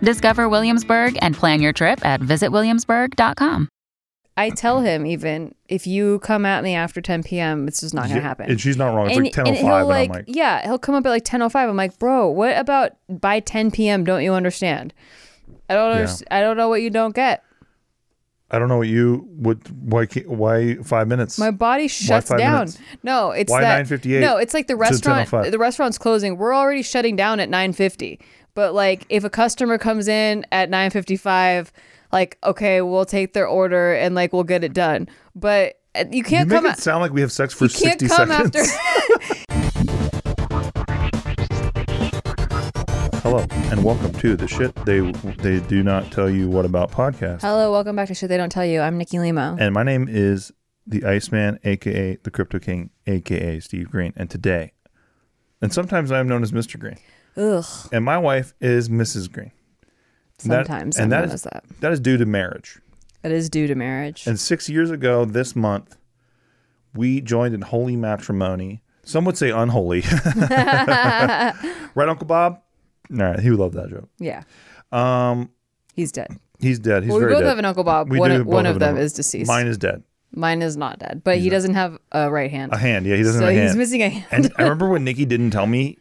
Discover 0.00 0.48
Williamsburg 0.48 1.18
and 1.22 1.34
plan 1.34 1.60
your 1.60 1.72
trip 1.72 2.04
at 2.04 2.20
visitwilliamsburg.com. 2.20 3.68
I 4.38 4.50
tell 4.50 4.80
him 4.82 5.06
even 5.06 5.54
if 5.66 5.86
you 5.86 6.18
come 6.18 6.44
at 6.44 6.62
me 6.62 6.74
after 6.74 7.00
10 7.00 7.22
p.m., 7.22 7.66
it's 7.66 7.80
just 7.80 7.94
not 7.94 8.02
gonna 8.02 8.16
Yeah, 8.16 8.20
happen. 8.20 8.50
And 8.50 8.60
she's 8.60 8.76
not 8.76 8.94
wrong. 8.94 9.06
It's 9.06 9.16
and, 9.16 9.24
oh 9.24 9.28
like 9.28 9.32
10 9.32 9.46
and 9.46 9.56
05, 9.56 9.64
he'll 9.64 9.76
and 9.78 9.88
like, 9.88 10.10
I'm 10.10 10.16
like, 10.16 10.24
yeah, 10.28 10.62
he'll 10.64 10.78
come 10.78 10.94
up 10.94 11.06
at 11.06 11.08
like 11.10 11.24
10:05. 11.24 11.54
I'm 11.70 11.76
like, 11.76 11.98
bro, 11.98 12.28
what 12.28 12.56
about 12.58 12.92
by 13.08 13.40
10 13.40 13.70
p.m. 13.70 14.04
Don't 14.04 14.22
you 14.22 14.34
understand? 14.34 14.92
I 15.70 15.74
don't 15.74 15.90
Yeah. 15.90 15.96
understand. 16.00 16.28
I 16.30 16.40
don't 16.42 16.58
know 16.58 16.68
what 16.68 16.82
you 16.82 16.90
don't 16.90 17.14
get. 17.14 17.42
I 18.50 18.58
don't 18.58 18.68
know 18.68 18.76
what 18.76 18.88
you 18.88 19.26
would. 19.38 19.66
Why? 19.90 20.04
Why 20.26 20.74
five 20.76 21.08
minutes? 21.08 21.38
My 21.38 21.50
body 21.50 21.88
shuts 21.88 22.28
down. 22.28 22.58
minutes? 22.58 22.78
No, 23.02 23.30
it's 23.30 23.50
Why 23.50 23.62
that 23.62 23.86
9:58 23.86 24.20
No, 24.20 24.36
it's 24.36 24.52
like 24.52 24.66
the 24.66 24.74
oh 24.74 24.76
restaurant. 24.76 25.50
The 25.50 25.58
restaurant's 25.58 25.96
closing. 25.98 26.36
We're 26.36 26.54
already 26.54 26.82
shutting 26.82 27.16
down 27.16 27.40
at 27.40 27.48
9:50. 27.48 28.20
But 28.56 28.72
like, 28.72 29.04
if 29.10 29.22
a 29.22 29.28
customer 29.28 29.76
comes 29.76 30.08
in 30.08 30.46
at 30.50 30.70
9:55, 30.70 31.70
like, 32.10 32.38
okay, 32.42 32.80
we'll 32.80 33.04
take 33.04 33.34
their 33.34 33.46
order 33.46 33.92
and 33.92 34.14
like 34.14 34.32
we'll 34.32 34.44
get 34.44 34.64
it 34.64 34.72
done. 34.72 35.08
But 35.34 35.78
uh, 35.94 36.04
you 36.10 36.16
you 36.16 36.24
can't 36.24 36.48
make 36.48 36.56
come. 36.56 36.64
it 36.64 36.70
at- 36.70 36.78
sound 36.78 37.02
like 37.02 37.12
we 37.12 37.20
have 37.20 37.30
sex 37.30 37.52
for 37.52 37.66
you 37.66 37.70
can't 37.70 38.00
60 38.00 38.08
come 38.08 38.28
seconds. 38.30 38.56
after. 38.56 38.64
Hello 43.20 43.44
and 43.70 43.84
welcome 43.84 44.12
to 44.20 44.36
the 44.36 44.48
shit 44.48 44.74
they 44.86 45.00
they 45.42 45.60
do 45.68 45.82
not 45.82 46.10
tell 46.10 46.30
you 46.30 46.48
what 46.48 46.64
about 46.64 46.90
podcast. 46.90 47.42
Hello, 47.42 47.70
welcome 47.70 47.94
back 47.94 48.08
to 48.08 48.14
Shit 48.14 48.30
They 48.30 48.38
Don't 48.38 48.50
Tell 48.50 48.64
You. 48.64 48.80
I'm 48.80 48.96
Nikki 48.96 49.18
Limo. 49.18 49.54
And 49.60 49.74
my 49.74 49.82
name 49.82 50.08
is 50.08 50.50
the 50.86 51.04
Iceman, 51.04 51.58
aka 51.64 52.16
the 52.22 52.30
Crypto 52.30 52.58
King, 52.58 52.88
aka 53.06 53.60
Steve 53.60 53.90
Greene. 53.90 54.14
And 54.16 54.30
today, 54.30 54.72
and 55.60 55.74
sometimes 55.74 56.10
I'm 56.10 56.26
known 56.26 56.42
as 56.42 56.52
Mr. 56.52 56.80
Greene, 56.80 56.96
Ugh. 57.36 57.64
and 57.92 58.04
my 58.04 58.18
wife 58.18 58.54
is 58.60 58.88
Mrs. 58.88 59.30
Greene. 59.30 59.52
And 60.42 60.52
that- 60.52 60.66
Sometimes 60.66 60.98
and 60.98 61.12
that 61.12 61.24
is- 61.24 61.42
that. 61.42 61.64
That 61.80 61.92
is 61.92 62.00
due 62.00 62.16
to 62.16 62.26
marriage. 62.26 62.78
That 63.22 63.32
is 63.32 63.48
due 63.50 63.66
to 63.66 63.74
marriage. 63.74 64.26
And 64.26 64.38
six 64.38 64.68
years 64.68 64.90
ago 64.90 65.24
this 65.24 65.56
month, 65.56 65.96
we 66.94 67.20
joined 67.20 67.54
in 67.54 67.62
holy 67.62 67.96
matrimony. 67.96 68.82
Some 69.04 69.24
would 69.24 69.36
say 69.36 69.50
unholy. 69.50 70.02
right, 70.50 72.08
Uncle 72.08 72.26
Bob? 72.26 72.60
All 73.12 73.16
right, 73.18 73.40
he 73.40 73.50
would 73.50 73.58
love 73.60 73.72
that 73.74 73.88
joke. 73.90 74.08
yeah, 74.18 74.42
Um, 74.92 75.50
he's 75.94 76.10
dead. 76.12 76.28
he's 76.58 76.78
dead. 76.78 77.04
He's 77.04 77.10
well, 77.12 77.20
we 77.20 77.26
both 77.26 77.40
dead. 77.40 77.48
have 77.48 77.58
an 77.58 77.64
Uncle 77.64 77.84
Bob. 77.84 78.10
We 78.10 78.18
one 78.18 78.30
do 78.30 78.40
of, 78.40 78.46
both 78.46 78.54
one 78.54 78.66
of 78.66 78.78
them 78.80 78.96
is 78.96 79.12
deceased. 79.12 79.46
Mine 79.48 79.66
is 79.66 79.78
dead. 79.78 80.02
Mine 80.32 80.60
is 80.60 80.76
not 80.76 80.98
dead, 80.98 81.22
but 81.24 81.38
he 81.38 81.48
doesn't 81.48 81.74
have 81.74 81.98
a 82.12 82.30
right 82.30 82.50
hand. 82.50 82.72
A 82.72 82.76
hand. 82.78 83.06
Yeah, 83.06 83.16
he 83.16 83.22
doesn't 83.22 83.40
so 83.40 83.46
have 83.46 83.54
a 83.56 83.60
he's 83.60 83.70
hand. 83.70 83.78
missing 83.78 84.02
a 84.02 84.08
hand. 84.08 84.26
and 84.32 84.52
I 84.58 84.62
remember 84.64 84.88
when 84.88 85.04
Nikki 85.04 85.24
didn't 85.24 85.50
tell 85.52 85.66
me 85.66 85.98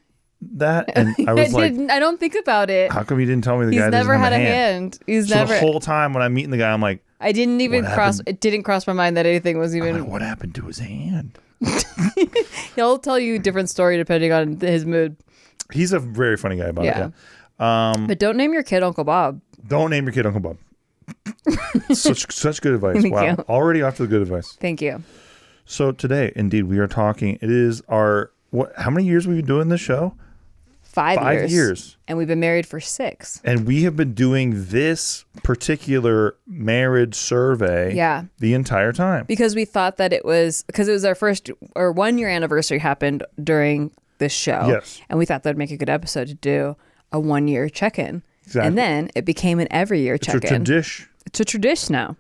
that, 0.54 0.90
and 0.96 1.16
I 1.28 1.34
was 1.34 1.54
like, 1.54 1.74
didn't, 1.74 1.92
I 1.92 2.00
don't 2.00 2.20
think 2.20 2.36
about 2.36 2.70
it. 2.70 2.92
"How 2.92 3.04
come 3.04 3.20
you 3.20 3.26
didn't 3.26 3.44
tell 3.44 3.58
me 3.58 3.66
the 3.66 3.72
He's 3.74 3.82
guy 3.82 3.90
never 3.90 4.18
had 4.18 4.34
a 4.34 4.38
hand?" 4.38 4.48
hand. 4.48 5.00
He's 5.06 5.30
So 5.30 5.36
never. 5.36 5.54
the 5.54 5.60
whole 5.60 5.80
time 5.80 6.14
when 6.14 6.24
I'm 6.24 6.34
meeting 6.34 6.52
the 6.52 6.58
guy, 6.58 6.72
I'm 6.72 6.82
like, 6.82 7.04
I 7.20 7.32
didn't 7.32 7.62
even 7.62 7.84
cross. 7.86 8.18
happened? 8.20 8.28
It 8.30 8.40
didn't 8.42 8.64
cross 8.64 8.86
my 8.88 8.94
mind 8.94 9.18
that 9.18 9.26
anything 9.26 9.58
was 9.58 9.76
even. 9.76 10.00
like, 10.02 10.10
"What 10.10 10.22
happened 10.22 10.56
to 10.56 10.62
his 10.64 10.80
hand?" 10.80 11.38
He'll 12.76 12.98
tell 13.00 13.18
you 13.20 13.36
a 13.36 13.40
different 13.40 13.70
story 13.70 13.98
depending 13.98 14.32
on 14.32 14.60
his 14.60 14.86
mood. 14.86 15.16
He's 15.72 15.94
a 15.94 16.00
very 16.00 16.38
funny 16.38 16.58
guy 16.58 16.66
about 16.66 16.86
Yeah. 16.86 17.06
it. 17.08 17.14
Yeah. 17.60 17.92
Um, 17.92 18.08
But 18.08 18.20
don't 18.20 18.38
name 18.38 18.54
your 18.54 18.64
kid 18.64 18.84
Uncle 18.84 19.04
Bob. 19.04 19.42
Don't 19.68 19.90
name 19.90 20.06
your 20.06 20.14
kid 20.14 20.26
Uncle 20.26 20.42
Bob. 20.42 20.58
such 21.94 22.32
such 22.32 22.62
good 22.62 22.74
advice. 22.74 23.02
Thank 23.02 23.14
wow. 23.14 23.24
you. 23.24 23.36
Already 23.48 23.82
off 23.82 23.96
to 23.98 24.04
the 24.04 24.08
good 24.08 24.22
advice. 24.22 24.58
Thank 24.60 24.82
you. 24.82 25.04
So 25.66 25.92
today, 25.92 26.32
indeed, 26.36 26.64
we 26.64 26.78
are 26.80 26.88
talking. 26.88 27.38
It 27.42 27.50
is 27.50 27.82
our 27.88 28.32
what? 28.52 28.74
How 28.78 28.90
many 28.92 29.06
years 29.08 29.28
we've 29.28 29.38
been 29.38 29.46
doing 29.46 29.70
this 29.70 29.82
show? 29.82 30.14
Five, 30.96 31.20
Five 31.20 31.40
years. 31.40 31.52
years. 31.54 31.98
And 32.08 32.18
we've 32.18 32.28
been 32.30 32.40
married 32.40 32.66
for 32.66 32.80
six. 32.80 33.42
And 33.44 33.68
we 33.68 33.84
have 33.84 33.98
been 33.98 34.14
doing 34.14 34.54
this 34.68 35.26
particular 35.44 36.38
marriage 36.48 37.16
survey. 37.16 37.94
Yeah. 37.94 38.24
The 38.40 38.54
entire 38.54 38.94
time. 38.94 39.26
Because 39.28 39.56
we 39.56 39.66
thought 39.66 39.98
that 39.98 40.14
it 40.14 40.24
was 40.24 40.64
because 40.68 40.88
it 40.88 40.94
was 40.94 41.04
our 41.04 41.14
first 41.14 41.52
or 41.76 41.92
one 41.92 42.18
year 42.18 42.30
anniversary 42.30 42.80
happened 42.80 43.26
during 43.44 43.92
this 44.20 44.32
show. 44.32 44.68
Yes. 44.68 45.02
And 45.10 45.20
we 45.20 45.26
thought 45.26 45.44
that'd 45.44 45.58
make 45.58 45.72
a 45.72 45.76
good 45.78 45.90
episode 45.90 46.30
to 46.30 46.34
do 46.34 46.78
a 47.12 47.20
one 47.20 47.50
year 47.50 47.68
check 47.68 48.00
in. 48.00 48.24
Exactly. 48.46 48.66
And 48.68 48.78
then 48.78 49.10
it 49.16 49.26
became 49.26 49.60
an 49.60 49.68
every 49.72 50.00
year 50.00 50.16
It's 50.16 50.30
a 50.30 50.32
check 50.40 50.44
in. 50.46 50.64
tradition. 50.64 51.08
It's 51.26 51.42
a 51.42 51.46
tradition 51.46 51.92
now. 51.92 52.16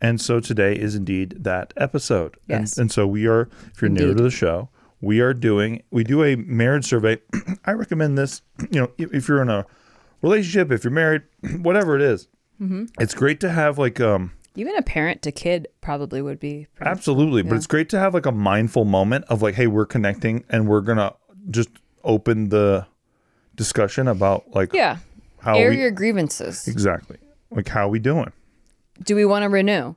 And 0.00 0.18
so 0.18 0.40
today 0.40 0.74
is 0.74 0.94
indeed 0.94 1.44
that 1.44 1.74
episode. 1.76 2.36
Yes. 2.46 2.72
And, 2.78 2.84
and 2.84 2.92
so 2.92 3.06
we 3.06 3.26
are, 3.26 3.50
if 3.72 3.82
you're 3.82 3.90
new 3.90 4.14
to 4.14 4.22
the 4.22 4.30
show, 4.30 4.70
we 5.04 5.20
are 5.20 5.34
doing, 5.34 5.82
we 5.90 6.04
do 6.04 6.22
a 6.24 6.36
marriage 6.36 6.84
survey. 6.86 7.18
I 7.64 7.72
recommend 7.72 8.16
this, 8.18 8.42
you 8.70 8.80
know, 8.80 8.90
if, 8.98 9.12
if 9.14 9.28
you're 9.28 9.42
in 9.42 9.48
a 9.50 9.66
relationship, 10.22 10.70
if 10.72 10.84
you're 10.84 10.92
married, 10.92 11.22
whatever 11.62 11.96
it 11.96 12.02
is, 12.02 12.28
Mm-hmm. 12.60 12.84
it's 13.00 13.14
great 13.14 13.40
to 13.40 13.50
have 13.50 13.78
like 13.78 14.00
um, 14.00 14.30
Even 14.54 14.76
a 14.76 14.82
parent 14.82 15.22
to 15.22 15.32
kid 15.32 15.66
probably 15.80 16.22
would 16.22 16.38
be. 16.38 16.68
pretty- 16.76 16.88
Absolutely. 16.88 17.42
But 17.42 17.56
it's 17.56 17.66
great 17.66 17.88
to 17.88 17.98
have 17.98 18.14
like 18.14 18.26
a 18.26 18.32
mindful 18.32 18.84
moment 18.84 19.24
of 19.28 19.42
like, 19.42 19.56
hey, 19.56 19.66
we're 19.66 19.86
connecting 19.86 20.44
and 20.48 20.68
we're 20.68 20.80
going 20.80 20.98
to 20.98 21.12
just 21.50 21.68
open 22.04 22.50
the 22.50 22.86
discussion 23.56 24.06
about 24.06 24.44
like 24.54 24.72
Yeah. 24.72 24.98
how 25.40 25.56
Air 25.56 25.70
we 25.70 25.80
your 25.80 25.90
grievances. 25.90 26.68
exactly 26.68 27.18
like 27.50 27.68
how 27.68 27.88
we 27.88 27.98
doing 27.98 28.32
Do 29.02 29.16
we 29.16 29.24
want 29.24 29.42
to 29.42 29.48
renew? 29.48 29.96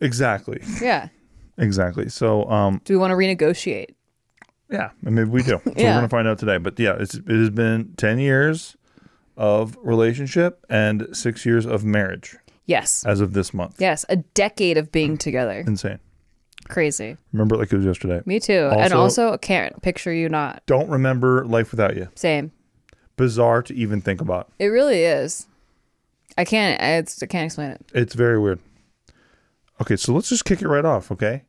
exactly 0.00 0.60
Yeah. 0.82 1.08
exactly 1.58 2.08
so 2.10 2.44
um 2.50 2.82
Do 2.84 2.92
we 2.92 2.98
want 2.98 3.10
to 3.12 3.16
renegotiate? 3.16 3.94
Yeah 4.70 4.90
and 5.04 5.14
maybe 5.14 5.28
we 5.30 5.42
do 5.42 5.50
so 5.64 5.72
we're 5.76 5.82
gonna 5.94 6.08
find 6.08 6.26
out 6.28 6.38
today 6.38 6.58
but 6.58 6.78
yeah 6.78 6.96
it's, 6.98 7.14
it 7.14 7.28
has 7.28 7.50
been 7.50 7.92
10 7.96 8.18
years 8.18 8.76
of 9.36 9.76
relationship 9.82 10.64
and 10.70 11.06
six 11.12 11.44
years 11.46 11.66
of 11.66 11.84
marriage 11.84 12.36
Yes. 12.64 13.04
as 13.06 13.20
of 13.20 13.32
this 13.32 13.54
month 13.54 13.76
Yes. 13.80 14.04
A 14.08 14.16
decade 14.16 14.76
of 14.76 14.90
being 14.90 15.16
together. 15.18 15.62
insane 15.66 15.98
Crazy. 16.68 17.16
remember 17.32 17.54
it 17.54 17.58
like 17.58 17.72
it 17.72 17.76
was 17.76 17.86
yesterday 17.86 18.22
Me 18.26 18.40
too. 18.40 18.68
and 18.72 18.92
Also- 18.92 19.26
also 19.28 19.38
can't 19.38 19.80
picture 19.82 20.12
you 20.12 20.28
not. 20.28 20.62
don't 20.66 20.88
remember 20.90 21.44
life 21.46 21.70
without 21.70 21.96
you 21.96 22.08
Same. 22.16 22.50
bizarre 23.16 23.62
to 23.62 23.74
even 23.74 24.00
think 24.00 24.20
about 24.20 24.50
It 24.58 24.66
really 24.66 25.04
is. 25.04 25.46
I 26.38 26.44
can't. 26.44 26.82
I, 26.82 26.96
it's, 26.96 27.22
I 27.22 27.26
can't 27.26 27.44
explain 27.46 27.70
it. 27.70 27.84
it's 27.94 28.14
very 28.14 28.38
weird 28.40 28.58
okay 29.80 29.94
so 29.96 30.12
let's 30.12 30.28
just 30.28 30.44
kick 30.44 30.60
it 30.62 30.68
right 30.68 30.84
off 30.84 31.12
okay 31.12 31.44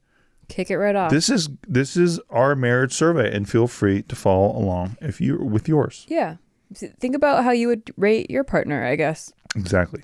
Kick 0.50 0.72
it 0.72 0.78
right 0.78 0.96
off. 0.96 1.12
this 1.12 1.30
is 1.30 1.50
this 1.68 1.98
is 1.98 2.20
our 2.30 2.56
marriage 2.56 2.94
survey 2.94 3.34
and 3.36 3.50
feel 3.50 3.68
free 3.68 4.02
to 4.04 4.16
follow 4.16 4.56
along 4.58 4.98
if 5.02 5.20
you 5.22 5.38
with 5.38 5.68
yours 5.68 6.06
yeah. 6.08 6.38
Think 6.74 7.16
about 7.16 7.44
how 7.46 7.52
you 7.52 7.70
would 7.70 7.92
rate 7.96 8.30
your 8.30 8.44
partner. 8.44 8.84
I 8.86 8.96
guess. 8.96 9.32
exactly 9.56 10.04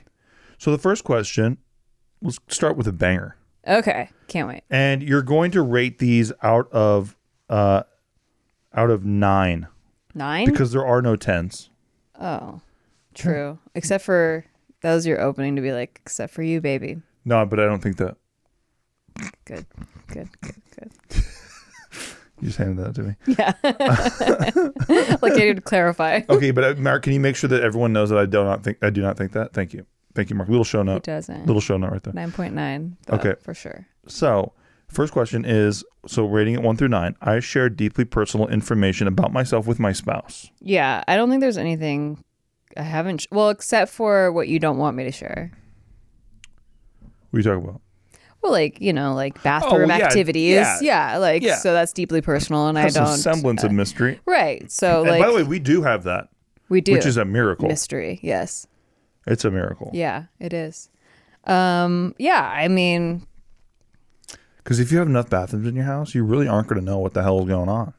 so 0.58 0.72
the 0.72 0.78
first 0.78 1.04
question 1.04 1.58
let's 2.22 2.40
start 2.50 2.76
with 2.78 2.88
a 2.88 2.94
banger 2.94 3.38
Okay. 3.66 4.10
Can't 4.28 4.48
wait. 4.50 4.64
and 4.70 5.02
you're 5.02 5.22
going 5.22 5.52
to 5.52 5.62
rate 5.62 6.00
these 6.00 6.32
out 6.42 6.70
of 6.72 7.16
uh 7.50 7.84
out 8.74 8.90
of 8.90 9.06
nine 9.06 9.68
Nine. 10.14 10.46
because 10.50 10.72
there 10.74 10.86
are 10.86 11.02
no 11.02 11.16
tens 11.16 11.70
oh, 12.20 12.62
true. 13.14 13.60
Except 13.76 14.04
for 14.04 14.46
that 14.82 14.94
was 14.94 15.06
your 15.08 15.20
opening 15.22 15.56
to 15.56 15.62
be 15.62 15.72
like, 15.72 16.00
except 16.04 16.34
for 16.34 16.44
you, 16.44 16.60
baby. 16.62 16.98
no 17.26 17.46
but 17.46 17.60
i 17.60 17.66
don't 17.66 17.82
think 17.82 17.98
that 17.98 18.18
Good. 19.46 19.66
Good. 20.08 20.30
Good. 20.42 20.56
Good. 20.78 20.92
you 22.42 22.48
just 22.48 22.58
handed 22.58 22.78
that 22.84 22.96
to 22.96 23.04
me 23.04 23.16
Yeah. 23.28 23.54
like 25.22 25.34
I 25.34 25.38
need 25.38 25.56
to 25.58 25.62
clarify. 25.62 26.22
okay 26.30 26.52
but 26.52 26.64
uh, 26.64 26.76
mark 26.82 27.04
can 27.04 27.14
you 27.14 27.20
make 27.20 27.36
sure 27.36 27.48
that 27.50 27.62
everyone 27.64 27.94
knows 27.94 28.10
that 28.10 28.18
i 28.18 28.26
do 28.26 28.44
not 28.44 28.64
think 28.64 28.78
i 28.82 28.90
do 28.90 29.02
not 29.02 29.18
think 29.18 29.32
that 29.34 29.54
thank 29.54 29.74
you 29.74 29.86
thank 30.16 30.30
you 30.30 30.36
mark 30.36 30.50
little 30.50 30.64
show 30.66 30.82
It 30.82 30.86
note 30.86 31.04
doesn't. 31.04 31.46
little 31.46 31.62
show 31.62 31.78
note 31.78 31.92
right 31.92 32.04
there 32.04 32.14
Nine 32.14 32.32
point 32.32 32.54
nine. 32.54 32.98
Okay. 33.10 33.36
For 33.42 33.54
sure. 33.54 33.86
So, 34.08 34.52
first 34.90 35.14
question 35.14 35.46
is 35.46 35.84
so 36.06 36.26
rating 36.26 36.56
it 36.56 36.62
one 36.62 36.76
through 36.76 36.90
nine. 36.90 37.16
I 37.22 37.40
share 37.40 37.70
deeply 37.70 38.04
personal 38.06 38.48
information 38.48 39.08
about 39.08 39.32
myself 39.32 39.66
with 39.66 39.80
my 39.80 39.92
spouse. 39.94 40.50
Yeah. 40.60 41.04
I 41.08 41.16
don't 41.16 41.30
think 41.30 41.40
there's 41.42 41.58
anything. 41.58 42.22
I 42.76 42.82
haven't. 42.84 43.22
Sh- 43.22 43.28
well, 43.32 43.50
except 43.50 43.92
for 43.92 44.32
what 44.34 44.48
you 44.50 44.60
don't 44.60 44.78
want 44.78 44.98
me 44.98 45.04
to 45.06 45.12
share. 45.12 45.52
What 47.32 47.38
are 47.38 47.40
you 47.40 47.44
talking 47.44 47.64
about? 47.70 47.82
Well, 48.44 48.52
like 48.52 48.80
you 48.82 48.92
know, 48.94 49.14
like 49.16 49.42
bathroom 49.42 49.90
Oh, 49.90 49.96
yeah, 49.96 50.04
activities. 50.06 50.52
yeah. 50.56 50.80
Yeah. 50.82 51.18
Like 51.18 51.42
Yeah. 51.42 51.56
so 51.56 51.72
that's 51.74 51.94
deeply 51.94 52.22
personal, 52.22 52.68
and 52.68 52.78
Has 52.78 52.98
I 52.98 53.06
don't. 53.06 53.18
semblance 53.18 53.64
of 53.64 53.72
uh, 53.72 53.74
mystery. 53.74 54.20
right. 54.26 54.70
So 54.72 55.02
and 55.02 55.12
like 55.12 55.22
by 55.22 55.28
the 55.28 55.34
way, 55.36 55.44
we 55.44 55.60
do 55.60 55.82
have 55.84 56.04
that, 56.04 56.28
we 56.70 56.82
do 56.82 56.92
which 56.94 57.06
is 57.06 57.18
a 57.18 57.26
miracle. 57.26 57.68
mystery. 57.70 58.20
Yes. 58.22 58.68
It's 59.26 59.46
a 59.46 59.52
miracle. 59.52 59.90
Yeah. 59.94 60.26
It 60.40 60.54
is. 60.54 60.90
Um. 61.46 62.14
Yeah. 62.20 62.42
I 62.54 62.68
mean. 62.68 63.26
Because 64.58 64.80
if 64.80 64.92
you 64.94 64.98
have 64.98 65.08
enough 65.08 65.30
bathrooms 65.30 65.68
in 65.68 65.76
your 65.76 65.84
house, 65.86 66.16
you 66.16 66.24
really 66.24 66.48
aren't 66.48 66.68
going 66.70 66.80
to 66.80 66.86
know 66.86 66.98
what 67.00 67.14
the 67.14 67.22
hell 67.22 67.40
is 67.42 67.48
going 67.48 67.68
on. 67.70 67.94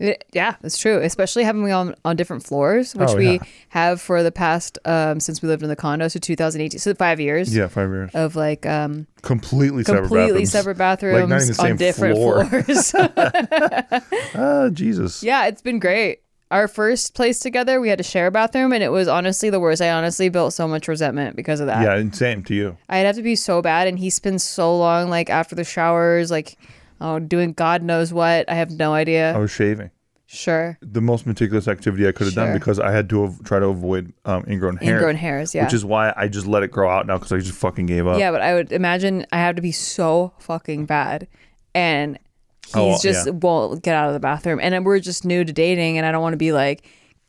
It, 0.00 0.24
yeah, 0.32 0.56
it's 0.64 0.76
true. 0.76 0.98
Especially 0.98 1.44
having 1.44 1.64
me 1.64 1.70
on 1.70 1.94
on 2.04 2.16
different 2.16 2.42
floors, 2.44 2.96
which 2.96 3.10
Oh, 3.10 3.16
we 3.16 3.40
have 3.68 4.00
for 4.00 4.24
the 4.24 4.32
past 4.32 4.76
um 4.84 5.20
since 5.20 5.40
we 5.40 5.48
lived 5.48 5.62
in 5.62 5.68
the 5.68 5.76
condo, 5.76 6.08
so 6.08 6.18
2018, 6.18 6.80
so 6.80 6.94
five 6.94 7.20
years 7.20 7.54
Yeah, 7.54 7.68
five 7.68 7.88
years. 7.90 8.10
of 8.12 8.34
like 8.34 8.66
um 8.66 9.06
completely 9.22 9.84
separate 9.84 10.00
completely 10.08 10.30
bathrooms. 10.42 10.50
separate 10.50 10.78
Like, 10.78 11.00
bathrooms 11.00 11.46
the 11.48 11.54
same 11.54 11.70
on 11.72 11.76
different 11.76 12.16
floor. 12.16 12.44
floors. 12.62 12.94
Ah, 14.34 14.68
Jesus. 14.72 15.22
yeah, 15.22 15.46
it's 15.46 15.62
been 15.62 15.78
great. 15.78 16.20
Our 16.50 16.68
first 16.68 17.14
place 17.14 17.40
together, 17.40 17.80
we 17.80 17.88
had 17.88 17.98
to 17.98 18.04
share 18.04 18.26
a 18.28 18.30
bathroom, 18.30 18.72
and 18.72 18.82
it 18.82 18.90
was 18.90 19.08
honestly 19.08 19.50
the 19.50 19.58
worst. 19.58 19.80
I 19.82 19.90
honestly 19.90 20.28
built 20.28 20.52
so 20.52 20.68
much 20.68 20.86
resentment 20.86 21.34
because 21.36 21.58
of 21.58 21.66
that. 21.66 21.82
Yeah, 21.82 21.96
and 21.96 22.14
same 22.14 22.44
to 22.44 22.54
you. 22.54 22.76
I'd 22.88 22.98
have 23.06 23.16
to 23.16 23.22
be 23.22 23.34
so 23.34 23.62
bad, 23.62 23.88
and 23.88 23.98
he 23.98 24.10
spends 24.10 24.44
so 24.44 24.76
long, 24.76 25.08
like 25.08 25.30
after 25.30 25.54
the 25.56 25.64
showers, 25.64 26.30
like 26.30 26.56
oh, 27.00 27.18
doing 27.18 27.52
God 27.52 27.82
knows 27.82 28.12
what. 28.12 28.48
I 28.50 28.54
have 28.54 28.70
no 28.70 28.92
idea. 28.94 29.34
I 29.34 29.38
was 29.38 29.50
shaving. 29.50 29.90
Sure, 30.26 30.78
The 30.80 31.00
most 31.02 31.26
meticulous 31.26 31.68
activity 31.68 32.08
I 32.08 32.12
could 32.12 32.26
have 32.26 32.34
done 32.34 32.54
because 32.54 32.80
I 32.80 32.90
had 32.90 33.08
to 33.10 33.24
av- 33.24 33.44
try 33.44 33.60
to 33.60 33.66
avoid 33.66 34.12
um, 34.24 34.42
ingrown 34.48 34.78
hair. 34.78 34.94
ingrown 34.96 35.14
hairs. 35.14 35.54
Yeah, 35.54 35.64
Which 35.64 35.74
is 35.74 35.84
why 35.84 36.12
I 36.16 36.26
just 36.26 36.46
let 36.46 36.64
it 36.64 36.72
grow 36.72 36.90
out 36.90 37.06
now 37.06 37.18
because 37.18 37.30
I 37.32 37.38
just 37.38 37.52
fucking 37.52 37.86
gave 37.86 38.06
up. 38.08 38.18
Yeah, 38.18 38.32
but 38.32 38.40
I 38.40 38.54
would 38.54 38.72
imagine 38.72 39.26
I 39.30 39.36
have 39.36 39.54
to 39.56 39.62
be 39.62 39.70
so 39.70 40.32
fucking 40.40 40.86
bad. 40.86 41.28
And 41.72 42.18
he's 42.66 42.74
Oh, 42.74 42.98
just 43.00 43.26
yeah. 43.26 43.32
won't 43.32 43.82
get 43.84 43.94
out 43.94 44.08
of 44.08 44.14
the 44.14 44.18
bathroom. 44.18 44.58
And 44.60 44.84
we're 44.84 44.98
just 44.98 45.24
new 45.24 45.44
to 45.44 45.52
dating 45.52 45.98
and 45.98 46.06
I 46.06 46.10
don't 46.10 46.22
want 46.22 46.32
to 46.32 46.38
be 46.38 46.52
like, 46.52 46.84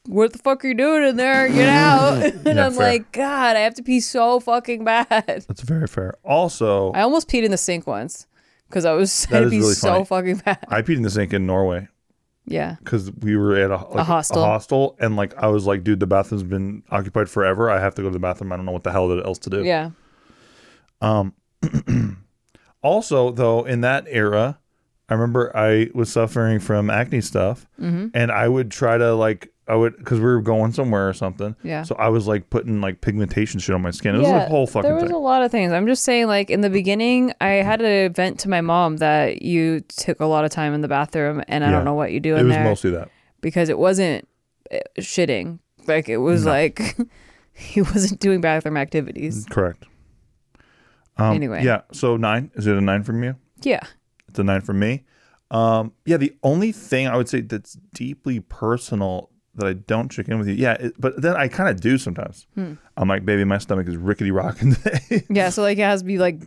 What 0.07 0.31
the 0.33 0.39
fuck 0.39 0.63
are 0.65 0.67
you 0.67 0.73
doing 0.73 1.03
in 1.07 1.15
there? 1.17 1.47
Get 1.49 1.69
out. 1.87 2.23
and 2.23 2.45
Yeah, 2.57 2.65
I'm 2.65 2.71
fair. 2.73 2.87
like, 2.93 3.11
God, 3.11 3.55
I 3.55 3.59
have 3.59 3.75
to 3.75 3.83
pee 3.83 3.99
so 3.99 4.39
fucking 4.39 4.83
bad. 4.83 5.45
That's 5.47 5.61
very 5.61 5.85
fair. 5.87 6.15
Also, 6.23 6.91
I 6.93 7.01
almost 7.01 7.27
peed 7.29 7.43
in 7.43 7.51
the 7.51 7.57
sink 7.57 7.85
once 7.85 8.25
because 8.69 8.85
I 8.85 8.93
was 8.93 9.25
That 9.27 9.33
I 9.33 9.37
had 9.37 9.41
to 9.41 9.45
is 9.47 9.51
be 9.51 9.59
really 9.59 9.73
so 9.73 10.03
funny. 10.03 10.33
fucking 10.35 10.41
bad. 10.45 10.65
I 10.69 10.81
peed 10.81 10.97
in 10.97 11.01
the 11.03 11.09
sink 11.09 11.33
in 11.33 11.45
Norway 11.45 11.87
Yeah. 12.45 12.75
because 12.83 13.11
we 13.11 13.35
were 13.37 13.55
at 13.55 13.71
a, 13.71 13.77
like, 13.77 14.05
hostel. 14.05 14.43
hostel, 14.43 14.95
and 14.99 15.15
like 15.15 15.35
I 15.37 15.47
was 15.47 15.65
like, 15.65 15.83
dude, 15.83 15.99
the 15.99 16.07
bathroom's 16.07 16.43
been 16.43 16.83
occupied 16.91 17.29
forever. 17.29 17.69
I 17.69 17.79
have 17.79 17.95
to 17.95 18.01
go 18.01 18.09
to 18.09 18.13
the 18.13 18.19
bathroom. 18.19 18.51
I 18.51 18.55
don't 18.57 18.65
know 18.65 18.71
what 18.71 18.83
the 18.83 18.91
hell 18.91 19.11
else 19.25 19.39
to 19.39 19.49
do. 19.49 19.63
Yeah. 19.63 19.91
Um 21.01 21.33
Also, 22.81 23.31
though, 23.31 23.63
in 23.65 23.81
that 23.81 24.05
era, 24.07 24.59
I 25.09 25.13
remember 25.15 25.51
I 25.57 25.89
was 25.95 26.11
suffering 26.11 26.59
from 26.59 26.89
acne 26.91 27.21
stuff, 27.21 27.65
Mm-hmm. 27.81 28.07
and 28.13 28.31
I 28.31 28.47
would 28.47 28.69
try 28.71 28.97
to 28.97 29.13
like 29.15 29.51
I 29.67 29.75
would 29.75 29.97
because 29.97 30.19
we 30.19 30.25
were 30.25 30.41
going 30.41 30.71
somewhere 30.73 31.09
or 31.09 31.13
something. 31.13 31.55
Yeah. 31.63 31.83
So 31.83 31.95
I 31.95 32.09
was 32.09 32.27
like 32.27 32.49
putting 32.51 32.81
like 32.81 33.01
pigmentation 33.01 33.59
shit 33.59 33.73
on 33.73 33.81
my 33.81 33.89
skin. 33.91 34.13
It 34.15 34.19
was 34.19 34.27
a 34.29 34.45
whole 34.47 34.67
fucking 34.67 34.83
there 34.83 34.93
was 34.93 35.05
thing. 35.05 35.13
a 35.13 35.17
lot 35.17 35.41
of 35.41 35.49
things. 35.51 35.71
I'm 35.73 35.87
just 35.87 36.03
saying, 36.03 36.27
like 36.27 36.49
in 36.51 36.61
the 36.61 36.69
beginning, 36.69 37.33
I 37.41 37.47
had 37.63 37.79
to 37.79 38.09
vent 38.09 38.39
to 38.41 38.49
my 38.49 38.61
mom 38.61 38.97
that 38.97 39.41
you 39.41 39.79
took 39.81 40.19
a 40.19 40.25
lot 40.27 40.45
of 40.45 40.51
time 40.51 40.73
in 40.75 40.81
the 40.81 40.87
bathroom, 40.87 41.41
and 41.47 41.63
I 41.63 41.67
Yeah. 41.67 41.71
don't 41.77 41.85
know 41.85 41.95
what 41.95 42.11
you 42.11 42.19
do 42.19 42.35
in 42.35 42.35
there. 42.35 42.43
it 42.43 42.47
was 42.47 42.55
there. 42.55 42.63
mostly 42.63 42.91
that. 42.91 43.09
because 43.41 43.69
it 43.69 43.79
wasn't 43.79 44.27
uh, 44.71 44.77
shitting. 44.99 45.59
Like 45.87 46.09
it 46.09 46.17
was 46.17 46.45
like 46.45 46.95
he 47.53 47.81
wasn't 47.81 48.19
doing 48.19 48.41
bathroom 48.41 48.77
activities. 48.77 49.45
Correct. 49.49 49.85
Um, 51.17 51.35
Anyway. 51.35 51.63
Yeah. 51.63 51.81
So 51.91 52.17
nine. 52.17 52.51
Is 52.55 52.67
it 52.67 52.75
a 52.75 52.81
nine 52.81 53.03
from 53.03 53.23
you? 53.23 53.35
Yeah. 53.61 53.81
It's 54.27 54.37
a 54.39 54.43
nine 54.43 54.61
from 54.61 54.79
me. 54.79 55.03
Um, 55.51 55.93
yeah, 56.05 56.17
the 56.17 56.35
only 56.43 56.71
thing 56.71 57.07
I 57.07 57.15
would 57.17 57.29
say 57.29 57.41
that's 57.41 57.77
deeply 57.93 58.39
personal 58.39 59.29
that 59.55 59.67
I 59.67 59.73
don't 59.73 60.09
check 60.11 60.27
in 60.27 60.37
with 60.37 60.47
you, 60.47 60.53
yeah, 60.55 60.73
it, 60.73 60.93
but 60.99 61.21
then 61.21 61.35
I 61.35 61.47
kind 61.47 61.69
of 61.69 61.79
do 61.81 61.97
sometimes. 61.97 62.45
Hmm. 62.55 62.73
I'm 62.97 63.07
like, 63.07 63.25
baby, 63.25 63.43
my 63.43 63.57
stomach 63.57 63.87
is 63.87 63.97
rickety 63.97 64.31
rocking 64.31 64.75
today. 64.75 65.23
Yeah. 65.29 65.49
So 65.49 65.61
like 65.61 65.77
it 65.77 65.81
has 65.83 66.01
to 66.01 66.05
be 66.05 66.17
like 66.17 66.41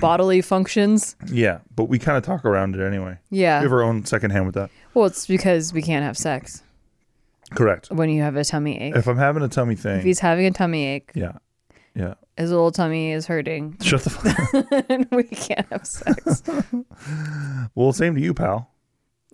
bodily 0.00 0.40
functions. 0.42 1.16
yeah, 1.26 1.58
but 1.74 1.84
we 1.84 1.98
kind 1.98 2.16
of 2.16 2.22
talk 2.24 2.44
around 2.44 2.76
it 2.76 2.86
anyway. 2.86 3.18
Yeah. 3.30 3.60
We 3.60 3.64
have 3.64 3.72
our 3.72 3.82
own 3.82 4.04
second 4.04 4.30
hand 4.30 4.46
with 4.46 4.54
that. 4.54 4.70
Well, 4.94 5.06
it's 5.06 5.26
because 5.26 5.72
we 5.72 5.82
can't 5.82 6.04
have 6.04 6.16
sex 6.16 6.62
Correct. 7.54 7.90
when 7.90 8.08
you 8.10 8.22
have 8.22 8.36
a 8.36 8.44
tummy 8.44 8.80
ache. 8.80 8.94
If 8.96 9.06
I'm 9.08 9.16
having 9.18 9.42
a 9.42 9.48
tummy 9.48 9.74
thing. 9.74 9.98
If 9.98 10.04
he's 10.04 10.20
having 10.20 10.46
a 10.46 10.50
tummy 10.52 10.84
ache, 10.86 11.10
yeah, 11.14 11.32
yeah. 11.94 12.14
his 12.36 12.50
little 12.50 12.70
tummy 12.70 13.10
is 13.12 13.26
hurting, 13.26 13.76
Shut 13.82 14.02
the 14.02 14.10
fuck 14.10 14.54
up. 14.72 14.90
and 14.90 15.06
we 15.12 15.24
can't 15.24 15.66
have 15.72 15.86
sex. 15.86 16.42
well, 17.74 17.92
same 17.92 18.14
to 18.14 18.20
you, 18.20 18.34
pal. 18.34 18.70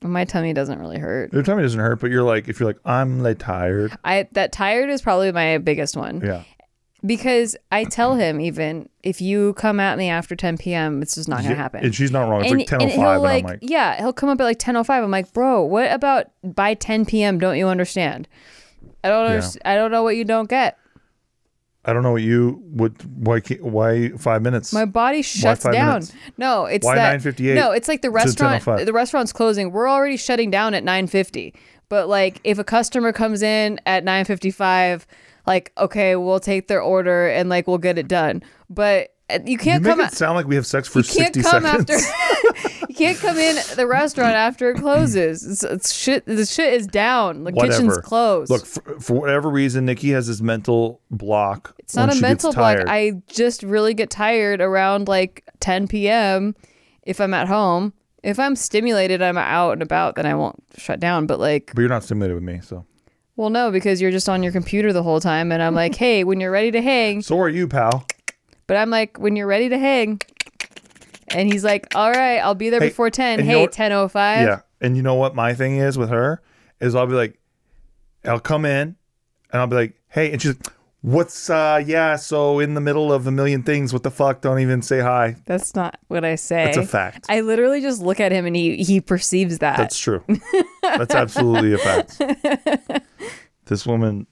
My 0.02 0.24
tummy 0.24 0.52
doesn't 0.52 0.78
really 0.78 0.98
hurt. 0.98 1.32
Your 1.32 1.42
tummy 1.42 1.62
doesn't 1.62 1.78
hurt, 1.80 2.00
but 2.00 2.10
you're 2.10 2.22
like, 2.22 2.48
if 2.48 2.58
you're 2.60 2.68
like, 2.68 2.80
I'm 2.84 3.22
like 3.22 3.38
tired. 3.38 3.96
I 4.04 4.28
that 4.32 4.52
tired 4.52 4.90
is 4.90 5.02
probably 5.02 5.32
my 5.32 5.58
biggest 5.58 5.96
one. 5.96 6.20
Yeah. 6.20 6.42
because 7.04 7.56
I 7.72 7.84
tell 7.84 8.14
him 8.14 8.40
even 8.40 8.88
if 9.02 9.20
you 9.20 9.54
come 9.54 9.80
at 9.80 9.98
me 9.98 10.08
after 10.08 10.36
10 10.36 10.58
p.m., 10.58 11.02
it's 11.02 11.14
just 11.16 11.28
not 11.28 11.38
gonna 11.42 11.50
Yeah, 11.50 11.54
happen. 11.56 11.84
And 11.84 11.94
she's 11.94 12.10
not 12.12 12.28
wrong. 12.28 12.42
It's 12.42 12.50
and, 12.52 12.60
like 12.60 12.68
10:05, 12.68 12.72
and 12.74 12.82
and, 12.82 12.90
he'll 12.92 13.08
I'm 13.08 13.22
like, 13.22 13.58
yeah, 13.62 13.96
he'll 13.98 14.12
come 14.12 14.28
up 14.28 14.40
at 14.40 14.44
like 14.44 14.58
10:05. 14.58 14.88
I'm 15.02 15.10
like, 15.10 15.32
bro, 15.32 15.62
what 15.62 15.90
about 15.92 16.26
by 16.44 16.74
10 16.74 17.06
p.m. 17.06 17.38
Don't 17.38 17.56
you 17.58 17.68
understand? 17.68 18.28
I 19.04 19.08
don't 19.08 19.30
Yeah. 19.30 19.50
I 19.64 19.74
don't 19.74 19.90
know 19.90 20.02
what 20.02 20.16
you 20.16 20.24
don't 20.24 20.48
get. 20.48 20.78
I 21.84 21.92
don't 21.92 22.02
know 22.04 22.12
what 22.12 22.22
you 22.22 22.62
would. 22.66 22.94
Why? 23.26 23.40
can't- 23.40 23.62
Why 23.62 24.10
five 24.10 24.40
minutes? 24.42 24.72
My 24.72 24.84
body 24.84 25.20
shuts 25.22 25.64
down. 25.64 25.74
minutes? 25.94 26.12
No, 26.38 26.66
it's 26.66 26.86
Why 26.86 26.96
9:58 26.96 27.54
No, 27.56 27.72
it's 27.72 27.88
like 27.88 28.02
the 28.02 28.10
restaurant. 28.10 28.64
The 28.64 28.92
restaurant's 28.92 29.32
closing. 29.32 29.72
We're 29.72 29.88
already 29.88 30.16
shutting 30.16 30.50
down 30.50 30.74
at 30.74 30.84
9:50. 30.84 31.54
But 31.88 32.08
like, 32.08 32.40
if 32.44 32.58
a 32.58 32.64
customer 32.64 33.12
comes 33.12 33.42
in 33.42 33.80
at 33.84 34.04
9:55, 34.04 35.06
like 35.46 35.72
okay, 35.76 36.14
we'll 36.16 36.40
take 36.40 36.68
their 36.68 36.80
order 36.80 37.28
and 37.28 37.48
like 37.48 37.66
we'll 37.66 37.78
get 37.78 37.98
it 37.98 38.06
done. 38.06 38.42
But 38.70 39.14
uh, 39.28 39.40
you 39.44 39.52
You 39.52 39.58
can't 39.58 39.82
make 39.82 39.96
come. 39.96 40.00
it 40.06 40.12
sound 40.12 40.36
like 40.36 40.46
we 40.46 40.54
have 40.54 40.66
sex 40.66 40.86
for 40.88 41.00
you 41.00 41.04
can't 41.04 41.34
60 41.34 41.42
come 41.42 41.62
seconds. 41.64 41.90
after. 41.90 42.68
you 42.88 42.94
can't 42.94 43.18
come 43.18 43.36
in 43.38 43.56
the 43.76 43.86
restaurant 43.86 44.34
after 44.34 44.70
it 44.70 44.78
closes. 44.78 45.44
It's, 45.46 45.62
it's 45.62 45.92
shit. 45.92 46.24
The 46.26 46.46
shit 46.46 46.72
is 46.74 46.86
down. 46.86 47.44
The 47.44 47.52
kitchen's 47.52 47.98
closed. 47.98 48.50
Look, 48.50 48.66
for, 48.66 49.00
for 49.00 49.14
whatever 49.20 49.48
reason, 49.50 49.84
Nikki 49.86 50.10
has 50.10 50.26
this 50.26 50.40
mental 50.40 51.00
block. 51.10 51.74
it's 51.78 51.94
not 51.96 52.14
a 52.14 52.20
mental 52.20 52.52
block. 52.52 52.78
I 52.86 53.22
just 53.28 53.62
really 53.62 53.94
get 53.94 54.10
tired 54.10 54.60
around 54.60 55.08
like 55.08 55.44
10 55.60 55.88
p.m. 55.88 56.54
if 57.02 57.20
I'm 57.20 57.34
at 57.34 57.48
home. 57.48 57.92
If 58.22 58.38
I'm 58.38 58.54
stimulated, 58.54 59.20
I'm 59.20 59.36
out 59.36 59.72
and 59.72 59.82
about, 59.82 60.14
then 60.14 60.26
I 60.26 60.34
won't 60.34 60.62
shut 60.76 61.00
down. 61.00 61.26
But 61.26 61.40
like, 61.40 61.72
But 61.74 61.80
you're 61.80 61.88
not 61.88 62.04
stimulated 62.04 62.36
with 62.36 62.44
me, 62.44 62.60
so. 62.62 62.86
well, 63.34 63.50
no, 63.50 63.72
because 63.72 64.00
you're 64.00 64.12
just 64.12 64.28
on 64.28 64.44
your 64.44 64.52
computer 64.52 64.92
the 64.92 65.02
whole 65.02 65.18
time, 65.18 65.50
and 65.50 65.60
I'm 65.60 65.74
like, 65.74 65.94
hey, 65.96 66.22
when 66.22 66.40
you're 66.40 66.52
ready 66.52 66.70
to 66.70 66.80
hang. 66.82 67.22
So 67.22 67.38
are 67.40 67.48
you, 67.48 67.66
pal. 67.66 68.06
But 68.68 68.76
I'm 68.76 68.90
like, 68.90 69.18
when 69.18 69.34
you're 69.34 69.48
ready 69.48 69.68
to 69.70 69.78
hang. 69.78 70.20
And 71.34 71.52
he's 71.52 71.64
like, 71.64 71.94
all 71.94 72.10
right, 72.10 72.38
I'll 72.38 72.54
be 72.54 72.70
there 72.70 72.80
Hey, 72.80 72.88
before 72.88 73.10
10. 73.10 73.40
and 73.40 73.48
you 73.48 73.54
know 73.54 73.60
Hey, 73.60 73.66
10:05. 73.90 74.14
Yeah. 74.46 74.60
And 74.80 74.96
you 74.96 75.02
know 75.02 75.14
what 75.14 75.34
my 75.34 75.54
thing 75.54 75.76
is 75.76 75.96
with 75.98 76.10
her? 76.10 76.42
Is 76.80 76.94
I'll 76.94 77.06
be 77.06 77.14
like, 77.14 77.38
I'll 78.24 78.40
come 78.40 78.64
in 78.64 78.96
and 79.52 79.60
I'll 79.60 79.66
be 79.66 79.76
like, 79.76 79.94
hey, 80.08 80.32
and 80.32 80.40
she's 80.42 80.56
like, 80.56 80.66
what's, 81.02 81.48
uh, 81.50 81.82
yeah, 81.84 82.16
so 82.16 82.58
in 82.60 82.74
the 82.74 82.80
middle 82.80 83.12
of 83.12 83.26
a 83.26 83.30
million 83.30 83.62
things, 83.62 83.92
what 83.92 84.02
the 84.02 84.10
fuck? 84.10 84.40
Don't 84.40 84.58
even 84.60 84.82
say 84.82 85.00
hi. 85.00 85.36
That's 85.46 85.74
not 85.74 85.98
what 86.08 86.24
I 86.24 86.34
say. 86.36 86.64
That's 86.66 86.76
a 86.76 86.86
fact. 86.86 87.26
I 87.28 87.40
literally 87.40 87.80
just 87.80 88.00
look 88.02 88.20
at 88.20 88.30
him 88.32 88.46
and 88.46 88.54
he 88.56 88.76
he 88.84 89.00
perceives 89.00 89.58
that. 89.58 89.76
That's 89.76 89.98
true. 89.98 90.24
That's 90.82 91.14
absolutely 91.14 91.72
a 91.74 91.78
fact. 91.78 92.20
This 93.66 93.86
woman, 93.86 94.26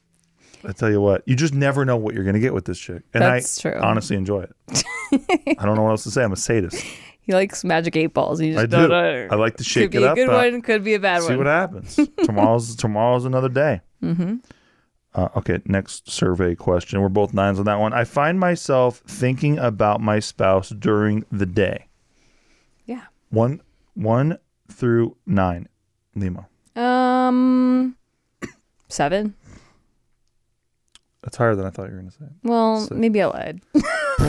I 0.65 0.73
tell 0.73 0.91
you 0.91 1.01
what, 1.01 1.23
you 1.27 1.37
just 1.37 1.55
never 1.55 1.85
know 1.85 1.97
what 1.97 2.15
you're 2.15 2.25
going 2.25 2.35
to 2.35 2.41
get 2.41 2.53
with 2.55 2.65
this 2.67 2.79
chick. 2.79 3.03
And 3.15 3.23
That's 3.23 3.65
I 3.65 3.71
true. 3.73 3.81
honestly 3.81 4.17
enjoy 4.17 4.43
it. 4.43 4.85
I 5.59 5.65
don't 5.65 5.77
know 5.77 5.83
what 5.83 5.91
else 5.91 6.03
to 6.05 6.11
say. 6.11 6.23
I'm 6.23 6.33
a 6.33 6.37
sadist. 6.37 6.85
he 7.23 7.33
likes 7.33 7.65
magic 7.65 7.97
eight 7.97 8.13
balls. 8.15 8.41
You 8.41 8.53
just 8.53 8.63
I 8.63 8.67
don't 8.67 8.83
do. 8.83 8.89
know. 8.89 9.29
I 9.31 9.35
like 9.37 9.57
to 9.57 9.65
shake 9.65 9.91
could 9.93 9.99
be 9.99 10.05
a 10.05 10.15
good 10.15 10.29
uh, 10.29 10.33
one, 10.51 10.63
could 10.63 10.85
be 10.85 10.95
a 10.95 10.99
bad 11.01 11.21
see 11.21 11.25
one. 11.29 11.33
See 11.35 11.37
what 11.39 11.47
happens. 11.47 11.99
tomorrow's 12.25 12.77
tomorrow's 12.77 13.25
another 13.25 13.49
day. 13.49 13.81
Mm-hmm. 14.03 14.37
Uh, 15.13 15.29
okay, 15.37 15.59
next 15.65 16.09
survey 16.09 16.55
question. 16.55 17.01
We're 17.01 17.09
both 17.09 17.35
nines 17.35 17.59
on 17.59 17.65
that 17.65 17.81
one. 17.81 17.93
I 17.93 18.05
find 18.05 18.39
myself 18.39 19.03
thinking 19.07 19.59
about 19.59 20.01
my 20.01 20.21
spouse 20.21 20.69
during 20.71 21.25
the 21.33 21.47
day. 21.47 21.87
yeah. 22.87 23.05
One 23.31 23.61
one 23.95 24.39
through 24.71 25.17
nine. 25.27 25.69
Limo. 26.15 26.47
Um, 26.77 27.97
seven. 28.89 29.35
That's 31.23 31.37
higher 31.37 31.55
than 31.55 31.67
I 31.67 31.71
thought 31.71 31.85
you 31.89 31.95
were 31.95 31.99
going 32.01 32.11
to 32.11 32.17
say. 32.17 32.25
Well, 32.45 32.81
Six. 32.81 32.93
maybe 32.93 33.21
I 33.23 33.27
lied. 33.27 33.61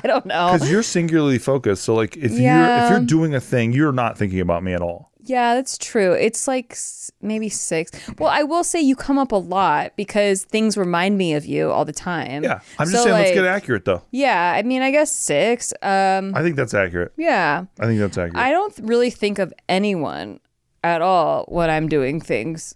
I 0.00 0.06
don't 0.06 0.26
know. 0.26 0.52
Because 0.52 0.70
you're 0.70 0.82
singularly 0.82 1.38
focused. 1.38 1.82
So 1.84 1.94
like 1.94 2.16
if 2.16 2.32
you're 2.32 2.52
if 2.84 2.90
you're 2.90 3.00
doing 3.04 3.34
a 3.34 3.40
thing, 3.40 3.72
you're 3.72 3.92
not 3.92 4.16
thinking 4.16 4.40
about 4.40 4.62
me 4.62 4.72
at 4.74 4.80
all. 4.80 5.10
Yeah, 5.20 5.54
that's 5.56 5.76
true. 5.76 6.12
It's 6.12 6.48
like 6.48 6.76
maybe 7.20 7.48
six. 7.50 7.90
Well, 8.18 8.30
I 8.30 8.44
will 8.44 8.64
say 8.64 8.80
you 8.80 8.96
come 8.96 9.18
up 9.18 9.32
a 9.32 9.36
lot 9.36 9.92
because 9.96 10.44
things 10.44 10.76
remind 10.78 11.18
me 11.18 11.34
of 11.34 11.44
you 11.44 11.70
all 11.70 11.84
the 11.84 11.92
time. 11.92 12.44
Yeah. 12.44 12.60
I'm 12.78 12.86
just 12.88 13.02
So, 13.02 13.10
saying 13.10 13.14
let's 13.16 13.32
get 13.32 13.44
accurate 13.44 13.84
though. 13.84 14.02
Yeah, 14.10 14.54
I 14.56 14.62
mean, 14.62 14.80
I 14.80 14.90
guess 14.90 15.10
six. 15.12 15.72
Um, 15.82 16.32
I 16.34 16.42
think 16.42 16.56
that's 16.56 16.72
accurate. 16.74 17.12
yeah. 17.16 17.64
I 17.78 17.86
think 17.86 17.98
that's 18.00 18.16
accurate. 18.16 18.36
I 18.36 18.50
don't 18.52 18.74
really 18.82 19.10
think 19.10 19.38
of 19.38 19.52
anyone 19.68 20.40
at 20.82 21.02
all 21.02 21.44
when 21.48 21.68
I'm 21.68 21.88
doing 21.88 22.20
things 22.20 22.74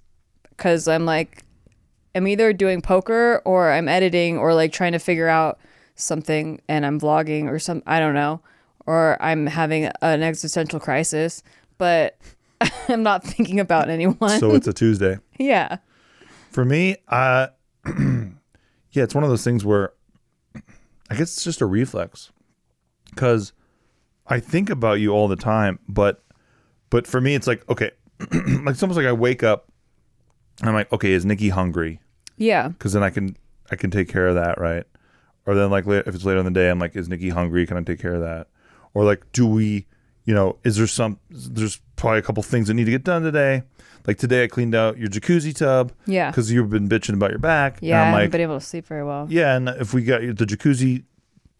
because 0.50 0.88
I'm 0.88 1.06
like, 1.06 1.44
I'm 2.14 2.28
either 2.28 2.52
doing 2.52 2.82
poker 2.82 3.40
or 3.44 3.70
I'm 3.70 3.88
editing 3.88 4.38
or 4.38 4.54
like 4.54 4.72
trying 4.72 4.92
to 4.92 4.98
figure 4.98 5.28
out 5.28 5.58
something 5.94 6.60
and 6.68 6.84
I'm 6.84 7.00
vlogging 7.00 7.48
or 7.48 7.58
some, 7.58 7.82
I 7.86 8.00
don't 8.00 8.14
know, 8.14 8.40
or 8.86 9.16
I'm 9.20 9.46
having 9.46 9.86
an 10.02 10.22
existential 10.22 10.80
crisis, 10.80 11.42
but 11.78 12.18
I'm 12.88 13.02
not 13.02 13.24
thinking 13.24 13.60
about 13.60 13.88
anyone. 13.88 14.38
so 14.40 14.54
it's 14.54 14.66
a 14.66 14.72
Tuesday. 14.72 15.18
yeah. 15.38 15.78
For 16.50 16.64
me, 16.64 16.96
uh 17.08 17.48
yeah, 17.86 19.02
it's 19.02 19.14
one 19.14 19.24
of 19.24 19.30
those 19.30 19.44
things 19.44 19.64
where 19.64 19.92
I 20.54 21.14
guess 21.14 21.34
it's 21.34 21.44
just 21.44 21.60
a 21.60 21.66
reflex. 21.66 22.30
Cuz 23.16 23.52
I 24.26 24.38
think 24.38 24.70
about 24.70 25.00
you 25.00 25.10
all 25.10 25.28
the 25.28 25.36
time, 25.36 25.78
but 25.88 26.22
but 26.90 27.06
for 27.06 27.20
me 27.20 27.34
it's 27.34 27.46
like, 27.46 27.68
okay, 27.70 27.90
like 28.20 28.68
it's 28.68 28.82
almost 28.82 28.98
like 28.98 29.06
I 29.06 29.12
wake 29.12 29.42
up 29.42 29.71
and 30.62 30.70
I'm 30.70 30.74
like, 30.74 30.90
okay, 30.92 31.12
is 31.12 31.26
Nikki 31.26 31.50
hungry? 31.50 32.00
Yeah. 32.38 32.72
Cuz 32.78 32.94
then 32.94 33.02
I 33.02 33.10
can 33.10 33.36
I 33.70 33.76
can 33.76 33.90
take 33.90 34.08
care 34.08 34.26
of 34.28 34.34
that, 34.36 34.58
right? 34.58 34.84
Or 35.44 35.54
then 35.54 35.70
like 35.70 35.86
if 35.86 36.14
it's 36.14 36.24
later 36.24 36.38
in 36.38 36.44
the 36.46 36.50
day, 36.50 36.70
I'm 36.70 36.78
like, 36.78 36.96
is 36.96 37.08
Nikki 37.08 37.28
hungry? 37.28 37.66
Can 37.66 37.76
I 37.76 37.82
take 37.82 38.00
care 38.00 38.14
of 38.14 38.20
that? 38.20 38.46
Or 38.94 39.04
like, 39.04 39.24
do 39.32 39.46
we, 39.46 39.86
you 40.24 40.34
know, 40.34 40.56
is 40.64 40.76
there 40.76 40.86
some? 40.86 41.18
There's 41.30 41.80
probably 41.96 42.18
a 42.20 42.22
couple 42.22 42.42
things 42.42 42.68
that 42.68 42.74
need 42.74 42.84
to 42.84 42.90
get 42.90 43.04
done 43.04 43.22
today. 43.22 43.62
Like 44.06 44.18
today, 44.18 44.44
I 44.44 44.46
cleaned 44.48 44.74
out 44.74 44.98
your 44.98 45.08
jacuzzi 45.08 45.54
tub. 45.54 45.92
Yeah. 46.06 46.30
Because 46.30 46.50
you've 46.52 46.70
been 46.70 46.88
bitching 46.88 47.14
about 47.14 47.30
your 47.30 47.38
back. 47.38 47.78
Yeah. 47.80 47.96
I 47.96 48.00
And 48.00 48.08
I'm 48.08 48.14
haven't 48.14 48.30
been 48.32 48.40
able 48.40 48.58
to 48.60 48.64
sleep 48.66 48.86
very 48.86 49.04
well. 49.04 49.26
yeah, 49.30 49.56
and 49.56 49.68
if 49.68 49.94
we 49.94 50.02
got 50.04 50.20
the 50.20 50.44
jacuzzi, 50.46 51.04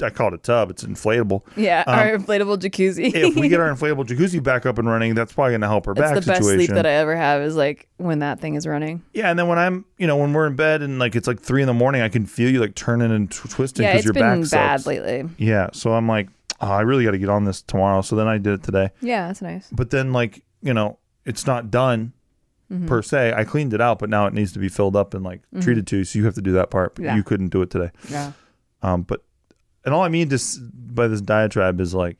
I 0.02 0.10
call 0.10 0.28
it 0.28 0.34
a 0.34 0.38
tub. 0.38 0.70
It's 0.70 0.84
inflatable. 0.84 1.42
Yeah. 1.56 1.84
our 1.86 2.16
inflatable 2.18 2.58
jacuzzi. 2.58 3.06
Um, 3.06 3.30
if 3.32 3.36
we 3.36 3.48
get 3.48 3.60
our 3.60 3.68
inflatable 3.74 4.06
jacuzzi 4.06 4.42
back 4.42 4.66
up 4.66 4.78
and 4.78 4.88
running, 4.88 5.14
that's 5.14 5.32
probably 5.32 5.52
going 5.52 5.60
to 5.62 5.68
help 5.68 5.86
her 5.86 5.94
back 5.94 6.14
the 6.14 6.20
best 6.22 6.42
situation. 6.42 6.58
sleep 6.66 6.70
that 6.70 6.86
I 6.86 6.90
ever 6.92 7.14
have 7.16 7.42
is 7.42 7.54
like 7.56 7.88
when 7.98 8.20
that 8.20 8.40
thing 8.40 8.54
is 8.54 8.66
running. 8.66 9.02
yeah, 9.12 9.30
and 9.30 9.38
then 9.38 9.48
when 9.48 9.58
I'm, 9.58 9.84
you 9.98 10.06
know, 10.06 10.16
when 10.16 10.32
we're 10.32 10.46
in 10.46 10.56
bed 10.56 10.82
and 10.82 10.98
like 10.98 11.14
it's 11.14 11.26
like 11.28 11.40
three 11.40 11.60
in 11.62 11.66
the 11.66 11.74
morning, 11.74 12.00
I 12.02 12.08
can 12.08 12.26
feel 12.26 12.50
you 12.50 12.60
like 12.60 12.74
turning 12.74 13.12
and 13.12 13.30
tw- 13.30 13.50
twisting 13.50 13.84
Yeah, 13.84 13.92
because 13.92 13.98
it's 14.00 14.04
your 14.06 14.14
been 14.14 14.40
bad 14.42 14.48
sucks. 14.48 14.86
lately. 14.86 15.28
Yeah, 15.38 15.68
so 15.72 15.92
I'm 15.92 16.08
like, 16.08 16.28
oh, 16.60 16.70
I 16.70 16.80
really 16.82 17.04
got 17.04 17.12
to 17.12 17.18
get 17.18 17.28
on 17.28 17.44
this 17.44 17.62
tomorrow. 17.62 18.02
So 18.02 18.16
then 18.16 18.26
I 18.28 18.38
did 18.38 18.54
it 18.54 18.62
today. 18.62 18.90
Yeah, 19.00 19.26
that's 19.28 19.42
nice. 19.42 19.68
But 19.72 19.90
then 19.90 20.12
like, 20.12 20.42
you 20.62 20.74
know, 20.74 20.98
it's 21.24 21.46
not 21.46 21.70
done 21.70 22.12
Mm-hmm. 22.72 22.86
per 22.86 23.02
se. 23.02 23.34
I 23.36 23.44
cleaned 23.44 23.74
it 23.74 23.82
out, 23.82 23.98
but 23.98 24.08
now 24.08 24.24
it 24.26 24.32
needs 24.32 24.50
to 24.52 24.58
be 24.58 24.70
filled 24.70 24.96
up 24.96 25.12
and 25.12 25.22
like 25.22 25.42
treated 25.60 25.86
to. 25.88 26.04
So 26.04 26.18
you 26.18 26.24
have 26.24 26.34
to 26.36 26.40
do 26.40 26.52
that 26.52 26.70
part. 26.70 26.94
But 26.94 27.02
Mm-hmm. 27.02 27.08
Yeah. 27.10 27.16
you 27.16 27.22
couldn't 27.22 27.48
do 27.48 27.60
it 27.60 27.68
today. 27.68 27.90
Yeah. 28.08 28.32
Um, 28.80 29.02
but 29.02 29.22
and 29.84 29.94
all 29.94 30.02
I 30.02 30.08
mean 30.08 30.28
just 30.30 30.60
by 30.94 31.08
this 31.08 31.20
diatribe 31.20 31.80
is 31.80 31.94
like, 31.94 32.16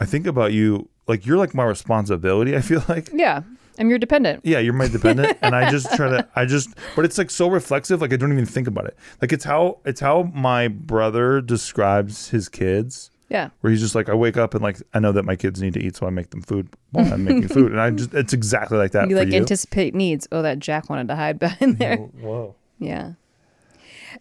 I 0.00 0.04
think 0.04 0.26
about 0.26 0.52
you 0.52 0.88
like 1.06 1.26
you're 1.26 1.36
like 1.38 1.54
my 1.54 1.64
responsibility. 1.64 2.56
I 2.56 2.60
feel 2.60 2.82
like 2.88 3.10
Yeah. 3.12 3.42
I'm 3.78 3.88
your 3.88 3.98
dependent. 3.98 4.42
yeah, 4.44 4.58
you're 4.58 4.74
my 4.74 4.86
dependent, 4.86 5.38
and 5.42 5.54
I 5.56 5.70
just 5.70 5.94
try 5.96 6.08
to 6.10 6.28
I 6.36 6.44
just 6.44 6.68
but 6.94 7.04
it's 7.06 7.16
like 7.16 7.30
so 7.30 7.48
reflexive. 7.48 8.00
Like 8.02 8.12
I 8.12 8.16
don't 8.16 8.30
even 8.32 8.44
think 8.46 8.68
about 8.68 8.84
it. 8.86 8.96
Like 9.22 9.32
it's 9.32 9.44
how 9.44 9.78
it's 9.86 10.00
how 10.00 10.30
my 10.34 10.68
brother 10.68 11.40
describes 11.40 12.28
his 12.28 12.48
kids. 12.50 13.10
Yeah. 13.30 13.48
Where 13.62 13.70
he's 13.70 13.80
just 13.80 13.94
like, 13.94 14.10
I 14.10 14.14
wake 14.14 14.36
up 14.36 14.52
and 14.52 14.62
like 14.62 14.76
I 14.92 14.98
know 15.00 15.10
that 15.12 15.24
my 15.24 15.36
kids 15.36 15.62
need 15.62 15.72
to 15.72 15.80
eat, 15.82 15.96
so 15.96 16.06
I 16.06 16.10
make 16.10 16.28
them 16.30 16.42
food 16.42 16.68
while 16.90 17.10
I'm 17.10 17.24
making 17.24 17.48
food, 17.48 17.72
and 17.72 17.80
I 17.80 17.88
just 18.02 18.12
it's 18.12 18.34
exactly 18.34 18.76
like 18.76 18.90
that 18.92 19.08
You 19.08 19.16
like 19.16 19.28
you. 19.28 19.36
anticipate 19.38 19.94
needs. 19.94 20.28
Oh, 20.30 20.42
that 20.42 20.58
Jack 20.58 20.90
wanted 20.90 21.08
to 21.08 21.16
hide 21.16 21.38
behind 21.38 21.78
there. 21.78 21.96
Whoa. 21.96 22.54
Yeah. 22.78 23.12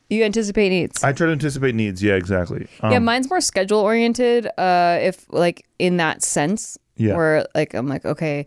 You 0.10 0.24
anticipate 0.24 0.70
needs. 0.70 1.04
I 1.04 1.12
try 1.14 1.28
to 1.28 1.34
anticipate 1.34 1.76
needs. 1.76 2.02
Yeah, 2.04 2.14
exactly. 2.16 2.68
Um, 2.82 2.92
yeah, 2.92 3.00
mine's 3.00 3.30
more 3.30 3.42
schedule 3.42 3.80
oriented. 3.80 4.48
Uh, 4.58 4.98
if 5.02 5.26
like 5.30 5.66
in 5.80 5.98
that 5.98 6.24
sense, 6.24 6.78
Yeah. 6.98 7.16
where 7.16 7.46
like 7.56 7.74
I'm 7.74 7.88
like, 7.88 8.06
okay, 8.06 8.46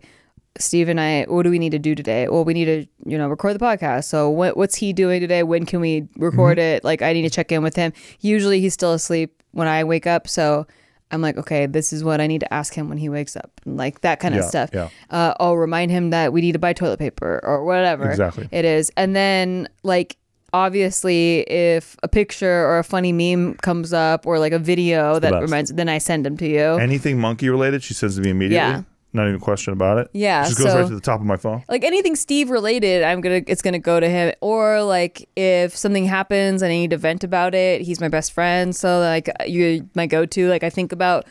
Steve 0.57 0.87
and 0.87 1.01
I, 1.01 1.25
what 1.27 1.43
do 1.43 1.49
we 1.49 1.59
need 1.59 1.71
to 1.71 1.79
do 1.79 1.95
today? 1.95 2.29
Well, 2.29 2.45
we 2.45 2.53
need 2.53 2.65
to, 2.65 2.85
you 3.05 3.17
know, 3.17 3.27
record 3.27 3.53
the 3.55 3.59
podcast. 3.59 4.05
So 4.05 4.29
what 4.29 4.55
what's 4.55 4.75
he 4.75 4.93
doing 4.93 5.19
today? 5.19 5.43
When 5.43 5.65
can 5.65 5.81
we 5.81 6.07
record 6.17 6.57
Mm-hmm. 6.57 6.77
it? 6.77 6.83
Like 6.83 7.01
I 7.01 7.11
need 7.13 7.23
to 7.23 7.29
check 7.29 7.51
in 7.51 7.61
with 7.63 7.75
him. 7.75 7.91
Usually 8.21 8.61
he's 8.61 8.73
still 8.73 8.93
asleep 8.93 9.41
when 9.51 9.67
I 9.67 9.83
wake 9.83 10.07
up, 10.07 10.27
so 10.27 10.65
I'm 11.11 11.21
like, 11.21 11.37
okay, 11.37 11.65
this 11.65 11.93
is 11.93 12.03
what 12.03 12.19
I 12.19 12.27
need 12.27 12.39
to 12.39 12.53
ask 12.53 12.73
him 12.73 12.89
when 12.89 12.97
he 12.97 13.09
wakes 13.09 13.35
up, 13.37 13.51
like 13.65 14.01
that 14.01 14.19
kind 14.19 14.33
of 14.33 14.41
Yeah, 14.41 14.47
stuff. 14.47 14.69
yeah. 14.73 14.89
Uh, 15.09 15.33
I'll 15.39 15.55
remind 15.55 15.91
him 15.91 16.09
that 16.09 16.33
we 16.33 16.41
need 16.41 16.53
to 16.53 16.59
buy 16.59 16.73
toilet 16.73 16.97
paper 16.99 17.39
or 17.43 17.63
whatever. 17.63 18.09
Exactly. 18.09 18.49
It 18.51 18.65
is, 18.65 18.91
and 18.97 19.15
then 19.15 19.67
like 19.83 20.17
obviously 20.53 21.39
if 21.41 21.95
a 22.03 22.07
picture 22.07 22.65
or 22.67 22.79
a 22.79 22.83
funny 22.83 23.11
meme 23.11 23.55
comes 23.55 23.93
up 23.93 24.25
or 24.25 24.39
like 24.39 24.53
a 24.53 24.59
video 24.59 25.19
that 25.19 25.31
best. 25.31 25.41
reminds 25.41 25.73
then 25.73 25.89
i 25.89 25.97
send 25.97 26.25
them 26.25 26.37
to 26.37 26.47
you 26.47 26.75
anything 26.79 27.19
monkey 27.19 27.49
related, 27.49 27.83
she 27.83 27.93
sends 27.93 28.15
to 28.15 28.21
me 28.21 28.29
immediately. 28.29 28.55
Yeah. 28.57 28.83
Not 29.13 29.27
even 29.29 29.35
a 29.35 29.39
question 29.39 29.71
about 29.71 29.97
it. 29.99 30.09
Yeah, 30.11 30.43
It 30.43 30.47
just 30.49 30.57
goes 30.57 30.67
so- 30.73 30.79
right 30.81 30.87
to 30.89 30.93
the 30.93 30.99
top 30.99 31.21
of 31.21 31.25
my 31.25 31.37
phone. 31.37 31.63
like 31.69 31.85
anything 31.85 32.15
steve 32.17 32.49
related 32.49 33.01
i'm 33.03 33.21
gonna 33.21 33.41
it's 33.47 33.61
gonna 33.61 33.79
go 33.79 33.99
to 33.99 34.09
him 34.09 34.33
or 34.41 34.83
like 34.83 35.29
if 35.37 35.75
something 35.75 36.03
happens 36.05 36.61
and 36.61 36.69
i 36.71 36.75
need 36.75 36.89
to 36.89 36.97
vent 36.97 37.23
about 37.23 37.55
it 37.55 37.81
he's 37.81 38.01
my 38.01 38.09
best 38.09 38.33
friend 38.33 38.75
so 38.75 38.99
like 38.99 39.29
you're 39.47 39.79
my 39.95 40.05
go-to 40.05 40.49
like 40.49 40.63
i 40.63 40.69
think 40.69 40.91
about 40.91 41.25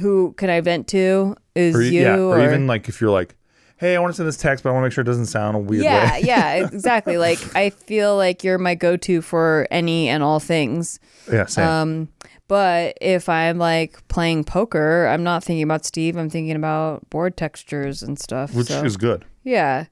who 0.00 0.32
can 0.38 0.48
i 0.48 0.60
vent 0.62 0.86
to 0.88 1.36
is 1.54 1.74
Or, 1.76 1.82
you 1.82 2.00
yeah, 2.02 2.16
or, 2.18 2.40
even 2.42 2.66
like 2.66 2.88
if 2.88 3.00
you're 3.02 3.10
like, 3.10 3.34
hey, 3.80 3.96
I 3.96 3.98
want 3.98 4.12
to 4.12 4.16
send 4.16 4.28
this 4.28 4.36
text, 4.36 4.62
but 4.62 4.70
I 4.70 4.72
want 4.74 4.82
to 4.82 4.86
make 4.88 4.92
sure 4.92 5.02
it 5.02 5.06
doesn't 5.06 5.26
sound 5.26 5.56
a 5.56 5.58
weird 5.58 5.84
yeah 5.84 6.12
way. 6.12 6.20
yeah 6.22 6.54
exactly 6.66 7.16
like 7.16 7.38
i 7.56 7.70
feel 7.70 8.14
like 8.14 8.44
you're 8.44 8.58
my 8.58 8.74
go-to 8.74 9.22
for 9.22 9.66
any 9.70 10.08
and 10.08 10.22
all 10.22 10.38
things 10.38 11.00
yeah, 11.32 11.46
same. 11.46 11.66
Um, 11.66 12.08
but 12.46 12.98
if 13.00 13.28
I'm 13.28 13.58
like 13.58 14.06
playing 14.08 14.42
poker, 14.42 15.06
I'm 15.06 15.22
not 15.22 15.44
thinking 15.44 15.62
about 15.62 15.84
Steve. 15.84 16.16
I'm 16.16 16.28
thinking 16.28 16.56
about 16.56 17.08
board 17.08 17.36
textures 17.36 18.02
and 18.02 18.18
stuff. 18.18 18.54
Which 18.54 18.66
so, 18.66 18.82
is 18.82 18.96
good. 18.96 19.24
yeah, 19.44 19.84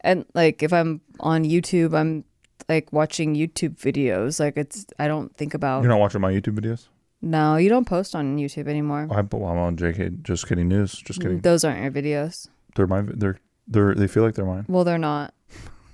and 0.00 0.24
like 0.34 0.64
if 0.64 0.72
I'm 0.72 1.00
on 1.20 1.44
YouTube, 1.44 1.96
I'm 1.96 2.24
like 2.68 2.92
watching 2.92 3.36
YouTube 3.36 3.76
videos. 3.76 4.40
Like 4.40 4.56
it's 4.56 4.84
I 4.98 5.06
don't 5.06 5.34
think 5.36 5.54
about 5.54 5.82
You're 5.82 5.90
not 5.90 6.00
watching 6.00 6.20
my 6.20 6.32
YouTube 6.32 6.58
videos? 6.58 6.88
No, 7.20 7.54
you 7.54 7.68
don't 7.68 7.86
post 7.86 8.16
on 8.16 8.36
YouTube 8.36 8.66
anymore. 8.66 9.06
I, 9.08 9.20
well, 9.20 9.46
I'm 9.46 9.58
on 9.58 9.76
JK. 9.76 10.22
Just 10.22 10.48
kidding. 10.48 10.66
News. 10.66 10.94
Just 10.94 11.20
kidding. 11.20 11.38
Those 11.40 11.62
aren't 11.62 11.82
your 11.82 11.92
videos. 11.92 12.48
They're 12.74 12.86
my. 12.86 13.02
They're. 13.02 13.38
They're. 13.66 13.94
They 13.94 14.08
feel 14.08 14.22
like 14.22 14.34
they're 14.34 14.44
mine. 14.44 14.66
Well, 14.68 14.84
they're 14.84 14.98
not. 14.98 15.34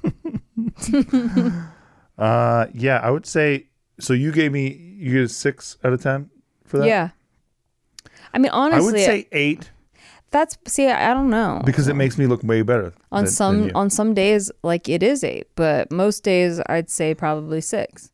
Uh, 2.18 2.66
yeah, 2.74 2.98
I 2.98 3.12
would 3.12 3.24
say. 3.26 3.68
So 4.00 4.12
you 4.12 4.32
gave 4.32 4.50
me 4.50 4.72
you 4.98 5.12
get 5.12 5.22
a 5.22 5.28
six 5.28 5.76
out 5.84 5.92
of 5.92 6.02
ten 6.02 6.30
for 6.64 6.78
that. 6.78 6.88
Yeah. 6.88 7.10
I 8.34 8.38
mean, 8.38 8.50
honestly, 8.50 8.88
I 8.88 8.90
would 8.90 9.00
say 9.22 9.28
eight 9.30 9.70
that's 10.30 10.58
see, 10.66 10.86
I 10.88 11.10
I 11.10 11.14
don't 11.14 11.30
know. 11.30 11.62
because 11.64 11.88
it 11.88 11.94
makes 11.94 12.18
me 12.18 12.26
look 12.26 12.42
way 12.42 12.62
better 12.62 12.92
on 13.10 13.24
than- 13.24 13.32
some 13.32 13.58
than 13.58 13.66
you. 13.68 13.72
on 13.74 13.90
some 13.90 14.14
days, 14.14 14.50
like 14.62 14.88
it 14.88 15.02
is 15.02 15.24
eight, 15.24 15.48
but 15.54 15.90
most 15.90 16.22
days 16.22 16.60
I'd 16.66 16.90
say 16.90 17.14
probably 17.14 17.60
six. 17.60 18.10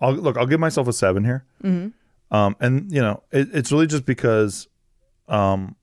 I'll 0.00 0.12
look. 0.12 0.36
I'll 0.36 0.46
give 0.46 0.60
myself 0.60 0.88
a 0.88 0.92
seven 0.92 1.24
here. 1.24 1.44
Mm-hmm. 1.62 2.36
Um, 2.36 2.56
and 2.60 2.90
you 2.92 3.00
know, 3.00 3.22
it, 3.32 3.48
it's 3.52 3.72
really 3.72 3.86
just 3.86 4.06
because, 4.06 4.68
um, 5.28 5.76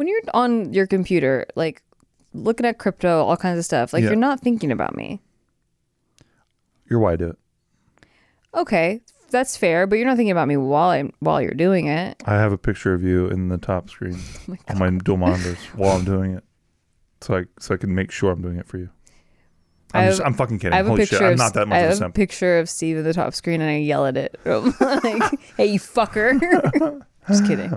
When 0.00 0.08
you're 0.08 0.22
on 0.32 0.72
your 0.72 0.86
computer, 0.86 1.44
like 1.56 1.82
looking 2.32 2.64
at 2.64 2.78
crypto, 2.78 3.22
all 3.22 3.36
kinds 3.36 3.58
of 3.58 3.66
stuff, 3.66 3.92
like 3.92 4.02
Yeah. 4.02 4.08
you're 4.08 4.16
not 4.18 4.40
thinking 4.40 4.72
about 4.72 4.96
me. 4.96 5.20
you're 6.88 6.98
why 7.00 7.12
I 7.12 7.16
do 7.16 7.28
it. 7.28 7.36
Okay, 8.54 9.02
that's 9.30 9.58
fair, 9.58 9.86
but 9.86 9.96
you're 9.96 10.06
not 10.06 10.16
thinking 10.16 10.30
about 10.30 10.48
me 10.48 10.56
while 10.56 10.88
I'm 10.88 11.12
while 11.18 11.42
you're 11.42 11.50
doing 11.52 11.86
it. 11.88 12.22
I 12.24 12.36
have 12.36 12.50
a 12.50 12.56
picture 12.56 12.94
of 12.94 13.02
you 13.02 13.26
in 13.28 13.50
the 13.50 13.58
top 13.58 13.90
screen 13.90 14.18
Oh 14.48 14.56
on 14.70 14.78
my 14.78 14.88
dual 14.90 15.18
monitors 15.18 15.58
while 15.76 15.94
I'm 15.98 16.06
doing 16.06 16.32
it, 16.34 16.44
so 17.20 17.36
I 17.36 17.44
so 17.58 17.74
I 17.74 17.76
can 17.76 17.94
make 17.94 18.10
sure 18.10 18.30
I'm 18.32 18.40
doing 18.40 18.56
it 18.56 18.66
for 18.66 18.78
you. 18.78 18.88
I'm, 19.92 20.04
I 20.04 20.08
just, 20.08 20.22
I'm 20.22 20.32
fucking 20.32 20.60
kidding. 20.60 20.72
I 20.72 20.76
have 20.78 20.86
a 20.86 20.88
Holy 20.88 21.02
picture. 21.02 21.16
shit, 21.16 21.26
I'm 21.26 21.32
of, 21.34 21.38
not 21.40 21.52
that 21.52 21.68
much 21.68 21.76
I 21.76 21.80
of 21.80 21.84
a 21.84 21.88
have 21.88 21.92
a 21.92 21.96
simp. 21.98 22.14
picture 22.14 22.58
of 22.58 22.70
Steve 22.70 22.96
in 22.96 23.04
the 23.04 23.12
top 23.12 23.34
screen, 23.34 23.60
and 23.60 23.68
I 23.68 23.76
yell 23.76 24.06
at 24.06 24.16
it. 24.16 24.34
like, 24.46 25.38
"Hey, 25.58 25.66
you 25.66 25.78
fucker!" 25.78 27.02
Just 27.28 27.46
kidding. 27.46 27.76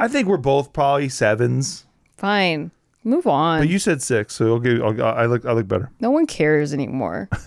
I 0.00 0.08
think 0.08 0.26
we're 0.26 0.36
both 0.38 0.72
probably 0.72 1.08
sevens, 1.08 1.86
Fine, 2.16 2.70
move 3.04 3.26
on. 3.26 3.60
but 3.60 3.68
you 3.68 3.78
said 3.78 4.02
six, 4.02 4.34
so 4.34 4.54
I'll 4.54 4.58
give. 4.58 4.82
I'll, 4.82 5.00
I 5.04 5.26
look. 5.26 5.44
I 5.44 5.52
look 5.52 5.68
better. 5.68 5.90
no 6.00 6.10
one 6.10 6.26
cares 6.26 6.72
anymore. 6.74 7.28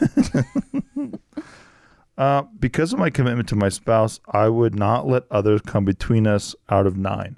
Uh, 2.16 2.44
because 2.60 2.94
of 2.94 3.00
my 3.00 3.10
commitment 3.10 3.50
to 3.50 3.56
my 3.56 3.70
spouse, 3.70 4.20
I 4.32 4.48
would 4.48 4.76
not 4.76 5.08
let 5.08 5.24
others 5.32 5.62
come 5.66 5.84
between 5.84 6.28
us. 6.28 6.54
Out 6.70 6.86
of 6.86 6.96
nine. 6.96 7.38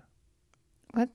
What? 0.91 1.07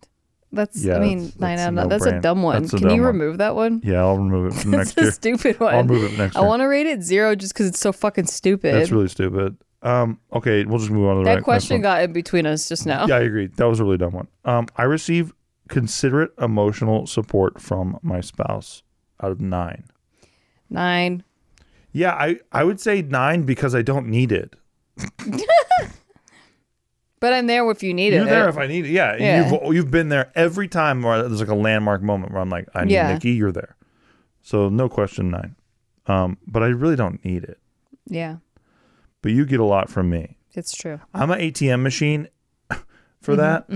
That's. 0.51 0.83
Yeah, 0.83 0.97
I 0.97 1.01
mean, 1.01 1.19
that's- 1.19 1.39
nine 1.39 1.57
that's 1.59 1.61
out 1.61 1.67
a 1.67 1.69
of 1.69 1.75
nine. 1.75 1.89
That's 1.91 2.07
a 2.07 2.21
dumb 2.21 2.43
one. 2.43 2.65
A 2.65 2.69
Can 2.69 2.79
you 2.79 2.89
dumb 2.89 2.89
one. 3.01 3.07
remove 3.07 3.39
that 3.39 3.55
one? 3.55 3.83
Yeah, 3.85 3.99
I'll 4.01 4.17
remove 4.17 4.55
it 4.55 4.59
from 4.61 4.71
next 4.79 4.97
year. 4.97 5.11
stupid 5.13 5.61
one. 5.61 5.75
I'll 5.75 5.85
remove 5.85 6.11
it 6.11 6.17
next 6.19 6.37
I 6.37 6.41
want 6.41 6.61
to 6.61 6.67
rate 6.69 6.87
it 6.87 7.03
zero 7.03 7.35
just 7.37 7.53
because 7.53 7.67
it's 7.67 7.79
so 7.79 7.93
fucking 7.93 8.27
stupid. 8.29 8.75
That's 8.75 8.91
really 8.91 9.09
stupid. 9.09 9.59
Um, 9.83 10.21
okay, 10.33 10.65
we'll 10.65 10.79
just 10.79 10.91
move 10.91 11.09
on 11.09 11.15
to 11.17 11.21
the 11.21 11.25
that 11.25 11.35
right, 11.37 11.43
question 11.45 11.81
got 11.81 12.03
in 12.03 12.13
between 12.13 12.47
us 12.47 12.69
just 12.69 12.85
now. 12.87 13.07
Yeah, 13.07 13.17
I 13.17 13.21
agree. 13.21 13.47
That 13.47 13.65
was 13.67 13.81
a 13.81 13.85
really 13.85 13.97
dumb 13.99 14.13
one. 14.13 14.29
Um, 14.45 14.67
I 14.77 14.83
receive 14.83 15.33
considerate 15.69 16.33
emotional 16.39 17.07
support 17.07 17.61
from 17.61 17.99
my 18.03 18.21
spouse. 18.21 18.83
Out 19.23 19.33
of 19.33 19.41
nine. 19.41 19.85
Nine. 20.69 21.25
Yeah, 21.93 22.13
I 22.15 22.41
I 22.53 22.65
would 22.65 22.81
say 22.81 23.03
nine 23.03 23.43
because 23.43 23.75
I 23.75 23.83
don't 23.83 24.07
need 24.07 24.33
it. 24.33 24.55
But 27.21 27.35
I'm 27.35 27.47
there 27.47 27.71
if 27.71 27.83
you 27.83 27.93
need 27.93 28.15
You're 28.15 28.23
it. 28.23 28.31
there 28.31 28.49
if 28.49 28.57
I 28.57 28.67
need 28.67 28.87
it. 28.87 28.93
Yeah, 28.93 29.15
Yeah. 29.19 29.51
you've 29.51 29.75
you've 29.75 29.91
been 29.91 30.09
there 30.09 30.33
every 30.35 30.69
time 30.69 31.03
where 31.03 31.23
there's 31.23 31.41
like 31.41 31.51
a 31.51 31.55
landmark 31.55 32.01
moment 32.03 32.33
where 32.33 32.41
I'm 32.41 32.49
like, 32.49 32.67
I 32.75 32.85
need 32.85 32.95
Yeah. 32.95 33.13
Nikki. 33.13 33.33
You're 33.33 33.53
there. 33.53 33.77
So 34.43 34.71
no 34.71 34.89
question 34.89 35.31
nine. 35.31 35.55
Um, 36.07 36.39
but 36.47 36.63
I 36.63 36.69
really 36.69 36.97
don't 36.97 37.23
need 37.23 37.45
it. 37.45 37.59
yeah, 38.07 38.37
But 39.23 39.33
you 39.33 39.45
get 39.47 39.61
a 39.61 39.65
lot 39.65 39.89
from 39.91 40.09
me. 40.11 40.37
it's 40.55 40.75
true. 40.75 41.01
I'm 41.15 41.31
an 41.31 41.39
ATM 41.41 41.83
machine 41.83 42.29
for 43.21 43.37
Mm-hmm, 43.37 43.39
that. 43.41 43.67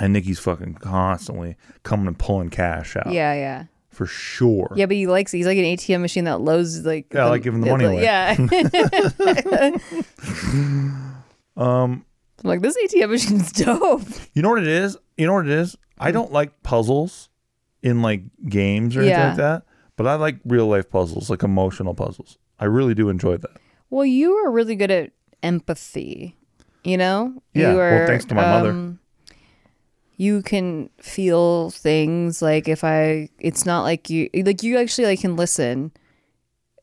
And 0.00 0.12
Nikki's 0.12 0.38
fucking 0.38 0.74
constantly 0.74 1.56
coming 1.82 2.06
and 2.06 2.16
pulling 2.18 2.50
cash 2.50 2.94
out 2.96 3.10
Yeah, 3.12 3.34
yeah. 3.34 3.64
for 3.90 4.06
sure. 4.06 4.72
Yeah, 4.76 4.86
but 4.86 4.94
he 4.96 5.06
likes 5.08 5.32
he's 5.32 5.46
like 5.46 5.58
an 5.58 5.64
ATM 5.64 6.00
machine 6.00 6.24
that 6.24 6.40
loads 6.40 6.84
like 6.86 7.12
Yeah, 7.12 7.26
I 7.26 7.30
like 7.30 7.42
giving 7.42 7.60
the 7.62 7.70
money 7.70 7.84
away. 7.84 8.02
Yeah. 8.02 8.36
Um, 11.56 12.04
I'm 12.44 12.48
like 12.48 12.60
this 12.60 12.76
ATM 12.84 13.10
machine's 13.10 13.50
dope. 13.50 14.02
you 14.32 14.42
know 14.42 14.50
what 14.50 14.62
it 14.62 14.68
is? 14.68 14.96
You 15.16 15.26
know 15.26 15.34
what 15.34 15.46
it 15.46 15.50
is? 15.52 15.76
I 15.98 16.12
don't 16.12 16.32
like 16.32 16.62
puzzles 16.62 17.28
in 17.82 18.00
like 18.02 18.22
games 18.48 18.96
or 18.96 19.00
anything 19.00 19.18
Yeah. 19.18 19.28
like 19.28 19.36
that, 19.38 19.62
but 19.96 20.06
I 20.06 20.14
like 20.14 20.36
real 20.44 20.68
life 20.68 20.88
puzzles, 20.88 21.30
like 21.30 21.42
emotional 21.42 21.94
puzzles. 21.94 22.38
I 22.60 22.66
really 22.66 22.94
do 22.94 23.08
enjoy 23.08 23.38
that. 23.38 23.56
Well, 23.90 24.04
you 24.04 24.32
are 24.34 24.50
really 24.50 24.76
good 24.76 24.90
at 24.90 25.12
empathy. 25.42 26.36
You 26.84 26.96
know? 26.96 27.42
Yeah, 27.54 27.72
You 27.72 27.76
well, 27.78 28.06
thanks 28.06 28.24
to 28.26 28.34
my 28.34 28.42
mother. 28.42 28.70
um, 28.70 28.98
You 30.16 30.42
can 30.42 30.90
feel 31.00 31.70
things 31.70 32.40
like 32.42 32.68
if 32.68 32.82
I 32.84 33.28
it's 33.38 33.64
not 33.66 33.82
like 33.82 34.08
you 34.10 34.28
like 34.34 34.62
you 34.62 34.78
actually 34.78 35.06
like 35.06 35.20
can 35.20 35.36
listen, 35.36 35.92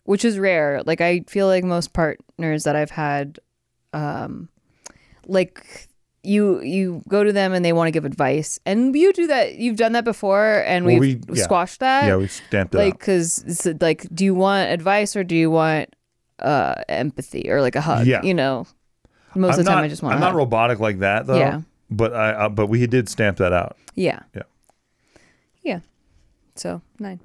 which 0.04 0.24
is 0.24 0.38
rare. 0.40 0.82
Like 0.86 1.02
I 1.02 1.22
feel 1.28 1.48
like 1.48 1.64
most 1.64 1.94
partners 1.94 2.64
that 2.66 2.76
I've 2.76 2.92
had 2.92 3.40
um 3.94 4.50
like 5.28 5.88
you 6.24 6.62
you 6.62 7.02
go 7.08 7.24
to 7.24 7.32
them 7.34 7.54
and 7.54 7.64
they 7.64 7.72
want 7.74 7.88
to 7.88 7.92
give 7.92 8.04
advice 8.06 8.60
and 8.66 8.96
you 8.96 9.14
do 9.14 9.28
that 9.28 9.56
you've 9.56 9.78
done 9.78 9.94
that 9.94 10.04
before 10.04 10.64
and 10.66 10.86
Well, 10.86 11.00
we've 11.00 11.24
we- 11.30 11.38
yeah. 11.38 11.44
squashed 11.44 11.80
that 11.80 12.06
yeah, 12.08 12.16
we 12.18 12.28
stamped 12.28 12.74
it 12.76 12.78
like 12.78 12.98
because 13.00 13.66
like 13.80 14.08
do 14.14 14.26
you 14.26 14.34
want 14.36 14.70
advice 14.72 15.16
or 15.16 15.24
do 15.24 15.36
you 15.36 15.50
want 15.52 15.95
uh 16.40 16.76
empathy 16.90 17.50
or 17.50 17.62
like 17.62 17.76
a 17.76 17.82
hug 17.82 18.06
Yeah. 18.06 18.22
you 18.24 18.34
know 18.34 18.68
most 19.36 19.54
I'm 19.56 19.60
of 19.60 19.66
the 19.66 19.70
time 19.72 19.78
not, 19.80 19.84
i 19.84 19.88
just 19.88 20.04
want 20.04 20.16
I'm 20.16 20.20
not 20.22 20.32
hug. 20.32 20.38
robotic 20.38 20.80
like 20.80 21.00
that 21.00 21.28
though. 21.28 21.38
Yeah. 21.38 21.62
But 21.90 22.14
I 22.14 22.32
uh, 22.32 22.50
but 22.50 22.68
we 22.68 22.86
did 22.88 23.08
stamp 23.10 23.38
that 23.38 23.54
out. 23.54 23.78
yeah 23.96 24.20
Yeah. 24.34 24.42
yeah 25.64 25.80
so 26.56 26.82
nine 27.00 27.20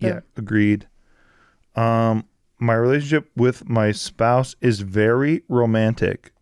Yeah, 0.00 0.20
agreed. 0.36 0.86
Um, 1.76 2.24
my 2.58 2.74
relationship 2.74 3.30
with 3.36 3.68
my 3.68 3.92
spouse 3.92 4.56
is 4.60 4.80
very 4.80 5.42
romantic. 5.48 6.32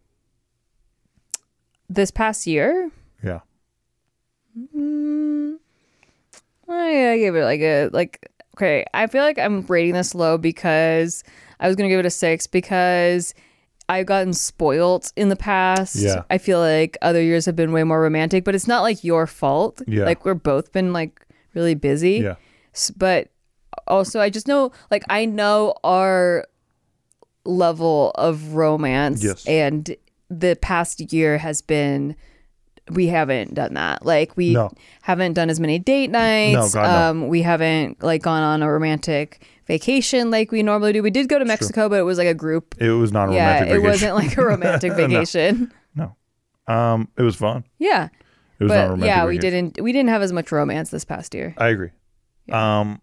this 1.89 2.11
past 2.11 2.47
year 2.47 2.91
Yeah. 3.23 3.41
I 6.69 7.17
give 7.19 7.35
it 7.37 7.45
like 7.45 7.61
a 7.61 7.89
like 7.93 8.31
okay. 8.57 8.85
I 8.95 9.07
feel 9.07 9.23
like 9.23 9.39
I'm 9.39 9.63
rating 9.67 9.95
this 9.95 10.15
low 10.15 10.39
because 10.39 11.25
I 11.61 11.67
was 11.69 11.77
gonna 11.77 11.89
give 11.89 12.01
it 12.01 12.07
a 12.07 12.11
six 12.11 12.47
because 12.47 13.35
I've 13.89 14.07
gotten 14.07 14.33
spoiled 14.33 15.13
in 15.17 15.29
the 15.29 15.37
past. 15.37 15.97
Yeah. 15.97 16.23
I 16.31 16.39
feel 16.39 16.59
like 16.61 16.97
other 17.03 17.21
years 17.23 17.45
have 17.47 17.57
been 17.57 17.73
way 17.73 17.85
more 17.85 18.01
romantic, 18.01 18.45
but 18.45 18.55
it's 18.55 18.67
not 18.69 18.83
like 18.83 19.05
your 19.05 19.27
fault. 19.27 19.83
Yeah. 19.87 20.05
Like 20.05 20.25
we're 20.25 20.35
both 20.35 20.73
been 20.73 20.93
like 20.93 21.27
really 21.55 21.75
busy. 21.75 22.19
Yeah. 22.19 22.37
S- 22.75 22.91
But 22.93 23.29
also 23.87 24.21
I 24.21 24.31
just 24.31 24.47
know 24.49 24.73
like 24.91 25.05
I 25.11 25.25
know 25.27 25.75
our 25.85 26.47
level 27.45 28.13
of 28.17 28.55
romance 28.55 29.25
Yes. 29.25 29.47
and 29.47 29.95
the 30.29 30.57
past 30.61 31.13
year 31.13 31.39
has 31.39 31.61
been 31.63 32.15
we 32.91 33.07
haven't 33.07 33.55
done 33.55 33.75
that. 33.75 34.05
Like 34.05 34.37
we 34.37 34.53
No. 34.53 34.71
haven't 35.03 35.35
done 35.35 35.49
as 35.49 35.61
many 35.61 35.79
date 35.79 36.11
nights. 36.11 36.75
No, 36.75 36.81
God, 36.83 36.87
no. 36.89 37.11
um 37.23 37.29
we 37.29 37.43
haven't 37.43 38.03
like 38.03 38.23
gone 38.23 38.43
on 38.43 38.63
a 38.63 38.71
romantic 38.71 39.45
vacation 39.71 40.31
like 40.31 40.51
we 40.51 40.63
normally 40.63 40.93
do. 40.93 41.03
We 41.03 41.11
did 41.11 41.29
go 41.29 41.39
to 41.39 41.45
Mexico, 41.45 41.89
but 41.89 41.99
it 42.01 42.03
was 42.03 42.19
like 42.19 42.27
a 42.27 42.35
group. 42.35 42.75
It 42.79 42.91
was 42.91 43.13
not 43.13 43.29
a 43.29 43.35
Yeah, 43.35 43.47
romantic 43.55 43.75
it 43.75 43.79
wasn't 43.87 44.15
like 44.17 44.37
a 44.37 44.45
romantic 44.45 44.93
vacation. 44.97 45.73
no. 45.95 46.17
Um, 46.67 47.09
it 47.17 47.23
was 47.23 47.37
fun. 47.37 47.65
Yeah. 47.79 48.09
It 48.59 48.65
was 48.65 48.71
not 48.73 48.77
a 48.77 48.83
But 48.83 48.91
romantic 48.91 49.07
yeah, 49.07 49.25
we 49.27 49.37
vacation. 49.39 49.69
didn't 49.71 49.85
we 49.85 49.93
didn't 49.93 50.09
have 50.11 50.23
as 50.23 50.33
much 50.33 50.51
romance 50.53 50.91
this 50.91 51.05
past 51.05 51.35
year. 51.35 51.55
I 51.57 51.69
agree. 51.69 51.91
Um, 52.51 53.01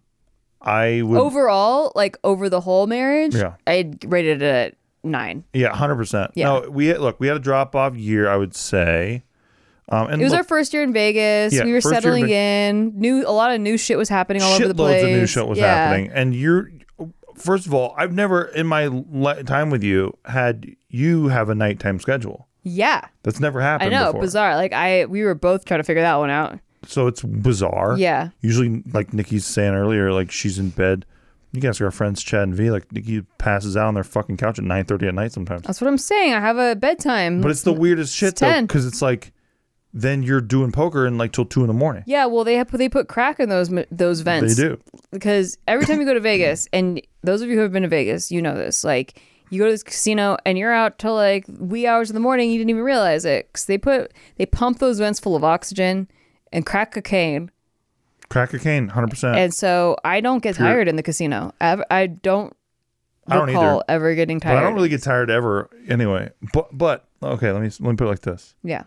I 0.60 1.02
would. 1.02 1.18
Overall, 1.18 1.92
like 1.94 2.16
over 2.24 2.48
the 2.50 2.60
whole 2.60 2.86
marriage, 2.86 3.34
Yeah. 3.34 3.54
I 3.66 3.90
rated 4.06 4.42
it 4.42 4.54
at 4.54 4.74
nine. 5.02 5.44
yeah, 5.54 5.74
hundred 5.74 5.96
percent. 5.96 6.32
Yeah. 6.34 6.46
No, 6.60 6.70
we 6.70 6.92
look. 6.94 7.18
We 7.20 7.28
had 7.28 7.36
a 7.36 7.40
drop 7.40 7.74
off 7.74 7.96
year. 7.96 8.28
I 8.28 8.36
would 8.36 8.54
say. 8.54 9.22
Um, 9.90 10.08
and 10.08 10.20
It 10.20 10.24
was 10.24 10.32
look, 10.32 10.40
our 10.40 10.44
first 10.44 10.72
year 10.74 10.82
in 10.82 10.92
Vegas. 10.92 11.54
Yeah, 11.54 11.64
we 11.64 11.70
were 11.70 11.76
in 11.76 11.82
settling 11.82 12.26
Ve- 12.26 12.34
in. 12.68 12.92
New 12.98 13.26
a 13.26 13.32
lot 13.32 13.52
of 13.54 13.60
new 13.60 13.76
shit 13.78 13.96
was 13.96 14.08
happening 14.08 14.42
all 14.42 14.52
over 14.52 14.68
the 14.68 14.74
place. 14.74 15.02
shitloads 15.02 15.04
of 15.04 15.10
new 15.20 15.26
shit 15.26 15.46
was 15.48 15.58
Yeah. 15.58 15.74
happening, 15.88 16.10
and 16.12 16.34
you're. 16.34 16.70
First 17.36 17.66
of 17.66 17.72
all, 17.74 17.94
I've 17.96 18.12
never 18.12 18.42
in 18.46 18.66
my 18.66 18.88
li- 18.88 19.44
time 19.44 19.70
with 19.70 19.84
you 19.84 20.12
had 20.24 20.66
you 20.88 21.28
have 21.28 21.48
a 21.48 21.54
nighttime 21.54 22.00
schedule. 22.00 22.48
Yeah. 22.64 23.02
That's 23.22 23.38
never 23.38 23.60
happened. 23.60 23.94
I 23.94 23.98
know, 23.98 24.06
before. 24.06 24.22
bizarre. 24.22 24.56
Like 24.56 24.72
I 24.72 25.04
we 25.06 25.22
were 25.22 25.36
both 25.36 25.64
trying 25.64 25.78
to 25.80 25.84
figure 25.84 26.02
that 26.02 26.16
one 26.16 26.30
out. 26.30 26.58
So 26.86 27.06
it's 27.06 27.22
bizarre. 27.22 27.96
Yeah. 27.96 28.30
Usually, 28.40 28.82
like 28.92 29.12
Nikki's 29.14 29.46
saying 29.46 29.72
earlier, 29.74 30.12
like 30.12 30.30
she's 30.32 30.58
in 30.58 30.70
bed. 30.70 31.06
You 31.52 31.60
can 31.60 31.70
ask 31.70 31.80
our 31.80 31.90
friends 31.92 32.22
Chad 32.22 32.42
and 32.42 32.54
V. 32.54 32.70
Like 32.72 32.92
Nikki 32.92 33.22
passes 33.38 33.76
out 33.76 33.86
on 33.86 33.94
their 33.94 34.04
fucking 34.04 34.36
couch 34.36 34.58
at 34.58 34.64
nine 34.64 34.84
thirty 34.84 35.06
at 35.06 35.14
night 35.14 35.30
sometimes. 35.32 35.62
That's 35.62 35.80
what 35.80 35.86
I'm 35.88 35.96
saying. 35.96 36.34
I 36.34 36.40
have 36.40 36.58
a 36.58 36.74
bedtime. 36.76 37.40
But 37.40 37.52
it's 37.52 37.62
the 37.62 37.72
weirdest 37.72 38.14
shit 38.14 38.36
though, 38.36 38.60
because 38.62 38.84
it's 38.84 39.00
like 39.00 39.32
then 39.94 40.22
you're 40.22 40.40
doing 40.40 40.70
poker 40.72 41.06
and 41.06 41.16
like 41.18 41.32
till 41.32 41.44
two 41.44 41.60
in 41.62 41.66
the 41.66 41.72
morning. 41.72 42.02
yeah, 42.06 42.26
well 42.26 42.44
they 42.44 42.54
have 42.54 42.70
they 42.70 42.88
put 42.88 43.08
crack 43.08 43.40
in 43.40 43.48
those 43.48 43.70
those 43.90 44.20
vents. 44.20 44.56
They 44.56 44.62
do. 44.68 44.80
because 45.10 45.56
every 45.66 45.86
time 45.86 46.00
you 46.00 46.06
go 46.06 46.14
to 46.14 46.20
Vegas 46.32 46.68
and 46.72 47.00
those 47.22 47.40
of 47.42 47.48
you 47.48 47.56
who 47.56 47.62
have 47.62 47.72
been 47.72 47.82
to 47.82 47.88
Vegas, 47.88 48.30
you 48.30 48.40
know 48.42 48.54
this. 48.54 48.84
Like, 48.84 49.20
you 49.50 49.58
go 49.58 49.64
to 49.64 49.70
this 49.72 49.82
casino 49.82 50.36
and 50.44 50.58
you're 50.58 50.72
out 50.72 50.98
till 50.98 51.14
like 51.14 51.46
wee 51.48 51.86
hours 51.86 52.10
in 52.10 52.14
the 52.14 52.20
morning. 52.20 52.50
You 52.50 52.58
didn't 52.58 52.70
even 52.70 52.82
realize 52.82 53.24
it 53.24 53.48
because 53.48 53.64
they 53.64 53.78
put 53.78 54.12
they 54.36 54.44
pump 54.46 54.78
those 54.78 54.98
vents 54.98 55.18
full 55.20 55.34
of 55.36 55.42
oxygen 55.42 56.06
and 56.52 56.66
crack 56.66 56.92
cocaine. 56.92 57.50
Crack 58.28 58.50
cocaine, 58.50 58.88
hundred 58.88 59.08
percent. 59.08 59.38
And 59.38 59.54
so 59.54 59.96
I 60.04 60.20
don't 60.20 60.42
get 60.42 60.56
Pure- 60.56 60.68
tired 60.68 60.88
in 60.88 60.96
the 60.96 61.02
casino. 61.02 61.54
Ever, 61.62 61.82
I 61.90 62.08
don't 62.08 62.54
I 63.26 63.36
don't 63.36 63.46
recall 63.48 63.76
either. 63.76 63.84
ever 63.88 64.14
getting 64.14 64.38
But 64.38 64.44
tired. 64.44 64.58
I 64.58 64.62
don't 64.64 64.74
really 64.74 64.90
get 64.90 65.02
tired 65.02 65.30
ever 65.30 65.70
anyway. 65.88 66.30
But 66.52 66.76
but 66.76 67.06
okay, 67.22 67.50
let 67.52 67.62
me 67.62 67.68
let 67.80 67.90
me 67.92 67.96
put 67.96 68.04
it 68.04 68.10
like 68.10 68.20
this. 68.20 68.54
Yeah. 68.62 68.82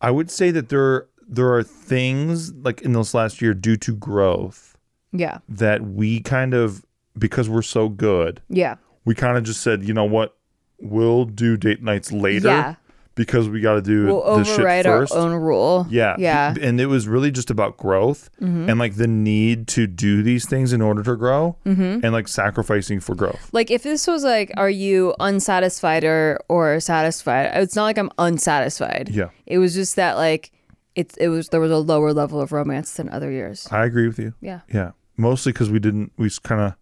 I 0.00 0.10
would 0.10 0.30
say 0.30 0.50
that 0.50 0.68
there 0.68 1.06
there 1.30 1.52
are 1.52 1.62
things 1.62 2.52
like 2.54 2.80
in 2.82 2.92
this 2.92 3.12
last 3.14 3.42
year 3.42 3.52
due 3.52 3.76
to 3.76 3.94
growth 3.94 4.76
Yeah. 5.12 5.38
that 5.48 5.82
we 5.82 6.20
kind 6.20 6.54
of 6.54 6.84
because 7.18 7.48
we're 7.48 7.62
so 7.62 7.88
good, 7.88 8.40
Yeah. 8.48 8.76
we 9.04 9.14
kind 9.14 9.36
of 9.36 9.44
just 9.44 9.60
said, 9.60 9.82
you 9.84 9.92
know 9.92 10.04
what, 10.04 10.36
we'll 10.80 11.24
do 11.26 11.56
date 11.56 11.82
nights 11.82 12.12
later 12.12 12.48
Yeah. 12.48 12.74
Because 13.18 13.48
we 13.50 13.60
got 13.60 13.74
to 13.74 13.82
do 13.82 14.06
We'll 14.06 14.38
the 14.38 14.44
shit 14.44 14.60
override 14.60 14.86
our 14.86 15.06
own 15.12 15.32
rule. 15.34 15.86
Yeah. 15.90 16.14
Yeah. 16.18 16.54
Mm-hmm. 16.54 16.64
And 16.64 16.80
it 16.80 16.86
was 16.86 17.06
really 17.06 17.30
just 17.30 17.50
about 17.50 17.76
growth 17.76 18.30
and 18.40 18.78
like 18.78 18.94
the 18.94 19.06
need 19.08 19.66
to 19.68 19.86
do 19.86 20.22
these 20.22 20.48
things 20.48 20.72
in 20.72 20.80
order 20.80 21.02
to 21.02 21.16
grow 21.16 21.56
Mm-hmm. 21.66 22.04
and 22.04 22.12
like 22.12 22.28
sacrificing 22.28 23.00
for 23.00 23.14
growth. 23.14 23.50
Like 23.52 23.70
if 23.70 23.82
this 23.82 24.06
was 24.06 24.24
like, 24.24 24.52
are 24.56 24.70
you 24.70 25.14
unsatisfied 25.20 26.04
or 26.04 26.40
or 26.48 26.80
satisfied? 26.80 27.50
It's 27.54 27.76
not 27.76 27.84
like 27.84 27.98
I'm 27.98 28.10
unsatisfied. 28.18 29.10
Yeah. 29.10 29.30
It 29.44 29.58
was 29.58 29.74
just 29.74 29.96
that 29.96 30.16
like 30.16 30.52
it's 30.94 31.16
it 31.18 31.28
was 31.28 31.48
there 31.48 31.60
was 31.60 31.70
a 31.70 31.78
lower 31.78 32.12
level 32.12 32.40
of 32.40 32.52
romance 32.52 32.94
than 32.94 33.08
other 33.10 33.30
years. 33.30 33.68
I 33.70 33.84
agree 33.84 34.06
with 34.06 34.18
you. 34.18 34.32
Yeah. 34.40 34.60
Yeah. 34.72 34.92
Mostly 35.16 35.52
because 35.52 35.68
we 35.68 35.80
didn't, 35.80 36.12
we 36.16 36.30
kind 36.44 36.60
of, 36.60 36.74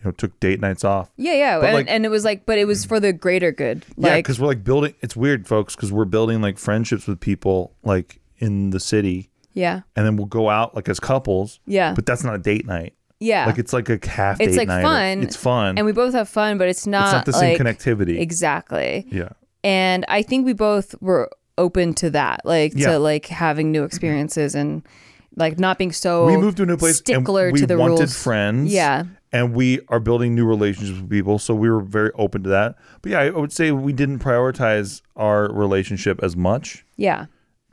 you 0.00 0.06
know, 0.06 0.10
took 0.12 0.38
date 0.40 0.60
nights 0.60 0.82
off. 0.84 1.10
Yeah, 1.16 1.34
yeah. 1.34 1.60
And, 1.60 1.74
like- 1.74 1.86
and 1.88 2.04
it 2.04 2.08
was 2.08 2.24
like 2.24 2.46
but 2.46 2.58
it 2.58 2.64
was 2.66 2.84
for 2.84 2.98
the 3.00 3.12
greater 3.12 3.52
good. 3.52 3.84
yeah. 3.96 4.16
Because 4.16 4.40
we're 4.40 4.46
like 4.46 4.64
building, 4.64 4.94
it's 5.00 5.14
weird, 5.14 5.46
folks, 5.46 5.76
because 5.76 5.92
we're 5.92 6.04
building 6.06 6.40
like 6.40 6.58
friendships 6.58 7.06
with 7.06 7.20
people 7.20 7.74
like 7.82 8.20
in 8.38 8.70
the 8.70 8.80
city 8.80 9.30
yeah. 9.52 9.82
and 9.96 10.06
then 10.06 10.16
we'll 10.16 10.26
go 10.26 10.48
out 10.48 10.74
like 10.74 10.88
as 10.88 10.98
couples. 11.00 11.60
Yeah. 11.66 11.92
But 11.94 12.06
that's 12.06 12.24
not 12.24 12.34
a 12.34 12.38
date 12.38 12.66
night. 12.66 12.94
Yeah. 13.18 13.44
Like 13.44 13.58
it's 13.58 13.74
like 13.74 13.90
a 13.90 13.98
half 14.08 14.40
It's 14.40 14.56
date 14.56 14.66
like 14.68 14.82
fun. 14.82 15.22
It's 15.22 15.36
fun. 15.36 15.76
and 15.76 15.84
we 15.84 15.92
both 15.92 16.14
have 16.14 16.28
fun, 16.28 16.56
but 16.56 16.68
it's 16.68 16.86
not 16.86 17.04
it's 17.04 17.12
not 17.12 17.26
the 17.26 17.32
same 17.34 17.58
like, 17.58 17.76
connectivity. 17.78 18.18
Exactly. 18.18 19.06
yeah. 19.10 19.30
and 19.62 20.06
i 20.08 20.22
think 20.22 20.46
we 20.46 20.54
both 20.54 20.94
were 21.02 21.28
open 21.58 21.92
to 21.92 22.08
that 22.08 22.40
like 22.46 22.72
Yeah. 22.74 22.92
to 22.92 22.98
like 22.98 23.26
having 23.26 23.70
new 23.70 23.84
experiences 23.84 24.54
and 24.54 24.82
like 25.36 25.58
not 25.58 25.76
being 25.76 25.92
so 25.92 26.24
we 26.24 26.36
moved 26.38 26.56
to 26.56 26.62
a 26.62 26.66
new 26.66 26.78
place 26.78 26.96
stickler 26.96 27.48
and 27.48 27.52
we 27.54 27.60
to 27.60 27.66
the 27.66 27.76
wanted 27.76 27.98
rules 27.98 28.16
friends. 28.22 28.72
Yeah. 28.72 29.04
And 29.32 29.54
we 29.54 29.80
are 29.88 30.00
building 30.00 30.34
new 30.34 30.44
relationships 30.44 30.98
with 31.00 31.08
people. 31.08 31.38
So 31.38 31.54
we 31.54 31.70
were 31.70 31.80
very 31.80 32.10
open 32.16 32.42
to 32.42 32.48
that. 32.50 32.74
But 33.02 33.12
yeah, 33.12 33.20
I 33.20 33.30
would 33.30 33.52
say 33.52 33.70
we 33.70 33.92
didn't 33.92 34.18
prioritize 34.18 35.02
our 35.16 35.52
relationship 35.52 36.20
as 36.22 36.36
much. 36.36 36.84
yeah 36.96 37.26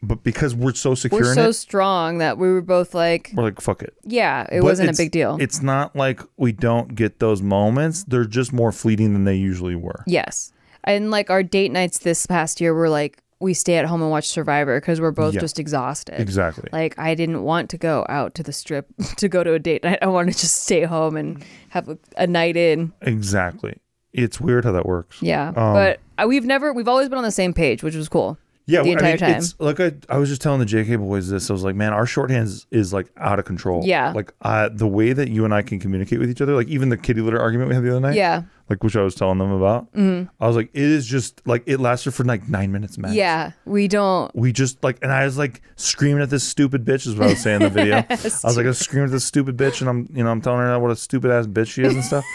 But 0.03 0.23
because 0.23 0.53
we're 0.53 0.75
so 0.75 0.93
secure 0.93 1.21
we're 1.21 1.29
in 1.29 1.35
so 1.35 1.49
it, 1.49 1.53
strong 1.53 2.19
that 2.19 2.37
we 2.37 2.47
were 2.51 2.61
both 2.61 2.93
like 2.93 3.31
we're 3.33 3.43
like, 3.45 3.59
fuck 3.59 3.81
it. 3.81 3.95
yeah 4.03 4.43
it 4.51 4.59
But 4.61 4.65
wasn't 4.65 4.89
a 4.89 4.91
it's- 4.91 4.97
big 4.97 5.11
deal 5.11 5.37
It's 5.39 5.61
not 5.63 5.95
like 5.95 6.21
we 6.37 6.51
don't 6.51 6.93
get 6.93 7.17
those 7.19 7.41
moments. 7.41 8.03
They're 8.03 8.25
just 8.25 8.53
more 8.53 8.71
fleeting 8.71 9.13
than 9.13 9.23
they 9.23 9.35
usually 9.35 9.75
were. 9.75 10.03
yes 10.05 10.51
and 10.83 11.09
like 11.11 11.29
our 11.31 11.41
date 11.43 11.71
nights 11.71 11.97
this 11.99 12.25
past 12.27 12.61
year 12.61 12.73
were 12.73 12.87
like 12.89 13.23
we 13.39 13.53
stay 13.53 13.75
at 13.77 13.85
home 13.85 14.01
and 14.01 14.09
watch 14.09 14.27
survivor 14.27 14.79
because 14.79 14.99
we're 14.99 15.11
both 15.11 15.33
Yeah. 15.35 15.41
just 15.41 15.59
exhausted 15.59 16.19
Exactly. 16.19 16.69
like 16.71 16.97
i 16.97 17.13
didn't 17.15 17.43
want 17.43 17.69
to 17.69 17.77
go 17.77 18.05
out 18.09 18.33
to 18.35 18.43
the 18.43 18.51
strip 18.53 18.87
to 19.17 19.27
go 19.29 19.43
to 19.43 19.53
a 19.53 19.59
date 19.59 19.83
night 19.83 19.99
i 20.01 20.07
want 20.07 20.31
to 20.31 20.37
just 20.37 20.63
stay 20.63 20.83
home 20.83 21.15
and 21.17 21.43
have 21.69 21.87
a, 21.89 21.97
a 22.17 22.27
night 22.27 22.57
in 22.57 22.93
exactly. 23.01 23.77
It's 24.13 24.41
weird 24.41 24.65
how 24.65 24.71
that 24.71 24.85
works. 24.87 25.21
yeah 25.21 25.49
Um, 25.49 25.53
but 25.73 25.99
uh, 26.17 26.25
we've 26.27 26.45
never 26.45 26.73
we've 26.73 26.87
always 26.87 27.07
been 27.09 27.17
on 27.19 27.23
the 27.23 27.31
same 27.31 27.53
page 27.53 27.83
which 27.83 27.95
was 27.95 28.09
cool 28.09 28.37
Yeah, 28.69 28.83
the 28.83 28.97
I 28.97 29.01
mean, 29.01 29.17
time. 29.17 29.31
It's 29.31 29.57
like 29.59 29.79
I, 29.79 29.93
I 30.09 30.17
was 30.17 30.27
just 30.27 30.41
telling 30.41 30.59
the 30.59 30.65
JK 30.65 30.99
boys 30.99 31.29
this. 31.29 31.49
I 31.49 31.53
was 31.53 31.63
like, 31.63 31.75
man, 31.75 31.93
our 31.93 32.05
shorthand 32.05 32.47
is, 32.47 32.67
is 32.69 32.91
like 32.93 33.07
out 33.15 33.39
of 33.39 33.45
control. 33.45 33.81
Yeah. 33.85 34.11
Like 34.11 34.33
uh, 34.41 34.69
the 34.71 34.87
way 34.87 35.13
that 35.13 35.29
you 35.29 35.45
and 35.45 35.53
I 35.53 35.61
can 35.61 35.79
communicate 35.79 36.19
with 36.19 36.29
each 36.29 36.41
other, 36.41 36.53
like 36.53 36.67
even 36.67 36.89
the 36.89 36.97
kitty 36.97 37.21
litter 37.21 37.39
argument 37.39 37.69
we 37.69 37.75
had 37.75 37.83
the 37.85 37.91
other 37.91 38.01
night. 38.01 38.15
yeah 38.15 38.43
Like 38.69 38.83
which 38.83 38.97
I 38.97 39.03
was 39.03 39.15
telling 39.15 39.37
them 39.37 39.51
about. 39.53 39.91
Mm-hmm. 39.93 40.29
I 40.43 40.47
was 40.47 40.57
like, 40.57 40.69
it 40.73 40.83
is 40.83 41.07
just 41.07 41.41
like 41.47 41.63
it 41.65 41.79
lasted 41.79 42.11
for 42.11 42.25
like 42.25 42.49
nine 42.49 42.73
minutes, 42.73 42.97
max. 42.97 43.13
Yeah, 43.13 43.51
we 43.63 43.87
don't. 43.87 44.35
We 44.35 44.51
just 44.51 44.83
like, 44.83 44.99
and 45.01 45.13
I 45.13 45.23
was 45.23 45.37
like 45.37 45.61
screaming 45.77 46.21
at 46.21 46.29
this 46.29 46.43
stupid 46.43 46.83
bitch. 46.83 47.07
Is 47.07 47.15
what 47.15 47.27
I 47.27 47.29
was 47.31 47.39
saying 47.41 47.61
in 47.61 47.73
the 47.73 47.79
video. 47.81 47.97
I 48.09 48.15
was 48.19 48.57
like, 48.57 48.65
I 48.65 48.69
was 48.69 48.79
screaming 48.79 49.05
at 49.05 49.11
this 49.11 49.23
stupid 49.23 49.55
bitch, 49.55 49.79
and 49.79 49.89
I'm, 49.89 50.09
you 50.13 50.25
know, 50.25 50.29
I'm 50.29 50.41
telling 50.41 50.59
her 50.59 50.77
what 50.77 50.91
a 50.91 50.95
stupid 50.97 51.31
ass 51.31 51.47
bitch 51.47 51.67
she 51.69 51.83
is 51.83 51.93
and 51.95 52.03
stuff. 52.03 52.25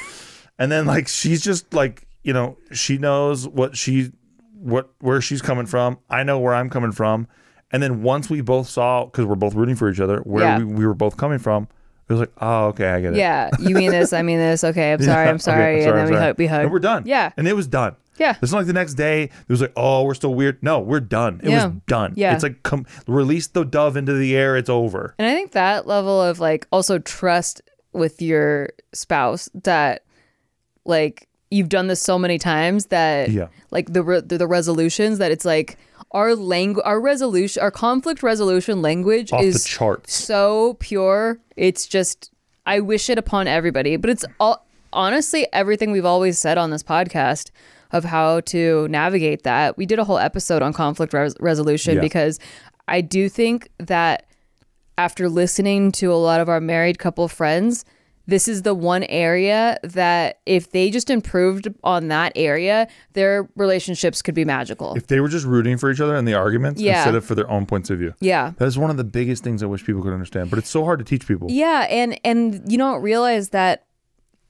and 0.58 0.72
then 0.72 0.86
like 0.86 1.08
she's 1.08 1.42
just 1.42 1.74
like, 1.74 2.06
you 2.22 2.32
know, 2.32 2.56
she 2.72 2.96
knows 2.96 3.46
what 3.46 3.76
she, 3.76 4.12
what 4.62 4.90
where 5.00 5.20
she's 5.20 5.42
coming 5.42 5.66
from. 5.66 5.98
I 6.08 6.22
know 6.22 6.38
where 6.38 6.54
I'm 6.54 6.70
coming 6.70 6.92
from. 6.92 7.26
And 7.70 7.82
then 7.82 8.02
once 8.02 8.28
we 8.28 8.40
both 8.42 8.68
saw, 8.68 9.04
because 9.06 9.24
we're 9.24 9.34
both 9.34 9.54
rooting 9.54 9.76
for 9.76 9.88
each 9.90 9.98
other, 10.00 10.18
where 10.20 10.44
Yeah. 10.44 10.58
we, 10.58 10.64
we 10.64 10.86
were 10.86 10.92
both 10.94 11.16
coming 11.16 11.38
from, 11.38 11.68
it 12.08 12.12
was 12.12 12.20
like, 12.20 12.32
oh, 12.40 12.66
okay, 12.66 12.90
I 12.90 13.00
get 13.00 13.14
it. 13.14 13.16
Yeah, 13.16 13.48
you 13.58 13.74
mean 13.74 13.90
this? 13.90 14.12
I 14.12 14.20
mean 14.22 14.38
this. 14.38 14.62
Okay, 14.64 14.92
I'm 14.92 14.98
sorry. 15.00 15.24
Yeah, 15.24 15.28
I'm 15.30 15.34
okay, 15.36 15.42
sorry. 15.42 15.82
I'm 15.84 15.88
and 15.88 15.96
then 15.98 15.98
I'm 15.98 16.08
we 16.08 16.14
sorry. 16.14 16.26
hug. 16.26 16.38
We 16.38 16.46
hug. 16.46 16.62
And 16.64 16.70
we're 16.72 16.78
done. 16.80 17.02
Yeah. 17.06 17.32
And 17.36 17.48
it 17.48 17.54
was 17.54 17.66
done. 17.66 17.96
Yeah. 18.18 18.36
It's 18.42 18.52
not 18.52 18.58
like 18.58 18.66
the 18.66 18.74
next 18.74 18.94
day 18.94 19.22
it 19.24 19.30
was 19.48 19.62
like, 19.62 19.72
oh, 19.74 20.02
we're 20.04 20.12
still 20.14 20.34
weird. 20.34 20.62
No, 20.62 20.80
we're 20.80 21.00
done. 21.00 21.40
It 21.42 21.48
Yeah. 21.48 21.66
was 21.68 21.74
done. 21.86 22.12
Yeah. 22.14 22.34
It's 22.34 22.42
like 22.42 22.62
come 22.62 22.84
release 23.06 23.46
the 23.46 23.64
dove 23.64 23.96
into 23.96 24.12
the 24.12 24.36
air. 24.36 24.54
It's 24.58 24.68
over. 24.68 25.14
And 25.18 25.26
I 25.26 25.32
think 25.32 25.52
that 25.52 25.86
level 25.86 26.20
of 26.20 26.38
like 26.38 26.66
also 26.70 26.98
trust 26.98 27.62
with 27.94 28.20
your 28.20 28.68
spouse 28.92 29.48
that 29.54 30.04
like 30.84 31.26
you've 31.52 31.68
done 31.68 31.86
this 31.86 32.00
so 32.00 32.18
many 32.18 32.38
times 32.38 32.86
that 32.86 33.30
Yeah. 33.30 33.48
like 33.70 33.92
the 33.92 34.02
re- 34.02 34.20
the, 34.20 34.38
the 34.38 34.46
resolutions 34.46 35.18
that 35.18 35.30
it's 35.30 35.44
like 35.44 35.76
our 36.12 36.34
language 36.34 36.82
our 36.84 37.00
resolution 37.00 37.62
our 37.62 37.70
conflict 37.70 38.22
resolution 38.22 38.82
language 38.82 39.32
Off 39.32 39.40
the 39.40 39.46
is 39.46 39.64
charts. 39.64 40.14
so 40.14 40.76
pure. 40.80 41.38
It's 41.56 41.86
just 41.86 42.30
I 42.66 42.80
wish 42.80 43.10
it 43.10 43.18
upon 43.18 43.46
everybody, 43.48 43.96
but 43.96 44.08
it's 44.10 44.24
all 44.40 44.66
honestly 44.92 45.46
everything 45.52 45.90
we've 45.92 46.04
always 46.04 46.38
said 46.38 46.58
on 46.58 46.70
this 46.70 46.82
podcast 46.82 47.50
of 47.92 48.04
how 48.04 48.40
to 48.40 48.88
navigate 48.88 49.42
that. 49.42 49.76
We 49.76 49.84
did 49.86 49.98
a 49.98 50.04
whole 50.04 50.18
episode 50.18 50.62
on 50.62 50.72
conflict 50.72 51.12
res- 51.12 51.34
resolution 51.40 51.96
Yeah. 51.96 52.00
because 52.00 52.38
I 52.88 53.00
do 53.00 53.28
think 53.28 53.68
that 53.78 54.26
after 54.98 55.28
listening 55.28 55.92
to 55.92 56.12
a 56.12 56.16
lot 56.16 56.40
of 56.40 56.48
our 56.48 56.60
married 56.60 56.98
couple 56.98 57.26
friends, 57.28 57.84
this 58.26 58.46
is 58.48 58.62
the 58.62 58.74
one 58.74 59.02
area 59.04 59.78
that 59.82 60.38
if 60.46 60.70
they 60.70 60.90
just 60.90 61.10
improved 61.10 61.68
on 61.82 62.08
that 62.08 62.32
area, 62.36 62.86
their 63.14 63.48
relationships 63.56 64.22
could 64.22 64.34
be 64.34 64.44
magical. 64.44 64.94
If 64.94 65.08
they 65.08 65.20
were 65.20 65.28
just 65.28 65.44
rooting 65.46 65.76
for 65.76 65.90
each 65.90 66.00
other 66.00 66.16
in 66.16 66.24
the 66.24 66.34
arguments 66.34 66.80
Yeah. 66.80 66.98
instead 66.98 67.14
of 67.14 67.24
for 67.24 67.34
their 67.34 67.50
own 67.50 67.66
points 67.66 67.90
of 67.90 67.98
view. 67.98 68.14
yeah. 68.20 68.52
That 68.58 68.66
is 68.66 68.78
one 68.78 68.90
of 68.90 68.96
the 68.96 69.04
biggest 69.04 69.42
things 69.42 69.62
I 69.62 69.66
wish 69.66 69.84
people 69.84 70.02
could 70.02 70.12
understand. 70.12 70.50
But 70.50 70.58
it's 70.58 70.70
so 70.70 70.84
hard 70.84 70.98
to 71.00 71.04
teach 71.04 71.26
people. 71.26 71.48
Yeah, 71.50 71.86
and 71.90 72.18
and 72.24 72.62
you 72.70 72.78
don't 72.78 73.02
realize 73.02 73.48
that 73.50 73.84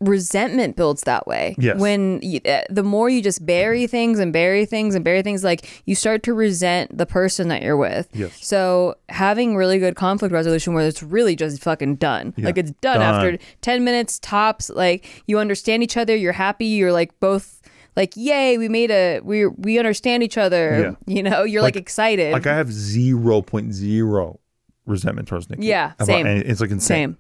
resentment 0.03 0.77
builds 0.77 1.03
that 1.03 1.27
way. 1.27 1.55
Yes. 1.59 1.79
When 1.79 2.21
you, 2.23 2.41
uh, 2.45 2.63
the 2.69 2.83
more 2.83 3.09
you 3.09 3.23
just 3.23 3.45
bury 3.47 3.87
things 3.87 4.19
and 4.19 4.33
bury 4.33 4.65
things 4.67 4.95
and 4.95 5.05
bury 5.05 5.23
things, 5.23 5.43
like 5.45 5.83
you 5.87 5.95
start 5.95 6.23
to 6.25 6.35
resent 6.35 6.97
the 6.97 7.07
person 7.07 7.49
that 7.49 7.63
you're 7.63 7.77
with. 7.77 8.09
Yes. 8.13 8.45
So 8.45 8.97
having 9.09 9.57
really 9.57 9.79
good 9.79 9.97
conflict 9.97 10.33
resolution 10.33 10.75
where 10.75 10.87
it's 10.87 11.03
really 11.03 11.37
just 11.37 11.63
fucking 11.63 11.97
done. 11.97 12.35
Yeah. 12.37 12.47
Like 12.47 12.59
it's 12.59 12.73
done, 12.81 12.99
Done. 13.01 13.15
after 13.15 13.39
ten 13.61 13.85
minutes 13.85 14.19
tops. 14.19 14.69
Like 14.71 15.23
you 15.27 15.39
understand 15.39 15.83
each 15.83 15.97
other. 15.97 16.15
You're 16.17 16.33
happy. 16.33 16.67
You're 16.67 16.93
like 16.93 17.19
both. 17.21 17.61
Like 17.95 18.15
yay, 18.17 18.57
we 18.57 18.69
made 18.71 18.91
a 18.91 19.21
we 19.23 19.47
we 19.47 19.79
understand 19.79 20.23
each 20.23 20.39
other. 20.39 20.97
yeah. 21.07 21.15
You 21.15 21.23
know, 21.23 21.43
you're 21.45 21.61
like, 21.63 21.75
Like- 21.75 21.83
excited. 21.83 22.33
Like 22.33 22.47
I 22.47 22.57
have 22.57 22.69
0.0 22.69 24.39
resentment 24.87 25.29
towards 25.29 25.49
Nikki. 25.51 25.67
Yeah, 25.67 25.93
same. 26.03 26.27
any- 26.27 26.41
it's 26.41 26.61
like 26.61 26.71
insane. 26.71 26.87
Same. 26.97 27.19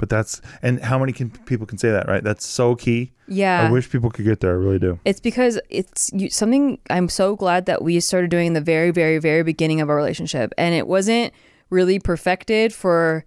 But 0.00 0.08
that's 0.08 0.40
and 0.62 0.82
how 0.82 0.98
many 0.98 1.12
can 1.12 1.28
people 1.30 1.66
can 1.66 1.76
say 1.76 1.90
that, 1.90 2.08
right? 2.08 2.24
That's 2.24 2.46
so 2.46 2.74
key. 2.74 3.12
Yeah. 3.28 3.68
I 3.68 3.70
wish 3.70 3.90
people 3.90 4.08
could 4.08 4.24
get 4.24 4.40
there. 4.40 4.52
I 4.52 4.54
really 4.54 4.78
do. 4.78 4.98
It's 5.04 5.20
because 5.20 5.60
it's 5.68 6.10
you, 6.14 6.30
something 6.30 6.78
I'm 6.88 7.10
so 7.10 7.36
glad 7.36 7.66
that 7.66 7.82
we 7.82 8.00
started 8.00 8.30
doing 8.30 8.46
in 8.46 8.52
the 8.54 8.62
very, 8.62 8.92
very, 8.92 9.18
very 9.18 9.42
beginning 9.42 9.82
of 9.82 9.90
our 9.90 9.96
relationship. 9.96 10.54
And 10.56 10.74
it 10.74 10.86
wasn't 10.86 11.34
really 11.68 11.98
perfected 11.98 12.72
for 12.72 13.26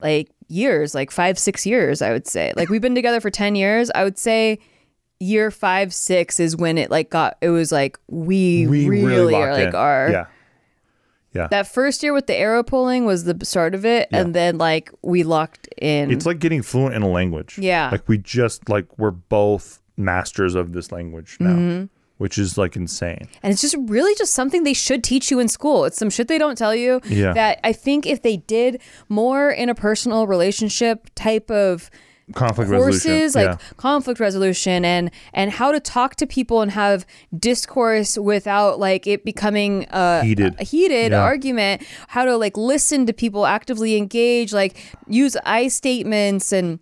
like 0.00 0.28
years, 0.48 0.94
like 0.94 1.10
five, 1.10 1.38
six 1.38 1.64
years, 1.64 2.02
I 2.02 2.12
would 2.12 2.26
say. 2.26 2.52
Like 2.54 2.68
we've 2.68 2.82
been 2.82 2.94
together 2.94 3.20
for 3.22 3.30
10 3.30 3.54
years. 3.54 3.90
I 3.94 4.04
would 4.04 4.18
say 4.18 4.58
year 5.20 5.50
five, 5.50 5.94
six 5.94 6.38
is 6.38 6.54
when 6.54 6.76
it 6.76 6.90
like 6.90 7.08
got, 7.08 7.38
it 7.40 7.48
was 7.48 7.72
like 7.72 7.98
we, 8.08 8.66
We 8.66 8.86
really, 8.88 9.04
really, 9.04 9.34
are 9.36 9.52
like 9.54 9.68
in. 9.68 9.74
our. 9.74 10.10
Yeah. 10.10 10.26
Yeah. 11.34 11.48
That 11.50 11.66
first 11.66 12.02
year 12.02 12.12
with 12.14 12.26
the 12.26 12.34
arrow 12.36 12.62
pulling 12.62 13.04
was 13.04 13.24
the 13.24 13.36
start 13.44 13.74
of 13.74 13.84
it. 13.84 14.08
And 14.12 14.34
then 14.34 14.56
like 14.56 14.90
we 15.02 15.22
locked 15.24 15.68
in. 15.76 16.10
It's 16.10 16.26
like 16.26 16.38
getting 16.38 16.62
fluent 16.62 16.94
in 16.94 17.02
a 17.02 17.08
language. 17.08 17.58
Yeah. 17.58 17.90
Like 17.90 18.08
we 18.08 18.18
just 18.18 18.68
like 18.68 18.86
we're 18.98 19.10
both 19.10 19.82
masters 19.96 20.54
of 20.54 20.72
this 20.72 20.90
language 20.92 21.36
now, 21.40 21.50
Mm-hmm. 21.50 21.84
which 22.18 22.38
is 22.38 22.56
like 22.56 22.76
insane. 22.76 23.28
And 23.42 23.52
it's 23.52 23.60
just 23.62 23.76
really 23.80 24.14
just 24.16 24.32
something 24.34 24.62
they 24.62 24.72
should 24.74 25.02
teach 25.04 25.30
you 25.30 25.40
in 25.40 25.48
school. 25.48 25.84
It's 25.84 25.96
some 25.98 26.10
shit 26.10 26.28
they 26.28 26.38
don't 26.38 26.56
tell 26.56 26.74
you. 26.74 27.00
Yeah. 27.06 27.32
That 27.32 27.58
I 27.64 27.72
think 27.72 28.06
if 28.06 28.22
they 28.22 28.36
did 28.36 28.80
more 29.08 29.50
in 29.50 29.68
a 29.68 29.74
personal 29.74 30.26
relationship 30.28 31.10
type 31.16 31.50
of 31.50 31.90
conflict 32.32 32.70
courses 32.70 33.04
resolution. 33.04 33.32
like 33.34 33.60
yeah. 33.60 33.74
conflict 33.76 34.18
resolution 34.18 34.84
and 34.84 35.10
and 35.34 35.50
how 35.50 35.70
to 35.70 35.78
talk 35.78 36.14
to 36.16 36.26
people 36.26 36.62
and 36.62 36.70
have 36.70 37.04
discourse 37.38 38.16
without 38.16 38.78
like 38.80 39.06
it 39.06 39.24
becoming 39.24 39.86
a 39.90 40.22
Heated. 40.24 40.54
a 40.58 40.64
heated 40.64 41.12
Yeah. 41.12 41.20
argument 41.20 41.82
how 42.08 42.24
to 42.24 42.36
like 42.36 42.56
listen 42.56 43.04
to 43.06 43.12
people 43.12 43.44
actively 43.46 43.96
engage 43.96 44.52
like 44.54 44.76
use 45.06 45.36
i 45.44 45.68
statements 45.68 46.50
and 46.50 46.78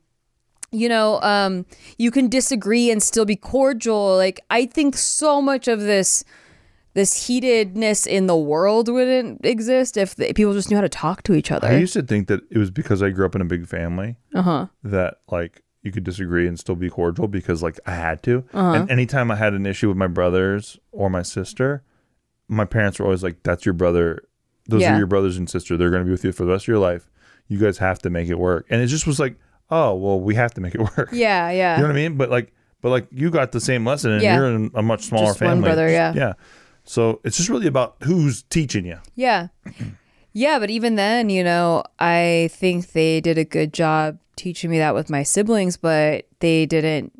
you 0.70 0.88
know 0.88 1.20
um 1.22 1.66
you 1.98 2.10
can 2.12 2.28
disagree 2.28 2.90
and 2.90 3.02
still 3.02 3.24
be 3.24 3.36
cordial 3.36 4.16
like 4.16 4.40
i 4.48 4.64
think 4.64 4.96
so 4.96 5.42
much 5.42 5.66
of 5.66 5.80
this 5.80 6.24
this 6.94 7.26
heatedness 7.26 8.06
in 8.06 8.26
the 8.26 8.36
world 8.36 8.88
wouldn't 8.88 9.44
exist 9.44 9.96
if 9.96 10.14
the, 10.16 10.32
people 10.34 10.52
just 10.52 10.68
knew 10.70 10.76
how 10.76 10.82
to 10.82 10.88
talk 10.88 11.22
to 11.24 11.34
each 11.34 11.50
other 11.50 11.68
I 11.68 11.76
used 11.76 11.92
to 11.94 12.02
think 12.02 12.28
that 12.28 12.40
it 12.50 12.58
was 12.58 12.70
because 12.70 13.02
I 13.02 13.10
grew 13.10 13.24
up 13.26 13.34
in 13.34 13.40
a 13.40 13.46
big 13.46 13.66
family 13.66 14.16
uh-huh 14.34 14.66
that 14.84 15.18
like 15.30 15.62
you 15.82 15.90
could 15.90 16.04
disagree 16.04 16.46
and 16.46 16.58
still 16.58 16.76
be 16.76 16.88
cordial 16.90 17.26
because 17.28 17.60
like 17.62 17.80
I 17.86 17.94
had 17.96 18.22
to. 18.22 18.44
Uh-huh. 18.54 18.72
And 18.82 18.88
anytime 18.90 19.32
I 19.32 19.34
had 19.34 19.52
an 19.52 19.66
issue 19.66 19.88
with 19.88 19.96
my 19.96 20.06
brothers 20.06 20.78
or 20.92 21.10
my 21.10 21.22
sister, 21.22 21.82
my 22.46 22.64
parents 22.64 23.00
were 23.00 23.06
always 23.06 23.24
like, 23.24 23.42
"That's 23.42 23.66
your 23.66 23.72
brother. 23.72 24.22
Those 24.68 24.82
Yeah. 24.82 24.94
are 24.94 24.98
your 24.98 25.08
brothers 25.08 25.36
and 25.38 25.50
sister. 25.50 25.76
They're 25.76 25.90
going 25.90 26.02
to 26.02 26.04
be 26.04 26.12
with 26.12 26.24
you 26.24 26.30
for 26.30 26.44
the 26.44 26.52
rest 26.52 26.64
of 26.64 26.68
your 26.68 26.78
life. 26.78 27.10
You 27.48 27.58
guys 27.58 27.78
have 27.78 27.98
to 28.02 28.10
make 28.10 28.28
it 28.28 28.38
work." 28.38 28.64
And 28.70 28.80
it 28.80 28.86
just 28.86 29.08
was 29.08 29.18
like, 29.18 29.34
"Oh, 29.70 29.96
well, 29.96 30.20
we 30.20 30.36
have 30.36 30.54
to 30.54 30.60
make 30.60 30.76
it 30.76 30.80
work." 30.96 31.08
yeah 31.12 31.50
yeah 31.50 31.74
You 31.74 31.82
know 31.82 31.88
what 31.88 31.96
I 31.96 32.00
mean? 32.00 32.16
But 32.16 32.30
like, 32.30 32.52
but 32.80 32.90
like, 32.90 33.08
you 33.10 33.30
got 33.30 33.50
the 33.50 33.60
same 33.60 33.84
lesson, 33.84 34.12
and 34.12 34.22
Yeah. 34.22 34.36
you're 34.36 34.54
in 34.54 34.70
a 34.74 34.82
much 34.82 35.02
smaller 35.02 35.26
Just 35.30 35.40
one 35.40 35.50
family. 35.50 35.64
brother, 35.64 35.88
yeah. 35.90 36.12
yeah. 36.14 36.32
So 36.84 37.20
it's 37.24 37.36
just 37.36 37.48
really 37.48 37.66
about 37.66 37.96
who's 38.02 38.42
teaching 38.44 38.84
you. 38.84 38.98
Yeah. 39.14 39.48
Yeah, 40.32 40.58
but 40.58 40.70
even 40.70 40.96
then, 40.96 41.30
you 41.30 41.44
know, 41.44 41.84
I 41.98 42.48
think 42.52 42.92
they 42.92 43.20
did 43.20 43.38
a 43.38 43.44
good 43.44 43.72
job 43.72 44.18
teaching 44.36 44.70
me 44.70 44.78
that 44.78 44.94
with 44.94 45.10
my 45.10 45.22
siblings, 45.22 45.76
but 45.76 46.26
they 46.40 46.66
didn't 46.66 47.12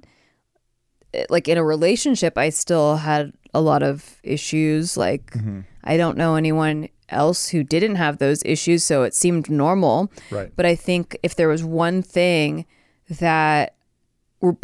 like 1.29 1.47
in 1.47 1.59
a 1.59 1.65
relationship 1.65 2.39
I 2.39 2.49
still 2.49 2.97
had 2.97 3.35
a 3.53 3.61
lot 3.61 3.83
of 3.83 4.19
issues 4.23 4.97
like 4.97 5.31
Mm-hmm. 5.33 5.61
I 5.85 5.97
don't 5.97 6.17
know 6.17 6.37
anyone 6.37 6.89
else 7.09 7.49
who 7.49 7.63
didn't 7.65 7.97
have 7.97 8.19
those 8.19 8.43
issues, 8.45 8.85
so 8.85 9.03
it 9.03 9.15
seemed 9.15 9.51
normal. 9.51 10.13
Right. 10.31 10.53
But 10.55 10.67
I 10.67 10.75
think 10.75 11.19
if 11.23 11.37
there 11.37 11.49
was 11.49 11.65
one 11.65 12.03
thing 12.03 12.67
that 13.09 13.75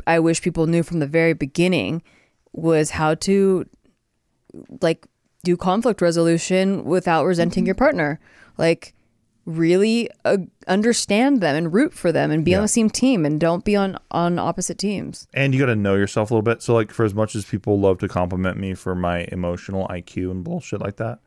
I 0.07 0.19
wish 0.19 0.43
people 0.43 0.67
knew 0.67 0.83
from 0.83 1.01
the 1.01 1.07
very 1.07 1.33
beginning 1.33 2.03
was 2.53 2.91
how 2.91 3.15
to 3.15 3.67
like 4.81 5.07
do 5.45 5.57
conflict 5.57 6.01
resolution 6.01 6.85
without 6.85 7.25
resenting 7.25 7.67
your 7.67 7.75
partner. 7.75 8.21
Like 8.57 8.95
really 9.49 10.11
uh, 10.27 10.37
understand 10.67 11.41
them 11.41 11.57
and 11.57 11.73
root 11.73 11.95
for 11.95 12.13
them 12.13 12.31
and 12.31 12.45
be 12.45 12.55
on 12.55 12.61
the 12.61 12.69
same 12.69 12.91
team 12.91 13.25
and 13.25 13.41
don't 13.41 13.65
be 13.65 13.75
on 13.75 13.97
on 14.11 14.39
opposite 14.39 14.77
teams. 14.79 15.27
and 15.33 15.55
you 15.55 15.61
got 15.61 15.67
to 15.67 15.77
know 15.77 15.95
yourself 15.95 16.31
a 16.31 16.35
little 16.35 16.43
bit. 16.43 16.63
So, 16.63 16.75
like, 16.75 16.93
for 16.93 17.05
as 17.05 17.15
much 17.15 17.35
as 17.35 17.47
people 17.47 17.81
love 17.81 17.99
to 17.99 18.09
compliment 18.09 18.59
me 18.59 18.75
for 18.75 18.95
my 18.95 19.27
emotional 19.33 19.89
IQ 19.89 20.31
and 20.31 20.45
bullshit 20.45 20.81
like 20.83 20.97
that, 20.97 21.21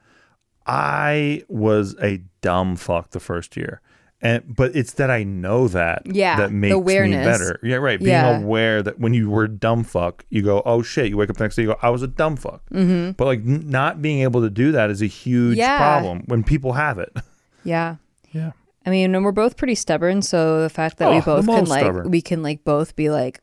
I 0.67 1.43
was 1.47 1.95
a 2.01 2.21
dumb 2.41 2.75
fuck 2.75 3.09
the 3.09 3.19
first 3.19 3.57
year. 3.57 3.81
And 4.23 4.55
but 4.55 4.75
it's 4.75 4.93
that 4.93 5.09
I 5.09 5.23
know 5.23 5.67
that 5.69 6.03
Yeah, 6.05 6.37
that 6.37 6.51
makes 6.51 6.75
me 6.75 7.11
better. 7.11 7.59
Yeah, 7.63 7.77
right. 7.77 7.97
Being 7.97 8.11
Yeah. 8.11 8.39
aware 8.39 8.83
that 8.83 8.99
when 8.99 9.13
you 9.15 9.29
were 9.31 9.47
dumb 9.47 9.83
fuck, 9.83 10.25
you 10.29 10.43
go, 10.43 10.61
oh 10.65 10.83
shit. 10.83 11.09
You 11.09 11.17
wake 11.17 11.29
up 11.31 11.37
the 11.37 11.43
next 11.43 11.55
day, 11.55 11.63
you 11.63 11.69
go, 11.69 11.77
I 11.81 11.89
was 11.89 12.03
a 12.03 12.07
dumb 12.07 12.35
fuck. 12.35 12.61
Mm-hmm. 12.69 13.11
But 13.13 13.25
like 13.25 13.39
n- 13.39 13.67
not 13.69 14.01
being 14.01 14.21
able 14.21 14.41
to 14.41 14.49
do 14.51 14.71
that 14.73 14.91
is 14.91 15.01
a 15.01 15.07
huge 15.07 15.57
Yeah. 15.57 15.77
problem 15.77 16.23
when 16.27 16.43
people 16.43 16.73
have 16.73 16.99
it. 16.99 17.15
Yeah. 17.63 17.97
Yeah. 18.31 18.51
I 18.85 18.89
mean, 18.89 19.13
and 19.13 19.23
we're 19.23 19.31
both 19.31 19.55
pretty 19.57 19.75
stubborn, 19.75 20.21
so 20.23 20.61
the 20.63 20.69
fact 20.69 20.97
that 20.97 21.07
Oh, 21.09 21.13
we 21.15 21.21
both 21.21 21.45
can 21.45 21.65
like 21.65 21.81
stubborn. 21.83 22.09
we 22.09 22.21
can 22.21 22.41
like 22.41 22.63
both 22.63 22.95
be 22.95 23.09
like 23.11 23.39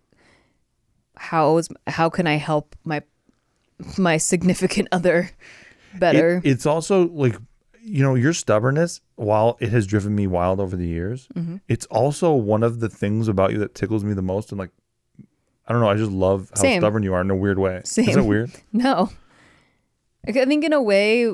how 1.17 1.57
is 1.59 1.69
how 1.87 2.09
can 2.09 2.27
I 2.27 2.35
help 2.37 2.75
my 2.85 3.03
my 3.97 4.17
significant 4.17 4.89
other 4.93 5.31
better? 5.99 6.41
It- 6.45 6.51
it's 6.51 6.67
also 6.67 7.09
like 7.09 7.37
you 7.83 8.03
know 8.03 8.15
your 8.15 8.33
stubbornness 8.33 9.01
while 9.17 9.57
it 9.61 9.71
has 9.71 9.87
driven 9.87 10.15
me 10.15 10.27
wild 10.27 10.61
over 10.61 10.77
the 10.77 10.87
years 10.87 11.29
Mm-hmm. 11.35 11.57
it's 11.69 11.87
also 11.87 12.33
one 12.35 12.63
of 12.63 12.81
the 12.81 12.89
things 12.89 13.29
about 13.29 13.53
you 13.53 13.59
that 13.59 13.75
tickles 13.75 14.05
me 14.05 14.15
the 14.15 14.23
most 14.23 14.51
and 14.53 14.59
like 14.59 14.71
i 15.67 15.73
don't 15.73 15.81
know 15.83 15.89
i 15.89 15.95
just 15.97 16.11
love 16.13 16.51
how 16.55 16.61
Same. 16.63 16.81
stubborn 16.81 17.03
you 17.03 17.13
are 17.15 17.21
in 17.21 17.31
a 17.31 17.37
weird 17.37 17.59
way 17.59 17.83
Same. 17.85 18.09
is 18.09 18.15
that 18.17 18.25
weird 18.35 18.51
No. 18.73 19.11
I 20.27 20.33
think 20.33 20.65
in 20.65 20.73
a 20.73 20.83
way 20.83 21.31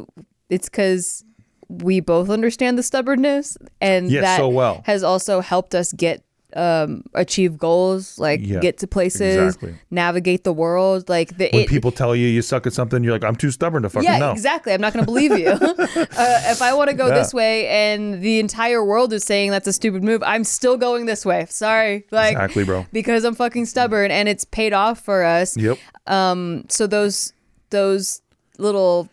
it's 0.50 0.68
because 0.68 1.24
we 1.68 2.00
both 2.00 2.30
understand 2.30 2.78
the 2.78 2.82
stubbornness 2.82 3.56
and 3.80 4.10
Yes, 4.10 4.22
that 4.22 4.36
so 4.38 4.48
well. 4.48 4.82
has 4.86 5.02
also 5.02 5.40
helped 5.40 5.74
us 5.74 5.92
get 5.92 6.22
um 6.56 7.02
achieve 7.14 7.58
goals 7.58 8.18
like 8.18 8.40
Yeah, 8.42 8.60
get 8.60 8.78
to 8.78 8.86
places 8.86 9.36
exactly. 9.56 9.74
navigate 9.90 10.44
the 10.44 10.52
world 10.52 11.08
like 11.08 11.36
the 11.36 11.48
when 11.52 11.62
it, 11.62 11.68
people 11.68 11.90
tell 11.90 12.14
you 12.14 12.26
you 12.28 12.42
suck 12.42 12.66
at 12.66 12.72
something 12.72 13.02
you're 13.02 13.12
like 13.12 13.24
i'm 13.24 13.34
too 13.36 13.50
stubborn 13.50 13.82
to 13.82 13.90
fucking 13.90 14.08
yeah 14.08 14.18
know. 14.18 14.30
exactly. 14.32 14.72
I'm 14.72 14.80
not 14.80 14.92
going 14.92 15.04
to 15.04 15.10
believe 15.12 15.36
you. 15.38 15.48
Uh, 16.16 16.40
if 16.52 16.62
i 16.62 16.72
want 16.72 16.90
to 16.90 16.96
go 16.96 17.08
Yeah. 17.08 17.14
this 17.14 17.34
way 17.34 17.66
and 17.68 18.22
the 18.22 18.38
entire 18.38 18.84
world 18.84 19.12
is 19.12 19.24
saying 19.24 19.50
that's 19.50 19.66
a 19.66 19.72
stupid 19.72 20.04
move 20.04 20.22
i'm 20.24 20.44
still 20.44 20.76
going 20.76 21.06
this 21.06 21.26
way. 21.26 21.46
Sorry. 21.50 22.04
Like 22.10 22.32
Exactly, 22.32 22.64
bro. 22.64 22.86
because 22.92 23.24
i'm 23.24 23.34
fucking 23.34 23.66
stubborn 23.66 24.10
and 24.10 24.28
it's 24.28 24.44
paid 24.44 24.72
off 24.72 25.00
for 25.00 25.24
us. 25.24 25.56
Yep. 25.56 25.78
Um 26.06 26.64
so 26.68 26.86
those 26.86 27.32
those 27.70 28.22
little 28.58 29.08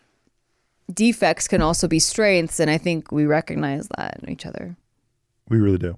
defects 0.92 1.48
can 1.48 1.62
also 1.62 1.88
be 1.88 1.98
strengths 1.98 2.60
and 2.60 2.70
i 2.70 2.76
think 2.78 3.10
we 3.12 3.24
recognize 3.24 3.88
that 3.96 4.20
in 4.22 4.28
each 4.30 4.44
other. 4.46 4.76
We 5.48 5.58
really 5.58 5.78
do. 5.78 5.96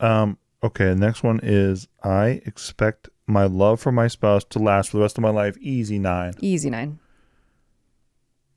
Um 0.00 0.38
okay 0.62 0.94
next 0.94 1.22
one 1.22 1.38
is 1.42 1.86
i 2.02 2.40
expect 2.46 3.08
my 3.26 3.44
love 3.44 3.78
for 3.80 3.92
my 3.92 4.08
spouse 4.08 4.42
to 4.44 4.58
last 4.58 4.90
for 4.90 4.96
the 4.96 5.02
rest 5.02 5.18
of 5.18 5.22
my 5.22 5.28
life. 5.28 5.54
Easy 5.60 5.98
nine. 5.98 6.32
Easy 6.40 6.70
nine. 6.70 6.98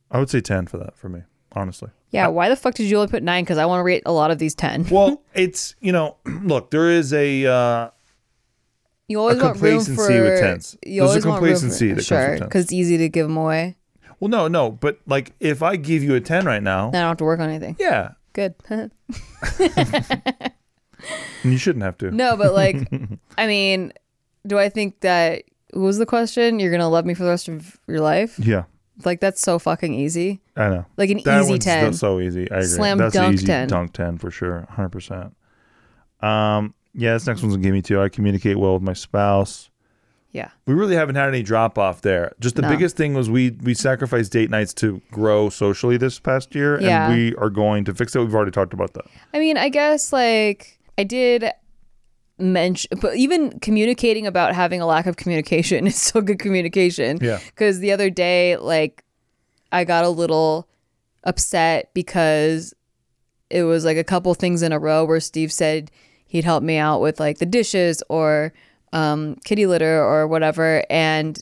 I 0.10 0.18
would 0.20 0.30
say 0.30 0.40
10 0.40 0.68
for 0.68 0.78
that 0.78 0.96
for 0.96 1.10
me 1.10 1.24
honestly. 1.54 1.90
Yeah 2.12 2.28
why 2.28 2.48
the 2.50 2.56
fuck 2.56 2.74
did 2.76 2.86
you 2.90 2.96
only 2.98 3.10
put 3.12 3.22
nine? 3.22 3.44
Because 3.44 3.58
i 3.58 3.66
want 3.66 3.80
to 3.80 3.84
rate 3.84 4.04
a 4.06 4.14
lot 4.14 4.32
of 4.32 4.40
these 4.40 4.56
10 4.56 4.88
well 4.90 5.22
it's 5.34 5.76
you 5.82 5.92
know 5.92 6.16
look 6.26 6.72
there 6.72 6.90
is 6.90 7.12
a 7.14 7.46
uh 7.46 7.90
you 9.10 9.20
always 9.20 9.38
a 9.40 9.44
want 9.44 9.60
room 9.62 9.74
complacency 9.84 9.96
for 10.18 10.24
with 10.24 10.40
tens. 10.40 10.78
you 10.86 11.02
There's 11.02 11.04
a 11.04 11.10
always 11.10 11.26
want 11.26 11.42
room 11.42 11.52
for- 11.56 11.60
complacency 11.60 11.88
that 11.90 11.96
comes 11.96 12.06
sure 12.08 12.40
because 12.40 12.64
it's 12.64 12.74
easy 12.74 12.98
to 12.98 13.10
give 13.10 13.28
them 13.28 13.36
away. 13.36 13.76
Well, 14.22 14.30
no, 14.30 14.48
no, 14.48 14.72
but 14.72 15.00
like 15.06 15.34
if 15.42 15.62
I 15.62 15.76
give 15.76 16.02
you 16.02 16.16
a 16.16 16.22
10 16.22 16.46
right 16.46 16.64
now, 16.64 16.92
then 16.92 17.02
i 17.02 17.04
don't 17.04 17.10
have 17.10 17.18
to 17.18 17.24
work 17.26 17.42
on 17.42 17.50
anything. 17.50 17.76
Yeah, 17.78 18.12
good 18.32 18.56
you 21.44 21.58
shouldn't 21.58 21.84
have 21.84 21.98
to. 22.00 22.12
no 22.12 22.36
but 22.38 22.54
like 22.54 22.88
i 23.38 23.48
mean 23.48 23.92
do 24.48 24.58
i 24.60 24.70
think 24.70 25.00
that 25.02 25.44
what 25.74 25.82
was 25.84 25.98
the 25.98 26.06
question 26.06 26.60
you're 26.60 26.72
gonna 26.72 26.90
love 26.90 27.06
me 27.06 27.14
for 27.14 27.24
the 27.24 27.30
rest 27.30 27.48
of 27.48 27.80
your 27.88 28.02
life 28.02 28.38
Yeah, 28.40 28.64
like 29.06 29.20
that's 29.22 29.42
so 29.42 29.58
fucking 29.60 29.94
easy 29.94 30.42
I 30.56 30.70
know. 30.70 30.86
like 30.98 31.10
an 31.10 31.22
That 31.24 31.42
easy 31.42 31.52
one's 31.52 31.64
10 31.66 31.84
that's 31.86 32.00
so 32.00 32.20
easy. 32.20 32.50
I 32.52 32.56
agree. 32.58 32.68
Slam 32.68 32.98
that's 32.98 33.14
dunk 33.14 33.36
easy 33.36 33.46
10. 33.48 33.68
dunk 33.70 33.94
10 33.94 34.18
for 34.18 34.30
sure. 34.30 34.68
100%. 34.76 35.32
Um, 36.22 36.74
yeah, 36.94 37.14
this 37.14 37.26
next 37.26 37.42
one's 37.42 37.56
gonna 37.56 37.64
give 37.64 37.74
me 37.74 37.82
too. 37.82 38.02
I 38.02 38.10
communicate 38.10 38.58
well 38.60 38.74
with 38.74 38.84
my 38.84 38.94
spouse. 38.94 39.70
yeah 40.34 40.50
We 40.68 40.74
really 40.74 40.96
haven't 40.96 41.16
had 41.16 41.30
any 41.30 41.42
drop 41.42 41.78
off 41.78 42.02
there. 42.02 42.34
Just 42.40 42.56
the 42.58 42.62
No. 42.64 42.70
biggest 42.70 42.98
thing 42.98 43.14
was 43.14 43.30
we 43.30 43.52
we 43.64 43.74
sacrificed 43.74 44.32
date 44.34 44.50
nights 44.50 44.74
to 44.76 45.02
grow 45.12 45.50
socially 45.50 45.98
this 45.98 46.20
past 46.20 46.54
year, 46.54 46.80
Yeah. 46.82 47.08
and 47.10 47.16
we 47.18 47.36
are 47.36 47.50
going 47.50 47.86
to 47.86 47.94
fix 47.94 48.14
it. 48.16 48.20
We've 48.20 48.36
already 48.36 48.52
talked 48.52 48.74
about 48.74 48.94
that. 48.94 49.06
I 49.34 49.40
mean, 49.40 49.58
I 49.58 49.70
guess 49.70 50.12
like 50.14 50.78
I 51.02 51.04
did 51.04 51.46
mention, 52.38 53.00
but 53.02 53.16
even 53.16 53.60
communicating 53.60 54.28
about 54.28 54.54
having 54.54 54.82
a 54.82 54.86
lack 54.86 55.06
of 55.08 55.16
communication 55.18 55.88
is 55.92 55.96
still 55.96 56.22
good 56.22 56.40
communication. 56.40 57.18
Yeah. 57.22 57.40
Because 57.48 57.80
the 57.80 57.92
other 57.92 58.10
day, 58.10 58.56
like, 58.58 59.04
I 59.72 59.84
got 59.84 60.06
a 60.06 60.10
little 60.10 60.68
upset 61.24 61.90
because 61.94 62.74
it 63.50 63.64
was 63.64 63.84
like 63.86 63.98
a 63.98 64.04
couple 64.04 64.34
things 64.34 64.62
in 64.62 64.72
a 64.72 64.80
row 64.80 65.06
where 65.06 65.20
Steve 65.20 65.52
said 65.52 65.90
he'd 66.28 66.44
help 66.44 66.64
me 66.64 66.78
out 66.78 67.02
with 67.02 67.20
like 67.20 67.40
the 67.40 67.46
dishes 67.46 68.02
or 68.10 68.54
um, 68.94 69.36
kitty 69.44 69.66
litter 69.66 70.04
or 70.04 70.28
whatever, 70.28 70.84
and 70.90 71.42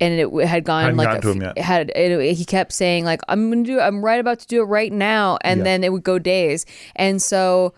and 0.00 0.14
it 0.20 0.46
had 0.48 0.64
gone 0.64 0.96
like 0.96 1.24
a 1.24 1.34
yet. 1.34 1.58
had 1.58 1.90
it, 1.94 2.34
he 2.34 2.44
kept 2.44 2.72
saying 2.72 3.04
like 3.04 3.20
I'm 3.28 3.50
gonna 3.50 3.62
do 3.62 3.78
I'm 3.80 4.04
right 4.04 4.20
about 4.20 4.40
to 4.40 4.46
do 4.46 4.60
it 4.62 4.66
right 4.66 4.92
now, 4.92 5.38
and 5.44 5.58
Yeah. 5.60 5.64
then 5.64 5.84
it 5.84 5.92
would 5.92 6.04
go 6.04 6.18
days, 6.18 6.64
and 6.96 7.20
so. 7.22 7.74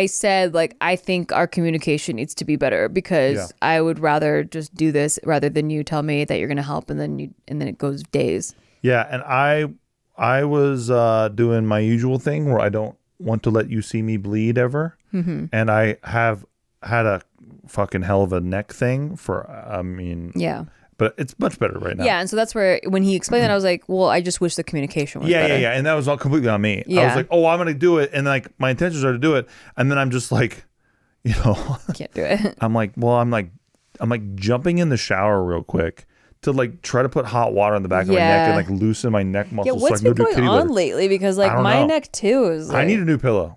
I 0.00 0.06
said 0.06 0.54
like 0.54 0.72
I 0.80 0.96
think 0.96 1.32
our 1.32 1.46
communication 1.46 2.16
needs 2.16 2.34
to 2.36 2.44
be 2.44 2.56
better 2.56 2.88
because 2.88 3.36
Yeah. 3.36 3.46
I 3.74 3.80
would 3.80 3.98
rather 3.98 4.42
just 4.44 4.74
do 4.74 4.92
this 4.92 5.18
rather 5.24 5.48
than 5.48 5.70
you 5.70 5.84
tell 5.84 6.02
me 6.02 6.24
that 6.24 6.38
you're 6.38 6.48
gonna 6.48 6.62
help 6.74 6.90
and 6.90 6.98
then 7.00 7.18
you 7.18 7.28
and 7.48 7.60
then 7.60 7.68
it 7.68 7.78
goes 7.78 8.02
days. 8.10 8.54
Yeah, 8.82 9.06
and 9.10 9.22
I 9.22 9.72
I 10.16 10.44
was 10.44 10.90
uh, 10.90 11.28
doing 11.34 11.66
my 11.66 11.78
usual 11.80 12.18
thing 12.18 12.50
where 12.50 12.60
I 12.60 12.68
don't 12.68 12.96
want 13.18 13.42
to 13.44 13.50
let 13.50 13.70
you 13.70 13.80
see 13.82 14.02
me 14.02 14.16
bleed 14.18 14.58
ever, 14.58 14.96
Mm-hmm. 15.12 15.46
and 15.52 15.70
I 15.70 15.96
have 16.02 16.44
had 16.82 17.06
a 17.06 17.22
fucking 17.66 18.02
hell 18.02 18.22
of 18.22 18.32
a 18.32 18.40
neck 18.40 18.72
thing 18.72 19.16
for 19.16 19.48
I 19.50 19.80
mean, 19.82 20.32
Yeah. 20.36 20.64
But 20.98 21.14
it's 21.18 21.38
much 21.38 21.58
better 21.58 21.78
right 21.78 21.96
now. 21.96 22.04
Yeah, 22.04 22.20
and 22.20 22.28
so 22.30 22.36
that's 22.36 22.54
where 22.54 22.80
when 22.86 23.02
he 23.02 23.14
explained 23.16 23.44
that, 23.44 23.50
I 23.50 23.54
was 23.54 23.64
like, 23.64 23.82
"Well, 23.88 24.08
I 24.08 24.20
just 24.20 24.40
wish 24.40 24.54
the 24.56 24.64
communication 24.64 25.20
was 25.22 25.30
Yeah, 25.30 25.42
better." 25.42 25.54
yeah, 25.54 25.60
yeah, 25.60 25.76
and 25.76 25.86
that 25.86 25.94
was 25.94 26.08
all 26.08 26.16
completely 26.18 26.48
on 26.48 26.60
me. 26.60 26.84
I 26.88 27.04
was 27.06 27.16
like, 27.16 27.28
"Oh, 27.30 27.46
I'm 27.46 27.58
gonna 27.58 27.74
do 27.74 27.98
it," 27.98 28.10
and 28.12 28.26
like 28.26 28.48
my 28.58 28.70
intentions 28.70 29.04
are 29.04 29.12
to 29.12 29.18
do 29.18 29.34
it, 29.36 29.48
and 29.76 29.90
then 29.90 29.98
I'm 29.98 30.10
just 30.10 30.30
like, 30.32 30.64
You 31.24 31.32
know, 31.44 31.78
Can't 31.94 32.12
do 32.12 32.22
it. 32.22 32.54
I'm 32.60 32.74
like, 32.74 32.92
well, 32.98 33.14
I'm 33.14 33.30
like, 33.30 33.50
I'm 33.98 34.10
like 34.10 34.34
jumping 34.34 34.76
in 34.78 34.90
the 34.90 34.98
shower 34.98 35.42
real 35.42 35.62
quick 35.62 36.04
to 36.42 36.52
like 36.52 36.82
try 36.82 37.02
to 37.02 37.08
put 37.08 37.24
hot 37.24 37.54
water 37.54 37.74
on 37.74 37.82
the 37.82 37.88
back 37.88 38.02
of 38.02 38.08
my 38.10 38.16
neck 38.16 38.48
and 38.48 38.50
Yeah. 38.50 38.56
like 38.56 38.68
loosen 38.68 39.10
my 39.10 39.22
neck 39.22 39.50
muscles. 39.50 39.74
Yeah, 39.74 39.82
what's 39.82 40.02
so 40.02 40.10
I 40.10 40.12
been 40.12 40.16
can 40.16 40.24
go 40.24 40.30
do 40.30 40.34
going 40.34 40.34
kitty 40.34 40.46
on 40.46 40.60
litter. 40.68 40.74
lately? 40.74 41.08
Because 41.08 41.38
like 41.38 41.50
don't 41.52 41.62
my 41.62 41.80
know. 41.80 41.86
neck 41.86 42.12
too 42.12 42.44
is. 42.50 42.68
Like, 42.68 42.76
I 42.76 42.84
need 42.86 42.98
a 43.00 43.04
new 43.06 43.16
pillow. 43.16 43.56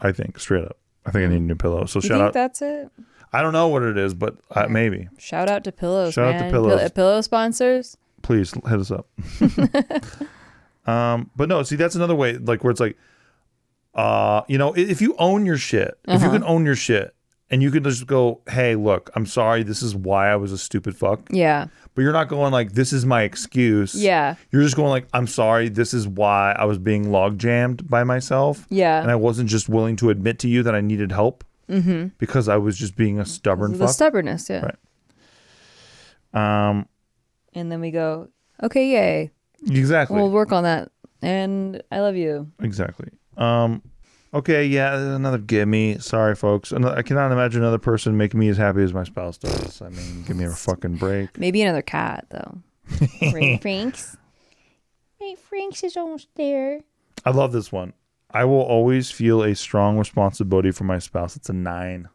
I 0.00 0.12
think 0.12 0.38
straight 0.38 0.64
up. 0.64 0.78
I 1.04 1.10
think 1.10 1.24
I 1.24 1.28
need 1.28 1.38
a 1.40 1.40
new 1.40 1.56
pillow. 1.56 1.86
So 1.86 1.98
You 1.98 2.02
shout 2.02 2.18
think 2.18 2.22
out. 2.28 2.32
that's 2.34 2.62
it? 2.62 2.88
I 3.32 3.42
don't 3.42 3.52
know 3.52 3.68
what 3.68 3.82
it 3.82 3.96
is, 3.98 4.14
but 4.14 4.36
uh, 4.52 4.66
maybe. 4.68 5.08
Shout 5.18 5.48
out 5.50 5.64
to 5.64 5.72
pillows, 5.72 6.14
Shout 6.14 6.34
out 6.34 6.44
to 6.44 6.50
pillows. 6.50 6.80
Pill- 6.80 6.90
pillow 6.90 7.20
sponsors. 7.20 7.96
please 8.22 8.52
hit 8.52 8.80
us 8.80 8.90
up. 8.90 9.06
um, 10.86 11.30
but 11.36 11.48
no, 11.48 11.62
see, 11.62 11.76
that's 11.76 11.94
another 11.94 12.14
way, 12.14 12.36
like 12.38 12.64
where 12.64 12.70
it's 12.70 12.80
like, 12.80 12.96
uh, 13.94 14.42
you 14.48 14.58
know, 14.58 14.72
if 14.74 15.00
you 15.02 15.14
own 15.18 15.44
your 15.44 15.56
shit, 15.58 15.98
if 16.06 16.16
Uh-huh. 16.16 16.24
you 16.26 16.30
can 16.32 16.44
own 16.44 16.64
your 16.64 16.76
shit, 16.76 17.14
and 17.50 17.62
you 17.62 17.70
can 17.70 17.82
just 17.82 18.06
go, 18.06 18.42
hey, 18.50 18.74
look, 18.74 19.10
I'm 19.14 19.24
sorry, 19.24 19.62
this 19.62 19.82
is 19.82 19.96
why 19.96 20.28
I 20.30 20.36
was 20.36 20.52
a 20.52 20.58
stupid 20.58 20.94
fuck, 20.96 21.20
Yeah. 21.30 21.68
but 21.94 22.02
you're 22.02 22.12
not 22.12 22.28
going 22.28 22.52
like, 22.52 22.72
this 22.72 22.92
is 22.92 23.06
my 23.06 23.22
excuse. 23.22 23.94
Yeah. 23.94 24.34
You're 24.52 24.62
just 24.62 24.76
going 24.76 24.90
like, 24.90 25.08
I'm 25.14 25.26
sorry, 25.26 25.70
this 25.70 25.94
is 25.94 26.06
why 26.06 26.54
I 26.58 26.66
was 26.66 26.76
being 26.76 27.10
log 27.10 27.38
jammed 27.38 27.88
by 27.88 28.04
myself. 28.04 28.66
Yeah. 28.68 29.00
And 29.00 29.10
I 29.10 29.14
wasn't 29.16 29.48
just 29.48 29.66
willing 29.68 29.96
to 29.96 30.10
admit 30.10 30.38
to 30.40 30.48
you 30.48 30.62
that 30.62 30.74
I 30.74 30.82
needed 30.82 31.10
help 31.10 31.42
mm-hmm. 31.68 32.08
because 32.18 32.48
I 32.48 32.56
was 32.56 32.76
just 32.76 32.96
being 32.96 33.18
a 33.18 33.26
stubborn 33.26 33.72
the 33.72 33.78
fuck. 33.78 33.90
stubbornness, 33.90 34.48
yeah. 34.50 34.70
Right. 36.34 36.68
um, 36.70 36.86
And 37.54 37.70
then 37.70 37.80
we 37.80 37.90
go, 37.90 38.28
okay, 38.62 38.88
yay. 38.90 39.30
exactly. 39.66 40.16
We'll 40.16 40.30
work 40.30 40.52
on 40.52 40.64
that. 40.64 40.90
And 41.22 41.82
I 41.90 42.00
love 42.00 42.16
you. 42.16 42.50
Exactly. 42.60 43.08
Um, 43.36 43.82
okay, 44.32 44.64
yeah, 44.66 44.96
another 45.14 45.38
gimme. 45.38 45.98
Sorry, 45.98 46.34
folks. 46.36 46.72
Ano- 46.72 46.94
I 46.94 47.02
cannot 47.02 47.32
imagine 47.32 47.62
another 47.62 47.78
person 47.78 48.16
making 48.16 48.38
me 48.38 48.48
as 48.48 48.56
happy 48.56 48.82
as 48.82 48.92
my 48.94 49.04
spouse 49.04 49.38
does. 49.38 49.82
I 49.82 49.88
mean, 49.88 50.22
give 50.24 50.36
me 50.36 50.44
a 50.44 50.50
fucking 50.50 50.96
break. 50.96 51.38
Maybe 51.38 51.62
another 51.62 51.82
cat 51.82 52.26
though. 52.30 52.58
Ray 53.32 53.58
Franks. 53.58 54.16
Ray 55.20 55.34
Franks 55.34 55.82
is 55.82 55.96
almost 55.96 56.28
there. 56.36 56.80
I 57.24 57.30
love 57.30 57.52
this 57.52 57.72
one. 57.72 57.92
I 58.30 58.44
will 58.44 58.60
always 58.62 59.10
feel 59.10 59.42
a 59.42 59.54
strong 59.54 59.98
responsibility 59.98 60.70
for 60.70 60.84
my 60.84 60.98
spouse. 60.98 61.36
It's 61.36 61.48
a 61.48 61.52
nine. 61.54 62.08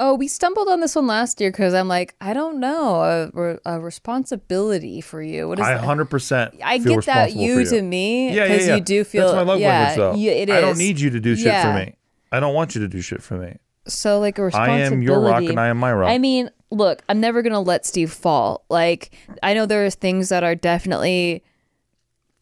Oh, 0.00 0.14
we 0.14 0.28
stumbled 0.28 0.68
on 0.68 0.78
this 0.80 0.94
one 0.94 1.08
last 1.08 1.40
year 1.40 1.50
because 1.50 1.74
I'm 1.74 1.88
like, 1.88 2.14
I 2.20 2.32
don't 2.32 2.60
know, 2.60 3.28
a, 3.34 3.58
a 3.66 3.80
responsibility 3.80 5.00
for 5.00 5.20
you. 5.20 5.48
What 5.48 5.58
is 5.58 5.66
I 5.66 5.74
that? 5.74 5.82
100% 5.84 6.60
I 6.62 6.78
get 6.78 6.84
that 6.84 6.96
responsible 6.96 7.42
you 7.42 7.64
to 7.66 7.82
me 7.82 8.28
Yeah, 8.28 8.34
yeah, 8.44 8.48
because 8.48 8.66
yeah. 8.68 8.74
you 8.76 8.80
do 8.80 9.02
feel 9.04 9.24
That's 9.32 9.34
my 9.36 9.42
love 9.42 9.58
yeah, 9.60 9.68
language, 9.88 9.96
though. 9.96 10.14
you- 10.14 10.30
it 10.30 10.50
I 10.50 10.60
don't 10.60 10.78
need 10.78 11.00
you 11.00 11.10
to 11.10 11.18
do 11.20 11.34
shit 11.34 11.46
Yeah. 11.46 11.62
for 11.72 11.78
me. 11.86 11.96
I 12.30 12.38
don't 12.40 12.54
want 12.54 12.74
you 12.76 12.80
to 12.82 12.88
do 12.88 13.00
shit 13.00 13.22
for 13.22 13.36
me. 13.38 13.56
So 13.88 14.20
like 14.20 14.38
a 14.38 14.44
responsibility. 14.44 14.82
I 14.84 14.86
am 14.86 15.02
your 15.02 15.20
rock 15.20 15.42
and 15.42 15.58
I 15.58 15.66
am 15.68 15.78
my 15.78 15.92
rock. 15.92 16.10
I 16.10 16.18
mean, 16.18 16.50
look, 16.70 17.02
I'm 17.08 17.18
never 17.20 17.42
gonna 17.42 17.60
let 17.60 17.84
Steve 17.86 18.12
fall. 18.12 18.64
Like, 18.68 19.10
I 19.42 19.52
know 19.54 19.66
there 19.66 19.84
are 19.84 19.90
things 19.90 20.28
that 20.28 20.44
are 20.44 20.54
definitely 20.54 21.42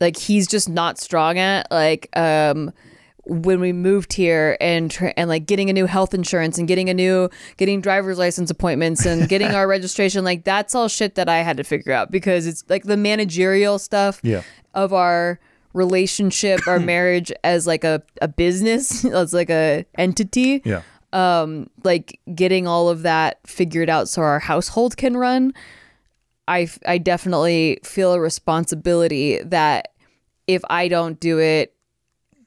like 0.01 0.17
he's 0.19 0.47
just 0.47 0.69
not 0.69 0.99
strong 0.99 1.39
at. 1.39 1.71
Like, 1.71 2.09
um, 2.19 2.73
when 3.29 3.59
we 3.61 3.73
moved 3.73 4.12
here 4.12 4.57
and 4.61 4.91
tr- 4.91 5.09
and 5.17 5.29
like 5.29 5.47
getting 5.47 5.69
a 5.69 5.73
new 5.73 5.87
health 5.87 6.15
insurance 6.15 6.59
and 6.59 6.69
getting 6.69 6.89
a 6.89 6.95
new 6.95 7.29
getting 7.57 7.81
driver's 7.81 8.19
license 8.19 8.51
appointments 8.51 9.05
and 9.05 9.29
getting 9.35 9.49
our 9.53 9.67
registration, 9.67 10.25
like 10.25 10.45
that's 10.45 10.75
all 10.75 10.89
shit 10.89 11.17
that 11.17 11.29
I 11.29 11.39
had 11.39 11.57
to 11.57 11.65
figure 11.65 11.93
out 11.93 12.11
because 12.11 12.47
it's 12.47 12.65
like 12.69 12.85
the 12.85 12.97
managerial 12.97 13.79
stuff 13.79 14.21
Yeah. 14.23 14.43
of 14.75 14.93
our 14.93 15.41
relationship, 15.73 16.61
our 16.67 16.79
marriage 16.95 17.33
as 17.45 17.67
like 17.67 17.85
a, 17.85 18.03
a 18.23 18.29
business, 18.29 19.05
as 19.05 19.33
like 19.35 19.51
a 19.51 19.85
entity 19.99 20.62
yeah. 20.65 20.83
um 21.12 21.69
like 21.85 22.19
getting 22.35 22.67
all 22.67 22.89
of 22.89 23.03
that 23.03 23.39
figured 23.47 23.89
out 23.91 24.09
so 24.09 24.23
our 24.23 24.39
household 24.41 24.97
can 24.97 25.17
run 25.17 25.53
i 26.49 26.62
f- 26.62 26.79
i 26.87 26.99
definitely 26.99 27.79
feel 27.85 28.12
a 28.12 28.21
responsibility 28.21 29.39
that 29.43 29.89
if 30.47 30.62
i 30.71 30.89
don't 30.89 31.21
do 31.21 31.39
it 31.39 31.75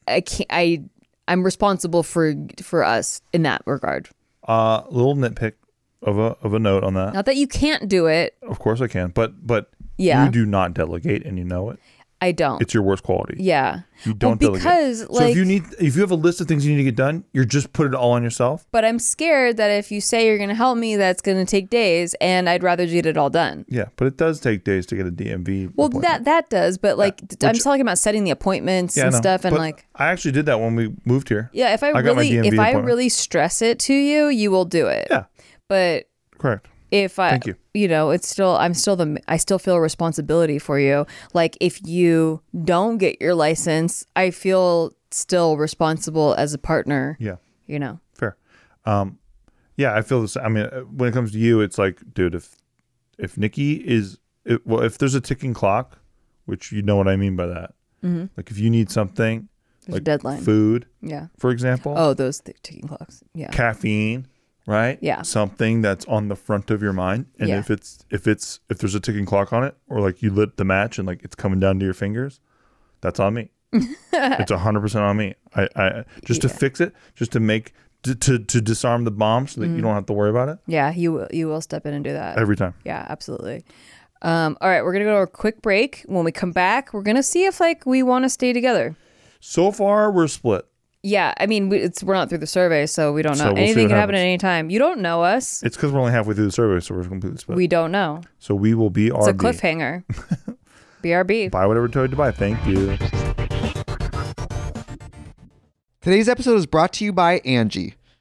i 0.10 0.22
can't 0.22 0.48
i 0.52 0.82
i'm 1.28 1.44
responsible 1.44 2.04
for 2.04 2.34
for 2.62 2.84
us 2.84 3.22
in 3.34 3.44
that 3.44 3.62
regard 3.66 4.10
Uh, 4.48 4.84
little 4.90 5.16
nitpick 5.16 5.54
of 6.02 6.18
a 6.18 6.36
of 6.44 6.54
a 6.54 6.60
note 6.60 6.84
on 6.84 6.94
that. 6.96 7.14
not 7.14 7.26
that 7.26 7.36
you 7.36 7.48
can't 7.48 7.88
do 7.90 8.08
it 8.08 8.36
Of 8.42 8.60
course 8.60 8.82
I 8.82 8.88
can, 8.88 9.10
but 9.10 9.46
but 9.46 9.70
Yeah. 9.98 10.26
you 10.26 10.32
do 10.32 10.46
not 10.46 10.74
delegate, 10.74 11.26
and 11.26 11.38
you 11.38 11.44
know 11.44 11.70
it. 11.72 11.80
I 12.22 12.32
don't 12.32 12.62
It's 12.62 12.74
your 12.74 12.84
worst 12.84 13.04
quality. 13.04 13.36
yeah 13.40 13.82
You 14.06 14.14
don't 14.14 14.42
well, 14.42 14.52
delegate. 14.54 14.64
because 14.64 15.00
so 15.02 15.14
like 15.14 15.32
if 15.32 15.38
you 15.38 15.46
need, 15.46 15.64
if 15.80 15.96
you 15.96 16.02
have 16.02 16.12
a 16.12 16.16
list 16.16 16.42
of 16.42 16.48
things 16.48 16.66
you 16.66 16.72
need 16.72 16.78
to 16.84 16.84
get 16.84 16.96
done, 16.96 17.24
you're 17.34 17.46
just 17.46 17.72
put 17.74 17.88
it 17.88 17.94
all 17.96 18.12
on 18.12 18.24
yourself. 18.24 18.66
but 18.72 18.84
i'm 18.86 19.00
scared 19.00 19.58
that 19.58 19.70
if 19.70 19.92
you 19.92 20.02
say 20.02 20.26
you're 20.28 20.38
going 20.38 20.50
to 20.50 20.56
help 20.56 20.78
me 20.78 20.96
that's 20.96 21.22
going 21.22 21.38
to 21.38 21.50
take 21.50 21.70
days 21.70 22.16
and 22.22 22.50
i'd 22.50 22.64
rather 22.64 22.86
get 22.86 23.06
it 23.06 23.18
all 23.18 23.30
done 23.30 23.66
Yeah, 23.70 23.86
but 23.96 24.06
it 24.08 24.18
does 24.18 24.40
take 24.40 24.64
days 24.64 24.86
to 24.88 24.96
get 24.96 25.06
a 25.08 25.12
DMV. 25.12 25.74
well 25.76 25.90
that 25.90 26.26
that 26.26 26.50
does 26.50 26.78
but 26.78 26.98
like 26.98 27.22
I'm 27.44 27.56
talking 27.56 27.82
about 27.82 27.98
setting 28.00 28.24
the 28.24 28.32
appointments 28.32 28.98
Yeah, 28.98 29.06
and 29.08 29.16
stuff 29.16 29.46
and 29.46 29.54
But 29.54 29.60
like 29.62 29.86
I 29.96 30.08
actually 30.08 30.32
did 30.34 30.46
that 30.48 30.60
when 30.60 30.76
we 30.76 30.94
moved 31.06 31.30
here. 31.30 31.50
Yeah, 31.54 31.74
if 31.74 31.84
I, 31.84 31.90
I 31.90 32.00
really 32.00 32.38
if 32.38 32.58
I 32.60 32.72
really 32.74 33.10
stress 33.10 33.62
it 33.62 33.80
to 33.80 33.94
you, 33.94 34.28
you 34.28 34.50
will 34.52 34.66
do 34.66 34.88
it. 34.88 35.08
Yeah, 35.12 35.26
But 35.68 36.08
correct. 36.38 36.68
If 36.92 37.20
I 37.20 37.32
Thank 37.32 37.46
you. 37.48 37.56
you 37.74 37.88
know, 37.88 38.10
it's 38.12 38.28
still 38.28 38.56
I'm 38.58 38.74
still 38.74 38.96
the 38.96 39.20
I 39.28 39.38
still 39.38 39.60
feel 39.60 39.76
a 39.76 39.82
responsibility 39.82 40.60
for 40.60 40.80
you. 40.80 41.06
Like 41.34 41.58
if 41.62 41.86
you 41.88 42.42
don't 42.64 42.98
get 42.98 43.22
your 43.22 43.36
license, 43.36 44.06
I 44.16 44.32
feel 44.32 44.94
still 45.12 45.58
responsible 45.58 46.36
as 46.38 46.54
a 46.54 46.58
partner, 46.58 47.18
Yeah, 47.20 47.36
you 47.68 47.80
know. 47.80 48.00
fair. 48.14 48.38
Um, 48.86 49.18
yeah, 49.78 49.96
I 49.96 50.02
feel 50.02 50.22
this. 50.22 50.36
I 50.38 50.50
mean, 50.50 50.66
when 50.96 51.10
it 51.10 51.14
comes 51.14 51.32
to 51.32 51.40
you, 51.40 51.62
it's 51.62 51.78
like, 51.78 52.02
dude, 52.14 52.36
if 52.36 52.56
if 53.18 53.38
Nikki 53.38 53.74
is, 53.76 54.18
it, 54.46 54.66
well, 54.66 54.82
if 54.82 54.98
there's 54.98 55.16
a 55.16 55.22
ticking 55.22 55.54
clock, 55.54 55.98
which 56.46 56.72
you 56.72 56.82
know 56.82 56.96
what 56.96 57.08
I 57.08 57.16
mean 57.16 57.36
by 57.36 57.46
that. 57.48 57.74
Like 58.02 58.50
if 58.50 58.58
you 58.58 58.70
need 58.70 58.90
something, 58.90 59.48
Mm-hmm. 59.88 59.92
There's 59.92 59.94
a 59.94 59.98
like 59.98 60.04
deadline. 60.04 60.42
food, 60.42 60.86
Yeah. 61.02 61.28
for 61.38 61.50
example, 61.52 61.94
Oh, 61.98 62.14
those 62.14 62.40
th- 62.42 62.58
ticking 62.62 62.88
clocks. 62.88 63.24
Yeah. 63.34 63.50
caffeine, 63.50 64.28
right? 64.70 64.98
Yeah. 65.02 65.24
Something 65.24 65.82
that's 65.82 66.06
on 66.06 66.28
the 66.30 66.36
front 66.36 66.70
of 66.72 66.82
your 66.82 66.94
mind. 66.94 67.26
And 67.40 67.50
Yeah. 67.50 67.60
if 67.60 67.70
it's 67.70 68.06
if 68.10 68.28
it's 68.28 68.60
if 68.70 68.78
there's 68.78 68.96
a 68.96 69.00
ticking 69.00 69.26
clock 69.26 69.52
on 69.52 69.64
it, 69.64 69.76
or 69.90 70.00
like 70.00 70.22
you 70.22 70.30
lit 70.32 70.58
the 70.58 70.66
match 70.66 70.98
and 71.00 71.08
like 71.08 71.24
it's 71.24 71.36
coming 71.36 71.60
down 71.60 71.80
to 71.80 71.86
your 71.86 71.94
fingers, 71.94 72.40
that's 73.02 73.20
on 73.20 73.34
me. 73.34 73.52
it's 73.74 74.52
hundred 74.52 74.82
percent 74.82 75.04
on 75.04 75.18
me. 75.18 75.36
I, 75.56 75.68
I 75.76 76.04
just 76.26 76.42
to 76.42 76.50
fix 76.50 76.80
it, 76.82 76.94
just 77.16 77.32
to 77.34 77.40
make 77.40 77.74
to 78.04 78.16
to, 78.16 78.40
to 78.40 78.62
disarm 78.62 79.04
the 79.04 79.12
bomb 79.12 79.48
so 79.48 79.60
that 79.62 79.68
Mm-hmm. 79.68 79.76
you 79.76 79.82
don't 79.82 79.94
have 79.94 80.06
to 80.06 80.14
worry 80.14 80.30
about 80.30 80.50
it 80.50 80.60
Yeah, 80.68 80.92
you 80.92 81.12
will 81.14 81.28
you 81.32 81.48
will 81.48 81.62
step 81.62 81.86
in 81.86 81.94
and 81.94 82.04
do 82.04 82.14
that. 82.14 82.38
every 82.38 82.56
time. 82.56 82.74
Yeah, 82.86 83.06
absolutely. 83.10 83.64
Um, 84.22 84.58
all 84.62 84.70
right, 84.70 84.84
we're 84.84 84.94
gonna 84.94 85.06
go 85.06 85.16
to 85.18 85.22
a 85.24 85.28
quick 85.28 85.62
break. 85.62 86.04
When 86.08 86.24
we 86.26 86.32
come 86.32 86.52
back, 86.52 86.94
we're 86.94 87.04
gonna 87.04 87.24
see 87.24 87.46
if 87.46 87.60
like 87.60 87.86
we 87.86 88.04
want 88.04 88.26
to 88.26 88.30
stay 88.30 88.54
together. 88.54 88.96
So 89.40 89.72
far, 89.72 90.12
we're 90.12 90.28
split. 90.28 90.66
Yeah, 91.02 91.34
I 91.40 91.46
mean, 91.46 91.70
we, 91.70 91.78
it's 91.78 92.04
we're 92.04 92.14
not 92.14 92.28
through 92.28 92.40
the 92.40 92.48
survey, 92.48 92.86
so 92.86 93.14
we 93.14 93.22
don't 93.22 93.38
know. 93.38 93.46
So 93.46 93.54
we'll 93.54 93.56
see 93.56 93.62
Anything 93.64 93.84
what 93.86 93.90
can 93.92 93.98
happen 94.00 94.16
at 94.16 94.20
happens. 94.20 94.28
any 94.28 94.38
time. 94.38 94.70
You 94.70 94.80
don't 94.80 95.00
know 95.00 95.24
us. 95.24 95.64
It's 95.64 95.78
because 95.78 95.94
we're 95.94 96.00
only 96.02 96.12
halfway 96.12 96.34
through 96.34 96.46
the 96.48 96.52
survey, 96.52 96.82
so 96.82 96.94
we're 96.94 97.06
completely 97.06 97.38
split. 97.40 97.56
We 97.58 97.68
don't 97.68 97.92
know. 97.92 98.22
so 98.40 98.54
we 98.54 98.74
will 98.74 98.90
be 98.90 99.08
It's 99.08 99.28
a 99.28 99.34
RB. 99.34 99.38
cliffhanger. 99.38 100.04
BRB. 101.04 101.52
Buy 101.52 101.66
whatever 101.66 101.88
toy 101.88 102.08
to 102.08 102.16
buy. 102.18 102.32
Thank 102.32 102.66
you. 102.68 102.98
Today's 106.02 106.28
episode 106.28 106.56
is 106.56 106.66
brought 106.66 106.92
to 106.94 107.06
you 107.06 107.14
by 107.14 107.40
Angie. 107.46 107.94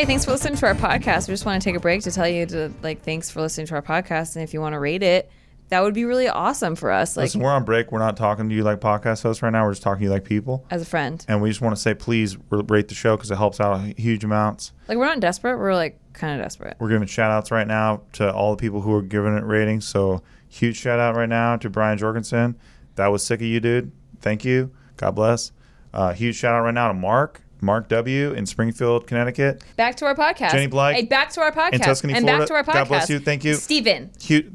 Hey, 0.00 0.06
thanks 0.06 0.24
for 0.24 0.30
listening 0.30 0.56
to 0.56 0.66
our 0.66 0.74
podcast. 0.74 1.28
We 1.28 1.34
just 1.34 1.44
want 1.44 1.60
to 1.60 1.68
take 1.68 1.76
a 1.76 1.78
break 1.78 2.00
to 2.04 2.10
tell 2.10 2.26
you 2.26 2.46
to 2.46 2.72
like 2.82 3.02
thanks 3.02 3.28
for 3.28 3.42
listening 3.42 3.66
to 3.66 3.74
our 3.74 3.82
podcast, 3.82 4.34
and 4.34 4.42
if 4.42 4.54
you 4.54 4.60
want 4.62 4.72
to 4.72 4.78
rate 4.78 5.02
it, 5.02 5.30
that 5.68 5.82
would 5.82 5.92
be 5.92 6.06
really 6.06 6.26
awesome 6.26 6.74
for 6.74 6.90
us. 6.90 7.18
Like 7.18 7.24
Listen, 7.24 7.42
we're 7.42 7.50
on 7.50 7.66
break. 7.66 7.92
We're 7.92 7.98
not 7.98 8.16
talking 8.16 8.48
to 8.48 8.54
you 8.54 8.62
like 8.62 8.80
podcast 8.80 9.22
hosts 9.22 9.42
right 9.42 9.50
now. 9.50 9.62
We're 9.62 9.72
just 9.72 9.82
talking 9.82 9.98
to 9.98 10.04
you 10.04 10.10
like 10.10 10.24
people. 10.24 10.64
as 10.70 10.80
a 10.80 10.86
friend. 10.86 11.22
And 11.28 11.42
we 11.42 11.50
just 11.50 11.60
want 11.60 11.76
to 11.76 11.82
say, 11.82 11.92
please 11.92 12.38
rate 12.48 12.88
the 12.88 12.94
show 12.94 13.14
because 13.14 13.30
it 13.30 13.36
helps 13.36 13.60
out 13.60 13.78
huge 13.98 14.24
amounts. 14.24 14.72
Like 14.88 14.96
we're 14.96 15.04
not 15.04 15.20
desperate. 15.20 15.58
We're 15.58 15.74
like 15.74 16.00
kind 16.14 16.40
of 16.40 16.46
desperate. 16.46 16.78
We're 16.80 16.88
giving 16.88 17.06
shout 17.06 17.30
outs 17.30 17.50
right 17.50 17.66
now 17.66 18.00
to 18.14 18.32
all 18.32 18.56
the 18.56 18.60
people 18.60 18.80
who 18.80 18.94
are 18.94 19.02
giving 19.02 19.36
it 19.36 19.44
ratings. 19.44 19.86
So, 19.86 20.22
huge 20.48 20.78
shout 20.78 20.98
out 20.98 21.14
right 21.14 21.28
now 21.28 21.58
to 21.58 21.68
Brian 21.68 21.98
Jorgensen. 21.98 22.56
That 22.94 23.08
was 23.08 23.22
sick 23.22 23.40
of 23.40 23.46
you, 23.46 23.60
dude. 23.60 23.92
Thank 24.22 24.46
you. 24.46 24.70
God 24.96 25.10
bless. 25.10 25.52
Uh, 25.92 26.14
huge 26.14 26.36
shout 26.36 26.54
out 26.54 26.62
right 26.62 26.72
now 26.72 26.88
to 26.88 26.94
Mark, 26.94 27.42
Mark 27.62 27.88
W. 27.88 28.32
in 28.32 28.46
Springfield, 28.46 29.06
Connecticut. 29.06 29.62
Back 29.76 29.96
to 29.96 30.06
our 30.06 30.14
podcast. 30.14 30.52
Jenny 30.52 30.66
Blythe 30.66 30.96
Hey, 30.96 31.04
back 31.04 31.30
to 31.30 31.40
our 31.40 31.52
podcast. 31.52 31.72
in 31.74 31.80
Tuscany, 31.80 32.14
and 32.14 32.24
Florida. 32.24 32.40
back 32.40 32.48
to 32.48 32.54
our 32.54 32.64
podcast. 32.64 32.74
God 32.74 32.88
bless 32.88 33.10
you. 33.10 33.18
Thank 33.18 33.44
you. 33.44 33.54
Steven. 33.54 34.10
Huge. 34.20 34.52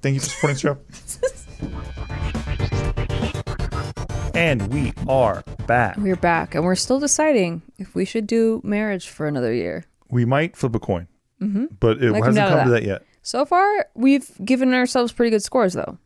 Thank 0.00 0.14
you 0.14 0.20
for 0.20 0.28
supporting 0.28 0.54
the 0.54 0.60
show. 0.60 0.78
and 4.34 4.72
we 4.72 4.92
are 5.08 5.42
back. 5.66 5.96
We're 5.96 6.16
back, 6.16 6.54
and 6.54 6.64
we're 6.64 6.76
still 6.76 7.00
deciding 7.00 7.62
if 7.78 7.94
we 7.94 8.04
should 8.04 8.26
do 8.26 8.60
marriage 8.64 9.08
for 9.08 9.26
another 9.26 9.52
year. 9.52 9.84
We 10.10 10.24
might 10.24 10.56
flip 10.56 10.74
a 10.74 10.78
coin, 10.78 11.08
mm-hmm. 11.42 11.66
but 11.80 12.02
it 12.02 12.12
Might 12.12 12.18
hasn't 12.18 12.36
down 12.36 12.50
to 12.50 12.56
come 12.56 12.64
to 12.66 12.70
that. 12.70 12.80
that 12.82 12.86
yet 12.86 13.02
So 13.22 13.44
far, 13.44 13.86
we've 13.94 14.30
given 14.44 14.72
ourselves 14.72 15.12
pretty 15.12 15.30
good 15.30 15.42
scores, 15.42 15.74
though. 15.74 15.98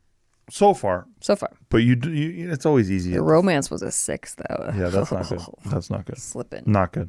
So 0.52 0.74
far. 0.74 1.06
So 1.20 1.34
far, 1.36 1.50
But 1.70 1.78
you, 1.78 1.96
do- 1.96 2.12
you 2.12 2.50
it's 2.52 2.66
always 2.66 2.90
easy. 2.90 3.12
the 3.12 3.22
romance 3.22 3.70
was 3.70 3.80
a 3.82 3.90
six, 3.90 4.34
though. 4.34 4.72
Yeah, 4.76 4.88
that's 4.88 5.10
not 5.10 5.28
good. 5.28 5.40
That's 5.66 5.88
not 5.90 6.04
good. 6.04 6.18
Slipping. 6.18 6.64
Not 6.66 6.92
good. 6.92 7.08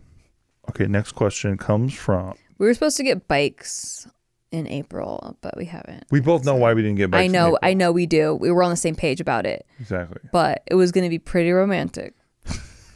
Okay, 0.69 0.85
next 0.87 1.11
question 1.11 1.57
comes 1.57 1.93
from. 1.93 2.35
We 2.57 2.67
were 2.67 2.73
supposed 2.73 2.95
to 2.97 3.03
get 3.03 3.27
bikes 3.27 4.07
in 4.51 4.67
April, 4.67 5.35
but 5.41 5.57
we 5.57 5.65
haven't. 5.65 6.05
We 6.11 6.21
both 6.21 6.45
know 6.45 6.55
why 6.55 6.73
we 6.73 6.81
didn't 6.83 6.97
get 6.97 7.11
back. 7.11 7.21
I 7.21 7.27
know, 7.27 7.57
I 7.61 7.73
know 7.73 7.91
we 7.91 8.05
do. 8.05 8.33
We 8.35 8.49
were 8.51 8.63
on 8.63 8.69
the 8.69 8.77
same 8.77 8.95
page 8.95 9.19
about 9.19 9.45
it, 9.45 9.65
exactly. 9.79 10.21
but 10.31 10.63
it 10.67 10.75
was 10.75 10.91
going 10.93 11.03
to 11.03 11.09
be 11.09 11.19
pretty 11.19 11.51
romantic. 11.51 12.13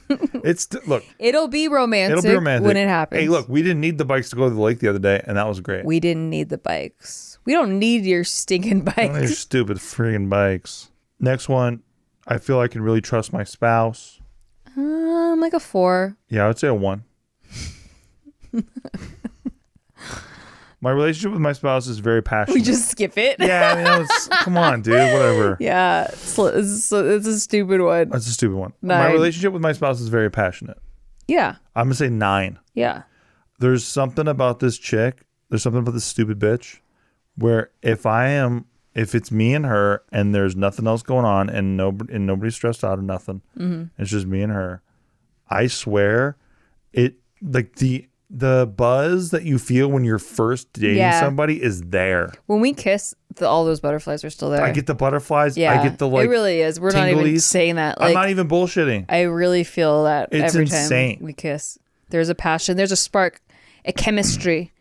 It's 0.10 0.72
look. 0.88 1.04
It'll 1.20 1.48
be 1.48 1.68
romantic, 1.68 2.20
It'll 2.20 2.30
be 2.30 2.36
romantic 2.36 2.66
when 2.66 2.78
it 2.78 2.88
happens. 2.88 3.22
Hey, 3.22 3.28
look, 3.28 3.50
we 3.50 3.62
didn't 3.62 3.82
need 3.82 3.98
the 3.98 4.06
bikes 4.06 4.30
to 4.30 4.36
go 4.36 4.48
to 4.48 4.56
the 4.56 4.62
lake 4.62 4.80
the 4.80 4.88
other 4.88 5.00
day, 5.00 5.22
and 5.26 5.38
that 5.38 5.48
was 5.48 5.60
great. 5.60 5.86
we 5.86 6.00
didn't 6.00 6.30
need 6.30 6.50
the 6.50 6.58
bikes. 6.58 7.40
We 7.46 7.54
don't 7.54 7.80
need 7.80 8.06
your 8.06 8.24
stinking 8.24 8.82
bikes. 8.82 8.98
your 9.20 9.28
stupid 9.28 9.78
freaking 9.78 10.30
bikes. 10.30 10.92
Next 11.20 11.50
one, 11.50 11.84
I 12.28 12.38
feel 12.38 12.60
I 12.60 12.68
can 12.68 12.82
really 12.82 13.02
trust 13.02 13.34
my 13.34 13.44
spouse. 13.44 14.20
Um, 14.76 15.40
like 15.40 15.54
a 15.54 15.60
four. 15.60 16.18
Yeah, 16.30 16.46
I 16.46 16.48
would 16.48 16.60
say 16.60 16.68
a 16.68 16.74
one. 16.74 17.04
my 20.82 20.92
relationship 20.92 21.32
with 21.32 21.42
my 21.42 21.54
spouse 21.54 21.88
is 21.88 22.00
very 22.00 22.22
passionate. 22.24 22.56
We 22.56 22.62
just 22.62 22.90
skip 22.90 23.18
it. 23.18 23.38
yeah, 23.40 23.74
I 23.74 24.00
mean, 24.00 24.08
come 24.44 24.58
on, 24.58 24.82
dude, 24.82 24.94
whatever. 24.94 25.58
yeah. 25.62 26.06
It's, 26.06 26.38
it's, 26.38 26.92
it's 26.92 27.28
a 27.28 27.40
stupid 27.40 27.82
one. 27.82 28.10
That's 28.10 28.28
a 28.28 28.34
stupid 28.34 28.58
one. 28.58 28.74
My 28.82 29.12
relationship 29.12 29.54
with 29.54 29.62
my 29.62 29.74
spouse 29.74 30.00
is 30.00 30.10
very 30.10 30.30
passionate. 30.30 30.78
Yeah. 31.28 31.56
I'm 31.76 31.88
gonna 31.88 31.96
say 31.96 32.10
nine. 32.10 32.60
Yeah. 32.74 33.04
There's 33.60 33.84
something 33.84 34.28
about 34.28 34.60
this 34.60 34.78
chick. 34.78 35.26
There's 35.50 35.64
something 35.64 35.80
about 35.80 35.94
this 35.94 36.06
stupid 36.06 36.40
bitch, 36.40 36.80
where 37.36 37.72
if 37.82 38.06
I 38.06 38.28
am, 38.28 38.66
if 38.94 39.16
it's 39.16 39.32
me 39.32 39.54
and 39.54 39.66
her, 39.66 40.04
and 40.12 40.34
there's 40.34 40.56
nothing 40.56 40.88
else 40.88 41.02
going 41.02 41.26
on, 41.26 41.50
and 41.50 41.76
nobody 41.76 42.14
and 42.14 42.26
nobody's 42.26 42.56
stressed 42.56 42.84
out 42.84 43.00
or 43.00 43.02
nothing, 43.02 43.42
mm-hmm. 43.58 43.86
it's 43.98 44.12
just 44.12 44.28
me 44.28 44.42
and 44.42 44.52
her. 44.52 44.82
I 45.50 45.68
swear, 45.68 46.38
it 46.94 47.16
like 47.42 47.76
the 47.76 48.08
the 48.30 48.72
buzz 48.76 49.32
that 49.32 49.44
you 49.44 49.58
feel 49.58 49.88
when 49.88 50.04
you're 50.04 50.20
first 50.20 50.72
dating 50.74 50.98
Yeah. 50.98 51.20
somebody 51.20 51.62
is 51.64 51.82
there. 51.84 52.34
When 52.48 52.60
we 52.60 52.74
kiss, 52.74 53.16
the, 53.36 53.48
all 53.48 53.64
those 53.64 53.80
butterflies 53.80 54.24
are 54.26 54.30
still 54.30 54.50
there. 54.50 54.64
I 54.64 54.72
get 54.72 54.86
the 54.86 54.96
butterflies. 54.96 55.56
yeah. 55.58 55.80
I 55.80 55.84
get 55.88 55.98
the 55.98 56.08
like. 56.08 56.26
it 56.26 56.30
really 56.30 56.60
is. 56.62 56.80
We're 56.80 56.92
not 56.92 57.08
even 57.08 57.24
tinglies. 57.24 57.42
saying 57.42 57.76
that. 57.76 58.00
Like, 58.00 58.10
I'm 58.10 58.14
not 58.16 58.30
even 58.30 58.48
bullshitting. 58.50 59.06
I 59.10 59.22
really 59.22 59.64
feel 59.64 60.04
that 60.04 60.30
It's 60.34 60.54
every 60.54 60.64
insane. 60.64 61.18
time 61.18 61.26
we 61.26 61.34
kiss. 61.34 61.78
There's 62.10 62.30
a 62.30 62.36
passion. 62.36 62.76
There's 62.78 62.92
a 62.92 62.98
spark, 62.98 63.42
a 63.86 63.94
chemistry. 63.94 64.72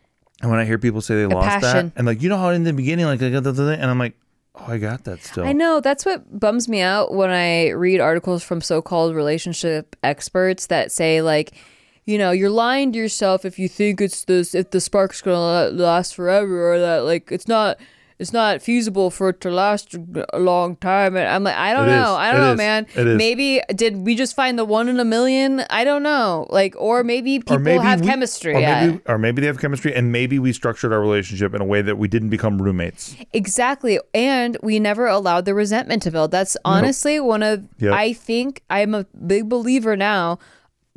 And 0.41 0.51
when 0.51 0.59
I 0.59 0.65
hear 0.65 0.77
people 0.77 1.01
say 1.01 1.15
they 1.15 1.25
lost 1.25 1.47
passion. 1.47 1.87
that, 1.87 1.93
and 1.97 2.05
like 2.05 2.21
you 2.21 2.29
know 2.29 2.37
how 2.37 2.49
in 2.49 2.63
the 2.63 2.73
beginning, 2.73 3.05
like 3.05 3.21
I 3.21 3.29
got 3.29 3.43
the, 3.43 3.51
the- 3.53 3.73
and 3.73 3.85
I'm 3.89 3.97
like, 3.99 4.13
oh, 4.55 4.65
I 4.67 4.77
got 4.77 5.03
that 5.05 5.23
still. 5.23 5.45
I 5.45 5.53
know 5.53 5.79
that's 5.79 6.05
what 6.05 6.39
bums 6.39 6.67
me 6.67 6.81
out 6.81 7.13
when 7.13 7.29
I 7.29 7.69
read 7.69 7.99
articles 8.01 8.43
from 8.43 8.61
so-called 8.61 9.15
relationship 9.15 9.95
experts 10.03 10.67
that 10.67 10.91
say 10.91 11.21
like, 11.21 11.53
you 12.07 12.17
know, 12.17 12.31
you're 12.31 12.49
lying 12.49 12.91
to 12.93 12.97
yourself 12.97 13.45
if 13.45 13.59
you 13.59 13.67
think 13.69 14.01
it's 14.01 14.23
this 14.25 14.55
if 14.55 14.71
the 14.71 14.79
spark's 14.81 15.21
gonna 15.21 15.69
last 15.69 16.15
forever 16.15 16.73
or 16.73 16.79
that 16.79 16.99
like 17.03 17.31
it's 17.31 17.47
not 17.47 17.77
it's 18.19 18.33
not 18.33 18.63
feasible 18.63 19.11
for 19.11 19.29
it 19.29 19.39
to 19.41 19.51
last 19.51 19.93
a 20.33 20.39
long 20.39 20.75
time. 20.77 21.15
And 21.15 21.27
I'm 21.27 21.43
like, 21.43 21.53
I 21.55 21.71
don't 21.73 21.87
It 21.87 21.91
know. 21.91 22.13
is. 22.13 22.17
I 22.17 22.31
don't 22.31 22.41
It 22.41 22.45
know, 22.45 22.51
is. 22.53 22.57
man. 22.57 22.87
Maybe 23.17 23.61
did 23.75 23.97
we 23.97 24.15
just 24.15 24.35
find 24.35 24.57
the 24.57 24.65
one 24.65 24.89
in 24.89 24.99
a 24.99 25.05
million? 25.05 25.63
I 25.69 25.83
don't 25.83 26.01
know. 26.01 26.47
Like, 26.49 26.73
or 26.79 27.03
maybe 27.03 27.37
people 27.37 27.79
have 27.79 28.01
we- 28.01 28.07
chemistry. 28.07 28.55
or 28.55 28.59
yeah. 28.59 28.87
maybe, 28.87 28.99
or 29.05 29.19
maybe 29.19 29.41
they 29.41 29.45
have 29.47 29.59
chemistry, 29.59 29.93
and 29.93 30.11
maybe 30.11 30.39
we 30.39 30.51
structured 30.51 30.91
our 30.91 30.99
relationship 30.99 31.53
in 31.53 31.61
a 31.61 31.65
way 31.65 31.83
that 31.83 31.99
we 31.99 32.07
didn't 32.07 32.29
become 32.29 32.59
roommates. 32.59 33.15
Exactly. 33.33 33.99
And 34.15 34.57
we 34.63 34.79
never 34.79 35.05
allowed 35.05 35.45
the 35.45 35.53
resentment 35.53 36.01
to 36.03 36.09
build. 36.09 36.31
That's 36.31 36.57
honestly 36.65 37.19
one 37.19 37.43
of, 37.43 37.65
Yep. 37.77 37.93
I 37.93 38.13
think 38.13 38.63
I'm 38.71 38.95
a 38.95 39.03
big 39.27 39.47
believer 39.47 39.95
now 39.95 40.39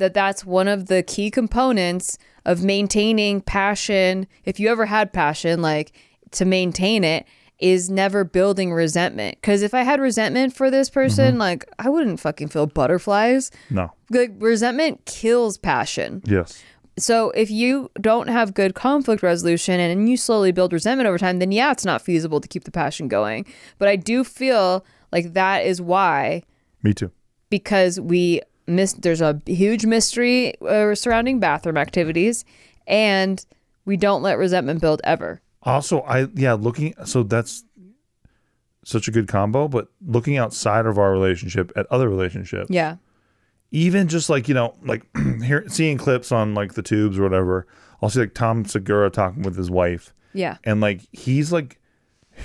that 0.01 0.13
that's 0.13 0.43
one 0.43 0.67
of 0.67 0.87
the 0.87 1.03
key 1.03 1.31
components 1.31 2.17
of 2.45 2.63
maintaining 2.63 3.39
passion. 3.41 4.27
If 4.43 4.59
you 4.59 4.67
ever 4.69 4.85
had 4.87 5.13
passion, 5.13 5.61
like 5.61 5.93
to 6.31 6.43
maintain 6.43 7.03
it, 7.03 7.25
is 7.59 7.89
never 7.89 8.23
building 8.23 8.73
resentment. 8.73 9.37
Because 9.39 9.61
if 9.61 9.73
I 9.75 9.83
had 9.83 10.01
resentment 10.01 10.55
for 10.55 10.71
this 10.71 10.89
person, 10.89 11.33
mm-hmm. 11.33 11.39
like 11.39 11.69
I 11.77 11.89
wouldn't 11.89 12.19
fucking 12.19 12.47
feel 12.47 12.65
butterflies. 12.65 13.51
No. 13.69 13.91
Like 14.09 14.31
resentment 14.39 15.05
kills 15.05 15.57
passion. 15.59 16.23
Yes. 16.25 16.61
So 16.97 17.29
if 17.31 17.51
you 17.51 17.91
don't 18.01 18.27
have 18.27 18.53
good 18.55 18.73
conflict 18.73 19.23
resolution 19.23 19.79
and 19.79 20.09
you 20.09 20.17
slowly 20.17 20.51
build 20.51 20.73
resentment 20.73 21.07
over 21.07 21.19
time, 21.19 21.39
then 21.39 21.51
yeah, 21.51 21.71
it's 21.71 21.85
not 21.85 22.01
feasible 22.01 22.41
to 22.41 22.47
keep 22.47 22.63
the 22.63 22.71
passion 22.71 23.07
going. 23.07 23.45
But 23.77 23.87
I 23.87 23.95
do 23.95 24.23
feel 24.23 24.83
like 25.11 25.33
that 25.33 25.65
is 25.65 25.79
why 25.81 26.43
Me 26.81 26.93
too. 26.93 27.11
because 27.49 27.99
we 27.99 28.41
miss 28.71 28.93
there's 28.93 29.21
a 29.21 29.41
huge 29.45 29.85
mystery 29.85 30.59
uh, 30.61 30.95
surrounding 30.95 31.39
bathroom 31.39 31.77
activities 31.77 32.45
and 32.87 33.45
we 33.85 33.97
don't 33.97 34.21
let 34.21 34.37
resentment 34.37 34.81
build 34.81 35.01
ever. 35.03 35.41
Also, 35.63 36.01
I 36.01 36.27
yeah, 36.35 36.53
looking 36.53 36.93
so 37.05 37.23
that's 37.23 37.63
such 38.83 39.07
a 39.07 39.11
good 39.11 39.27
combo, 39.27 39.67
but 39.67 39.89
looking 40.05 40.37
outside 40.37 40.85
of 40.85 40.97
our 40.97 41.11
relationship 41.11 41.71
at 41.75 41.85
other 41.91 42.09
relationships. 42.09 42.69
Yeah. 42.69 42.97
Even 43.69 44.07
just 44.07 44.29
like, 44.29 44.47
you 44.47 44.53
know, 44.53 44.75
like 44.83 45.05
here 45.43 45.63
seeing 45.67 45.97
clips 45.97 46.31
on 46.31 46.53
like 46.55 46.73
the 46.73 46.81
tubes 46.81 47.19
or 47.19 47.23
whatever, 47.23 47.67
I'll 48.01 48.09
see 48.09 48.21
like 48.21 48.33
Tom 48.33 48.65
Segura 48.65 49.09
talking 49.09 49.43
with 49.43 49.55
his 49.55 49.69
wife. 49.69 50.13
Yeah. 50.33 50.57
And 50.63 50.81
like 50.81 51.01
he's 51.11 51.51
like 51.51 51.79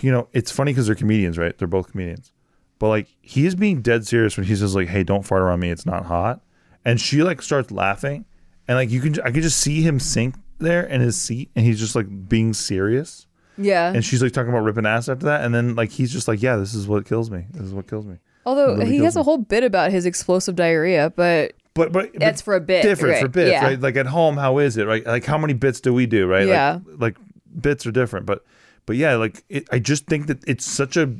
you 0.02 0.12
know, 0.12 0.28
it's 0.32 0.50
funny 0.50 0.72
because 0.72 0.86
they're 0.86 0.94
comedians, 0.94 1.38
right? 1.38 1.56
They're 1.56 1.68
both 1.68 1.90
comedians. 1.92 2.32
But 2.78 2.88
like 2.88 3.08
he 3.22 3.46
is 3.46 3.54
being 3.54 3.82
dead 3.82 4.06
serious 4.06 4.36
when 4.36 4.46
he 4.46 4.54
says 4.54 4.74
like, 4.74 4.88
"Hey, 4.88 5.02
don't 5.02 5.22
fart 5.22 5.42
around 5.42 5.60
me. 5.60 5.70
It's 5.70 5.86
not 5.86 6.06
hot." 6.06 6.42
And 6.84 7.00
she 7.00 7.22
like 7.22 7.42
starts 7.42 7.70
laughing, 7.70 8.24
and 8.68 8.76
like 8.76 8.90
you 8.90 9.00
can, 9.00 9.20
I 9.22 9.30
can 9.30 9.42
just 9.42 9.58
see 9.58 9.82
him 9.82 9.98
sink 9.98 10.36
there 10.58 10.82
in 10.84 11.00
his 11.00 11.20
seat, 11.20 11.50
and 11.56 11.64
he's 11.64 11.78
just 11.78 11.94
like 11.94 12.28
being 12.28 12.52
serious. 12.52 13.26
Yeah. 13.58 13.92
And 13.92 14.04
she's 14.04 14.22
like 14.22 14.32
talking 14.32 14.50
about 14.50 14.64
ripping 14.64 14.86
ass 14.86 15.08
after 15.08 15.26
that, 15.26 15.44
and 15.44 15.54
then 15.54 15.74
like 15.74 15.90
he's 15.90 16.12
just 16.12 16.28
like, 16.28 16.42
"Yeah, 16.42 16.56
this 16.56 16.74
is 16.74 16.86
what 16.86 17.06
kills 17.06 17.30
me. 17.30 17.46
This 17.50 17.62
is 17.64 17.72
what 17.72 17.88
kills 17.88 18.06
me." 18.06 18.18
Although 18.44 18.76
Really 18.76 18.86
he 18.86 18.98
has 18.98 19.16
a 19.16 19.22
whole 19.22 19.38
bit 19.38 19.64
about 19.64 19.90
his 19.90 20.06
explosive 20.06 20.54
diarrhea, 20.54 21.12
but 21.16 21.54
But 21.74 21.92
but 21.92 22.10
That's 22.14 22.40
but 22.40 22.44
for 22.44 22.54
a 22.54 22.60
bit, 22.60 22.82
different 22.82 23.20
for 23.20 23.28
bits, 23.28 23.50
yeah. 23.50 23.64
right? 23.64 23.80
Like 23.80 23.96
at 23.96 24.06
home, 24.06 24.36
how 24.36 24.58
is 24.58 24.76
it, 24.76 24.86
right? 24.86 25.04
Like 25.04 25.24
how 25.24 25.38
many 25.38 25.52
bits 25.52 25.80
do 25.80 25.92
we 25.92 26.06
do, 26.06 26.26
right? 26.26 26.46
Yeah. 26.46 26.80
Like, 26.86 27.00
like 27.00 27.16
bits 27.60 27.86
are 27.86 27.90
different, 27.90 28.26
but 28.26 28.44
but 28.86 28.96
yeah, 28.96 29.16
like 29.16 29.42
it, 29.48 29.68
I 29.72 29.78
just 29.78 30.06
think 30.06 30.28
that 30.28 30.46
it's 30.46 30.64
such 30.64 30.96
a 30.96 31.12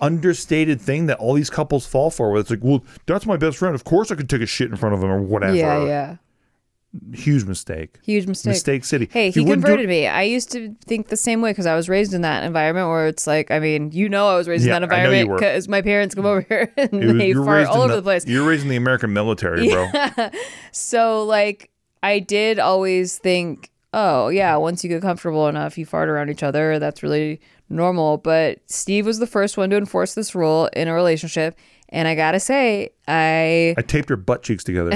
understated 0.00 0.80
thing 0.80 1.06
that 1.06 1.18
all 1.18 1.34
these 1.34 1.50
couples 1.50 1.86
fall 1.86 2.10
for. 2.10 2.30
Where 2.30 2.40
it's 2.40 2.50
like, 2.50 2.60
well, 2.62 2.84
that's 3.06 3.26
my 3.26 3.36
best 3.36 3.58
friend. 3.58 3.74
Of 3.74 3.84
course, 3.84 4.10
I 4.10 4.14
could 4.14 4.28
take 4.30 4.42
a 4.42 4.46
shit 4.46 4.70
in 4.70 4.76
front 4.76 4.94
of 4.94 5.02
him 5.02 5.10
or 5.10 5.20
whatever. 5.20 5.54
yeah, 5.56 5.84
yeah. 5.84 6.16
Huge 7.14 7.44
mistake. 7.44 8.00
Huge 8.02 8.26
mistake. 8.26 8.50
Mistake 8.50 8.84
city. 8.84 9.08
Hey, 9.12 9.30
he 9.30 9.44
converted 9.44 9.88
me. 9.88 10.08
I 10.08 10.22
used 10.22 10.50
to 10.52 10.74
think 10.86 11.06
the 11.06 11.16
same 11.16 11.40
way 11.40 11.52
because 11.52 11.66
I 11.66 11.76
was 11.76 11.88
raised 11.88 12.14
in 12.14 12.22
that 12.22 12.42
environment 12.42 12.88
where 12.88 13.06
it's 13.06 13.28
like, 13.28 13.52
I 13.52 13.60
mean, 13.60 13.92
you 13.92 14.08
know, 14.08 14.26
I 14.28 14.34
was 14.36 14.48
raised 14.48 14.66
Yeah, 14.66 14.74
in 14.74 14.82
that 14.82 14.92
I 14.92 15.04
know 15.04 15.10
you 15.10 15.20
environment 15.20 15.38
because 15.40 15.68
my 15.68 15.82
parents 15.82 16.16
come 16.16 16.26
over 16.26 16.40
here 16.40 16.72
and 16.76 16.90
was- 16.92 17.16
they 17.16 17.32
fart 17.32 17.68
all 17.68 17.82
over 17.82 17.94
the, 17.94 18.02
place. 18.02 18.26
You're 18.26 18.44
raised 18.44 18.64
in 18.64 18.70
the 18.70 18.76
American 18.76 19.12
military, 19.12 19.68
bro. 19.68 19.88
So, 20.72 21.22
like, 21.24 21.70
I 22.02 22.18
did 22.18 22.58
always 22.58 23.18
think, 23.18 23.70
oh, 23.92 24.26
yeah, 24.28 24.56
once 24.56 24.82
you 24.82 24.90
get 24.90 25.00
comfortable 25.00 25.46
enough, 25.46 25.78
you 25.78 25.86
fart 25.86 26.08
around 26.08 26.28
each 26.28 26.42
other. 26.42 26.80
That's 26.80 27.04
really 27.04 27.40
normal. 27.70 28.18
But 28.18 28.58
Steve 28.66 29.06
was 29.06 29.18
the 29.18 29.26
first 29.26 29.56
one 29.56 29.70
to 29.70 29.76
enforce 29.76 30.14
this 30.14 30.34
rule 30.34 30.68
in 30.74 30.88
a 30.88 30.94
relationship. 30.94 31.56
And 31.88 32.06
I 32.06 32.14
gotta 32.14 32.38
say, 32.40 32.90
I 33.08 33.74
I 33.78 33.82
taped 33.82 34.08
her 34.10 34.16
butt 34.16 34.42
cheeks 34.42 34.62
together 34.62 34.92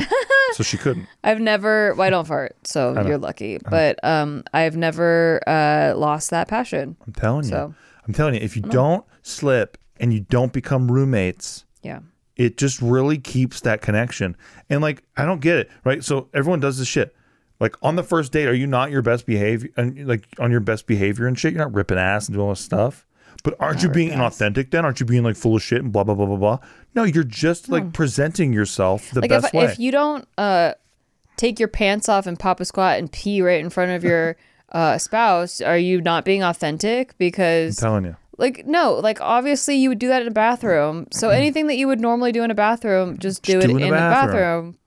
so 0.53 0.63
she 0.63 0.77
couldn't. 0.77 1.09
I've 1.25 1.41
never 1.41 1.95
well, 1.95 2.07
I 2.07 2.11
don't 2.11 2.27
fart, 2.27 2.57
so 2.65 3.01
you're 3.07 3.19
lucky. 3.19 3.59
But 3.69 3.99
um 4.05 4.45
I've 4.53 4.77
never 4.77 5.41
uh 5.47 5.95
lost 5.97 6.31
that 6.31 6.47
passion. 6.49 6.97
I'm 7.07 7.13
telling 7.13 7.45
you. 7.45 7.51
So- 7.51 7.75
I'm 8.07 8.13
telling 8.13 8.35
you, 8.35 8.41
if 8.41 8.55
you 8.55 8.61
don't 8.63 9.03
slip 9.23 9.79
and 9.99 10.13
you 10.13 10.21
don't 10.21 10.53
become 10.53 10.93
roommates, 10.93 11.65
Yeah. 11.83 12.01
it 12.37 12.59
just 12.59 12.83
really 12.83 13.17
keeps 13.17 13.63
that 13.63 13.81
connection. 13.81 14.37
And 14.69 14.83
like, 14.83 15.03
I 15.17 15.25
don't 15.25 15.41
get 15.41 15.57
it, 15.57 15.71
right? 15.85 16.05
So 16.05 16.29
everyone 16.35 16.61
does 16.61 16.79
this 16.79 16.87
shit. 16.87 17.17
Like 17.61 17.77
on 17.83 17.97
the 17.97 18.03
first 18.03 18.33
date, 18.33 18.47
are 18.49 18.55
you 18.55 18.67
not 18.67 18.91
your 18.91 19.03
best 19.03 19.27
behavior 19.27 19.71
and 19.77 20.07
like 20.07 20.27
on 20.39 20.51
your 20.51 20.61
best 20.61 20.87
behavior 20.87 21.27
and 21.27 21.39
shit? 21.39 21.53
You're 21.53 21.63
not 21.63 21.73
ripping 21.75 21.99
ass 21.99 22.27
and 22.29 22.35
doing 22.35 22.45
all 22.45 22.53
this 22.53 22.61
stuff. 22.61 23.07
But 23.43 23.57
aren't 23.61 23.83
you 23.83 23.89
being 23.91 24.11
inauthentic 24.11 24.71
then? 24.71 24.85
Aren't 24.85 25.01
you 25.01 25.07
being 25.07 25.23
like 25.23 25.37
full 25.37 25.55
of 25.57 25.63
shit 25.63 25.83
and 25.83 25.93
blah 25.93 26.03
blah 26.05 26.15
blah 26.15 26.27
blah 26.27 26.37
blah? 26.37 26.59
No, 26.95 27.05
you're 27.05 27.25
just 27.25 27.69
like 27.69 27.93
presenting 27.93 28.53
yourself 28.53 29.11
the 29.11 29.21
like 29.21 29.31
best 29.31 29.47
if 29.47 29.53
way. 29.55 29.65
if 29.65 29.79
you 29.79 29.91
don't 29.93 30.27
uh 30.39 30.73
take 31.37 31.59
your 31.59 31.69
pants 31.69 32.09
off 32.09 32.27
and 32.27 32.39
pop 32.39 32.61
a 32.61 32.65
squat 32.65 32.99
and 32.99 33.11
pee 33.13 33.43
right 33.43 33.61
in 33.61 33.71
front 33.71 33.91
of 33.93 34.03
your 34.05 34.37
uh 34.73 34.99
spouse, 34.99 35.61
are 35.61 35.79
you 35.79 36.01
not 36.01 36.25
being 36.25 36.43
authentic? 36.43 37.11
I'm 37.11 37.15
Because 37.19 37.77
telling 37.77 38.05
you. 38.05 38.17
like 38.39 38.67
no, 38.67 38.95
like 38.95 39.21
obviously 39.21 39.77
you 39.77 39.91
would 39.91 39.99
do 39.99 40.09
that 40.09 40.23
in 40.23 40.29
a 40.29 40.33
bathroom. 40.33 41.07
So 41.13 41.29
anything 41.31 41.67
that 41.69 41.77
you 41.77 41.87
would 41.87 42.01
normally 42.01 42.33
do 42.33 42.43
in 42.45 42.51
a 42.51 42.55
bathroom, 42.55 43.19
just 43.19 43.43
do 43.43 43.59
it 43.59 43.67
do 43.67 43.77
in 43.77 43.81
in 43.81 43.93
a 43.93 43.97
a 43.97 43.99
bathroom. 44.01 44.33
bathroom. 44.33 44.79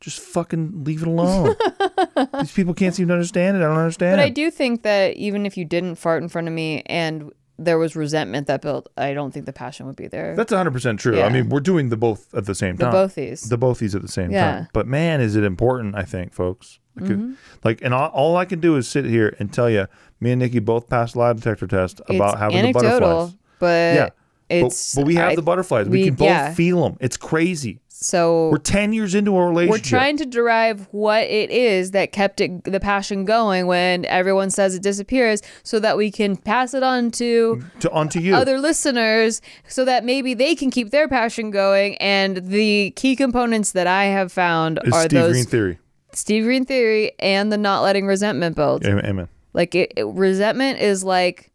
Just 0.00 0.20
fucking 0.20 0.84
leave 0.84 1.02
it 1.02 1.08
alone. 1.08 1.54
These 2.40 2.52
people 2.52 2.74
can't 2.74 2.94
seem 2.94 3.08
to 3.08 3.14
understand 3.14 3.56
it. 3.56 3.60
I 3.60 3.64
don't 3.64 3.76
understand. 3.78 4.18
But 4.18 4.24
I 4.24 4.28
do 4.28 4.50
think 4.50 4.82
that 4.82 5.16
even 5.16 5.44
if 5.46 5.56
you 5.56 5.64
didn't 5.64 5.96
fart 5.96 6.22
in 6.22 6.28
front 6.28 6.46
of 6.46 6.54
me 6.54 6.82
and 6.86 7.32
there 7.58 7.78
was 7.78 7.96
resentment 7.96 8.46
that 8.46 8.62
built, 8.62 8.88
I 8.96 9.12
don't 9.14 9.32
think 9.34 9.46
the 9.46 9.52
passion 9.52 9.86
would 9.86 9.96
be 9.96 10.06
there. 10.06 10.36
That's 10.36 10.52
100% 10.52 10.98
true. 10.98 11.20
I 11.20 11.28
mean, 11.28 11.48
we're 11.48 11.58
doing 11.58 11.88
the 11.88 11.96
both 11.96 12.32
at 12.32 12.44
the 12.46 12.54
same 12.54 12.76
time. 12.78 12.92
The 12.92 12.96
time. 12.98 13.08
boathies. 13.08 13.48
The 13.48 13.58
boathies 13.58 13.94
at 13.96 14.02
the 14.02 14.06
same 14.08 14.30
Yeah. 14.30 14.52
time. 14.52 14.68
But 14.72 14.86
man, 14.86 15.20
is 15.20 15.34
it 15.34 15.42
important, 15.42 15.96
I 15.96 16.02
think, 16.04 16.32
folks. 16.32 16.78
Like, 16.94 17.10
Mhm. 17.10 17.34
like 17.64 17.82
and 17.82 17.92
all, 17.92 18.08
all 18.10 18.36
I 18.36 18.44
can 18.44 18.60
do 18.60 18.76
is 18.76 18.86
sit 18.88 19.04
here 19.04 19.34
and 19.40 19.52
tell 19.52 19.68
you, 19.68 19.86
me 20.20 20.30
and 20.32 20.38
Nikki 20.40 20.60
both 20.60 20.88
passed 20.88 21.16
lie 21.16 21.32
detector 21.32 21.66
test 21.66 22.00
about 22.08 22.34
It's 22.34 22.38
having 22.40 22.56
anecdotal, 22.58 22.90
the 22.90 23.00
butterflies. 23.00 23.36
but 23.58 23.94
yeah. 23.96 24.08
It's 24.50 24.94
but, 24.94 25.02
but 25.02 25.06
we 25.06 25.14
have 25.16 25.30
I- 25.30 25.34
the 25.36 25.42
butterflies. 25.42 25.88
We, 25.88 25.98
we- 26.00 26.04
can 26.06 26.14
both 26.14 26.26
yeah. 26.28 26.54
feel 26.54 26.82
them. 26.82 26.96
It's 27.00 27.16
crazy. 27.16 27.80
So 28.00 28.50
We're 28.50 28.58
10 28.58 28.92
years 28.92 29.16
into 29.16 29.36
a 29.36 29.44
relationship. 29.48 29.82
We're 29.92 29.98
trying 29.98 30.16
to 30.18 30.24
derive 30.26 30.86
what 30.92 31.24
it 31.24 31.50
is 31.50 31.90
that 31.90 32.12
kept 32.12 32.40
it 32.40 32.62
the 32.62 32.78
passion 32.78 33.24
going 33.24 33.66
when 33.66 34.04
everyone 34.04 34.50
says 34.50 34.76
it 34.76 34.82
disappears, 34.82 35.42
so 35.64 35.80
that 35.80 35.96
we 35.96 36.12
can 36.12 36.36
pass 36.36 36.74
it 36.74 36.84
on 36.84 37.10
to 37.12 37.60
to 37.80 37.90
onto 37.90 38.20
you. 38.20 38.36
other 38.36 38.60
listeners, 38.60 39.42
so 39.66 39.84
that 39.84 40.04
maybe 40.04 40.32
they 40.32 40.54
can 40.54 40.70
keep 40.70 40.90
their 40.90 41.08
passion 41.08 41.50
going. 41.50 41.96
And 41.96 42.36
the 42.36 42.92
key 42.94 43.16
components 43.16 43.72
that 43.72 43.88
I 43.88 44.04
have 44.04 44.30
found 44.30 44.78
Is 44.84 44.92
are 44.94 45.00
Steve 45.02 45.10
those 45.20 45.32
Greene 45.32 45.44
theory. 45.46 45.78
Steve 46.12 46.44
Greene 46.44 46.64
theory 46.66 47.10
and 47.18 47.50
the 47.50 47.58
not 47.58 47.82
letting 47.82 48.06
resentment 48.06 48.54
build. 48.54 48.86
Amen. 48.86 49.04
Amen. 49.04 49.28
Like 49.54 49.74
it, 49.74 49.92
it- 49.96 50.06
resentment 50.06 50.78
is 50.78 51.02
like 51.02 51.50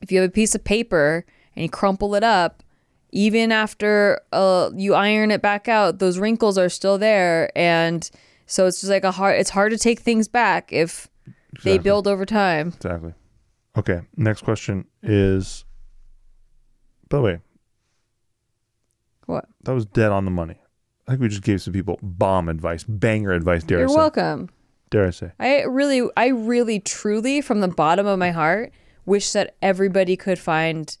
if 0.00 0.12
you 0.12 0.20
have 0.20 0.28
a 0.30 0.32
piece 0.32 0.54
of 0.54 0.62
paper 0.62 1.26
and 1.56 1.62
you 1.64 1.68
crumple 1.68 2.14
it 2.14 2.22
up, 2.22 2.62
even 3.12 3.50
after 3.50 4.20
uh, 4.32 4.70
you 4.76 4.94
iron 4.94 5.30
it 5.30 5.40
back 5.42 5.68
out, 5.68 5.98
those 5.98 6.18
wrinkles 6.18 6.58
are 6.58 6.68
still 6.68 6.98
there, 6.98 7.50
and 7.56 8.08
so 8.46 8.66
it's 8.66 8.80
just 8.80 8.90
like 8.90 9.04
a 9.04 9.10
hard. 9.10 9.40
It's 9.40 9.50
hard 9.50 9.72
to 9.72 9.78
take 9.78 10.00
things 10.00 10.28
back 10.28 10.72
if 10.72 11.08
they 11.64 11.78
build 11.78 12.06
over 12.06 12.24
time. 12.26 12.68
Exactly. 12.68 13.14
Okay. 13.76 14.02
Next 14.16 14.42
question 14.42 14.86
is. 15.02 15.64
By 17.08 17.18
the 17.18 17.22
way, 17.22 17.38
What? 19.26 19.46
that 19.64 19.72
was 19.72 19.86
dead 19.86 20.10
on 20.12 20.24
the 20.24 20.30
money. 20.30 20.56
I 21.06 21.12
think 21.12 21.22
we 21.22 21.28
just 21.28 21.42
gave 21.42 21.62
some 21.62 21.72
people 21.72 21.98
bomb 22.02 22.48
advice, 22.48 22.82
banger 22.84 23.32
advice. 23.32 23.62
Dare 23.62 23.78
You're 23.78 23.88
I 23.88 23.92
say? 23.92 23.96
welcome. 23.96 24.48
Dare 24.90 25.06
I 25.06 25.10
say? 25.10 25.30
I 25.38 25.62
really, 25.62 26.08
I 26.16 26.28
really, 26.28 26.80
truly, 26.80 27.40
from 27.40 27.60
the 27.60 27.68
bottom 27.68 28.06
of 28.06 28.18
my 28.18 28.30
heart, 28.32 28.72
wish 29.04 29.30
that 29.32 29.54
everybody 29.62 30.16
could 30.16 30.38
find 30.38 30.96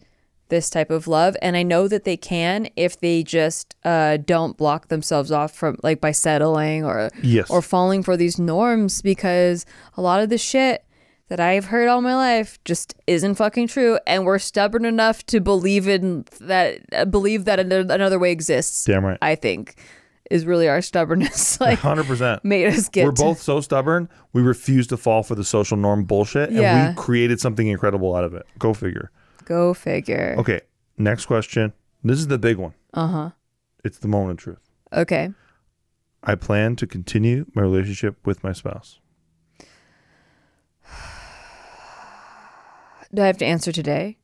this 0.48 0.70
type 0.70 0.90
of 0.90 1.08
love, 1.08 1.36
and 1.42 1.56
I 1.56 1.62
know 1.62 1.88
that 1.88 2.04
they 2.04 2.16
can 2.16 2.68
if 2.76 3.00
they 3.00 3.22
just 3.22 3.74
uh, 3.84 4.16
don't 4.18 4.56
block 4.56 4.88
themselves 4.88 5.32
off 5.32 5.52
from 5.54 5.76
like 5.82 6.00
by 6.00 6.12
settling 6.12 6.84
or 6.84 7.10
Yes. 7.22 7.50
or 7.50 7.62
falling 7.62 8.02
for 8.02 8.16
these 8.16 8.38
norms 8.38 9.02
because 9.02 9.66
a 9.96 10.02
lot 10.02 10.22
of 10.22 10.28
the 10.28 10.38
shit 10.38 10.84
that 11.28 11.40
I've 11.40 11.64
heard 11.66 11.88
all 11.88 12.00
my 12.02 12.14
life 12.14 12.58
just 12.64 12.94
isn't 13.08 13.34
fucking 13.34 13.66
true, 13.66 13.98
and 14.06 14.24
we're 14.24 14.38
stubborn 14.38 14.84
enough 14.84 15.26
to 15.26 15.40
believe 15.40 15.88
in 15.88 16.24
that, 16.40 16.78
uh, 16.92 17.04
believe 17.04 17.44
that 17.46 17.58
another, 17.58 17.92
another 17.92 18.18
way 18.18 18.30
exists. 18.30 18.84
Damn 18.84 19.04
right. 19.04 19.18
I 19.20 19.34
think 19.34 19.74
is 20.30 20.44
really 20.46 20.68
our 20.68 20.80
stubbornness. 20.82 21.60
like 21.60 21.78
hundred 21.80 22.06
percent 22.06 22.44
made 22.44 22.66
us 22.66 22.88
get 22.88 23.04
We're 23.04 23.12
both 23.12 23.40
so 23.40 23.60
stubborn. 23.60 24.08
We 24.32 24.42
refuse 24.42 24.86
to 24.88 24.96
fall 24.96 25.22
for 25.24 25.34
the 25.34 25.44
social 25.44 25.76
norm 25.76 26.04
bullshit, 26.04 26.50
and 26.50 26.58
Yeah. 26.58 26.90
we 26.90 26.94
created 26.94 27.40
something 27.40 27.66
incredible 27.66 28.14
out 28.14 28.22
of 28.24 28.34
it. 28.34 28.46
Go 28.58 28.72
figure. 28.74 29.10
Go 29.46 29.72
figure. 29.72 30.34
Okay, 30.38 30.60
next 30.98 31.26
question. 31.26 31.72
This 32.04 32.18
is 32.18 32.26
the 32.26 32.36
big 32.36 32.58
one. 32.58 32.74
Uh 32.92 33.06
huh. 33.06 33.30
It's 33.84 33.98
the 33.98 34.08
moment 34.08 34.32
of 34.32 34.38
truth. 34.44 34.70
Okay. 34.92 35.30
I 36.22 36.34
plan 36.34 36.76
to 36.76 36.86
continue 36.86 37.46
my 37.54 37.62
relationship 37.62 38.16
with 38.26 38.44
my 38.44 38.52
spouse. 38.52 38.98
Do 43.14 43.22
I 43.22 43.26
have 43.26 43.38
to 43.38 43.46
answer 43.46 43.70
today? 43.72 44.18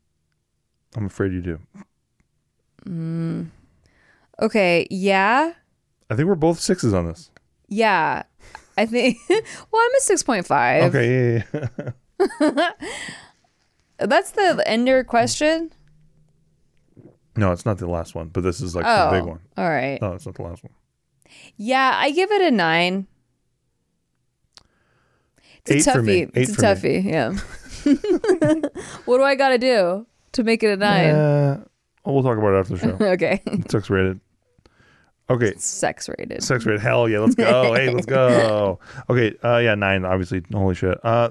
I'm 0.96 1.06
afraid 1.06 1.32
you 1.32 1.40
do. 1.40 1.58
Mm. 2.84 3.46
Okay. 4.40 4.86
Yeah. 4.90 5.52
I 6.10 6.16
think 6.16 6.28
we're 6.28 6.34
both 6.34 6.58
sixes 6.58 6.92
on 6.92 7.06
this. 7.06 7.30
Yeah. 7.68 8.24
I 8.76 8.86
think. 8.86 9.18
well, 9.28 9.38
I'm 9.74 9.94
a 9.94 10.00
six 10.00 10.22
point 10.22 10.46
five. 10.46 10.94
Okay, 10.94 11.44
yeah, 11.52 11.68
yeah. 12.18 12.70
That's 14.07 14.32
the 14.32 14.62
ender 14.66 15.05
question. 15.05 15.72
no, 17.36 17.53
it's 17.53 17.64
not 17.64 17.78
the 17.78 17.86
last 17.88 18.14
one, 18.14 18.28
but 18.28 18.42
this 18.42 18.61
is 18.61 18.74
like 18.74 18.84
oh, 18.86 19.11
the 19.11 19.18
big 19.18 19.28
one. 19.28 19.40
All 19.57 19.68
right. 19.68 20.00
No, 20.00 20.12
it's 20.12 20.26
not 20.26 20.34
the 20.34 20.42
last 20.42 20.62
one. 20.64 20.72
Yeah, 21.57 21.92
I 21.94 22.11
give 22.11 22.30
it 22.30 22.42
a 22.42 22.50
nine. 22.50 23.07
It's 25.64 25.86
a 25.86 25.90
Eight 25.90 25.94
for 25.94 26.03
me. 26.03 26.12
toughie. 26.12 26.30
Eight 26.34 26.48
It's 26.48 26.53
a 26.53 26.55
for 26.55 26.62
toughie. 26.62 27.05
Yeah. 27.05 27.32
what 29.05 29.18
do 29.18 29.22
I 29.22 29.34
got 29.34 29.50
to 29.50 29.59
do 29.59 30.07
to 30.32 30.44
make 30.44 30.62
it 30.62 30.68
a 30.68 30.76
nine? 30.76 31.14
Uh, 31.14 31.64
well, 32.05 32.22
talk 32.22 32.38
about 32.38 32.55
it 32.55 32.59
after 32.59 32.76
the 32.76 32.80
show. 32.80 33.05
okay. 33.12 33.40
It's 33.46 33.72
Sex 33.72 33.90
rated. 33.90 34.20
Okay. 35.30 35.55
Sex 35.57 36.09
rated. 36.09 36.42
Sex 36.42 36.66
rated. 36.66 36.80
Hell 36.80 37.09
yeah, 37.09 37.20
let's 37.20 37.36
go. 37.36 37.74
hey, 37.76 37.90
let's 37.90 38.07
go. 38.07 38.80
Okay. 39.09 39.36
Uh, 39.42 39.59
yeah, 39.59 39.74
nine. 39.74 40.05
Obviously, 40.05 40.42
holy 40.53 40.74
shit. 40.74 40.98
Uh, 41.05 41.30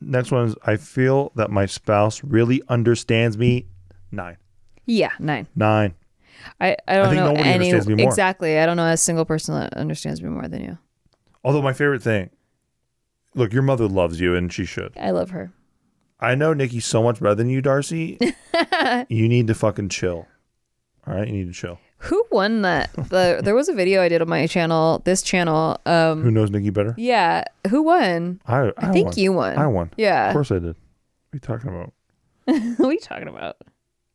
next 0.00 0.30
one 0.30 0.46
is 0.46 0.54
I 0.64 0.76
feel 0.76 1.32
that 1.36 1.50
my 1.50 1.66
spouse 1.66 2.22
really 2.22 2.62
understands 2.68 3.38
me. 3.38 3.66
Nine. 4.10 4.36
Yeah, 4.86 5.12
nine. 5.18 5.46
Nine. 5.54 5.94
I, 6.60 6.76
I 6.88 6.96
don't 6.96 7.06
think 7.06 7.16
know 7.16 7.26
nobody 7.32 7.48
any 7.48 7.52
understands 7.54 7.86
me 7.88 7.94
more. 7.94 8.08
exactly. 8.08 8.58
I 8.58 8.66
don't 8.66 8.76
know 8.76 8.86
a 8.88 8.96
single 8.96 9.24
person 9.24 9.54
that 9.54 9.74
understands 9.74 10.22
me 10.22 10.28
more 10.28 10.48
than 10.48 10.62
you. 10.62 10.78
Although 11.44 11.62
my 11.62 11.72
favorite 11.72 12.02
thing, 12.02 12.30
look, 13.34 13.52
your 13.52 13.62
mother 13.62 13.88
loves 13.88 14.20
you, 14.20 14.34
and 14.34 14.52
she 14.52 14.64
should. 14.64 14.92
I 14.98 15.10
love 15.10 15.30
her. 15.30 15.52
I 16.20 16.34
know 16.34 16.52
Nikki 16.52 16.80
so 16.80 17.02
much 17.02 17.20
better 17.20 17.34
than 17.34 17.48
you, 17.48 17.60
Darcy. 17.60 18.18
you 19.08 19.28
need 19.28 19.48
to 19.48 19.54
fucking 19.54 19.88
chill. 19.88 20.28
All 21.06 21.14
right, 21.14 21.26
you 21.26 21.32
need 21.34 21.46
to 21.46 21.52
chill. 21.52 21.80
Who 22.02 22.24
won 22.32 22.62
that? 22.62 22.92
The 22.94 23.40
there 23.44 23.54
was 23.54 23.68
a 23.68 23.72
video 23.72 24.02
I 24.02 24.08
did 24.08 24.20
on 24.22 24.28
my 24.28 24.46
channel, 24.48 25.00
this 25.04 25.22
channel. 25.22 25.80
Um, 25.86 26.22
Who 26.22 26.30
knows 26.32 26.50
Nikki 26.50 26.70
better? 26.70 26.94
yeah, 26.98 27.44
who 27.70 27.82
won? 27.82 28.40
I. 28.46 28.72
I 28.76 28.90
think 28.92 29.06
won. 29.08 29.14
you 29.16 29.32
won. 29.32 29.58
I 29.58 29.66
won. 29.68 29.90
Yeah. 29.96 30.28
Of 30.28 30.32
course 30.32 30.50
I 30.50 30.58
did. 30.58 30.64
What 30.64 30.74
are 30.74 31.34
you 31.34 31.40
talking 31.40 31.70
about? 31.70 31.92
what 32.78 32.88
are 32.88 32.92
you 32.92 33.00
talking 33.00 33.28
about? 33.28 33.56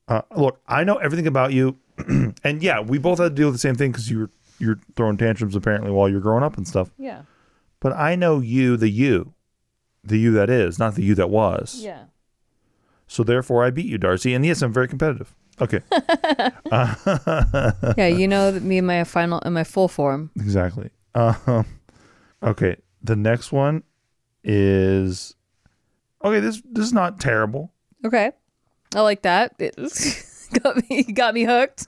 Uh, 0.07 0.21
look, 0.35 0.59
I 0.67 0.83
know 0.83 0.97
everything 0.97 1.27
about 1.27 1.53
you, 1.53 1.77
and 2.43 2.61
yeah, 2.61 2.81
we 2.81 2.97
both 2.97 3.19
had 3.19 3.29
to 3.29 3.29
deal 3.29 3.47
with 3.47 3.55
the 3.55 3.59
same 3.59 3.75
thing 3.75 3.91
because 3.91 4.09
you 4.09 4.19
were 4.19 4.29
you're 4.59 4.79
throwing 4.95 5.17
tantrums 5.17 5.55
apparently 5.55 5.91
while 5.91 6.09
you're 6.09 6.19
growing 6.19 6.43
up 6.43 6.57
and 6.57 6.67
stuff. 6.67 6.91
Yeah. 6.97 7.21
But 7.79 7.93
I 7.93 8.15
know 8.15 8.39
you, 8.39 8.75
the 8.75 8.89
you, 8.89 9.33
the 10.03 10.17
you 10.17 10.31
that 10.33 10.49
is, 10.49 10.79
not 10.79 10.95
the 10.95 11.03
you 11.03 11.15
that 11.15 11.29
was. 11.29 11.75
Yeah. 11.79 12.05
So 13.07 13.23
therefore, 13.23 13.63
I 13.63 13.69
beat 13.69 13.85
you, 13.85 13.97
Darcy. 13.97 14.33
And 14.33 14.45
yes, 14.45 14.61
I'm 14.61 14.73
very 14.73 14.87
competitive. 14.87 15.33
Okay. 15.59 15.81
Uh, 16.71 16.95
Yeah, 17.97 18.07
you 18.07 18.27
know 18.27 18.51
that 18.51 18.63
me 18.63 18.77
in 18.77 18.85
my 18.85 19.03
final 19.03 19.39
in 19.39 19.53
my 19.53 19.63
full 19.63 19.87
form. 19.87 20.31
exactly. 20.35 20.89
Um, 21.15 21.65
okay. 22.43 22.77
The 23.03 23.15
next 23.15 23.51
one 23.51 23.83
is 24.43 25.35
okay. 26.23 26.39
This 26.39 26.61
this 26.71 26.85
is 26.85 26.93
not 26.93 27.19
terrible. 27.19 27.73
Okay. 28.05 28.31
I 28.95 29.01
like 29.01 29.23
that. 29.23 29.55
It 29.59 29.75
got 30.63 30.89
me 30.89 31.03
got 31.03 31.33
me 31.33 31.43
hooked. 31.43 31.87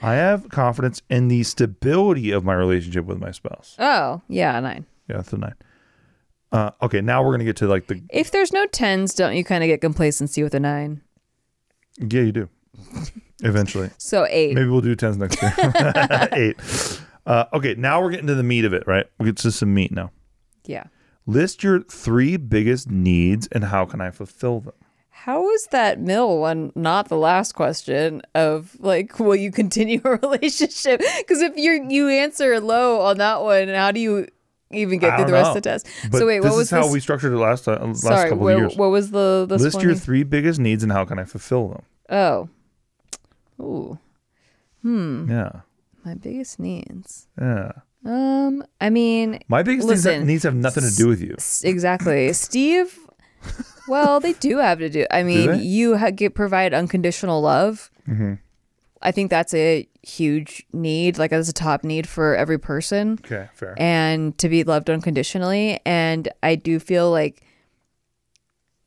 I 0.00 0.14
have 0.14 0.48
confidence 0.48 1.02
in 1.10 1.26
the 1.28 1.42
stability 1.42 2.30
of 2.30 2.44
my 2.44 2.54
relationship 2.54 3.04
with 3.04 3.18
my 3.18 3.32
spouse. 3.32 3.74
Oh, 3.80 4.22
yeah, 4.28 4.58
nine. 4.60 4.86
Yeah, 5.08 5.16
that's 5.16 5.32
a 5.32 5.38
nine. 5.38 5.54
Uh, 6.52 6.70
okay, 6.82 7.00
now 7.00 7.22
we're 7.24 7.32
gonna 7.32 7.44
get 7.44 7.56
to 7.56 7.66
like 7.66 7.88
the 7.88 8.00
If 8.10 8.30
there's 8.30 8.52
no 8.52 8.64
tens, 8.66 9.12
don't 9.12 9.34
you 9.36 9.44
kind 9.44 9.64
of 9.64 9.68
get 9.68 9.80
complacency 9.80 10.42
with 10.44 10.54
a 10.54 10.60
nine? 10.60 11.02
yeah, 11.98 12.22
you 12.22 12.32
do. 12.32 12.48
Eventually, 13.40 13.90
So 13.98 14.26
eight. 14.28 14.54
maybe 14.54 14.68
we'll 14.68 14.80
do 14.80 14.94
tens 14.96 15.16
next 15.16 15.40
year. 15.40 15.52
Eight. 16.32 17.00
Uh, 17.26 17.44
okay, 17.52 17.74
now 17.76 18.00
we're 18.02 18.10
getting 18.10 18.26
to 18.26 18.34
the 18.34 18.42
meat 18.42 18.64
of 18.64 18.72
it, 18.72 18.84
right? 18.86 19.06
We 19.18 19.26
get 19.26 19.36
to 19.38 19.52
some 19.52 19.72
meat 19.74 19.92
now. 19.92 20.10
Yeah. 20.64 20.84
List 21.26 21.62
your 21.62 21.82
three 21.82 22.36
biggest 22.36 22.90
needs 22.90 23.46
and 23.52 23.64
how 23.64 23.84
can 23.84 24.00
I 24.00 24.10
fulfill 24.10 24.60
them? 24.60 24.72
How 25.10 25.48
is 25.50 25.66
that 25.72 26.00
middle 26.00 26.40
one 26.40 26.72
not 26.74 27.08
the 27.08 27.16
last 27.16 27.52
question 27.54 28.22
of 28.34 28.74
like, 28.80 29.18
will 29.20 29.36
you 29.36 29.52
continue 29.52 30.00
a 30.04 30.16
relationship? 30.16 31.00
Because 31.18 31.42
if 31.42 31.56
you 31.56 31.86
you 31.88 32.08
answer 32.08 32.58
low 32.60 33.00
on 33.02 33.18
that 33.18 33.42
one, 33.42 33.68
how 33.68 33.92
do 33.92 34.00
you 34.00 34.26
even 34.72 34.98
get 34.98 35.12
I 35.12 35.16
through 35.16 35.26
the 35.26 35.32
rest 35.32 35.44
know. 35.44 35.50
of 35.50 35.54
the 35.56 35.60
test? 35.60 35.86
But 36.10 36.18
so 36.18 36.26
wait, 36.26 36.40
this 36.40 36.50
what 36.50 36.56
was 36.56 36.66
is 36.68 36.70
how 36.70 36.82
this? 36.84 36.92
we 36.92 37.00
structured 37.00 37.32
it 37.32 37.36
last 37.36 37.64
time, 37.66 37.88
last 37.88 38.00
Sorry, 38.00 38.30
couple 38.30 38.44
where- 38.44 38.54
of 38.54 38.60
years. 38.60 38.76
what 38.76 38.88
was 38.90 39.10
the 39.10 39.46
this 39.48 39.60
List 39.62 39.82
your 39.82 39.94
three 39.94 40.22
biggest 40.24 40.58
needs 40.58 40.82
and 40.82 40.90
how 40.92 41.04
can 41.04 41.18
I 41.18 41.24
fulfill 41.24 41.68
them? 41.68 41.82
Oh, 42.10 42.48
ooh, 43.60 43.98
hmm. 44.82 45.30
Yeah, 45.30 45.60
My 46.04 46.14
biggest 46.14 46.58
needs. 46.58 47.26
yeah. 47.40 47.72
Um, 48.04 48.64
I 48.80 48.90
mean, 48.90 49.40
My 49.48 49.62
biggest 49.64 49.88
needs, 49.88 50.04
listen, 50.06 50.26
needs 50.26 50.44
have 50.44 50.54
nothing 50.54 50.84
to 50.84 50.94
do 50.94 51.08
with 51.08 51.20
you. 51.20 51.34
S- 51.36 51.62
Exactly. 51.64 52.32
Steve, 52.46 52.96
well, 53.88 54.20
they 54.20 54.34
do 54.34 54.58
have 54.58 54.78
to 54.78 54.88
do. 54.88 55.04
I 55.10 55.24
mean, 55.24 55.50
they? 55.50 55.58
you 55.62 55.96
ha- 55.96 56.10
get 56.10 56.34
provide 56.34 56.72
unconditional 56.72 57.40
love. 57.42 57.90
Mm-hmm. 58.08 58.34
I 59.02 59.10
think 59.12 59.30
that's 59.30 59.52
a 59.54 59.88
huge 60.02 60.64
need. 60.72 61.18
Like 61.18 61.30
that's 61.32 61.48
a 61.48 61.52
top 61.52 61.82
need 61.84 62.08
for 62.08 62.34
every 62.36 62.58
person. 62.58 63.18
Okay, 63.24 63.48
fair. 63.52 63.74
And 63.78 64.36
to 64.38 64.48
be 64.48 64.62
loved 64.64 64.88
unconditionally. 64.90 65.80
And 65.84 66.28
I 66.42 66.54
do 66.54 66.78
feel 66.78 67.10
like 67.10 67.42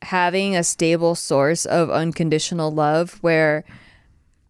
having 0.02 0.56
a 0.56 0.64
stable 0.64 1.16
source 1.16 1.66
of 1.66 1.90
unconditional 1.90 2.72
love 2.72 3.20
where 3.22 3.64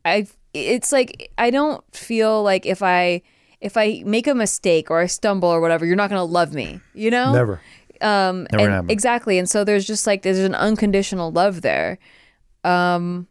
I 0.06 0.28
it's 0.54 0.92
like 0.92 1.32
I 1.38 1.50
don't 1.50 1.84
feel 1.96 2.44
like 2.44 2.66
if 2.66 2.82
I 2.84 3.22
if 3.62 3.78
I 3.78 4.04
make 4.06 4.28
a 4.28 4.36
mistake 4.36 4.90
or 4.92 5.00
I 5.00 5.06
stumble 5.06 5.50
or 5.50 5.62
whatever, 5.62 5.86
you're 5.86 5.96
not 5.96 6.10
going 6.10 6.20
to 6.20 6.24
love 6.24 6.54
me, 6.54 6.80
you 6.94 7.12
know? 7.12 7.32
Never. 7.34 7.62
Um 8.02 8.48
Never 8.52 8.64
and- 8.64 8.72
happened. 8.74 8.92
exactly. 8.92 9.38
And 9.38 9.48
so 9.50 9.64
there's 9.64 9.86
just 9.86 10.08
like 10.08 10.24
there's 10.24 10.40
an 10.40 10.56
unconditional 10.56 11.32
love 11.32 11.62
there. 11.62 12.00
Um 12.64 13.28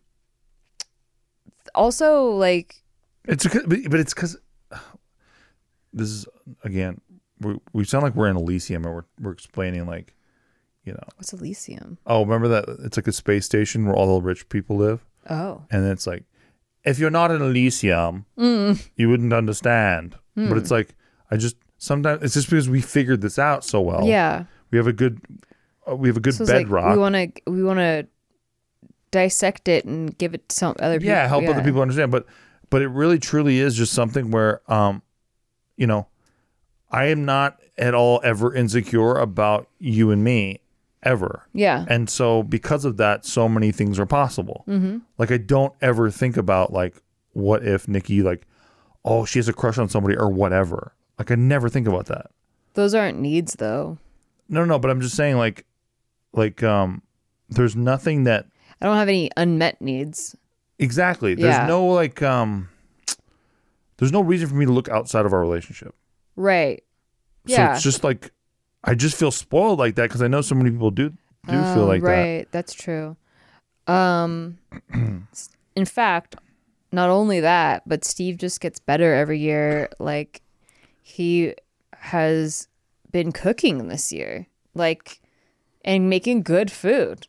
also 1.75 2.31
like 2.31 2.83
It's 3.27 3.47
but 3.47 4.01
it's 4.01 4.15
because 4.15 4.37
this 5.93 6.09
is 6.09 6.27
again 6.65 7.01
we, 7.41 7.59
we 7.73 7.85
sound 7.85 8.05
like 8.05 8.15
we're 8.15 8.29
in 8.29 8.37
Elysium 8.37 8.85
and 8.85 8.95
we're 8.95 9.05
we're 9.21 9.33
explaining 9.33 9.87
like 9.87 10.15
you 10.85 10.93
know 10.93 11.03
what's 11.17 11.33
Elysium? 11.33 11.99
oh 12.07 12.23
remember 12.23 12.49
that 12.49 12.65
it's 12.85 12.97
like 12.97 13.07
a 13.09 13.13
space 13.13 13.45
station 13.47 13.87
where 13.87 13.95
all 13.95 14.19
the 14.19 14.23
rich 14.25 14.49
people 14.49 14.77
live 14.77 15.05
Oh. 15.29 15.65
and 15.71 15.85
it's 15.87 16.07
like 16.07 16.25
if 16.85 16.99
you're 16.99 17.11
not 17.11 17.31
in 17.31 17.43
Elysium 17.43 18.25
Mm. 18.39 18.89
you 18.97 19.09
wouldn't 19.09 19.33
understand 19.33 20.17
but 20.35 20.45
Hmm. 20.49 20.57
it's 20.57 20.71
like 20.71 20.95
I 21.31 21.37
just 21.37 21.57
sometimes 21.79 22.23
it's 22.23 22.35
just 22.35 22.49
because 22.51 22.69
we 22.69 22.81
figured 22.81 23.21
this 23.21 23.39
out 23.39 23.65
so 23.65 23.81
well 23.81 24.05
Yeah. 24.07 24.45
we 24.71 24.79
have 24.79 24.87
a 24.87 24.93
good 24.93 25.21
uh, 25.91 25.97
we 25.97 26.09
have 26.09 26.17
a 26.17 26.21
good 26.21 26.35
So 26.35 26.45
it's 26.45 26.51
like 26.53 26.67
bedrock 26.67 26.95
we 26.95 27.01
want 27.01 27.15
to 27.15 27.51
we 27.51 27.63
want 27.65 27.79
to 27.79 28.07
dissect 29.11 29.69
it 29.69 29.85
and 29.85 30.17
give 30.19 30.35
it 30.35 30.49
to 30.49 30.55
some 30.57 30.77
other 30.79 30.99
people. 30.99 31.09
yeah 31.13 31.27
help 31.27 31.45
other 31.49 31.63
people 31.65 31.83
understand 31.83 32.11
but 32.13 32.27
but 32.71 32.81
it 32.83 32.89
really 32.89 33.19
truly 33.19 33.59
is 33.59 33.75
just 33.75 33.93
something 33.93 34.31
where 34.31 34.61
um 34.73 35.03
you 35.77 35.87
know 35.87 36.07
i 36.91 37.07
am 37.07 37.25
not 37.25 37.59
at 37.77 37.93
all 37.95 38.21
ever 38.23 38.55
insecure 38.55 39.17
about 39.17 39.69
you 39.81 40.11
and 40.13 40.23
me 40.23 40.61
ever 41.03 41.47
Yeah. 41.55 41.85
and 41.89 42.09
so 42.11 42.43
because 42.43 42.85
of 42.85 42.97
that 42.99 43.25
so 43.25 43.49
many 43.49 43.73
things 43.73 43.99
are 43.99 44.07
possible 44.07 44.65
Mhm. 44.69 45.01
like 45.19 45.31
i 45.31 45.37
don't 45.39 45.73
ever 45.81 46.11
think 46.11 46.37
about 46.37 46.73
like 46.73 47.01
what 47.33 47.65
if 47.67 47.89
nikki 47.89 48.23
like 48.23 48.47
oh 49.05 49.25
she 49.25 49.39
has 49.39 49.49
a 49.49 49.53
crush 49.53 49.79
on 49.79 49.89
somebody 49.89 50.17
or 50.17 50.29
whatever 50.29 50.95
like 51.19 51.31
i 51.31 51.35
never 51.35 51.69
think 51.69 51.89
about 51.89 52.07
that 52.07 52.31
Those 52.75 52.95
aren't 52.95 53.19
needs 53.19 53.55
though. 53.55 53.99
no 54.49 54.65
no 54.65 54.79
but 54.79 54.91
i'm 54.91 55.01
just 55.01 55.17
saying 55.17 55.37
like 55.39 55.65
like 56.33 56.63
um 56.63 57.03
there's 57.49 57.75
nothing 57.75 58.25
that 58.25 58.47
I 58.81 58.87
don't 58.87 58.97
have 58.97 59.09
any 59.09 59.31
unmet 59.37 59.83
needs. 59.83 60.35
Exactly. 60.79 61.35
There's 61.35 61.55
Yeah. 61.55 61.67
no 61.67 61.85
like 61.87 62.23
um 62.23 62.69
there's 63.99 64.13
no 64.13 64.21
reason 64.23 64.49
for 64.49 64.55
me 64.55 64.65
to 64.65 64.73
look 64.73 64.89
outside 64.89 65.27
of 65.27 65.33
our 65.33 65.41
relationship. 65.41 65.95
Right. 66.37 66.83
So 67.47 67.55
Yeah. 67.55 67.75
it's 67.75 67.83
just 67.83 68.05
like 68.05 68.31
I 68.85 68.95
just 68.95 69.17
feel 69.17 69.31
spoiled 69.31 69.79
like 69.79 69.95
that 69.97 70.05
because 70.09 70.23
I 70.23 70.29
know 70.29 70.41
so 70.41 70.55
many 70.55 70.71
people 70.71 70.91
do 70.91 71.11
do 71.11 71.17
feel 71.75 71.83
Oh, 71.83 71.87
like 71.87 72.03
that. 72.03 72.09
right. 72.09 72.49
That's 72.51 72.73
true. 72.75 73.17
Um, 73.87 74.59
in 75.77 75.85
fact, 75.85 76.37
not 76.93 77.11
only 77.11 77.41
that, 77.41 77.83
but 77.87 78.05
Steve 78.05 78.37
just 78.37 78.61
gets 78.61 78.79
better 78.79 79.15
every 79.15 79.39
year. 79.39 79.89
Like 79.99 80.43
he 81.03 81.55
has 81.95 82.69
been 83.11 83.33
cooking 83.33 83.89
this 83.89 84.13
year, 84.13 84.47
like 84.75 85.21
and 85.85 86.09
making 86.11 86.43
good 86.43 86.71
food. 86.71 87.27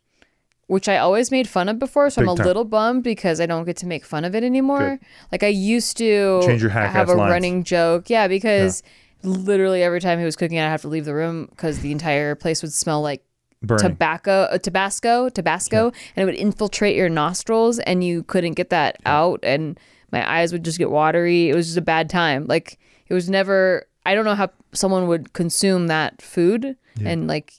which 0.67 0.87
I 0.87 0.97
always 0.97 1.31
made 1.31 1.49
fun 1.49 1.67
of 1.67 1.79
before. 1.79 2.09
So 2.09 2.21
I'm 2.21 2.29
a 2.29 2.35
time. 2.35 2.45
little 2.45 2.63
bummed 2.63 3.03
because 3.03 3.41
I 3.41 3.45
don't 3.45 3.65
get 3.65 3.75
to 3.77 3.85
make 3.85 4.05
fun 4.05 4.23
of 4.23 4.33
it 4.35 4.43
anymore. 4.43 4.99
Like 5.31 5.43
I 5.43 5.47
used 5.47 5.97
to 5.97 6.41
Change 6.45 6.61
your 6.61 6.71
hack-ass 6.71 6.93
have 6.93 7.09
a 7.09 7.13
lines. 7.13 7.29
running 7.31 7.63
joke. 7.65 8.09
Yeah, 8.09 8.27
because 8.29 8.83
literally 9.23 9.83
every 9.83 9.99
time 9.99 10.19
he 10.19 10.25
was 10.25 10.35
cooking, 10.35 10.59
I'd 10.59 10.69
have 10.69 10.81
to 10.81 10.87
leave 10.87 11.05
the 11.05 11.13
room 11.13 11.47
because 11.49 11.79
the 11.79 11.91
entire 11.91 12.35
place 12.35 12.61
would 12.61 12.73
smell 12.73 13.01
like 13.01 13.23
Burning. 13.63 13.89
tobacco, 13.89 14.43
uh, 14.51 14.57
Tabasco, 14.57 15.29
Tabasco, 15.29 15.91
and 16.15 16.23
it 16.23 16.25
would 16.25 16.35
infiltrate 16.35 16.95
your 16.95 17.09
nostrils, 17.09 17.79
and 17.79 18.03
you 18.03 18.23
couldn't 18.23 18.53
get 18.53 18.69
that 18.71 18.97
out, 19.05 19.39
and 19.43 19.79
my 20.11 20.29
eyes 20.39 20.51
would 20.51 20.65
just 20.65 20.77
get 20.77 20.89
watery. 20.89 21.49
It 21.49 21.55
was 21.55 21.67
just 21.67 21.77
a 21.77 21.81
bad 21.81 22.09
time. 22.09 22.45
Like 22.47 22.79
it 23.07 23.13
was 23.13 23.29
never. 23.29 23.85
I 24.05 24.15
don't 24.15 24.25
know 24.25 24.35
how 24.35 24.49
someone 24.73 25.07
would 25.07 25.33
consume 25.33 25.87
that 25.87 26.21
food 26.21 26.75
and 27.05 27.27
like 27.27 27.53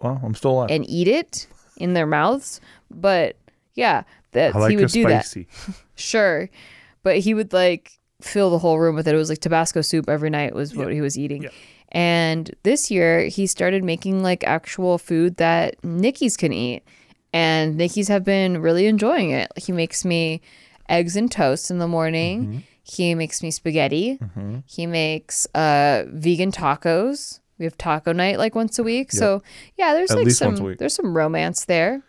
well, 0.00 0.20
I'm 0.22 0.34
still 0.34 0.52
alive. 0.52 0.70
and 0.70 0.88
eat 0.88 1.08
it 1.08 1.48
in 1.76 1.94
their 1.94 2.06
mouths, 2.06 2.60
but 2.90 3.36
yeah, 3.74 4.04
that 4.32 4.54
like 4.54 4.70
he 4.70 4.76
would 4.76 4.90
do 4.90 5.04
that. 5.08 5.26
spicy. 5.26 5.48
Sure, 5.96 6.48
but 7.02 7.18
he 7.18 7.34
would 7.34 7.52
like 7.52 7.97
fill 8.20 8.50
the 8.50 8.58
whole 8.58 8.78
room 8.78 8.94
with 8.94 9.06
it. 9.06 9.14
It 9.14 9.18
was 9.18 9.28
like 9.28 9.38
Tabasco 9.40 9.80
soup 9.80 10.08
every 10.08 10.30
night 10.30 10.54
was 10.54 10.74
what 10.74 10.92
he 10.92 11.00
was 11.00 11.18
eating. 11.18 11.48
And 11.90 12.54
this 12.64 12.90
year 12.90 13.24
he 13.28 13.46
started 13.46 13.82
making 13.84 14.22
like 14.22 14.44
actual 14.44 14.98
food 14.98 15.36
that 15.36 15.82
Nikki's 15.84 16.36
can 16.36 16.52
eat. 16.52 16.82
And 17.32 17.76
Nikki's 17.76 18.08
have 18.08 18.24
been 18.24 18.60
really 18.60 18.86
enjoying 18.86 19.30
it. 19.30 19.50
He 19.56 19.72
makes 19.72 20.04
me 20.04 20.40
eggs 20.88 21.16
and 21.16 21.30
toast 21.30 21.70
in 21.70 21.78
the 21.78 21.88
morning. 21.88 22.46
Mm-hmm. 22.46 22.58
He 22.82 23.14
makes 23.14 23.42
me 23.42 23.50
spaghetti. 23.50 24.18
He 24.66 24.86
makes 24.86 25.46
uh 25.54 26.04
vegan 26.08 26.52
tacos. 26.52 27.40
We 27.58 27.64
have 27.64 27.76
taco 27.76 28.12
night 28.12 28.38
like 28.38 28.54
once 28.54 28.78
a 28.78 28.82
week. 28.82 29.12
So 29.12 29.42
yeah, 29.76 29.92
there's 29.92 30.10
At 30.10 30.18
like 30.18 30.26
least 30.26 30.40
once 30.40 30.58
a 30.58 30.62
some 30.62 30.76
there's 30.78 30.94
some 30.94 31.16
romance 31.16 31.66
there. 31.66 32.02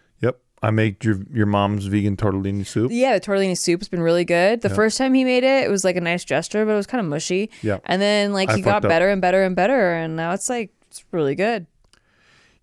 I 0.62 0.72
make 0.72 1.03
your 1.03 1.20
your 1.32 1.45
mom's 1.45 1.86
vegan 1.86 2.18
tortellini 2.18 2.66
soup. 2.66 2.91
Yeah, 2.91 3.18
the 3.18 3.26
tortellini 3.26 3.57
soup's 3.57 3.88
been 3.88 4.01
really 4.01 4.26
good. 4.26 4.62
The 4.62 4.70
first 4.70 4.97
time 4.97 5.14
he 5.14 5.24
made 5.24 5.43
it, 5.43 5.64
it 5.64 5.70
was 5.70 5.84
like 5.84 5.95
a 5.95 6.01
nice 6.01 6.26
gesture, 6.26 6.66
but 6.66 6.74
it 6.74 6.76
was 6.76 6.88
kind 6.88 6.99
of 6.99 7.10
mushy. 7.10 7.49
Yeah. 7.62 7.80
And 7.86 8.01
then 8.01 8.34
like 8.34 8.49
I 8.49 8.57
he 8.57 8.62
got 8.62 8.84
up. 8.84 8.89
better 8.89 9.10
and 9.10 9.22
better 9.22 9.43
and 9.43 9.55
better, 9.55 9.93
and 9.93 10.16
now 10.16 10.34
it's 10.34 10.49
like 10.49 10.72
it's 10.88 11.05
really 11.12 11.36
good. 11.36 11.66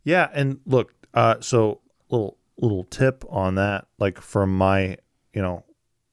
Yeah, 0.05 0.29
and 0.33 0.61
look, 0.67 0.95
uh, 1.15 1.37
so 1.41 1.81
little 2.11 2.37
little 2.59 2.85
tip 2.85 3.25
on 3.29 3.57
that, 3.57 3.87
like 3.99 4.21
from 4.21 4.57
my, 4.57 4.97
you 5.33 5.43
know, 5.43 5.65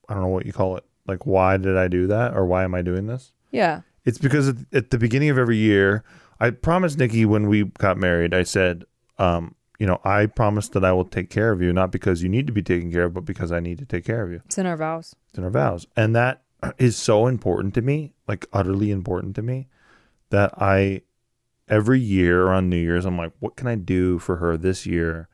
I 0.09 0.13
don't 0.13 0.23
know 0.23 0.29
what 0.29 0.45
you 0.45 0.53
call 0.53 0.77
it, 0.77 0.85
like 1.07 1.25
why 1.25 1.57
did 1.57 1.77
I 1.77 1.87
do 1.87 2.07
that 2.07 2.35
or 2.35 2.45
why 2.45 2.63
am 2.63 2.75
I 2.75 2.81
doing 2.81 3.07
this? 3.07 3.31
Yeah. 3.51 3.81
It's 4.05 4.17
because 4.17 4.49
at, 4.49 4.55
at 4.73 4.91
the 4.91 4.97
beginning 4.97 5.29
of 5.29 5.37
every 5.37 5.57
year, 5.57 6.03
I 6.39 6.49
promised 6.49 6.97
Nikki 6.97 7.25
when 7.25 7.47
we 7.47 7.63
got 7.63 7.97
married, 7.97 8.33
I 8.33 8.43
said, 8.43 8.83
um, 9.17 9.55
you 9.83 9.87
know, 9.87 9.99
I 10.05 10.27
promise 10.27 10.69
that 10.69 10.85
I 10.85 10.93
will 10.93 11.03
take 11.03 11.29
care 11.29 11.51
of 11.51 11.61
you, 11.61 11.73
not 11.73 11.91
because 11.91 12.23
you 12.23 12.29
need 12.29 12.47
to 12.47 12.53
be 12.53 12.63
taken 12.63 12.89
care 12.89 13.03
of, 13.03 13.13
but 13.13 13.25
because 13.25 13.51
I 13.51 13.59
need 13.59 13.79
to 13.79 13.85
take 13.85 14.05
care 14.05 14.23
of 14.23 14.31
you. 14.31 14.41
It's 14.45 14.57
in 14.57 14.65
our 14.65 14.77
vows. 14.77 15.13
It's 15.27 15.37
in 15.37 15.43
our 15.43 15.49
vows. 15.49 15.87
And 15.97 16.15
that 16.15 16.41
is 16.77 16.95
so 16.95 17.27
important 17.27 17.73
to 17.73 17.81
me, 17.81 18.13
like 18.25 18.45
utterly 18.53 18.91
important 18.91 19.35
to 19.35 19.41
me, 19.41 19.67
that 20.29 20.53
I 20.57 21.01
every 21.67 21.99
year 21.99 22.47
on 22.47 22.69
New 22.69 22.77
Year's, 22.77 23.05
I'm 23.05 23.17
like, 23.17 23.33
what 23.41 23.57
can 23.57 23.67
I 23.67 23.75
do 23.75 24.19
for 24.19 24.37
her 24.37 24.55
this 24.55 24.85
year 24.85 25.27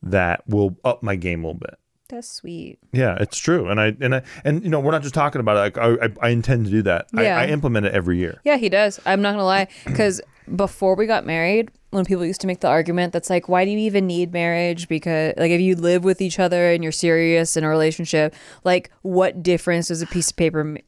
that 0.00 0.46
will 0.46 0.76
up 0.84 1.02
my 1.02 1.16
game 1.16 1.42
a 1.42 1.48
little 1.48 1.58
bit? 1.58 1.74
That's 2.08 2.28
sweet. 2.28 2.78
Yeah, 2.92 3.16
it's 3.18 3.36
true. 3.36 3.68
And 3.68 3.80
I 3.80 3.96
and 4.00 4.14
I 4.14 4.22
and 4.44 4.62
you 4.62 4.70
know, 4.70 4.78
we're 4.80 4.92
not 4.92 5.02
just 5.02 5.14
talking 5.14 5.40
about 5.40 5.56
it. 5.56 5.76
Like 5.76 5.78
I 5.78 6.06
I, 6.06 6.28
I 6.28 6.30
intend 6.30 6.66
to 6.66 6.70
do 6.70 6.82
that. 6.82 7.08
Yeah. 7.12 7.38
I, 7.38 7.44
I 7.44 7.46
implement 7.48 7.86
it 7.86 7.92
every 7.92 8.18
year. 8.18 8.40
Yeah, 8.44 8.56
he 8.56 8.68
does. 8.68 9.00
I'm 9.06 9.22
not 9.22 9.32
gonna 9.32 9.44
lie, 9.44 9.68
because 9.84 10.20
before 10.54 10.94
we 10.94 11.06
got 11.06 11.26
married, 11.26 11.72
when 11.90 12.04
people 12.04 12.24
used 12.24 12.40
to 12.42 12.46
make 12.46 12.60
the 12.60 12.68
argument 12.68 13.12
that's 13.12 13.28
like, 13.28 13.48
why 13.48 13.64
do 13.64 13.70
you 13.72 13.78
even 13.78 14.06
need 14.06 14.32
marriage? 14.32 14.86
Because 14.86 15.34
like 15.36 15.50
if 15.50 15.60
you 15.60 15.74
live 15.74 16.04
with 16.04 16.20
each 16.20 16.38
other 16.38 16.70
and 16.70 16.84
you're 16.84 16.92
serious 16.92 17.56
in 17.56 17.64
a 17.64 17.68
relationship, 17.68 18.34
like 18.62 18.90
what 19.02 19.42
difference 19.42 19.88
does 19.88 20.02
a 20.02 20.06
piece 20.06 20.30
of 20.30 20.36
paper 20.36 20.60
m- 20.60 20.78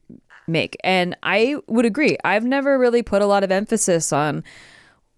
make? 0.46 0.76
And 0.84 1.16
I 1.24 1.56
would 1.66 1.84
agree. 1.84 2.16
I've 2.24 2.44
never 2.44 2.78
really 2.78 3.02
put 3.02 3.22
a 3.22 3.26
lot 3.26 3.42
of 3.42 3.50
emphasis 3.50 4.12
on 4.12 4.44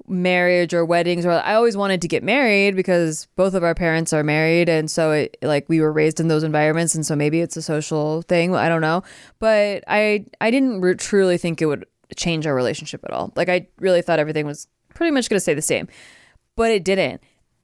marriage 0.07 0.75
or 0.75 0.85
weddings 0.85 1.25
or 1.25 1.31
I 1.33 1.55
always 1.55 1.77
wanted 1.77 2.03
to 2.03 2.09
get 2.09 2.23
married 2.23 2.77
because 2.77 3.27
both 3.37 3.55
of 3.55 3.63
our 3.63 3.75
parents 3.75 4.13
are 4.13 4.23
married. 4.23 4.69
And 4.69 4.91
so 4.91 5.13
it 5.13 5.37
like 5.43 5.69
we 5.69 5.81
were 5.81 5.93
raised 5.93 6.21
in 6.21 6.29
those 6.29 6.43
environments. 6.43 6.95
And 6.95 7.05
so 7.07 7.15
maybe 7.17 7.41
it's 7.41 7.57
a 7.57 7.63
social 7.63 8.23
thing. 8.23 8.55
I 8.55 8.69
don't 8.69 8.81
know. 8.81 9.03
But 9.39 9.85
I 9.87 10.27
I 10.41 10.51
didn't 10.51 10.81
re- 10.81 10.95
truly 10.95 11.39
think 11.39 11.63
it 11.63 11.67
would 11.67 11.87
change 12.17 12.47
our 12.47 12.55
relationship 12.55 13.05
at 13.05 13.13
all. 13.13 13.33
Like 13.37 13.49
I 13.49 13.69
really 13.79 14.03
thought 14.03 14.19
everything 14.19 14.47
was 14.47 14.67
pretty 14.95 15.13
much 15.13 15.29
going 15.29 15.37
to 15.37 15.41
stay 15.41 15.55
the 15.55 15.63
same. 15.63 15.89
But 16.57 16.71
it 16.71 16.85
didn't. 16.85 17.23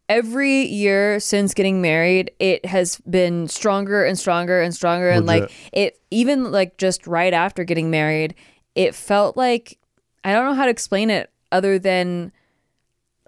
Every 0.09 0.63
year 0.63 1.19
since 1.19 1.53
getting 1.53 1.83
married 1.83 2.31
it 2.39 2.65
has 2.67 3.01
been 3.11 3.49
stronger 3.49 4.05
and 4.05 4.17
stronger 4.17 4.63
and 4.63 4.73
stronger. 4.73 5.09
And 5.09 5.27
like 5.27 5.51
it 5.73 5.99
even 6.11 6.53
like 6.53 6.77
just 6.79 7.07
right 7.07 7.35
after 7.35 7.65
getting 7.65 7.91
married 7.91 8.35
it 8.77 8.95
felt 8.95 9.37
like 9.37 9.79
i 10.23 10.33
don't 10.33 10.45
know 10.45 10.55
how 10.55 10.67
to 10.67 10.71
explain 10.71 11.11
it 11.11 11.31
other 11.53 11.79
than 11.79 12.33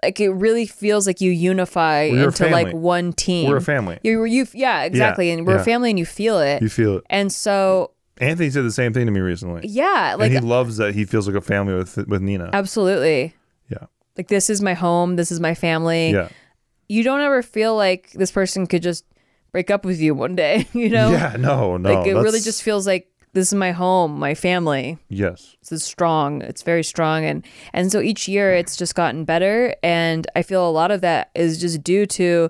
like 0.03 0.19
it 0.19 0.29
really 0.29 0.65
feels 0.65 1.05
like 1.05 1.19
you 1.21 1.31
unify 1.31 2.09
We're 2.11 2.25
into 2.25 2.47
like 2.49 2.73
one 2.73 3.11
team 3.13 3.49
We're 3.49 3.57
a 3.57 3.61
family. 3.61 3.99
you 4.03 4.23
you 4.25 4.47
yeah 4.53 4.83
exactly 4.83 5.29
and 5.31 5.45
we're 5.45 5.55
yeah. 5.55 5.61
a 5.61 5.65
family 5.65 5.89
and 5.89 5.99
you 5.99 6.05
feel 6.05 6.39
it 6.39 6.61
You 6.61 6.69
feel 6.69 6.97
it. 6.97 7.03
and 7.09 7.31
so 7.31 7.91
Anthony 8.21 8.49
said 8.49 8.63
the 8.65 8.71
same 8.71 8.93
thing 8.93 9.05
to 9.05 9.11
me 9.11 9.19
recently. 9.19 9.61
yeah 9.67 10.15
like 10.17 10.31
and 10.31 10.43
he 10.43 10.49
loves 10.49 10.77
that 10.77 10.93
he 10.93 11.05
feels 11.05 11.27
like 11.27 11.35
a 11.35 11.41
family 11.41 11.73
with 11.73 11.97
with 12.07 12.21
Nina. 12.21 12.49
absolutely 12.53 13.35
Yeah. 13.69 13.85
like 14.17 14.27
this 14.29 14.49
is 14.49 14.61
my 14.61 14.73
home 14.73 15.15
this 15.17 15.31
is 15.31 15.39
my 15.39 15.53
family 15.53 16.11
Yeah. 16.11 16.29
you 16.87 17.03
don't 17.03 17.21
ever 17.21 17.41
feel 17.41 17.75
like 17.75 18.11
this 18.13 18.31
person 18.31 18.67
could 18.67 18.81
just 18.83 19.03
break 19.51 19.69
up 19.71 19.83
with 19.83 19.99
you 19.99 20.13
one 20.15 20.35
day 20.35 20.65
you 20.73 20.89
know 20.89 21.11
Yeah, 21.11 21.35
no, 21.37 21.75
no. 21.77 21.93
like 21.93 22.07
it 22.07 22.13
really 22.13 22.39
just 22.39 22.63
feels 22.63 22.85
like 22.87 23.07
this 23.33 23.47
is 23.49 23.53
my 23.53 23.71
home 23.71 24.19
my 24.19 24.33
family. 24.35 24.97
Yes. 25.09 25.55
this 25.61 25.71
is 25.71 25.83
strong. 25.83 26.41
It's 26.41 26.63
very 26.63 26.83
strong. 26.83 27.25
And 27.25 27.45
and 27.73 27.91
so 27.91 27.99
each 28.01 28.27
year 28.27 28.53
it's 28.53 28.75
just 28.75 28.95
gotten 28.95 29.25
better. 29.25 29.75
And 29.83 30.27
i 30.35 30.41
feel 30.41 30.67
a 30.67 30.71
lot 30.71 30.91
of 30.91 31.01
that 31.01 31.29
is 31.35 31.59
just 31.59 31.83
due 31.83 32.05
to 32.07 32.49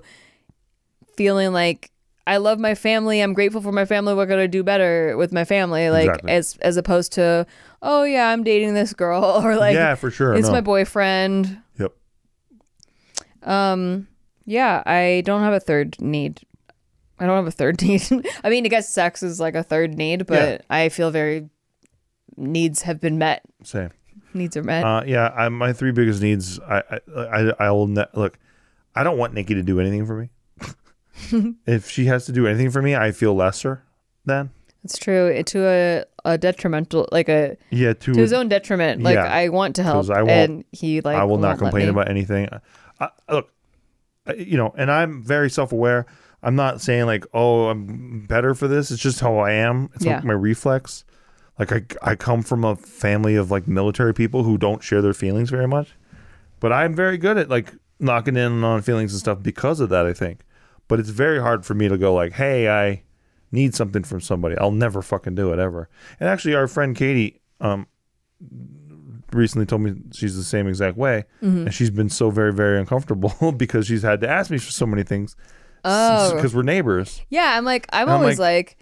feeling 1.16 1.52
like 1.52 1.90
i 2.26 2.36
love 2.38 2.58
my 2.58 2.74
family. 2.74 3.20
I'm 3.20 3.34
grateful 3.34 3.60
for 3.60 3.72
my 3.72 3.84
family. 3.84 4.14
What 4.14 4.28
can 4.28 4.38
i 4.38 4.46
do 4.46 4.62
better 4.62 5.16
with 5.16 5.32
my 5.32 5.44
family? 5.44 5.90
Like 5.90 6.08
Exactly. 6.08 6.32
as 6.32 6.56
as 6.62 6.76
opposed 6.76 7.12
to 7.12 7.46
oh 7.82 8.04
yeah 8.04 8.28
i'm 8.30 8.42
dating 8.44 8.74
this 8.74 8.92
girl. 8.94 9.22
Or 9.44 9.56
like 9.56 9.74
Yeah, 9.74 9.94
for 9.96 10.10
sure, 10.10 10.34
it's 10.34 10.48
no. 10.48 10.52
my 10.52 10.60
boyfriend. 10.60 11.58
Yep. 11.78 11.92
um 13.42 14.06
yeah 14.46 14.82
i 14.86 15.22
don't 15.24 15.42
have 15.42 15.52
a 15.54 15.60
third 15.60 16.00
need 16.00 16.40
i 17.20 17.26
don't 17.26 17.36
have 17.36 17.46
a 17.46 17.50
third 17.50 17.80
need 17.82 18.02
i 18.42 18.50
mean 18.50 18.64
i 18.64 18.68
guess 18.68 18.88
sex 18.88 19.22
is 19.22 19.38
like 19.38 19.54
a 19.54 19.62
third 19.62 19.94
need 19.94 20.26
but 20.26 20.64
i 20.70 20.88
feel 20.88 21.10
very 21.10 21.48
needs 22.36 22.82
have 22.82 23.00
been 23.00 23.18
met 23.18 23.42
Same. 23.62 23.90
needs 24.34 24.56
are 24.56 24.62
met 24.62 24.84
Uh, 24.84 25.02
yeah, 25.06 25.28
I, 25.28 25.48
my 25.48 25.72
three 25.72 25.92
biggest 25.92 26.22
needs. 26.22 26.58
I, 26.60 26.82
I, 27.14 27.20
I, 27.20 27.52
I 27.58 27.70
will 27.70 27.86
ne- 27.86 28.06
look. 28.14 28.38
I 28.94 29.04
don't 29.04 29.18
want 29.18 29.34
Nikki 29.34 29.54
to 29.54 29.62
do 29.62 29.78
anything 29.80 30.06
for 30.06 30.16
me. 30.16 30.30
if 31.66 31.90
she 31.90 32.06
has 32.06 32.26
to 32.26 32.32
do 32.32 32.46
anything 32.46 32.70
for 32.70 32.82
me, 32.82 32.96
I 32.96 33.12
feel 33.12 33.34
lesser. 33.34 33.84
Then, 34.24 34.50
It's 34.84 34.98
true. 34.98 35.26
It, 35.26 35.46
to 35.48 35.66
a, 35.66 36.04
a 36.24 36.38
detrimental, 36.38 37.08
like 37.12 37.28
a 37.28 37.56
yeah, 37.70 37.92
to, 37.92 38.14
to 38.14 38.20
his 38.20 38.32
own 38.32 38.48
detriment. 38.48 39.02
Like 39.02 39.14
Yeah, 39.14 39.24
I 39.24 39.48
want 39.48 39.76
to 39.76 39.82
help, 39.82 40.10
I 40.10 40.22
and 40.22 40.64
he 40.72 41.00
like 41.00 41.16
I 41.16 41.24
will 41.24 41.38
not 41.38 41.58
complain 41.58 41.88
about 41.88 42.08
anything. 42.08 42.48
I, 42.98 43.08
look, 43.30 43.52
you 44.36 44.56
know, 44.56 44.74
and 44.76 44.90
I'm 44.90 45.22
very 45.22 45.50
self-aware. 45.50 46.06
I'm 46.42 46.56
not 46.56 46.80
saying 46.80 47.06
like, 47.06 47.26
oh, 47.34 47.66
I'm 47.68 48.26
better 48.26 48.54
for 48.54 48.66
this. 48.68 48.90
It's 48.90 49.02
just 49.02 49.20
how 49.20 49.38
I 49.38 49.52
am. 49.52 49.90
It's 49.94 50.04
Yeah. 50.04 50.16
like 50.16 50.24
my 50.24 50.32
reflex. 50.32 51.04
Like 51.58 51.72
I, 51.72 51.82
I 52.02 52.14
come 52.14 52.42
from 52.42 52.64
a 52.64 52.76
family 52.76 53.36
of 53.36 53.50
like 53.50 53.68
military 53.68 54.14
people 54.14 54.44
who 54.44 54.56
don't 54.56 54.82
share 54.82 55.02
their 55.02 55.12
feelings 55.12 55.50
very 55.50 55.68
much, 55.68 55.90
but 56.58 56.72
I'm 56.72 56.94
very 56.94 57.18
good 57.18 57.36
at 57.36 57.50
like 57.50 57.74
knocking 57.98 58.36
in 58.36 58.64
on 58.64 58.80
feelings 58.80 59.12
and 59.12 59.20
stuff 59.20 59.42
because 59.42 59.80
of 59.80 59.90
that. 59.90 60.06
I 60.06 60.14
think, 60.14 60.40
but 60.88 60.98
it's 60.98 61.10
very 61.10 61.38
hard 61.40 61.66
for 61.66 61.74
me 61.74 61.88
to 61.88 61.98
go 61.98 62.14
like, 62.14 62.32
hey, 62.32 62.70
I 62.70 63.02
need 63.52 63.74
something 63.74 64.02
from 64.04 64.22
somebody. 64.22 64.56
I'll 64.56 64.70
never 64.70 65.02
fucking 65.02 65.34
do 65.34 65.52
it 65.52 65.58
ever. 65.58 65.90
And 66.18 66.28
actually, 66.30 66.54
our 66.54 66.66
friend 66.66 66.96
Katie, 66.96 67.42
um, 67.60 67.86
recently 69.32 69.66
told 69.66 69.82
me 69.82 69.94
she's 70.12 70.36
the 70.36 70.42
same 70.44 70.66
exact 70.66 70.96
way, 70.96 71.24
Mhm. 71.42 71.66
and 71.66 71.74
she's 71.74 71.90
been 71.90 72.08
so 72.08 72.30
very 72.30 72.52
very 72.52 72.78
uncomfortable 72.78 73.52
because 73.56 73.86
she's 73.86 74.02
had 74.02 74.20
to 74.22 74.28
ask 74.28 74.50
me 74.50 74.58
for 74.58 74.70
so 74.70 74.86
many 74.86 75.02
things. 75.02 75.36
Oh. 75.84 76.34
because 76.34 76.54
we're 76.54 76.62
neighbors. 76.62 77.22
Yeah, 77.28 77.56
I'm 77.56 77.64
like 77.64 77.86
I'm 77.92 78.08
I'm 78.08 78.14
always 78.20 78.38
like, 78.38 78.76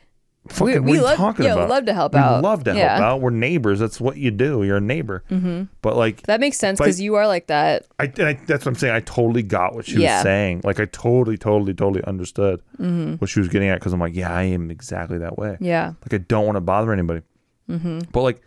Fucking, 0.49 0.83
we, 0.85 0.93
we 0.93 1.01
love 1.01 1.17
talking 1.19 1.45
yeah, 1.45 1.53
about? 1.55 1.69
love 1.69 1.85
to 1.87 1.93
help 1.95 2.15
we 2.15 2.21
out. 2.21 2.43
love 2.43 2.65
to 2.65 2.75
yeah. 2.75 2.97
help 2.97 3.03
out. 3.03 3.21
We're 3.21 3.31
neighbors. 3.31 3.81
That's 3.81 4.01
what 4.01 4.17
you 4.17 4.31
do. 4.31 4.63
You're 4.63 4.79
a 4.79 4.81
neighbor. 4.81 5.23
hmm 5.29 5.65
But 5.83 5.97
like 5.97 6.23
That 6.23 6.41
makes 6.41 6.57
sense 6.57 6.79
because 6.79 7.01
you 7.03 7.17
are 7.17 7.27
like 7.27 7.49
that. 7.49 7.87
I, 7.99 8.05
and 8.05 8.23
I, 8.29 8.33
that's 8.47 8.65
what 8.65 8.69
I'm 8.69 8.75
saying. 8.77 8.95
I 8.95 9.01
totally 9.01 9.43
got 9.43 9.75
what 9.75 9.85
she 9.85 10.01
Yeah. 10.01 10.17
was 10.17 10.23
saying. 10.23 10.63
Like 10.65 10.81
I 10.81 10.87
totally, 10.87 11.37
totally, 11.37 11.75
totally 11.75 12.03
understood 12.05 12.63
Mhm. 12.81 13.21
what 13.21 13.29
she 13.29 13.41
was 13.41 13.49
getting 13.51 13.69
at. 13.69 13.79
Because 13.79 13.93
I'm 13.93 14.01
like, 14.01 14.15
yeah, 14.15 14.33
I 14.33 14.45
am 14.45 14.71
exactly 14.71 15.19
that 15.19 15.37
way. 15.37 15.59
Yeah. 15.61 15.93
Like 16.03 16.15
I 16.15 16.19
don't 16.19 16.47
want 16.47 16.57
to 16.57 16.63
bother 16.63 16.93
anybody. 16.95 17.21
hmm 17.69 17.99
But 18.13 18.23
like, 18.23 18.41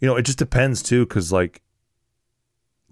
you 0.00 0.06
know, 0.08 0.16
it 0.16 0.22
just 0.22 0.38
depends 0.38 0.82
too. 0.82 1.06
Because 1.06 1.32
like, 1.32 1.62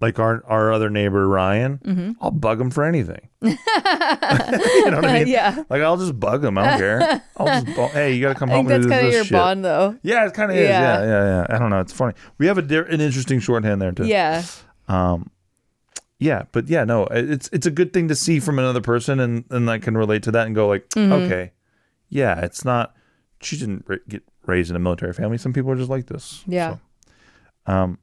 like 0.01 0.19
our 0.19 0.43
our 0.45 0.71
other 0.73 0.89
neighbor 0.89 1.27
Ryan, 1.27 1.77
Mm-hmm. 1.79 2.11
I'll 2.21 2.31
bug 2.31 2.59
him 2.59 2.69
for 2.71 2.83
anything. 2.83 3.29
you 3.41 3.49
know 3.49 4.97
what 4.97 5.05
I 5.05 5.19
mean? 5.19 5.27
Yeah. 5.27 5.63
Like 5.69 5.81
I'll 5.81 5.97
just 5.97 6.19
bug 6.19 6.43
him. 6.43 6.57
I 6.57 6.69
don't 6.71 6.79
care. 6.79 7.21
I'll 7.37 7.47
just 7.47 7.65
bu- 7.75 7.87
hey, 7.87 8.13
you 8.13 8.21
got 8.21 8.29
to 8.33 8.39
come 8.39 8.49
I 8.49 8.55
home 8.55 8.67
think 8.67 8.83
that's 8.83 8.91
kind 8.93 9.07
of 9.07 9.13
your 9.13 9.23
shit. 9.23 9.31
bond, 9.33 9.63
though. 9.63 9.97
Yeah, 10.03 10.25
it 10.25 10.33
kind 10.33 10.51
of 10.51 10.57
is. 10.57 10.67
Yeah. 10.69 10.81
Yeah, 10.99 11.05
yeah, 11.05 11.25
yeah. 11.49 11.55
I 11.55 11.59
don't 11.59 11.69
know. 11.69 11.79
It's 11.79 11.93
funny. 11.93 12.13
We 12.37 12.47
have 12.47 12.57
a 12.57 12.61
di- 12.61 12.77
an 12.77 13.01
interesting 13.01 13.39
shorthand 13.39 13.81
there 13.81 13.91
too. 13.91 14.05
Yeah. 14.05 14.43
Um, 14.87 15.29
yeah, 16.19 16.43
but 16.51 16.67
yeah, 16.69 16.83
no, 16.85 17.05
it's 17.11 17.49
it's 17.51 17.65
a 17.65 17.71
good 17.71 17.91
thing 17.93 18.07
to 18.07 18.15
see 18.15 18.39
from 18.39 18.57
another 18.59 18.81
person, 18.81 19.19
and 19.19 19.43
and 19.49 19.69
I 19.69 19.79
can 19.79 19.97
relate 19.97 20.23
to 20.23 20.31
that 20.31 20.45
and 20.45 20.55
go 20.55 20.67
like, 20.67 20.87
Mhm. 20.89 21.11
okay, 21.25 21.51
yeah, 22.09 22.39
it's 22.41 22.63
not. 22.65 22.95
She 23.41 23.57
didn't 23.57 23.83
ra- 23.87 23.97
get 24.07 24.23
raised 24.45 24.69
in 24.69 24.75
a 24.75 24.79
military 24.79 25.13
family. 25.13 25.37
Some 25.37 25.51
people 25.53 25.71
are 25.71 25.75
just 25.75 25.89
like 25.89 26.07
this. 26.07 26.43
Yeah. 26.47 26.77
Um, 27.67 27.99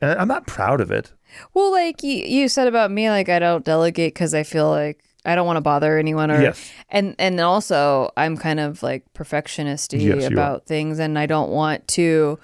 and 0.00 0.18
I'm 0.18 0.28
not 0.28 0.46
proud 0.46 0.80
of 0.80 0.90
it. 0.90 1.12
Well, 1.54 1.70
like 1.72 2.02
you, 2.02 2.16
you 2.24 2.48
said 2.48 2.68
about 2.68 2.90
me, 2.90 3.08
like 3.10 3.28
I 3.28 3.38
don't 3.38 3.64
delegate 3.64 4.14
because 4.14 4.34
I 4.34 4.42
feel 4.42 4.68
like 4.70 5.02
I 5.24 5.34
don't 5.34 5.46
want 5.46 5.56
to 5.56 5.60
bother 5.62 5.98
anyone, 5.98 6.30
or 6.30 6.40
Yes. 6.40 6.70
and 6.88 7.14
and 7.18 7.40
also 7.40 8.10
I'm 8.16 8.36
kind 8.36 8.60
of 8.60 8.82
like 8.82 9.04
perfectionisty 9.14 10.02
Yes, 10.20 10.30
about 10.30 10.66
things, 10.66 10.98
and 10.98 11.18
I 11.18 11.26
don't 11.26 11.50
want 11.50 11.86
to 11.88 12.38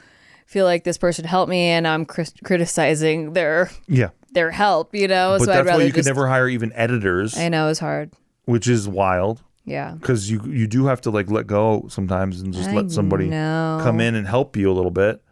feel 0.47 0.64
like 0.66 0.84
this 0.84 0.99
person 0.99 1.24
helped 1.24 1.49
me, 1.51 1.68
and 1.68 1.86
I'm 1.86 2.05
cris- 2.05 2.34
criticizing 2.45 3.32
their 3.32 3.70
Yeah, 3.88 4.11
their 4.32 4.51
help, 4.51 4.95
you 4.95 5.09
know. 5.09 5.36
but 5.38 5.45
so 5.47 5.53
I'd 5.53 5.57
that's 5.64 5.70
why 5.76 5.78
you 5.82 5.84
just. 5.93 5.95
could 5.95 6.07
never 6.07 6.28
hire 6.28 6.49
even 6.49 6.72
editors, 6.74 7.36
I 7.38 7.49
know 7.49 7.68
it's 7.68 7.80
hard. 7.80 8.12
which 8.45 8.68
is 8.68 8.88
wild. 8.88 9.43
Yeah. 9.64 9.93
because 9.93 10.28
you 10.28 10.43
you 10.47 10.66
do 10.66 10.86
have 10.86 11.01
to 11.03 11.11
like 11.11 11.30
let 11.30 11.47
go 11.47 11.86
sometimes 11.88 12.40
and 12.40 12.53
just 12.53 12.70
I 12.70 12.74
let 12.74 12.90
somebody 12.90 13.28
know. 13.28 13.78
come 13.80 14.01
in 14.01 14.16
and 14.16 14.26
help 14.26 14.57
you 14.57 14.68
a 14.68 14.74
little 14.74 14.90
bit 14.90 15.22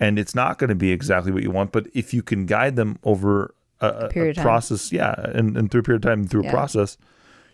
and 0.00 0.18
it's 0.18 0.34
not 0.34 0.58
going 0.58 0.68
to 0.68 0.74
be 0.74 0.90
exactly 0.90 1.30
what 1.32 1.42
you 1.42 1.50
want 1.50 1.70
but 1.72 1.86
if 1.94 2.12
you 2.14 2.22
can 2.22 2.46
guide 2.46 2.74
them 2.76 2.98
over 3.04 3.54
a, 3.80 3.86
a- 3.86 3.90
a 4.06 4.08
Period 4.08 4.30
of 4.30 4.36
time. 4.36 4.44
process 4.44 4.90
yeah 4.92 5.14
and, 5.34 5.56
and 5.56 5.70
through 5.70 5.80
a 5.80 5.84
period 5.84 6.04
of 6.04 6.08
time 6.10 6.20
and 6.20 6.30
through 6.30 6.42
Yeah. 6.44 6.48
a 6.50 6.52
process 6.52 6.96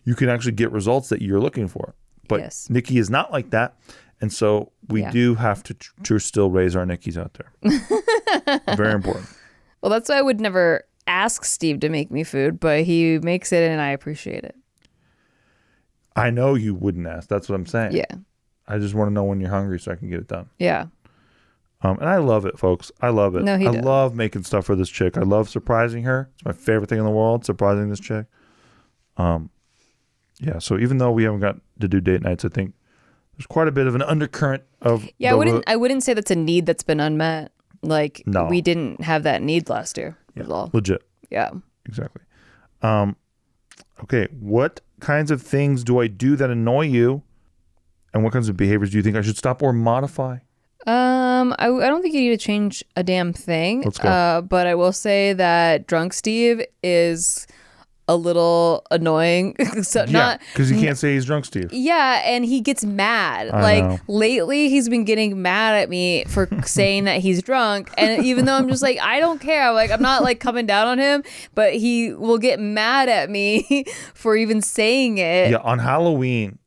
you 0.04 0.14
can 0.14 0.28
actually 0.28 0.52
get 0.52 0.70
results 0.72 1.08
that 1.08 1.20
you're 1.22 1.40
looking 1.40 1.68
for 1.68 1.94
but 2.28 2.40
Yes. 2.40 2.68
nikki 2.70 2.98
is 2.98 3.10
not 3.10 3.32
like 3.32 3.50
that 3.50 3.76
and 4.20 4.32
so 4.32 4.72
we 4.88 5.02
Yeah. 5.02 5.10
do 5.10 5.34
have 5.34 5.62
to, 5.64 5.76
to 6.04 6.18
still 6.18 6.50
raise 6.50 6.74
our 6.76 6.84
nikkis 6.86 7.16
out 7.18 7.34
there 7.34 7.52
very 8.76 8.92
important 8.92 9.28
Well, 9.82 9.90
that's 9.90 10.08
why 10.08 10.18
I 10.18 10.22
would 10.22 10.40
never 10.40 10.84
ask 11.06 11.44
Steve 11.44 11.78
to 11.80 11.88
make 11.88 12.10
me 12.10 12.24
food, 12.24 12.58
but 12.58 12.82
he 12.82 13.20
makes 13.20 13.52
it, 13.52 13.70
and 13.70 13.80
I 13.80 13.90
appreciate 13.90 14.42
it. 14.42 14.56
i 16.16 16.30
know 16.30 16.54
you 16.54 16.74
wouldn't 16.74 17.06
ask 17.06 17.28
that's 17.28 17.48
what 17.48 17.54
i'm 17.54 17.66
saying 17.66 17.92
Yeah. 17.92 18.04
i 18.66 18.78
just 18.78 18.94
want 18.94 19.08
to 19.10 19.12
know 19.12 19.24
when 19.24 19.40
you're 19.40 19.50
hungry 19.50 19.78
so 19.78 19.92
i 19.92 19.96
can 19.96 20.08
get 20.10 20.20
it 20.20 20.28
done 20.28 20.48
Yeah. 20.58 20.86
Um, 21.86 21.98
and 22.00 22.08
I 22.08 22.16
love 22.16 22.44
it, 22.46 22.58
folks. 22.58 22.90
I 23.00 23.10
love 23.10 23.36
it. 23.36 23.44
No, 23.44 23.56
he 23.58 23.66
I 23.66 23.72
does. 23.72 23.84
love 23.84 24.14
making 24.14 24.42
stuff 24.42 24.64
for 24.66 24.74
this 24.74 24.88
chick. 24.88 25.16
I 25.16 25.20
love 25.22 25.48
surprising 25.48 26.02
her. 26.04 26.30
It's 26.34 26.44
my 26.44 26.52
favorite 26.52 26.88
thing 26.88 26.98
in 26.98 27.04
the 27.04 27.10
world, 27.10 27.44
surprising 27.44 27.90
this 27.90 28.00
chick. 28.00 28.26
Um, 29.16 29.50
yeah. 30.40 30.58
So 30.58 30.78
even 30.78 30.98
though 30.98 31.12
we 31.12 31.22
haven't 31.24 31.40
got 31.40 31.56
to 31.80 31.86
do 31.88 32.00
date 32.00 32.22
nights, 32.22 32.44
I 32.44 32.48
think 32.48 32.74
there's 33.36 33.46
quite 33.46 33.68
a 33.68 33.72
bit 33.72 33.86
of 33.86 33.94
an 33.94 34.02
undercurrent 34.02 34.62
of 34.82 35.08
Yeah, 35.18 35.28
I 35.28 35.32
the- 35.32 35.38
wouldn't. 35.38 35.64
I 35.66 35.76
wouldn't 35.76 36.02
say 36.02 36.12
that's 36.14 36.30
a 36.30 36.34
need 36.36 36.66
that's 36.66 36.82
been 36.82 36.98
unmet. 37.00 37.52
Like 37.82 38.22
No. 38.26 38.46
we 38.46 38.60
didn't 38.62 39.02
have 39.02 39.22
that 39.22 39.42
need 39.42 39.68
last 39.68 39.96
year. 39.96 40.16
was 40.34 40.50
all. 40.50 40.70
legit. 40.72 41.02
Yeah. 41.30 41.50
Exactly. 41.86 42.22
Um, 42.82 43.16
okay. 44.02 44.26
What 44.40 44.80
kinds 45.00 45.30
of 45.30 45.40
things 45.40 45.84
do 45.84 46.00
I 46.00 46.08
do 46.08 46.36
that 46.36 46.50
annoy 46.50 46.86
you, 46.86 47.22
and 48.12 48.24
what 48.24 48.32
kinds 48.32 48.48
of 48.48 48.56
behaviors 48.56 48.90
do 48.90 48.96
you 48.96 49.02
think 49.02 49.16
I 49.16 49.20
should 49.22 49.36
stop 49.36 49.62
or 49.62 49.72
modify? 49.72 50.38
Um, 50.86 51.52
I, 51.58 51.68
I 51.68 51.88
don't 51.88 52.00
think 52.00 52.14
you 52.14 52.20
need 52.20 52.38
to 52.38 52.44
change 52.44 52.84
a 52.94 53.02
damn 53.02 53.32
thing. 53.32 53.82
Let's 53.82 53.98
go. 53.98 54.08
Uh, 54.08 54.40
but 54.40 54.66
I 54.66 54.74
will 54.76 54.92
say 54.92 55.32
that 55.32 55.86
drunk 55.86 56.12
Steve 56.12 56.62
is 56.82 57.46
a 58.08 58.16
little 58.16 58.86
annoying. 58.90 59.56
so 59.82 60.04
yeah, 60.04 60.12
not 60.12 60.40
because 60.52 60.70
you 60.70 60.78
can't 60.80 60.96
say 60.96 61.14
he's 61.14 61.24
drunk, 61.24 61.44
Steve. 61.44 61.72
Yeah, 61.72 62.22
and 62.24 62.44
he 62.44 62.60
gets 62.60 62.84
mad. 62.84 63.48
I 63.50 63.62
like 63.62 63.84
know. 63.84 63.98
lately, 64.06 64.68
he's 64.68 64.88
been 64.88 65.04
getting 65.04 65.42
mad 65.42 65.74
at 65.74 65.88
me 65.88 66.24
for 66.24 66.48
saying 66.64 67.04
that 67.04 67.20
he's 67.20 67.42
drunk, 67.42 67.90
and 67.98 68.24
even 68.24 68.44
though 68.44 68.54
I'm 68.54 68.68
just 68.68 68.82
like, 68.82 68.98
I 69.00 69.18
don't 69.20 69.40
care. 69.40 69.68
I'm 69.68 69.74
like, 69.74 69.90
I'm 69.90 70.02
not 70.02 70.22
like 70.22 70.40
coming 70.40 70.66
down 70.66 70.86
on 70.86 70.98
him, 70.98 71.24
but 71.54 71.74
he 71.74 72.12
will 72.12 72.38
get 72.38 72.60
mad 72.60 73.08
at 73.08 73.30
me 73.30 73.84
for 74.14 74.36
even 74.36 74.60
saying 74.60 75.18
it. 75.18 75.50
Yeah. 75.50 75.58
On 75.58 75.78
Halloween, 75.78 76.58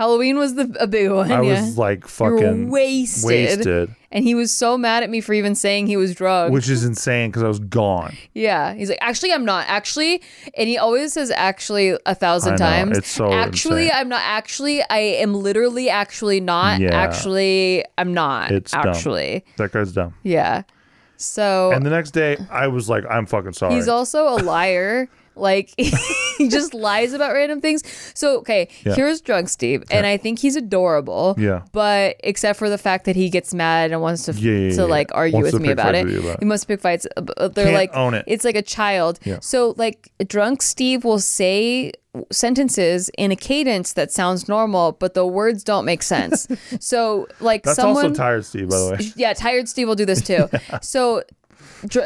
Halloween 0.00 0.38
was 0.38 0.54
the 0.54 0.74
a 0.80 0.86
big 0.86 1.10
one. 1.10 1.30
I 1.30 1.42
yeah. 1.42 1.60
was 1.60 1.76
like 1.76 2.06
fucking 2.06 2.70
wasted. 2.70 3.26
wasted. 3.26 3.94
And 4.10 4.24
he 4.24 4.34
was 4.34 4.50
so 4.50 4.78
mad 4.78 5.02
at 5.02 5.10
me 5.10 5.20
for 5.20 5.34
even 5.34 5.54
saying 5.54 5.88
he 5.88 5.98
was 5.98 6.14
drunk. 6.14 6.54
which 6.54 6.70
is 6.70 6.84
insane 6.84 7.28
because 7.28 7.42
I 7.42 7.48
was 7.48 7.58
gone. 7.58 8.16
Yeah, 8.32 8.72
he's 8.72 8.88
like, 8.88 8.96
actually, 9.02 9.30
I'm 9.30 9.44
not 9.44 9.66
actually, 9.68 10.22
and 10.56 10.70
he 10.70 10.78
always 10.78 11.12
says 11.12 11.30
actually 11.30 11.98
a 12.06 12.14
thousand 12.14 12.56
times. 12.56 12.96
it's 12.96 13.10
so 13.10 13.30
actually, 13.30 13.88
insane. 13.88 14.00
I'm 14.00 14.08
not 14.08 14.22
actually. 14.24 14.82
I 14.88 15.00
am 15.00 15.34
literally 15.34 15.90
actually 15.90 16.40
not. 16.40 16.80
Yeah. 16.80 16.94
Actually, 16.94 17.84
I'm 17.98 18.14
not. 18.14 18.52
It's 18.52 18.72
dumb. 18.72 18.88
actually. 18.88 19.44
That 19.58 19.70
guy's 19.70 19.92
dumb. 19.92 20.14
Yeah. 20.22 20.62
So 21.18 21.72
And 21.72 21.84
the 21.84 21.90
next 21.90 22.12
day, 22.12 22.38
I 22.50 22.68
was 22.68 22.88
like, 22.88 23.04
I'm 23.04 23.26
fucking 23.26 23.52
sorry. 23.52 23.74
he's 23.74 23.88
also 23.88 24.28
a 24.28 24.40
liar. 24.42 25.10
like 25.40 25.72
he 25.76 26.48
just 26.48 26.74
lies 26.74 27.12
about 27.12 27.32
random 27.32 27.60
things. 27.60 27.82
So 28.14 28.38
okay, 28.38 28.68
Yeah. 28.84 28.94
here's 28.94 29.20
drunk 29.20 29.48
Steve, 29.48 29.84
and 29.90 30.06
I 30.06 30.16
think 30.16 30.38
he's 30.38 30.56
adorable. 30.56 31.34
Yeah. 31.38 31.62
But 31.72 32.16
except 32.24 32.58
for 32.58 32.68
the 32.68 32.78
fact 32.78 33.04
that 33.06 33.16
he 33.16 33.30
gets 33.30 33.52
mad 33.54 33.92
and 33.92 34.00
wants 34.00 34.24
to 34.26 34.32
Yeah, 34.32 34.52
yeah, 34.52 34.68
to 34.70 34.74
yeah. 34.76 34.82
like 34.84 35.10
argue 35.14 35.38
Wants 35.38 35.52
with 35.52 35.62
me 35.62 35.70
about 35.70 35.94
it. 35.94 36.06
about 36.06 36.24
it. 36.34 36.38
He 36.40 36.44
must 36.44 36.68
pick 36.68 36.80
fights. 36.80 37.06
uh, 37.16 37.48
They're 37.48 37.64
Can't 37.64 37.74
like 37.74 37.94
own 37.94 38.14
it. 38.14 38.24
It's 38.26 38.44
like 38.44 38.56
a 38.56 38.62
child. 38.62 39.18
Yeah. 39.24 39.38
So 39.40 39.74
like 39.76 40.10
drunk 40.26 40.62
Steve 40.62 41.04
will 41.04 41.18
say 41.20 41.92
sentences 42.32 43.10
in 43.16 43.30
a 43.30 43.36
cadence 43.36 43.92
that 43.92 44.10
sounds 44.10 44.48
normal, 44.48 44.92
but 44.92 45.14
the 45.14 45.26
words 45.26 45.62
don't 45.62 45.84
make 45.84 46.02
sense. 46.02 46.48
so 46.80 47.28
like 47.40 47.62
That's 47.62 47.76
someone 47.76 48.04
also 48.06 48.14
tired, 48.16 48.44
Steve, 48.44 48.68
by 48.68 48.78
the 48.78 48.90
way. 48.98 49.12
yeah, 49.16 49.32
tired 49.32 49.68
Steve 49.68 49.86
will 49.88 49.94
do 49.94 50.04
this 50.06 50.20
too. 50.22 50.48
So 50.82 51.22
dr- 51.22 51.26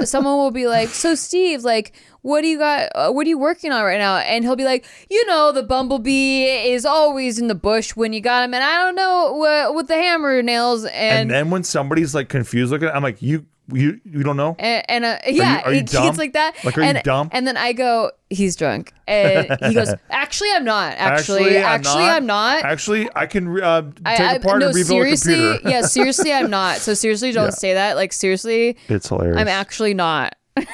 someone 0.05 0.37
will 0.39 0.51
be 0.51 0.67
like, 0.67 0.89
"So 0.89 1.15
Steve, 1.15 1.65
like, 1.65 1.93
what 2.23 2.43
do 2.43 2.49
you 2.49 2.59
got? 2.59 2.91
Uh, 2.95 3.11
what 3.11 3.27
are 3.27 3.29
you 3.29 3.39
working 3.39 3.73
on 3.73 3.85
right 3.85 3.99
now?" 3.99 4.19
And 4.19 4.45
he'll 4.45 4.57
be 4.57 4.65
like, 4.65 4.85
"You 5.11 5.27
know, 5.27 5.53
the 5.53 5.63
bumblebee 5.63 6.45
is 6.45 6.87
always 6.87 7.39
in 7.39 7.49
the 7.49 7.55
bush 7.55 7.97
when 7.97 8.13
you 8.13 8.21
got 8.21 8.45
him, 8.45 8.55
and 8.55 8.63
I 8.63 8.85
don't 8.85 8.95
know 8.95 9.35
what 9.35 9.75
with 9.75 9.89
the 9.89 9.97
hammer 9.97 10.43
nails 10.43 10.85
And, 10.85 10.93
and." 10.95 11.31
then 11.31 11.51
when 11.51 11.65
somebody's 11.65 12.15
like 12.15 12.29
confused 12.29 12.73
looking, 12.73 12.89
I'm 12.89 13.03
like, 13.03 13.21
you 13.21 13.47
you 13.73 14.01
you 14.05 14.23
don't 14.23 14.37
know? 14.37 14.57
and, 14.59 14.85
and 14.89 15.05
uh, 15.05 15.19
yeah, 15.27 15.63
are 15.65 15.73
you 15.73 15.81
it 15.81 15.87
dumb? 15.87 16.05
gets 16.05 16.19
like 16.19 16.33
that. 16.35 16.55
Like, 16.65 16.77
are 16.79 16.83
you 16.83 17.03
dumb? 17.03 17.29
And 17.33 17.47
then 17.47 17.57
I 17.57 17.73
go, 17.73 18.11
he's 18.31 18.57
drunk, 18.57 18.93
and 19.09 19.57
he 19.63 19.73
goes, 19.75 19.95
actually, 20.11 20.51
I'm 20.53 20.65
not. 20.65 20.93
Actually, 20.99 21.57
actually, 21.59 22.05
I'm 22.05 22.27
not. 22.27 22.63
Actually, 22.65 23.09
I 23.15 23.27
can 23.27 23.61
uh, 23.63 23.83
take 24.05 24.21
I, 24.21 24.35
apart 24.35 24.61
no, 24.61 24.67
and 24.67 24.75
rebuild 24.75 24.87
seriously, 24.89 25.35
a 25.35 25.53
computer. 25.55 25.69
yeah, 25.71 25.83
seriously, 25.83 26.33
I'm 26.33 26.51
not. 26.61 26.79
So 26.79 26.95
seriously, 26.95 27.33
don't 27.33 27.45
Yeah. 27.47 27.51
say 27.51 27.75
that. 27.75 27.97
Like 27.97 28.13
seriously, 28.13 28.77
It's 28.89 29.09
hilarious. 29.09 29.39
I'm 29.39 29.49
actually 29.49 29.95
not. 29.95 30.35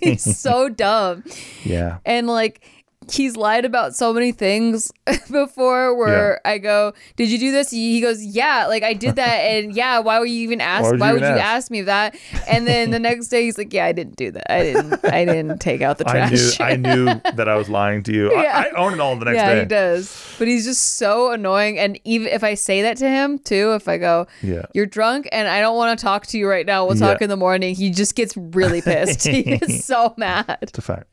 He's 0.00 0.38
so 0.38 0.68
dumb. 0.68 1.24
yeah. 1.64 1.98
And 2.04 2.26
like 2.26 2.64
he's 3.10 3.36
lied 3.36 3.64
about 3.64 3.94
so 3.94 4.12
many 4.12 4.32
things 4.32 4.92
before 5.30 5.94
where 5.94 6.40
I 6.46 6.58
go, 6.58 6.92
Did 7.16 7.30
you 7.30 7.38
do 7.38 7.50
this? 7.52 7.70
He 7.70 8.00
goes, 8.00 8.24
Yeah, 8.24 8.66
like 8.66 8.82
I 8.82 8.94
did 8.94 9.16
that 9.16 9.38
and 9.40 9.74
yeah, 9.74 9.98
why 9.98 10.18
would 10.18 10.28
you 10.30 10.40
even 10.42 10.60
ask 10.60 10.84
Why 10.84 10.90
would 10.90 11.00
why 11.00 11.08
you 11.08 11.14
would 11.14 11.20
you 11.22 11.26
ask? 11.26 11.40
ask? 11.40 11.70
me 11.70 11.82
that? 11.82 12.16
And 12.48 12.66
then 12.66 12.90
the 12.90 12.98
next 12.98 13.28
day 13.28 13.42
he's 13.42 13.58
like, 13.58 13.72
Yeah, 13.72 13.86
I 13.86 13.92
didn't 13.92 14.16
do 14.16 14.30
that. 14.32 14.52
I 14.52 14.62
didn't 14.62 15.04
I 15.04 15.24
didn't 15.24 15.58
take 15.60 15.80
out 15.82 15.98
the 15.98 16.08
I 16.08 16.12
trash. 16.28 16.58
knew 16.58 16.64
I 16.66 16.76
knew 16.76 17.04
that 17.34 17.48
I 17.48 17.54
was 17.56 17.68
lying 17.68 18.02
to 18.04 18.12
you. 18.12 18.32
Yeah. 18.32 18.52
I, 18.58 18.68
I 18.68 18.70
own 18.78 18.94
it 18.94 19.00
all 19.00 19.16
the 19.16 19.24
next 19.26 19.36
yeah, 19.36 19.48
day. 19.48 19.54
Yeah, 19.56 19.60
he 19.60 19.66
does. 19.66 20.34
But 20.38 20.48
he's 20.48 20.64
just 20.64 20.96
so 20.96 21.30
annoying. 21.32 21.78
And 21.78 21.98
even 22.04 22.28
if 22.28 22.42
I 22.44 22.54
say 22.54 22.82
that 22.82 22.96
to 22.98 23.08
him 23.08 23.38
too, 23.38 23.72
if 23.74 23.88
I 23.88 23.98
go, 23.98 24.26
Yeah. 24.42 24.62
You're 24.74 24.86
drunk 24.86 25.28
and 25.32 25.48
I 25.48 25.60
don't 25.60 25.76
want 25.76 25.98
to 25.98 26.02
talk 26.04 26.26
to 26.28 26.38
you 26.38 26.48
right 26.48 26.66
now, 26.66 26.84
we'll 26.86 26.96
Yeah. 26.96 27.12
talk 27.12 27.22
in 27.22 27.28
the 27.28 27.36
morning, 27.36 27.74
he 27.74 27.90
just 27.90 28.14
gets 28.14 28.36
really 28.36 28.80
pissed. 28.82 29.26
he 29.26 29.42
gets 29.42 29.84
so 29.84 30.14
mad. 30.16 30.58
It's 30.62 30.76
a 30.78 30.82
fact. 30.82 31.06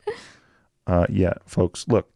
Uh, 0.87 1.05
yeah, 1.09 1.33
folks, 1.45 1.87
look, 1.87 2.11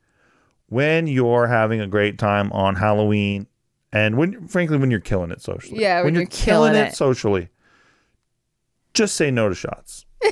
when 0.67 1.07
you're 1.07 1.47
having 1.47 1.79
a 1.81 1.87
great 1.87 2.17
time 2.17 2.51
on 2.51 2.75
Halloween, 2.75 3.47
and 3.93 4.17
when, 4.17 4.47
frankly, 4.47 4.77
when 4.77 4.91
you're 4.91 4.99
killing 4.99 5.31
it 5.31 5.41
socially, 5.41 5.79
Yeah, 5.81 6.01
when 6.01 6.13
you're, 6.13 6.23
you're 6.23 6.29
killing 6.29 6.75
it. 6.75 6.89
it. 6.89 6.95
socially, 6.95 7.49
just 8.93 9.15
say 9.15 9.31
no 9.31 9.49
to 9.49 9.55
shots. 9.55 10.05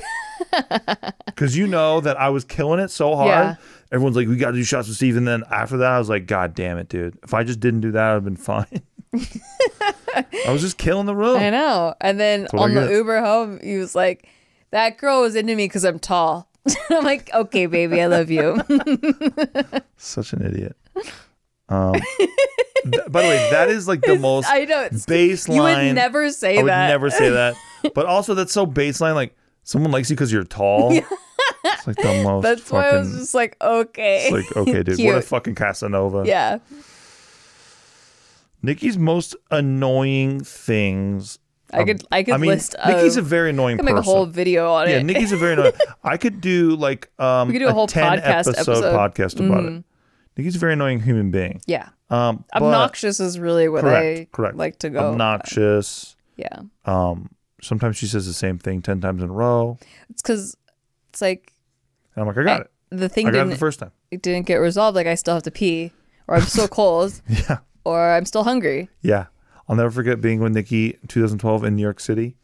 Because 1.26 1.56
you 1.56 1.66
know 1.66 2.00
that 2.00 2.16
I 2.20 2.28
was 2.28 2.44
killing 2.44 2.78
it 2.78 2.88
so 2.88 3.16
hard. 3.16 3.28
Yeah. 3.28 3.54
Everyone's 3.90 4.14
like, 4.14 4.28
we 4.28 4.36
got 4.36 4.52
to 4.52 4.56
do 4.56 4.62
shots 4.62 4.86
with 4.86 4.96
Steve. 4.96 5.16
And 5.16 5.26
then 5.26 5.42
after 5.50 5.76
that, 5.78 5.90
I 5.90 5.98
was 5.98 6.08
like, 6.08 6.26
God 6.26 6.54
damn 6.54 6.78
it, 6.78 6.88
dude. 6.88 7.18
If 7.24 7.34
I 7.34 7.42
just 7.42 7.58
didn't 7.58 7.80
do 7.80 7.90
that, 7.90 8.10
I'd 8.10 8.14
have 8.14 8.24
been 8.24 8.36
fine. 8.36 8.82
I 9.14 10.52
was 10.52 10.60
just 10.60 10.78
killing 10.78 11.06
the 11.06 11.16
room. 11.16 11.38
I 11.38 11.50
know. 11.50 11.94
And 12.00 12.20
then 12.20 12.42
That's 12.42 12.52
what 12.52 12.60
I 12.62 12.64
on 12.66 12.74
the. 12.74 12.92
Uber 12.92 13.20
home, 13.20 13.58
he 13.64 13.78
was 13.78 13.96
like, 13.96 14.28
"That 14.70 14.96
girl 14.98 15.22
was 15.22 15.34
into 15.34 15.56
me 15.56 15.64
because 15.66 15.82
I'm 15.84 15.98
tall." 15.98 16.48
I'm 16.90 17.04
like, 17.04 17.32
"Okay, 17.34 17.66
baby, 17.66 18.00
I 18.00 18.06
love 18.06 18.30
you." 18.30 18.60
Such 19.96 20.32
an 20.32 20.42
idiot. 20.46 20.76
Um, 21.68 21.94
th- 21.94 23.02
by 23.08 23.22
the 23.22 23.28
way, 23.28 23.48
that 23.50 23.68
is 23.68 23.86
like 23.88 24.02
the 24.02 24.18
most 24.18 24.48
I 24.50 24.64
know, 24.64 24.82
it's- 24.84 25.06
baseline. 25.06 25.54
you 25.56 25.62
would 25.62 25.94
never 25.94 26.30
say 26.30 26.54
that. 26.54 26.58
I 26.58 26.62
would 26.62 26.70
that. 26.70 26.88
never 26.88 27.10
say 27.10 27.30
that. 27.30 27.54
But 27.94 28.06
also, 28.06 28.32
that's 28.34 28.52
so 28.52 28.66
baseline. 28.66 29.14
Like 29.14 29.36
someone 29.62 29.90
likes 29.92 30.08
you 30.08 30.16
because 30.16 30.32
you're 30.32 30.44
tall. 30.44 30.90
It's 30.92 31.86
like 31.86 31.96
the 31.96 32.22
most 32.24 32.42
That's 32.42 32.70
why 32.70 32.88
I 32.90 32.98
was 32.98 33.12
just 33.12 33.34
like, 33.34 33.56
okay. 33.60 34.28
It's 34.30 34.32
like, 34.32 34.56
okay, 34.56 34.82
dude, 34.82 34.98
what 35.00 35.08
a 35.10 35.12
Cute. 35.18 35.24
fucking 35.24 35.54
Casanova. 35.54 36.22
Yeah. 36.26 36.58
Nikki's 38.62 38.96
most 38.96 39.36
annoying 39.50 40.40
things. 40.42 41.38
I 41.72 41.78
um, 41.80 41.86
could 41.86 42.04
I 42.12 42.22
could 42.22 42.34
I 42.34 42.36
mean, 42.36 42.50
list. 42.50 42.76
Nikki's 42.86 43.16
a, 43.16 43.20
a 43.20 43.22
very 43.22 43.50
annoying 43.50 43.74
I 43.74 43.78
could 43.78 43.86
make 43.86 43.96
a 43.96 44.02
whole 44.02 44.26
video 44.26 44.70
on 44.72 44.86
yeah, 44.88 44.94
it. 44.94 44.96
Yeah, 44.98 45.02
Nikki's 45.02 45.32
a 45.32 45.36
very 45.36 45.54
annoying. 45.54 45.72
I 46.04 46.16
could 46.16 46.40
do 46.40 46.76
like 46.76 47.10
um 47.18 47.48
We 47.48 47.54
could 47.54 47.60
do 47.60 47.68
a 47.68 47.72
whole 47.72 47.86
10 47.86 48.02
podcast 48.04 48.22
episode, 48.24 48.50
episode. 48.84 48.94
podcast 48.96 49.40
about 49.46 49.62
Mhm. 49.64 49.78
it. 49.78 49.84
Nikki's 50.36 50.56
a 50.56 50.58
very 50.58 50.72
annoying 50.74 51.00
human 51.00 51.30
being. 51.30 51.60
yeah. 51.66 51.88
Um, 52.10 52.44
Obnoxious 52.54 53.18
is 53.18 53.38
really 53.38 53.68
what 53.68 53.80
correct, 53.80 54.18
I 54.20 54.28
correct. 54.30 54.56
like 54.56 54.78
to 54.80 54.90
go. 54.90 55.10
Obnoxious. 55.12 56.16
Yeah. 56.36 56.60
Um, 56.84 57.30
sometimes 57.62 57.96
she 57.96 58.06
says 58.06 58.26
the 58.26 58.32
same 58.34 58.58
thing 58.58 58.82
ten 58.82 59.00
times 59.00 59.22
in 59.22 59.30
a 59.30 59.32
row, 59.32 59.78
It's 60.10 60.22
because 60.22 60.56
it's 61.10 61.22
like 61.22 61.52
and 62.14 62.22
I'm 62.22 62.28
like, 62.28 62.36
I 62.38 62.44
got 62.44 62.60
it. 62.62 62.70
the 62.90 63.08
thing 63.08 63.26
I 63.26 63.30
got 63.30 63.46
it 63.46 63.50
the 63.50 63.56
first 63.56 63.80
time. 63.80 63.90
it 64.10 64.22
didn't 64.22 64.46
get 64.46 64.56
resolved. 64.56 64.94
Like 64.96 65.06
I 65.06 65.14
still 65.14 65.34
have 65.34 65.42
to 65.44 65.50
pee, 65.50 65.92
or 66.28 66.36
I'm 66.36 66.42
still 66.42 66.68
cold, 66.80 67.20
Yeah, 67.28 67.58
or 67.84 68.12
I'm 68.12 68.26
still 68.26 68.44
hungry. 68.44 68.88
yeah. 69.00 69.26
I'll 69.68 69.76
never 69.76 69.90
forget 69.90 70.20
being 70.20 70.40
with 70.40 70.52
Nikki 70.52 70.98
in 71.00 71.08
2012 71.08 71.64
in 71.64 71.76
New 71.76 71.82
York 71.82 72.00
City. 72.00 72.36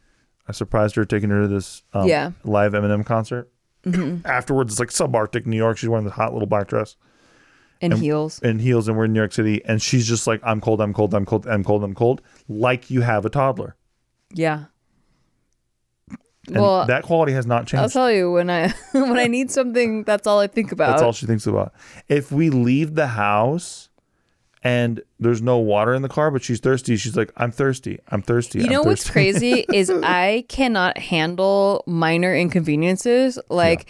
I 0.47 0.51
surprised 0.53 0.95
her, 0.95 1.05
taking 1.05 1.29
her 1.29 1.41
to 1.43 1.47
this 1.47 1.83
um, 1.93 2.07
Yeah. 2.07 2.31
live 2.43 2.73
Eminem 2.73 3.05
concert. 3.05 3.49
Mhm. 3.85 4.21
Afterwards, 4.25 4.73
it's 4.73 4.79
like 4.79 4.89
subarctic 4.89 5.45
New 5.45 5.57
York. 5.57 5.77
She's 5.77 5.89
wearing 5.89 6.05
this 6.05 6.13
hot 6.15 6.33
little 6.33 6.47
black 6.47 6.67
dress. 6.67 6.95
And 7.83 7.93
heels. 7.95 8.39
and 8.43 8.61
heels 8.61 8.87
and 8.87 8.95
we're 8.95 9.05
in 9.05 9.13
New 9.13 9.19
York 9.19 9.33
City 9.33 9.59
and 9.65 9.81
she's 9.81 10.07
just 10.07 10.27
like 10.27 10.39
I'm 10.43 10.61
cold 10.61 10.79
I'm 10.81 10.93
cold 10.93 11.15
I'm 11.15 11.25
cold 11.25 11.47
I'm 11.47 11.63
cold 11.63 11.83
I'm 11.83 11.95
cold 11.95 12.21
like 12.47 12.91
you 12.91 13.01
have 13.01 13.25
a 13.25 13.29
toddler 13.31 13.75
Yeah. 14.31 14.65
and 16.47 16.57
well, 16.61 16.85
that 16.85 17.03
quality 17.03 17.33
has 17.33 17.47
not 17.47 17.65
changed. 17.65 17.81
I'll 17.81 17.89
tell 17.89 18.11
you 18.11 18.31
when 18.31 18.51
I 18.51 18.67
when 18.91 19.17
I 19.17 19.25
need 19.25 19.49
something, 19.49 20.03
that's 20.03 20.27
all 20.27 20.39
I 20.39 20.45
think 20.45 20.71
about. 20.71 20.91
that's 20.91 21.01
all 21.01 21.11
she 21.11 21.25
thinks 21.25 21.47
about 21.47 21.73
if 22.07 22.31
we 22.31 22.51
leave 22.51 22.93
the 22.93 23.07
house 23.07 23.89
and 24.63 25.01
there's 25.21 25.41
no 25.41 25.57
water 25.57 25.93
in 25.93 26.01
the 26.01 26.09
car 26.09 26.29
but 26.31 26.43
she's 26.43 26.59
thirsty 26.59 26.97
she's 26.97 27.15
like 27.15 27.31
I'm 27.37 27.51
thirsty 27.51 27.99
I'm 28.09 28.21
thirsty 28.21 28.59
You 28.59 28.65
I'm 28.65 28.71
know 28.71 28.81
what's 28.83 29.03
thirsty." 29.07 29.11
crazy 29.63 29.65
is 29.73 29.89
I 30.03 30.43
cannot 30.49 30.97
handle 30.97 31.83
minor 31.87 32.35
inconveniences 32.35 33.39
like 33.49 33.87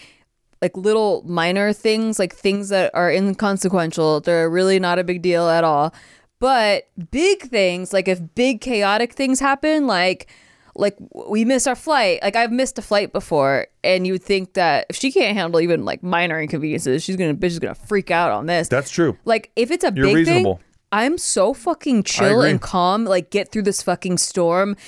like 0.61 0.77
little 0.77 1.23
minor 1.25 1.73
things 1.73 2.19
like 2.19 2.35
things 2.35 2.69
that 2.69 2.91
are 2.93 3.09
inconsequential. 3.11 4.19
They're 4.21 4.47
really 4.47 4.79
not 4.79 4.99
a 4.99 5.03
big 5.03 5.23
deal 5.23 5.49
at 5.49 5.63
all. 5.63 5.91
But 6.39 6.87
big 7.09 7.41
things 7.41 7.93
like 7.93 8.07
if 8.07 8.19
big 8.35 8.61
chaotic 8.61 9.13
things 9.13 9.39
happen 9.39 9.87
like 9.87 10.29
like 10.75 10.95
we 11.29 11.45
miss 11.45 11.65
our 11.65 11.75
flight. 11.75 12.19
Like 12.21 12.35
I've 12.35 12.51
missed 12.51 12.77
a 12.77 12.81
flight 12.81 13.11
before 13.11 13.67
and 13.83 14.05
you 14.05 14.13
would 14.13 14.23
think 14.23 14.53
that 14.53 14.85
if 14.89 14.95
she 14.97 15.11
can't 15.11 15.35
handle 15.35 15.59
even 15.61 15.83
like 15.83 16.03
minor 16.03 16.39
inconveniences, 16.39 17.03
she's 17.03 17.15
to 17.17 17.33
bitch 17.33 17.47
is 17.51 17.59
to 17.59 17.73
freak 17.73 18.11
out 18.11 18.31
on 18.31 18.45
this. 18.45 18.67
that's 18.67 18.91
true 18.91 19.17
Like 19.25 19.51
if 19.55 19.71
it's 19.71 19.83
a 19.83 19.91
You're 19.95 20.05
big 20.07 20.15
reasonable. 20.17 20.57
thing, 20.57 20.65
I'm 20.91 21.17
so 21.17 21.53
fucking 21.53 22.03
chill 22.03 22.41
and 22.41 22.61
calm. 22.61 23.05
Like 23.05 23.29
get 23.29 23.51
through 23.51 23.63
this 23.63 23.81
fucking 23.81 24.17
storm. 24.17 24.75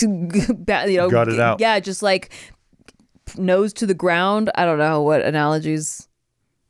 You 0.00 0.08
know, 0.08 1.10
Got 1.10 1.28
it 1.28 1.38
out. 1.38 1.60
Yeah, 1.60 1.78
just 1.80 2.02
like 2.02 2.30
nose 3.36 3.72
to 3.74 3.86
the 3.86 3.94
ground. 3.94 4.50
I 4.54 4.64
don't 4.64 4.78
know 4.78 5.02
what 5.02 5.22
analogies. 5.22 6.08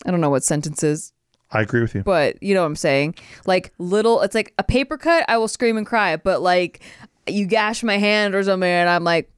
I 0.05 0.11
don't 0.11 0.21
know 0.21 0.31
what 0.31 0.45
sentences, 0.45 1.12
I 1.51 1.62
agree 1.62 1.81
with 1.81 1.95
you 1.95 2.03
but 2.03 2.43
you 2.43 2.55
know 2.55 2.61
what 2.62 2.67
I'm 2.67 2.77
saying. 2.77 3.14
Like 3.47 3.73
little, 3.79 4.21
it's 4.23 4.35
like 4.35 4.53
a 4.59 4.64
paper 4.64 4.99
cut. 4.99 5.25
I 5.29 5.39
will 5.39 5.49
scream 5.49 5.77
and 5.77 5.87
cry, 5.87 6.17
but 6.17 6.43
like 6.43 6.83
you 7.27 7.47
gash 7.47 7.83
my 7.83 7.97
hand 7.99 8.35
or 8.35 8.43
something, 8.43 8.69
and 8.69 8.89
I'm 8.89 9.05
like, 9.05 9.31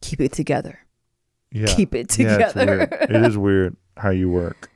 keep 0.00 0.20
it 0.20 0.32
together. 0.32 0.78
yeah 1.52 1.66
keep 1.66 1.94
it 1.94 2.16
yeah, 2.18 2.36
it's 2.38 2.52
together. 2.52 2.76
weird. 2.90 3.10
it 3.10 3.16
is 3.26 3.36
weird 3.46 3.76
how 3.96 4.10
you 4.10 4.28
work 4.28 4.70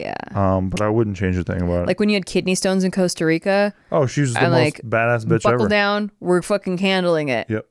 Yeah. 0.00 0.14
um 0.34 0.70
but 0.70 0.80
I 0.80 0.88
wouldn't 0.88 1.16
change 1.16 1.36
a 1.36 1.44
thing 1.44 1.60
about 1.62 1.82
it 1.82 1.86
Like 1.86 2.00
when 2.00 2.08
you 2.08 2.14
had 2.16 2.24
kidney 2.26 2.54
stones 2.54 2.82
in 2.84 2.90
Costa 2.90 3.26
Rica. 3.26 3.74
oh 3.90 4.06
she's 4.06 4.32
the 4.34 4.40
I'm 4.40 4.50
most 4.52 4.58
like, 4.60 4.80
badass 4.82 5.24
bitch 5.26 5.42
buckle 5.42 5.62
ever 5.62 5.68
down. 5.68 6.10
We're 6.20 6.42
fucking 6.42 6.78
handling 6.78 7.28
it. 7.28 7.48
yep 7.50 7.66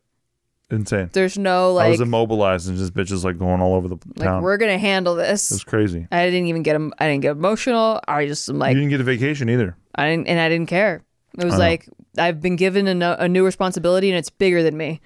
insane 0.70 1.10
There's 1.12 1.38
no 1.38 1.74
like. 1.74 1.88
I 1.88 1.90
was 1.90 2.00
immobilized 2.00 2.70
and 2.70 2.78
just 2.78 2.94
bitches 2.94 3.24
like 3.26 3.38
going 3.38 3.60
all 3.62 3.74
over 3.76 3.88
the 3.90 3.98
like 4.16 4.26
town 4.28 4.42
we're 4.44 4.58
gonna 4.58 4.78
handle 4.78 5.16
this. 5.16 5.52
it 5.52 5.56
was 5.56 5.64
crazy 5.64 6.08
I 6.12 6.26
didn't 6.26 6.46
even 6.48 6.64
get 6.64 6.76
em- 6.76 6.94
I 7.00 7.08
didn't 7.08 7.22
get 7.24 7.32
emotional. 7.32 8.00
I 8.08 8.26
just 8.28 8.48
am 8.50 8.58
like 8.60 8.74
you 8.74 8.80
didn't 8.80 8.92
get 8.92 9.02
a 9.02 9.04
vacation 9.04 9.50
either 9.50 9.76
I 9.96 10.08
didn't 10.10 10.28
and 10.28 10.40
I 10.40 10.48
didn't 10.48 10.68
care. 10.70 11.04
It 11.38 11.44
was 11.44 11.56
I 11.56 11.58
like 11.58 11.90
I've 12.18 12.42
been 12.42 12.58
given 12.58 12.88
a, 12.88 12.94
no, 12.94 13.16
a 13.18 13.30
new 13.30 13.46
responsibility 13.46 14.10
and 14.10 14.18
it's 14.18 14.30
bigger 14.30 14.62
than 14.64 14.76
me. 14.76 15.00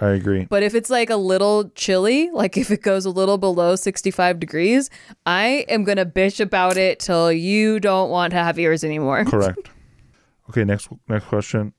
I 0.00 0.08
agree 0.08 0.46
But 0.50 0.62
if 0.64 0.74
it's 0.74 0.90
like 0.90 1.08
a 1.10 1.16
little 1.16 1.70
chilly, 1.76 2.28
like 2.30 2.56
if 2.56 2.70
it 2.72 2.82
goes 2.82 3.04
a 3.06 3.10
little 3.10 3.38
below 3.38 3.76
65 3.76 4.40
degrees, 4.40 4.90
I 5.26 5.64
am 5.68 5.84
going 5.84 5.98
to 5.98 6.04
bitch 6.06 6.40
about 6.40 6.76
it 6.76 6.98
till 6.98 7.30
you 7.32 7.78
don't 7.78 8.10
want 8.10 8.32
to 8.32 8.38
have 8.38 8.58
ears 8.58 8.82
anymore. 8.82 9.24
Correct. 9.26 9.70
Okay, 10.50 10.64
next 10.64 10.88
next 11.08 11.26
question. 11.26 11.72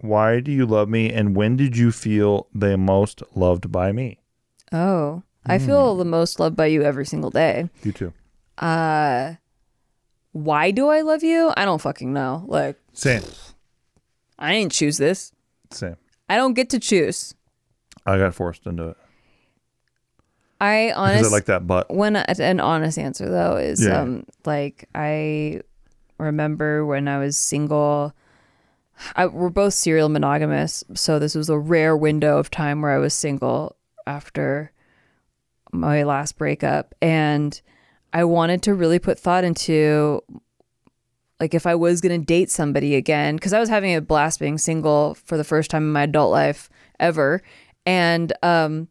Why 0.00 0.40
do 0.40 0.50
you 0.52 0.64
love 0.66 0.88
me 0.88 1.12
and 1.12 1.34
when 1.36 1.56
did 1.56 1.76
you 1.76 1.90
feel 1.92 2.46
the 2.54 2.78
most 2.78 3.22
loved 3.34 3.70
by 3.72 3.92
me? 3.92 4.18
Oh, 4.72 5.22
I 5.44 5.58
Hmm. 5.58 5.66
feel 5.66 5.96
the 5.96 6.04
most 6.04 6.38
loved 6.40 6.54
by 6.56 6.66
you 6.66 6.82
every 6.82 7.04
single 7.04 7.30
day. 7.30 7.68
You 7.82 7.92
too. 7.92 8.12
Uh 8.56 9.34
why 10.32 10.70
do 10.70 10.88
I 10.88 11.00
love 11.00 11.24
you? 11.24 11.52
I 11.56 11.64
don't 11.64 11.80
fucking 11.80 12.12
know. 12.12 12.44
Like 12.46 12.78
Same. 12.92 13.22
I 14.40 14.52
didn't 14.54 14.72
choose 14.72 14.96
this. 14.98 15.32
Same. 15.70 15.96
I 16.28 16.36
don't 16.36 16.54
get 16.54 16.70
to 16.70 16.78
choose. 16.78 17.34
I 18.06 18.16
got 18.18 18.34
forced 18.34 18.66
into 18.66 18.88
it. 18.88 18.96
I 20.60 20.92
honestly 20.94 21.28
I 21.28 21.30
like 21.30 21.46
that 21.46 21.66
butt. 21.66 21.92
when 21.94 22.16
an 22.16 22.60
honest 22.60 22.98
answer 22.98 23.28
though 23.30 23.56
is 23.56 23.84
Yeah. 23.84 24.00
um 24.02 24.24
like 24.44 24.88
I 24.94 25.62
remember 26.18 26.84
when 26.84 27.08
I 27.08 27.18
was 27.18 27.36
single 27.36 28.14
I, 29.16 29.24
we're 29.26 29.48
both 29.48 29.72
serial 29.72 30.10
monogamous 30.10 30.84
so 30.94 31.18
this 31.18 31.34
was 31.34 31.48
a 31.48 31.58
rare 31.58 31.96
window 31.96 32.36
of 32.38 32.50
time 32.50 32.82
where 32.82 32.90
I 32.92 32.98
was 32.98 33.14
single 33.14 33.76
after 34.06 34.70
my 35.72 36.02
last 36.02 36.36
breakup 36.36 36.94
and 37.00 37.58
I 38.12 38.24
wanted 38.24 38.62
to 38.64 38.74
really 38.74 38.98
put 38.98 39.18
thought 39.18 39.44
into 39.44 40.22
like 41.40 41.54
if 41.54 41.66
I 41.66 41.74
was 41.74 42.00
going 42.00 42.20
to 42.20 42.24
date 42.24 42.50
somebody 42.50 42.94
again 42.94 43.38
cuz 43.38 43.52
I 43.52 43.60
was 43.60 43.68
having 43.68 43.94
a 43.94 44.00
blast 44.00 44.38
being 44.38 44.58
single 44.58 45.14
for 45.14 45.36
the 45.36 45.44
first 45.44 45.70
time 45.70 45.82
in 45.84 45.92
my 45.92 46.02
adult 46.04 46.30
life 46.30 46.68
ever 46.98 47.42
and 47.86 48.32
um 48.42 48.88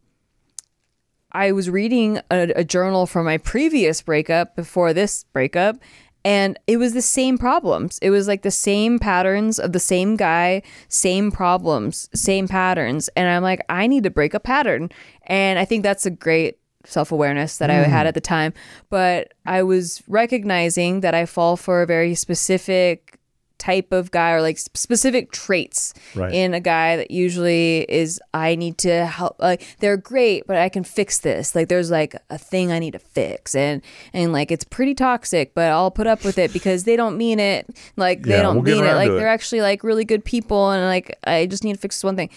I 1.31 1.51
was 1.51 1.69
reading 1.69 2.17
a, 2.31 2.51
a 2.55 2.63
journal 2.63 3.05
from 3.05 3.25
my 3.25 3.37
previous 3.37 4.01
breakup 4.01 4.55
before 4.55 4.93
this 4.93 5.25
breakup, 5.25 5.77
and 6.25 6.57
it 6.67 6.77
was 6.77 6.93
the 6.93 7.01
same 7.01 7.37
problems. 7.37 7.99
It 8.01 8.09
was 8.09 8.27
like 8.27 8.41
the 8.41 8.51
same 8.51 8.99
patterns 8.99 9.59
of 9.59 9.71
the 9.71 9.79
same 9.79 10.15
guy, 10.15 10.63
same 10.87 11.31
problems, 11.31 12.09
same 12.13 12.47
patterns. 12.47 13.09
And 13.15 13.29
I'm 13.29 13.43
like, 13.43 13.63
I 13.69 13.87
need 13.87 14.03
to 14.03 14.09
break 14.09 14.33
a 14.33 14.39
pattern. 14.39 14.89
And 15.23 15.59
I 15.59 15.65
think 15.65 15.83
that's 15.83 16.05
a 16.05 16.11
great 16.11 16.58
self 16.85 17.11
awareness 17.11 17.57
that 17.57 17.69
I 17.69 17.75
had 17.75 18.07
at 18.07 18.13
the 18.13 18.21
time. 18.21 18.53
But 18.89 19.33
I 19.45 19.63
was 19.63 20.01
recognizing 20.07 21.01
that 21.01 21.13
I 21.13 21.25
fall 21.25 21.57
for 21.57 21.81
a 21.81 21.85
very 21.85 22.15
specific 22.15 23.15
type 23.57 23.91
of 23.91 24.09
guy 24.09 24.31
or 24.31 24.41
like 24.41 24.57
specific 24.57 25.33
traits 25.33 25.93
Right. 26.15 26.33
in 26.33 26.53
a 26.53 26.61
guy 26.61 26.95
that 26.95 27.11
usually 27.11 27.81
is 27.91 28.17
I 28.33 28.55
need 28.55 28.77
to 28.77 29.05
help 29.05 29.35
like 29.37 29.75
they're 29.81 29.97
great 29.97 30.47
but 30.47 30.55
I 30.55 30.69
can 30.69 30.85
fix 30.85 31.19
this. 31.19 31.55
Like 31.55 31.67
there's 31.67 31.91
like 31.91 32.15
a 32.29 32.37
thing 32.37 32.71
I 32.71 32.79
need 32.79 32.91
to 32.91 32.99
fix 32.99 33.55
and 33.55 33.81
and 34.13 34.31
like 34.31 34.49
it's 34.49 34.63
pretty 34.63 34.95
toxic 34.95 35.53
but 35.55 35.71
I'll 35.73 35.91
put 35.91 36.07
up 36.07 36.23
with 36.23 36.37
it 36.37 36.53
because 36.53 36.85
they 36.85 36.95
don't 36.95 37.17
mean 37.17 37.37
it. 37.41 37.67
Like 37.97 38.21
they 38.21 38.41
don't 38.41 38.63
we'll 38.63 38.75
mean 38.75 38.85
it. 38.85 38.93
like 38.95 39.09
they're 39.11 39.27
actually 39.27 39.59
like 39.59 39.83
really 39.83 40.05
good 40.05 40.23
people 40.23 40.71
and 40.71 40.85
like 40.85 41.19
I 41.25 41.45
just 41.45 41.65
need 41.65 41.73
to 41.73 41.79
fix 41.81 41.97
this 41.97 42.05
one 42.05 42.15
thing. 42.15 42.29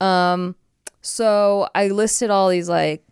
Um 0.00 0.56
so 1.02 1.68
I 1.74 1.88
listed 1.88 2.30
all 2.30 2.48
these 2.48 2.70
like 2.70 3.11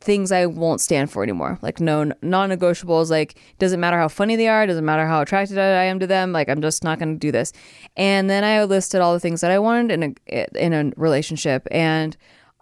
things 0.00 0.32
I 0.32 0.46
won't 0.46 0.80
stand 0.80 1.10
for 1.10 1.22
anymore. 1.22 1.58
Like 1.62 1.80
no 1.80 2.10
non-negotiables. 2.22 3.10
Like 3.10 3.38
doesn't 3.58 3.80
matter 3.80 3.98
how 3.98 4.08
funny 4.08 4.36
they 4.36 4.48
are, 4.48 4.66
doesn't 4.66 4.84
matter 4.84 5.06
how 5.06 5.20
attracted 5.20 5.58
I 5.58 5.84
am 5.84 5.98
to 6.00 6.06
them. 6.06 6.32
Like 6.32 6.48
I'm 6.48 6.62
just 6.62 6.82
not 6.82 6.98
going 6.98 7.14
to 7.14 7.18
do 7.18 7.30
this. 7.30 7.52
And 7.96 8.30
then 8.30 8.42
I 8.42 8.64
listed 8.64 9.00
all 9.00 9.12
the 9.12 9.20
things 9.20 9.40
that 9.42 9.50
I 9.50 9.58
wanted 9.58 9.92
in 9.92 10.16
a 10.28 10.64
in 10.64 10.72
a 10.72 10.92
relationship. 10.96 11.68
And 11.70 12.16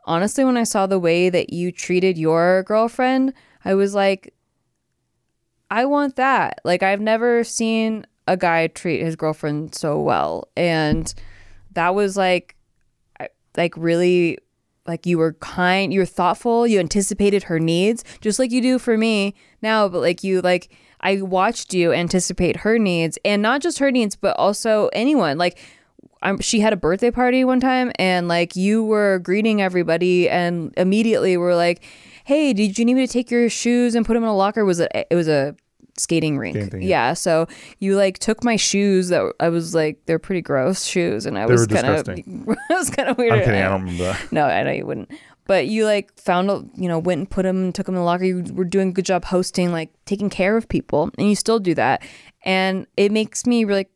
honestly, 0.05 0.45
when 0.45 0.57
I 0.57 0.64
saw 0.64 0.86
the 0.86 0.99
way 0.99 1.30
that 1.30 1.53
you 1.53 1.70
treated 1.70 2.18
your 2.18 2.64
girlfriend, 2.64 3.32
I 3.64 3.74
was 3.74 3.95
like, 3.95 4.34
I 5.70 5.84
want 5.84 6.16
that. 6.16 6.61
Like 6.64 6.82
I've 6.82 7.01
never 7.01 7.45
seen 7.45 8.07
a 8.26 8.36
guy 8.36 8.66
treat 8.66 9.03
his 9.03 9.16
girlfriend 9.16 9.74
so 9.74 10.01
well, 10.01 10.49
and 10.57 11.14
that 11.72 11.95
was 11.95 12.16
like, 12.16 12.57
like 13.57 13.74
really 13.76 14.39
like 14.89 15.07
you 15.07 15.18
were 15.18 15.34
kind 15.34 15.93
you 15.93 16.01
were 16.01 16.07
thoughtful 16.07 16.66
you 16.66 16.80
anticipated 16.80 17.45
her 17.45 17.61
needs 17.61 18.03
just 18.20 18.39
like 18.39 18.51
you 18.51 18.61
do 18.61 18.78
for 18.78 18.97
me 18.97 19.34
now 19.62 19.89
but 19.89 20.01
like 20.01 20.24
you 20.24 20.41
like 20.41 20.72
i 21.01 21.20
watched 21.20 21.72
you 21.72 21.93
anticipate 21.93 22.57
her 22.59 22.78
needs 22.78 23.18
and 23.24 23.43
not 23.43 23.61
just 23.61 23.78
her 23.78 23.91
needs 23.91 24.16
but 24.16 24.36
also 24.36 24.89
anyone 24.93 25.39
like 25.39 25.59
um, 26.22 26.41
she 26.41 26.61
had 26.61 26.72
a 26.72 26.76
birthday 26.76 27.11
party 27.11 27.45
one 27.45 27.61
time 27.61 27.93
and 27.99 28.26
like 28.28 28.57
you 28.57 28.82
were 28.82 29.20
greeting 29.20 29.62
everybody 29.62 30.28
and 30.28 30.74
immediately 30.76 31.36
were 31.36 31.55
like 31.55 31.82
"Hey, 32.24 32.53
did 32.53 32.78
you 32.78 32.84
need 32.84 32.95
me 32.95 33.07
to 33.07 33.12
take 33.12 33.30
your 33.30 33.49
shoes 33.49 33.95
and 33.95 34.05
put 34.05 34.14
them 34.14 34.24
in 34.24 34.28
a 34.28 34.36
locker?" 34.36 34.64
Was 34.64 34.80
it? 34.80 34.91
It 34.93 35.14
was 35.14 35.28
a 35.28 35.55
skating 35.99 36.38
rink. 36.38 36.70
Thing, 36.70 36.82
yeah. 36.82 36.88
yeah. 37.09 37.12
So 37.14 37.46
you 37.78 37.96
like 37.96 38.18
took 38.18 38.44
my 38.44 38.57
shoes 38.57 39.09
that 39.09 39.32
I 39.40 39.49
was 39.49 39.74
like 39.74 40.05
they're 40.07 40.18
pretty 40.18 40.42
gross 40.42 40.84
shoes, 40.84 41.26
and 41.26 41.38
I 41.38 41.46
They 41.46 41.53
was 41.53 41.66
kind 41.66 41.86
of. 41.86 42.09
I 42.70 42.74
was 42.74 42.90
kind 42.90 43.09
of 43.09 43.18
weird. 43.18 43.32
I'm 43.32 43.38
kidding. 43.40 43.61
I 43.61 43.68
don't 43.68 43.80
remember 43.82 44.05
that. 44.05 44.28
No, 44.32 44.44
I 44.46 44.62
know 44.62 44.72
you 44.72 44.86
wouldn't. 44.86 45.11
But 45.46 45.66
you 45.66 45.86
like 45.86 46.12
found, 46.20 46.51
a- 46.51 46.64
you 46.74 46.88
know, 46.88 46.99
went 46.99 47.18
and 47.20 47.30
put 47.30 47.44
them, 47.44 47.57
and 47.64 47.74
took 47.74 47.86
them 47.86 47.94
in 47.94 48.01
the 48.01 48.05
locker. 48.05 48.24
You 48.24 48.44
were 48.53 48.64
doing 48.66 48.90
a 48.90 48.92
good 48.92 49.07
job 49.07 49.24
hosting, 49.24 49.72
like 49.72 49.90
taking 50.05 50.28
care 50.28 50.57
of 50.59 50.68
people, 50.68 51.11
and 51.16 51.28
you 51.28 51.34
still 51.34 51.59
do 51.59 51.74
that. 51.74 52.03
And 52.44 52.86
it 52.99 53.11
makes 53.12 53.46
me 53.46 53.64
really, 53.64 53.88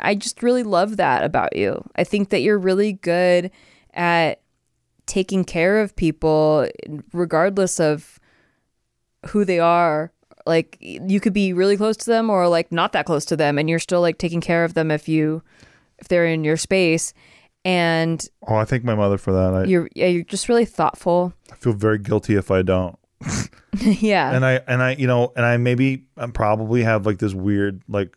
I 0.00 0.16
just 0.16 0.42
really 0.42 0.64
love 0.64 0.96
that 0.96 1.22
about 1.22 1.54
you. 1.54 1.88
I 1.94 2.02
think 2.02 2.30
that 2.30 2.40
you're 2.40 2.58
really 2.58 2.94
good 2.94 3.52
at 3.92 4.40
taking 5.06 5.44
care 5.44 5.80
of 5.80 5.94
people, 5.94 6.66
regardless 7.12 7.78
of 7.78 8.18
who 9.28 9.44
they 9.44 9.60
are. 9.60 10.12
Like 10.46 10.76
you 10.80 11.20
could 11.20 11.32
be 11.32 11.52
really 11.52 11.76
close 11.76 11.96
to 11.98 12.06
them 12.06 12.28
or 12.30 12.48
like 12.48 12.70
not 12.70 12.92
that 12.92 13.06
close 13.06 13.24
to 13.26 13.36
them, 13.36 13.58
and 13.58 13.68
you're 13.68 13.78
still 13.78 14.00
like 14.00 14.18
taking 14.18 14.40
care 14.40 14.64
of 14.64 14.74
them 14.74 14.90
if 14.90 15.08
you, 15.08 15.42
if 15.98 16.08
they're 16.08 16.26
in 16.26 16.44
your 16.44 16.56
space. 16.56 17.14
And 17.64 18.22
Oh, 18.46 18.56
I 18.56 18.64
thank 18.66 18.84
my 18.84 18.94
mother 18.94 19.16
for 19.16 19.32
that. 19.32 19.54
I, 19.54 19.64
you're 19.64 19.88
yeah, 19.94 20.06
you're 20.06 20.24
just 20.24 20.48
really 20.48 20.66
thoughtful. 20.66 21.32
I 21.50 21.56
feel 21.56 21.72
very 21.72 21.98
guilty 21.98 22.34
if 22.36 22.50
I 22.50 22.60
don't. 22.62 22.98
yeah. 23.80 24.34
And 24.36 24.44
I 24.44 24.60
and 24.68 24.82
I 24.82 24.92
you 24.96 25.06
know 25.06 25.32
and 25.34 25.46
I 25.46 25.56
maybe 25.56 26.04
I 26.18 26.26
probably 26.26 26.82
have 26.82 27.06
like 27.06 27.18
this 27.18 27.32
weird 27.32 27.82
like 27.88 28.14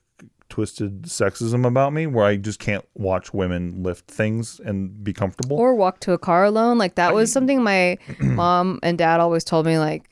twisted 0.49 1.03
sexism 1.03 1.65
about 1.65 1.93
me 1.93 2.07
where 2.07 2.25
I 2.25 2.37
just 2.37 2.59
can't 2.59 2.85
watch 2.95 3.33
women 3.33 3.83
lift 3.83 4.09
things 4.09 4.59
and 4.63 5.03
be 5.03 5.13
comfortable. 5.13 5.57
or 5.57 5.75
walk 5.75 5.99
to 6.01 6.13
a 6.13 6.17
car 6.17 6.43
alone. 6.45 6.77
Like 6.77 6.95
that 6.95 7.13
was 7.13 7.31
something 7.31 7.63
my 7.63 7.97
mom 8.19 8.79
and 8.83 8.97
dad 8.97 9.19
always 9.19 9.43
told 9.43 9.65
me. 9.65 9.77
Like, 9.77 10.09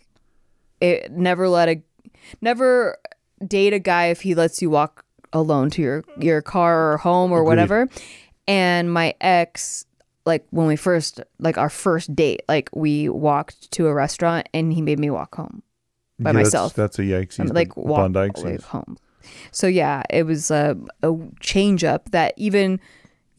it 0.82 1.11
never 1.11 1.47
let 1.47 1.70
a, 1.70 1.82
never 2.41 2.97
date 3.45 3.73
a 3.73 3.80
guy 3.80 4.07
if 4.07 4.21
he 4.21 4.36
lets 4.36 4.61
you 4.61 4.69
walk 4.69 5.03
alone 5.34 5.69
to 5.71 5.82
your 5.82 6.03
your 6.19 6.41
car 6.41 6.93
or 6.93 6.97
home 6.97 7.32
or 7.32 7.39
Agreed. 7.41 7.47
whatever. 7.47 7.89
And 8.47 8.93
my 8.93 9.15
ex, 9.21 9.86
like 10.26 10.45
when 10.51 10.67
we 10.67 10.76
first, 10.76 11.19
like 11.39 11.57
our 11.57 11.69
first 11.69 12.15
date, 12.15 12.41
like 12.47 12.69
we 12.73 13.09
walked 13.09 13.71
to 13.71 13.88
a 13.88 13.93
restaurant 13.93 14.47
and 14.53 14.71
he 14.71 14.82
made 14.82 14.99
me 14.99 15.09
walk 15.09 15.36
home 15.36 15.63
by 16.19 16.30
Yeah, 16.30 16.34
myself. 16.34 16.73
That's, 16.76 16.99
a 16.99 17.01
yikes. 17.01 17.39
Like 17.53 17.76
walk 17.76 18.11
home. 18.63 18.97
So 19.51 19.65
yeah, 19.67 20.03
it 20.11 20.23
was 20.23 20.51
a, 20.51 20.78
a 21.01 21.15
change 21.39 21.84
up 21.84 22.11
that 22.11 22.34
even 22.38 22.80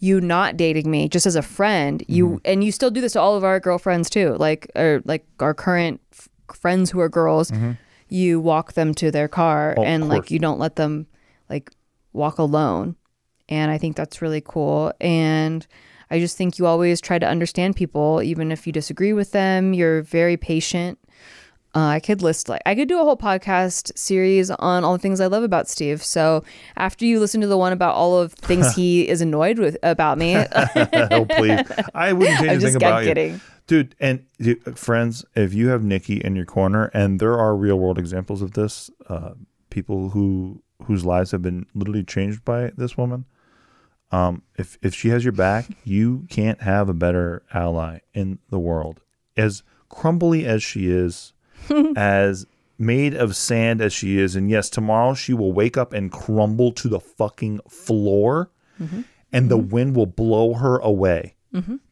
you 0.00 0.20
not 0.20 0.56
dating 0.56 0.90
me 0.90 1.08
just 1.08 1.24
as 1.26 1.36
a 1.36 1.42
friend, 1.42 2.04
you 2.08 2.26
Mm-hmm. 2.26 2.36
and 2.44 2.64
you 2.64 2.72
still 2.72 2.90
do 2.90 3.00
this 3.00 3.12
to 3.12 3.20
all 3.20 3.36
of 3.36 3.44
our 3.44 3.60
girlfriends 3.60 4.10
too, 4.10 4.34
like 4.38 4.70
or 4.74 5.00
like 5.04 5.24
our 5.40 5.54
current 5.54 6.00
f- 6.12 6.28
friends 6.52 6.90
who 6.90 6.98
are 7.00 7.08
girls. 7.08 7.50
You 8.08 8.40
walk 8.40 8.74
them 8.74 8.94
to 8.94 9.10
their 9.10 9.28
car. 9.28 9.74
Oh, 9.76 9.82
and 9.82 10.08
like 10.08 10.30
you 10.30 10.38
don't 10.38 10.58
let 10.58 10.76
them 10.76 11.06
like 11.50 11.70
walk 12.12 12.38
alone. 12.38 12.96
And 13.48 13.70
I 13.70 13.78
think 13.78 13.96
that's 13.96 14.20
really 14.22 14.42
cool. 14.44 14.92
And 15.00 15.66
I 16.10 16.18
just 16.18 16.36
think 16.36 16.58
you 16.58 16.66
always 16.66 17.00
try 17.00 17.18
to 17.18 17.26
understand 17.26 17.76
people, 17.76 18.22
even 18.22 18.52
if 18.52 18.66
you 18.66 18.72
disagree 18.72 19.12
with 19.12 19.32
them. 19.32 19.74
You're 19.74 20.02
very 20.02 20.36
patient. 20.36 20.98
Uh, 21.74 21.88
I 21.88 22.00
could 22.00 22.22
list 22.22 22.48
like 22.48 22.62
I 22.64 22.74
could 22.74 22.88
do 22.88 22.98
a 22.98 23.04
whole 23.04 23.18
podcast 23.18 23.96
series 23.98 24.50
on 24.50 24.82
all 24.82 24.94
the 24.94 24.98
things 24.98 25.20
I 25.20 25.26
love 25.26 25.42
about 25.42 25.68
Steve. 25.68 26.02
So 26.02 26.42
after 26.76 27.04
you 27.04 27.20
listen 27.20 27.42
to 27.42 27.46
the 27.46 27.58
one 27.58 27.72
about 27.74 27.94
all 27.94 28.18
of 28.18 28.32
things 28.32 28.74
he 28.74 29.06
is 29.06 29.20
annoyed 29.20 29.58
with 29.58 29.76
about 29.82 30.16
me, 30.16 30.36
oh 30.56 31.26
please, 31.28 31.60
I 31.94 32.14
wouldn't 32.14 32.38
change 32.38 32.50
I'm 32.50 32.58
a 32.58 32.60
just 32.60 32.76
about 32.76 33.04
kidding. 33.04 33.34
you, 33.34 33.40
dude. 33.66 33.94
And 34.00 34.26
dude, 34.38 34.78
friends, 34.78 35.24
if 35.34 35.54
you 35.54 35.68
have 35.68 35.82
Nikki 35.82 36.16
in 36.16 36.36
your 36.36 36.44
corner, 36.44 36.90
and 36.94 37.20
there 37.20 37.38
are 37.38 37.56
real 37.56 37.78
world 37.78 37.98
examples 37.98 38.42
of 38.42 38.52
this, 38.52 38.90
uh, 39.08 39.32
people 39.70 40.10
who 40.10 40.62
whose 40.84 41.04
lives 41.04 41.30
have 41.30 41.42
been 41.42 41.66
literally 41.74 42.04
changed 42.04 42.44
by 42.44 42.70
this 42.76 42.96
woman. 42.96 43.24
Um, 44.12 44.42
if 44.56 44.78
if 44.82 44.94
she 44.94 45.08
has 45.08 45.24
your 45.24 45.32
back, 45.32 45.66
you 45.84 46.26
can't 46.30 46.62
have 46.62 46.88
a 46.88 46.94
better 46.94 47.42
ally 47.52 48.00
in 48.14 48.38
the 48.50 48.58
world. 48.58 49.00
As 49.36 49.62
crumbly 49.88 50.46
as 50.46 50.62
she 50.62 50.90
is, 50.90 51.32
as 51.96 52.46
made 52.78 53.14
of 53.14 53.34
sand 53.34 53.80
as 53.80 53.92
she 53.92 54.18
is, 54.18 54.36
and 54.36 54.50
yes, 54.50 54.68
tomorrow 54.70 55.14
she 55.14 55.32
will 55.34 55.52
wake 55.52 55.76
up 55.76 55.92
and 55.92 56.12
crumble 56.12 56.72
to 56.72 56.88
the 56.88 57.00
fucking 57.00 57.60
floor, 57.68 58.50
and 59.32 59.50
the 59.50 59.56
wind 59.58 59.96
will 59.96 60.06
blow 60.06 60.54
her 60.54 60.78
away. 60.78 61.34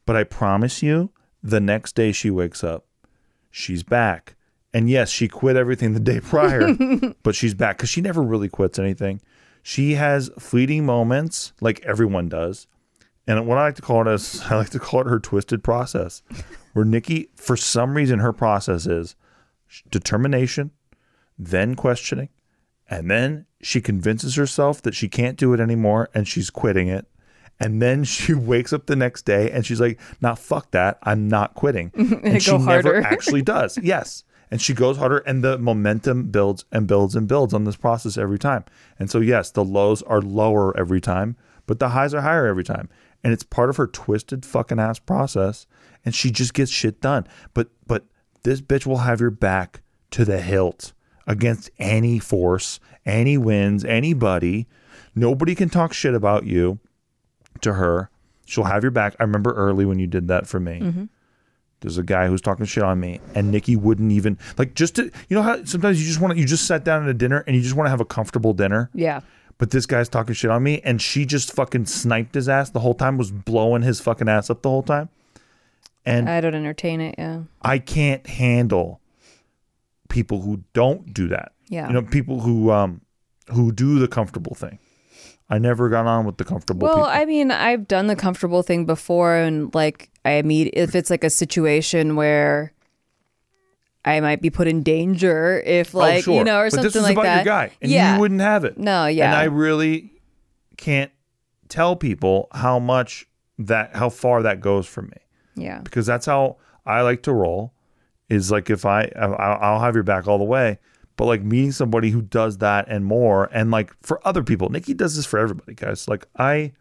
But 0.07 0.17
I 0.17 0.25
promise 0.25 0.83
you, 0.83 1.11
the 1.45 1.61
next 1.61 1.95
day 1.95 2.11
she 2.11 2.31
wakes 2.31 2.65
up, 2.65 2.87
she's 3.51 3.83
back. 3.83 4.35
And 4.73 4.91
yes, 4.91 5.11
she 5.11 5.29
quit 5.29 5.55
everything 5.55 5.93
the 5.93 6.01
day 6.01 6.19
prior, 6.19 6.75
but 7.23 7.37
she's 7.37 7.55
back 7.55 7.77
because 7.77 7.91
she 7.91 8.01
never 8.01 8.23
really 8.23 8.49
quits 8.49 8.79
anything. 8.79 9.21
She 9.63 9.95
has 9.95 10.31
fleeting 10.39 10.85
moments 10.85 11.53
like 11.61 11.85
everyone 11.85 12.29
does. 12.29 12.67
And 13.27 13.47
what 13.47 13.59
I 13.59 13.63
like 13.63 13.77
to 13.77 13.83
call 13.83 14.07
it 14.09 14.13
is, 14.13 14.43
I 14.51 14.57
like 14.57 14.71
to 14.71 14.81
call 14.81 15.03
it 15.03 15.07
her 15.07 15.21
twisted 15.21 15.63
process, 15.63 16.23
where 16.73 16.85
Nikki, 16.85 17.29
for 17.37 17.57
some 17.57 17.95
reason, 17.95 18.19
her 18.19 18.33
process 18.33 18.87
is 18.87 19.15
determination, 19.91 20.73
then 21.39 21.75
questioning, 21.77 22.31
and 22.89 23.11
then 23.11 23.47
she 23.61 23.81
convinces 23.81 24.35
herself 24.35 24.83
that 24.83 24.95
she 24.95 25.09
can't 25.09 25.39
do 25.39 25.53
it 25.55 25.61
anymore 25.61 26.11
and 26.15 26.27
she's 26.27 26.51
quitting 26.51 26.89
it. 26.89 27.07
And 27.61 27.81
then 27.81 28.05
she 28.05 28.35
wakes 28.35 28.73
up 28.73 28.87
the 28.87 28.97
next 28.97 29.23
day 29.23 29.51
and 29.51 29.65
she's 29.65 29.81
like, 29.81 30.01
"Nah, 30.21 30.35
fuck 30.35 30.71
that. 30.73 30.99
I'm 31.03 31.29
not 31.29 31.55
quitting." 31.55 31.93
and 31.95 32.43
she 32.43 32.51
Go 32.51 32.59
never 32.59 33.03
actually 33.03 33.43
does. 33.55 33.79
Yes. 33.79 34.25
And 34.51 34.61
she 34.61 34.75
goes 34.75 34.99
harder 34.99 35.19
and 35.19 35.43
the 35.43 35.59
momentum 35.59 36.25
builds 36.25 36.65
and 36.71 36.87
builds 36.87 37.17
and 37.17 37.27
builds 37.27 37.55
on 37.55 37.65
this 37.65 37.77
process 37.77 38.17
every 38.17 38.39
time. 38.39 38.65
And 38.99 39.11
so 39.11 39.19
yes, 39.19 39.51
the 39.51 39.65
lows 39.65 40.03
are 40.03 40.21
lower 40.21 40.77
every 40.77 41.01
time, 41.01 41.37
but 41.67 41.81
the 41.81 41.89
highs 41.89 42.15
are 42.15 42.21
higher 42.21 42.47
every 42.47 42.63
time. 42.63 42.89
And 43.25 43.33
it's 43.33 43.43
part 43.43 43.71
of 43.71 43.79
her 43.79 43.87
twisted 43.87 44.45
fucking 44.45 44.79
ass 44.79 44.99
process 44.99 45.67
and 46.05 46.15
she 46.15 46.31
just 46.31 46.55
gets 46.55 46.71
shit 46.71 47.01
done. 47.01 47.27
But 47.53 47.69
but 47.87 48.05
this 48.43 48.61
bitch 48.61 48.87
will 48.87 48.99
have 48.99 49.21
your 49.21 49.31
back 49.31 49.81
to 50.13 50.25
the 50.25 50.41
hilt 50.41 50.93
against 51.27 51.71
any 51.79 52.19
force, 52.19 52.79
any 53.07 53.39
winds, 53.39 53.85
anybody. 53.85 54.69
Nobody 55.15 55.55
can 55.55 55.69
talk 55.69 55.93
shit 55.93 56.15
about 56.15 56.45
you 56.45 56.79
to 57.65 57.75
her. 57.75 58.09
She'll 58.47 58.65
have 58.65 58.83
your 58.83 58.91
back. 58.91 59.15
I 59.19 59.25
remember 59.25 59.53
early 59.55 59.85
when 59.85 59.99
you 59.99 60.07
did 60.07 60.29
that 60.29 60.47
for 60.47 60.61
me. 60.61 61.09
There's 61.81 61.99
a 61.99 62.03
guy 62.03 62.29
who's 62.29 62.41
talking 62.41 62.65
shit 62.65 62.83
on 62.83 62.99
me, 63.01 63.21
and 63.35 63.51
Nikki 63.51 63.77
wouldn't 63.77 64.11
even 64.13 64.39
like 64.57 64.75
just 64.75 64.95
to 64.97 65.05
you 65.29 65.37
know 65.37 65.43
how 65.43 65.63
sometimes 65.65 66.01
you 66.01 66.07
just 66.07 66.19
want 66.21 66.33
to 66.33 66.41
you 66.41 66.47
just 66.47 66.67
sat 66.67 66.83
down 66.85 67.03
at 67.03 67.09
a 67.11 67.15
dinner 67.15 67.45
and 67.47 67.55
you 67.55 67.61
just 67.61 67.75
want 67.75 67.87
to 67.87 67.91
have 67.91 68.01
a 68.01 68.07
comfortable 68.07 68.55
dinner. 68.55 68.89
yeah, 68.95 69.21
But 69.59 69.71
this 69.71 69.85
guy's 69.85 70.09
talking 70.09 70.35
shit 70.35 70.51
on 70.51 70.63
me, 70.63 70.81
and 70.83 71.03
she 71.03 71.27
just 71.27 71.53
fucking 71.53 71.85
sniped 71.87 72.35
his 72.35 72.49
ass 72.49 72.71
the 72.71 72.81
whole 72.81 72.95
time, 72.95 73.19
was 73.19 73.31
blowing 73.31 73.83
his 73.83 74.01
fucking 74.01 74.29
ass 74.31 74.49
up 74.49 74.63
the 74.63 74.71
whole 74.71 74.83
time. 74.83 75.11
And 76.07 76.29
I 76.29 76.41
don't 76.41 76.55
entertain 76.55 77.01
it. 77.03 77.17
Yeah, 77.19 77.41
I 77.61 77.79
can't 77.81 78.27
handle 78.27 79.01
people 80.09 80.41
who 80.41 80.63
don't 80.73 81.13
do 81.13 81.29
that. 81.29 81.53
Yeah. 81.69 81.89
You 81.89 81.95
know, 81.95 82.03
people 82.03 82.41
who 82.41 82.71
um 82.71 83.01
who 83.53 83.73
do 83.73 83.99
the 83.99 84.09
comfortable 84.09 84.55
thing. 84.55 84.79
I 85.49 85.59
never 85.59 85.89
got 85.89 86.07
on 86.07 86.25
with 86.25 86.39
the 86.39 86.45
comfortable 86.45 86.87
Well, 86.87 86.97
people. 86.97 87.09
I 87.09 87.25
mean, 87.25 87.51
I've 87.51 87.87
done 87.87 88.07
the 88.07 88.17
comfortable 88.17 88.63
thing 88.63 88.87
before, 88.87 89.37
and 89.37 89.75
like 89.75 90.11
I 90.25 90.43
mean, 90.43 90.71
if 90.73 90.95
it's 90.95 91.11
like 91.11 91.25
a 91.25 91.31
situation 91.31 92.17
where 92.17 92.73
I 94.05 94.21
might 94.21 94.41
be 94.41 94.51
put 94.51 94.67
in 94.67 94.83
danger, 94.83 95.63
if 95.65 95.95
oh, 95.95 95.99
like 95.99 96.19
oh, 96.19 96.21
sure. 96.23 96.35
you 96.35 96.45
know, 96.45 96.59
or 96.61 96.67
but 96.67 96.73
something 96.73 96.85
this 96.85 96.97
is 96.97 97.03
like 97.03 97.13
about 97.13 97.25
that. 97.25 97.45
your 97.45 97.45
guy, 97.45 97.71
and 97.83 97.91
yeah, 97.91 98.15
you 98.15 98.21
wouldn't 98.21 98.41
have 98.41 98.65
it. 98.65 98.79
No, 98.79 99.07
yeah. 99.07 99.27
And 99.27 99.35
I 99.35 99.45
really 99.45 100.13
can't 100.77 101.11
tell 101.69 101.97
people 101.97 102.49
how 102.53 102.79
much 102.79 103.27
that 103.59 103.95
how 103.95 104.09
far 104.09 104.43
that 104.43 104.61
goes 104.61 104.87
for 104.87 105.03
me 105.03 105.17
yeah, 105.55 105.81
because 105.81 106.07
that's 106.07 106.27
how 106.27 106.57
I 106.87 107.03
like 107.03 107.23
to 107.25 107.33
roll. 107.33 107.73
Is 108.29 108.51
like 108.51 108.71
if 108.71 108.85
I 108.87 109.11
I'll 109.17 109.81
have 109.81 109.95
your 109.95 110.03
back 110.05 110.27
all 110.27 110.39
the 110.39 110.45
way, 110.45 110.79
but 111.17 111.27
like 111.27 111.43
meeting 111.43 111.73
somebody 111.73 112.11
who 112.11 112.23
does 112.23 112.59
that 112.59 112.87
and 112.89 113.05
more, 113.05 113.49
and 113.53 113.71
like 113.71 113.93
for 114.03 114.21
other 114.27 114.43
people, 114.43 114.69
Nikki 114.71 114.95
does 114.95 115.17
this 115.17 115.27
for 115.27 115.39
everybody, 115.39 115.75
guys. 115.75 116.09
Like 116.09 116.27
I, 116.37 116.73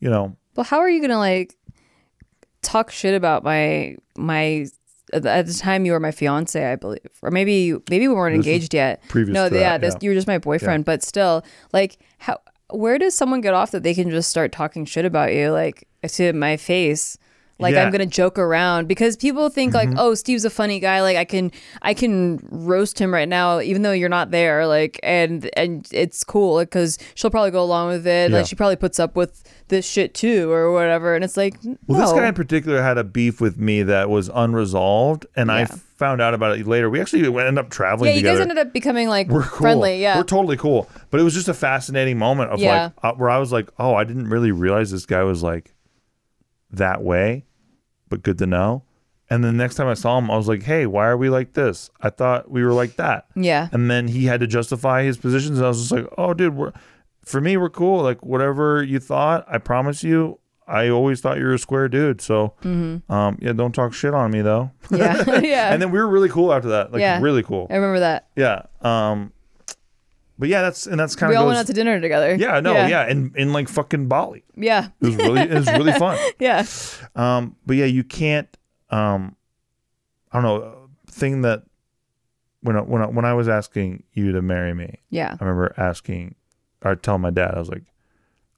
you 0.00 0.08
know, 0.10 0.36
Well, 0.56 0.64
how 0.64 0.78
are 0.78 0.88
you 0.90 1.00
gonna 1.00 1.18
like 1.18 1.56
talk 2.62 2.90
shit 2.90 3.14
about 3.14 3.44
my 3.44 3.96
my 4.16 4.66
at 5.12 5.22
the- 5.22 5.54
time 5.58 5.84
you 5.84 5.92
were 5.92 6.00
my 6.00 6.10
fiance, 6.10 6.64
I 6.64 6.76
believe, 6.76 7.00
or 7.22 7.30
maybe 7.30 7.72
maybe 7.90 8.08
we 8.08 8.14
weren't 8.14 8.36
This 8.36 8.46
engaged 8.46 8.72
yet. 8.74 9.02
previous 9.08 9.34
no, 9.34 9.44
yeah, 9.44 9.50
that, 9.76 9.80
this 9.80 9.94
yeah. 9.94 9.98
you 10.02 10.10
were 10.10 10.14
just 10.14 10.26
my 10.28 10.38
boyfriend, 10.38 10.84
but 10.84 11.02
still, 11.02 11.44
like 11.72 11.98
how 12.18 12.38
where 12.70 12.96
does 12.98 13.14
someone 13.14 13.40
get 13.42 13.52
off 13.52 13.70
that 13.72 13.82
they 13.82 13.92
can 13.94 14.08
just 14.10 14.30
start 14.30 14.50
talking 14.52 14.84
shit 14.86 15.04
about 15.04 15.34
you 15.34 15.50
like 15.50 15.86
to 16.08 16.32
my 16.32 16.56
face? 16.56 17.18
Like 17.62 17.74
Yeah. 17.74 17.84
I'm 17.84 17.90
gonna 17.92 18.04
joke 18.06 18.38
around 18.38 18.88
because 18.88 19.16
people 19.16 19.48
think 19.48 19.72
like, 19.74 19.88
Mhm. 19.90 19.96
oh, 19.98 20.14
Steve's 20.14 20.44
a 20.44 20.50
funny 20.50 20.80
guy. 20.80 21.00
Like 21.02 21.16
I 21.16 21.24
can 21.24 21.50
I 21.80 21.94
can 21.94 22.40
roast 22.50 22.98
him 22.98 23.12
right 23.14 23.28
now, 23.28 23.60
even 23.60 23.82
though 23.82 23.92
you're 23.92 24.08
not 24.08 24.30
there. 24.30 24.66
Like 24.66 25.00
and 25.02 25.48
and 25.56 25.88
it's 25.92 26.24
cool 26.24 26.58
because 26.60 26.98
she'll 27.14 27.30
probably 27.30 27.50
go 27.52 27.62
along 27.62 27.88
with 27.88 28.06
it. 28.06 28.30
Yeah. 28.30 28.36
Like 28.38 28.46
she 28.46 28.54
probably 28.56 28.76
puts 28.76 28.98
up 29.00 29.16
with 29.16 29.42
this 29.68 29.88
shit 29.88 30.12
too 30.12 30.50
or 30.50 30.70
whatever. 30.72 31.14
And 31.14 31.24
it's 31.24 31.36
like, 31.36 31.54
Well, 31.86 32.00
this 32.00 32.12
guy 32.12 32.26
in 32.28 32.34
particular 32.34 32.82
had 32.82 32.98
a 32.98 33.04
beef 33.04 33.40
with 33.40 33.56
me 33.58 33.82
that 33.84 34.10
was 34.10 34.28
unresolved, 34.34 35.24
and 35.34 35.50
I 35.50 35.64
found 35.64 36.20
out 36.20 36.34
about 36.34 36.58
it 36.58 36.66
later. 36.66 36.90
We 36.90 37.00
actually 37.00 37.24
ended 37.24 37.56
up 37.58 37.70
traveling 37.70 38.08
yeah, 38.10 38.14
you 38.16 38.20
together. 38.20 38.38
guys 38.38 38.42
ended 38.42 38.58
up 38.58 38.72
becoming 38.74 39.08
like 39.08 39.28
We're 39.28 39.42
cool. 39.44 39.58
friendly. 39.60 40.02
Yeah, 40.02 40.18
We're 40.18 40.24
totally 40.24 40.56
cool. 40.58 40.90
But 41.10 41.20
it 41.20 41.22
was 41.22 41.32
just 41.32 41.48
a 41.48 41.54
fascinating 41.54 42.18
moment 42.18 42.50
of 42.50 42.58
Yeah. 42.60 42.90
like 43.02 43.14
uh, 43.14 43.16
where 43.16 43.30
I 43.30 43.38
was 43.38 43.50
like, 43.52 43.70
oh, 43.78 43.94
I 43.94 44.04
didn't 44.04 44.28
really 44.28 44.50
realize 44.50 44.90
this 44.90 45.06
guy 45.06 45.22
was 45.22 45.42
like 45.42 45.72
that 46.72 47.02
way, 47.02 47.44
but 48.12 48.22
good 48.22 48.36
to 48.38 48.46
know. 48.46 48.82
And 49.30 49.42
the 49.42 49.52
next 49.52 49.76
time 49.76 49.88
I 49.88 49.94
saw 49.94 50.18
him, 50.18 50.30
I 50.30 50.36
was 50.36 50.46
like, 50.46 50.62
hey, 50.64 50.84
why 50.84 51.06
are 51.06 51.16
we 51.16 51.30
like 51.30 51.54
this? 51.54 51.90
I 52.02 52.10
thought 52.10 52.50
we 52.50 52.62
were 52.62 52.74
like 52.74 52.96
that. 52.96 53.24
Yeah. 53.34 53.68
And 53.72 53.90
then 53.90 54.06
he 54.08 54.26
had 54.26 54.40
to 54.40 54.46
justify 54.46 55.04
his 55.04 55.16
positions. 55.16 55.56
And 55.56 55.64
I 55.64 55.68
was 55.68 55.78
just 55.80 55.92
like, 55.92 56.06
oh, 56.18 56.34
dude, 56.34 56.54
we're, 56.54 56.72
for 57.24 57.40
me, 57.40 57.56
we're 57.56 57.70
cool. 57.70 58.02
Like, 58.02 58.22
whatever 58.22 58.82
you 58.82 58.98
thought, 59.00 59.46
I 59.48 59.56
promise 59.56 60.04
you, 60.04 60.38
I 60.68 60.90
always 60.90 61.22
thought 61.22 61.38
you 61.38 61.44
were 61.44 61.54
a 61.54 61.58
square 61.58 61.88
dude. 61.88 62.20
So, 62.20 62.52
Mhm. 62.62 63.08
um, 63.10 63.38
yeah, 63.40 63.52
don't 63.52 63.72
talk 63.74 63.94
shit 63.94 64.12
on 64.12 64.30
me, 64.30 64.42
though. 64.42 64.70
yeah, 64.90 65.24
yeah. 65.40 65.72
and 65.72 65.80
then 65.80 65.90
we 65.90 65.98
were 65.98 66.08
really 66.08 66.28
cool 66.28 66.52
after 66.52 66.68
that. 66.68 66.92
Like, 66.92 67.00
Yeah. 67.00 67.18
really 67.22 67.42
cool. 67.42 67.66
I 67.70 67.76
remember 67.76 68.00
that. 68.00 68.26
Yeah. 68.36 68.62
Um, 68.82 69.32
but 70.42 70.48
yeah, 70.48 70.60
that's 70.62 70.88
and 70.88 70.98
that's 70.98 71.14
kind 71.14 71.30
we 71.30 71.36
of 71.36 71.38
we 71.38 71.44
all 71.44 71.44
goes, 71.44 71.56
went 71.56 71.60
out 71.60 71.66
to 71.68 71.72
dinner 71.72 72.00
together. 72.00 72.34
yeah, 72.34 72.58
no, 72.58 72.72
yeah, 72.72 73.06
in 73.06 73.32
in 73.36 73.52
like 73.52 73.68
fucking 73.68 74.08
Bali. 74.08 74.42
yeah, 74.56 74.88
It 75.00 75.06
was 75.06 75.14
really 75.16 75.40
it 75.42 75.52
was 75.54 75.66
really 75.68 75.92
fun. 75.92 76.18
yeah. 76.40 76.66
Um, 77.14 77.54
but 77.64 77.76
yeah, 77.76 77.84
you 77.84 78.02
can't. 78.02 78.48
Um, 78.90 79.36
I 80.32 80.40
don't 80.40 80.42
know. 80.42 80.88
Thing 81.06 81.42
that 81.42 81.62
when 82.62 82.76
I, 82.76 82.80
when 82.80 83.02
I, 83.02 83.06
when 83.06 83.24
I 83.24 83.34
was 83.34 83.48
asking 83.48 84.02
you 84.14 84.32
to 84.32 84.42
marry 84.42 84.74
me, 84.74 84.98
Yeah. 85.10 85.36
I 85.40 85.44
remember 85.44 85.74
asking 85.76 86.34
or 86.84 86.96
telling 86.96 87.20
my 87.20 87.30
dad, 87.30 87.54
I 87.54 87.58
was 87.60 87.68
like, 87.68 87.84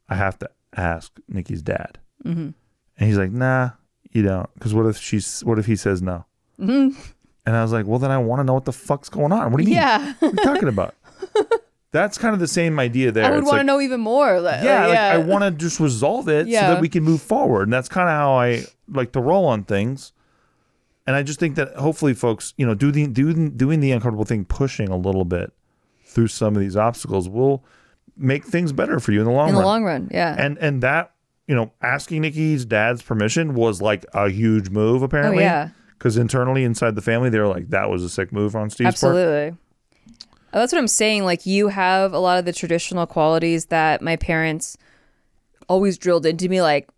I 0.09 0.15
have 0.15 0.39
to 0.39 0.49
ask 0.77 1.13
Nikki's 1.29 1.61
dad, 1.63 1.99
Mhm. 2.25 2.55
and 2.97 3.09
he's 3.09 3.19
like, 3.19 3.31
Nah, 3.31 3.71
you 4.11 4.23
don't, 4.23 4.49
because 4.55 4.73
what 4.73 4.87
if 4.87 4.97
she's 4.97 5.43
what 5.45 5.59
if 5.59 5.67
he 5.67 5.77
says 5.77 6.01
no? 6.01 6.25
Mhm. 6.59 6.97
And 7.45 7.55
I 7.57 7.63
was 7.63 7.73
like, 7.73 7.85
Well, 7.87 7.99
then 7.99 8.11
I 8.11 8.17
want 8.17 8.41
to 8.41 8.45
know 8.45 8.55
what 8.55 8.65
the 8.65 8.73
fuck's 8.73 9.11
going 9.11 9.33
on. 9.33 9.51
What 9.53 9.59
do 9.59 9.65
you 9.65 9.69
mean? 9.69 9.77
Yeah. 9.77 10.15
What 10.21 10.33
are 10.33 10.37
you 10.37 10.45
talking 10.45 10.69
about? 10.69 10.95
That's 11.95 12.19
kind 12.19 12.35
of 12.35 12.41
the 12.41 12.49
same 12.49 12.81
idea 12.81 13.13
there. 13.13 13.25
I 13.25 13.31
would 13.31 13.39
It's 13.39 13.47
want 13.47 13.55
to 13.55 13.59
like- 13.59 13.67
know 13.67 13.81
even 13.81 14.01
more. 14.01 14.41
Like, 14.41 14.65
yeah, 14.65 14.87
like, 14.87 14.95
yeah. 14.95 15.13
I 15.13 15.19
want 15.19 15.45
to 15.45 15.53
just 15.53 15.79
resolve 15.79 16.29
it 16.29 16.47
so 16.47 16.51
that 16.51 16.81
we 16.81 16.89
can 16.89 17.05
move 17.05 17.23
forward. 17.23 17.63
And 17.63 17.73
that's 17.73 17.89
kind 17.89 18.09
of 18.09 18.17
how 18.17 18.33
I 18.35 18.65
like 18.89 19.13
to 19.13 19.21
roll 19.21 19.47
on 19.47 19.63
things. 19.63 20.13
And 21.07 21.15
I 21.15 21.23
just 21.23 21.39
think 21.39 21.55
that 21.55 21.77
hopefully 21.77 22.13
folks, 22.13 22.53
you 22.57 22.67
know, 22.67 22.75
do 22.75 22.91
the 22.91 23.07
do, 23.07 23.49
doing 23.49 23.79
the 23.79 23.93
uncomfortable 23.93 24.25
thing, 24.25 24.45
pushing 24.45 24.89
a 24.89 24.97
little 24.97 25.25
bit 25.25 25.53
through 26.05 26.27
some 26.27 26.57
of 26.57 26.61
these 26.61 26.77
obstacles 26.77 27.29
will 27.29 27.65
make 28.17 28.45
things 28.45 28.73
better 28.73 28.99
for 28.99 29.13
you 29.13 29.21
in 29.21 29.27
the 29.27 29.31
long 29.31 29.51
in 29.51 29.55
run. 29.55 29.61
In 29.61 29.63
the 29.63 29.69
long 29.69 29.85
run. 29.85 30.09
Yeah. 30.11 30.35
And 30.37 30.59
and 30.59 30.83
that, 30.83 31.13
you 31.47 31.55
know, 31.55 31.71
asking 31.81 32.23
Nikki's 32.23 32.65
dad's 32.65 33.03
permission 33.03 33.55
was 33.55 33.81
like 33.81 34.05
a 34.15 34.29
huge 34.31 34.69
move 34.69 35.03
oh, 35.03 35.05
apparently. 35.05 35.45
Oh, 35.45 35.47
yeah. 35.47 35.69
Because 35.97 36.17
internally 36.17 36.65
inside 36.65 36.97
the 36.97 37.03
family, 37.03 37.31
they 37.31 37.39
were 37.39 37.47
like, 37.47 37.69
that 37.69 37.89
was 37.89 38.03
a 38.03 38.09
sick 38.09 38.33
move 38.33 38.57
on 38.57 38.69
Steve's 38.69 39.01
part. 39.01 39.15
Absolutely. 39.17 39.57
Oh, 40.55 40.61
That's 40.61 40.73
what 40.73 40.79
I'm 40.79 40.89
saying. 40.89 41.25
Like 41.25 41.45
you 41.47 41.69
have 41.69 42.13
a 42.13 42.19
lot 42.19 42.39
of 42.39 42.45
the 42.45 42.53
traditional 42.53 43.07
qualities 43.07 43.67
that 43.67 44.01
my 44.01 44.15
parents 44.17 44.79
always 45.69 45.99
drilled 45.99 46.27
into 46.27 46.49
me. 46.49 46.63
Like, 46.63 46.89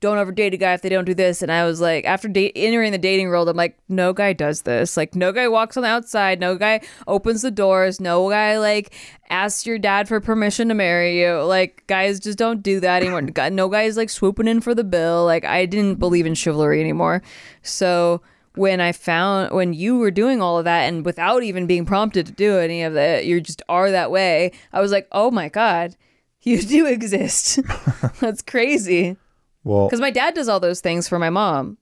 don't 0.00 0.18
ever 0.18 0.32
date 0.32 0.52
a 0.52 0.56
guy 0.58 0.74
if 0.74 0.82
they 0.82 0.88
don't 0.88 1.04
do 1.04 1.14
this. 1.14 1.40
And 1.40 1.50
I 1.50 1.64
was 1.64 1.80
like, 1.80 2.04
after 2.04 2.28
da- 2.28 2.52
entering 2.54 2.92
the 2.92 2.98
dating 2.98 3.28
world, 3.28 3.48
I'm 3.48 3.56
like, 3.56 3.78
no 3.88 4.12
guy 4.12 4.32
does 4.34 4.62
this. 4.62 4.96
Like, 4.96 5.14
no 5.14 5.32
guy 5.32 5.48
walks 5.48 5.76
on 5.76 5.82
the 5.82 5.88
outside. 5.88 6.40
No 6.40 6.56
guy 6.56 6.80
opens 7.06 7.42
the 7.42 7.50
doors. 7.50 8.00
No 8.00 8.28
guy 8.28 8.58
like 8.58 8.94
asks 9.30 9.66
your 9.66 9.78
dad 9.78 10.08
for 10.08 10.20
permission 10.20 10.68
to 10.68 10.74
marry 10.74 11.20
you. 11.20 11.42
Like, 11.42 11.86
guys 11.86 12.20
just 12.20 12.38
don't 12.38 12.62
do 12.62 12.80
that 12.80 13.02
anymore. 13.02 13.22
No 13.50 13.68
guys 13.68 13.96
like 13.96 14.10
swooping 14.10 14.48
in 14.48 14.60
for 14.60 14.74
the 14.74 14.84
bill. 14.84 15.24
Like, 15.24 15.44
I 15.44 15.66
didn't 15.66 15.96
believe 15.96 16.26
in 16.26 16.34
chivalry 16.34 16.80
anymore. 16.80 17.22
So 17.62 18.20
when 18.54 18.80
I 18.80 18.92
found 18.92 19.52
when 19.52 19.72
you 19.72 19.98
were 19.98 20.10
doing 20.10 20.40
all 20.40 20.58
of 20.58 20.64
that 20.64 20.82
and 20.84 21.04
without 21.04 21.42
even 21.42 21.66
being 21.66 21.84
prompted 21.84 22.26
to 22.26 22.32
do 22.32 22.58
any 22.58 22.82
of 22.82 22.94
that, 22.94 23.26
you 23.26 23.40
just 23.40 23.62
are 23.68 23.90
that 23.90 24.10
way. 24.10 24.52
I 24.72 24.80
was 24.80 24.92
like, 24.92 25.08
oh 25.12 25.30
my 25.30 25.48
god, 25.48 25.96
you 26.42 26.62
do 26.62 26.86
exist. 26.86 27.58
That's 28.20 28.42
crazy. 28.42 29.16
Well, 29.64 29.86
Because 29.86 30.00
my 30.00 30.10
dad 30.10 30.34
does 30.34 30.48
all 30.48 30.60
those 30.60 30.80
things 30.80 31.08
for 31.08 31.18
my 31.18 31.30
mom, 31.30 31.78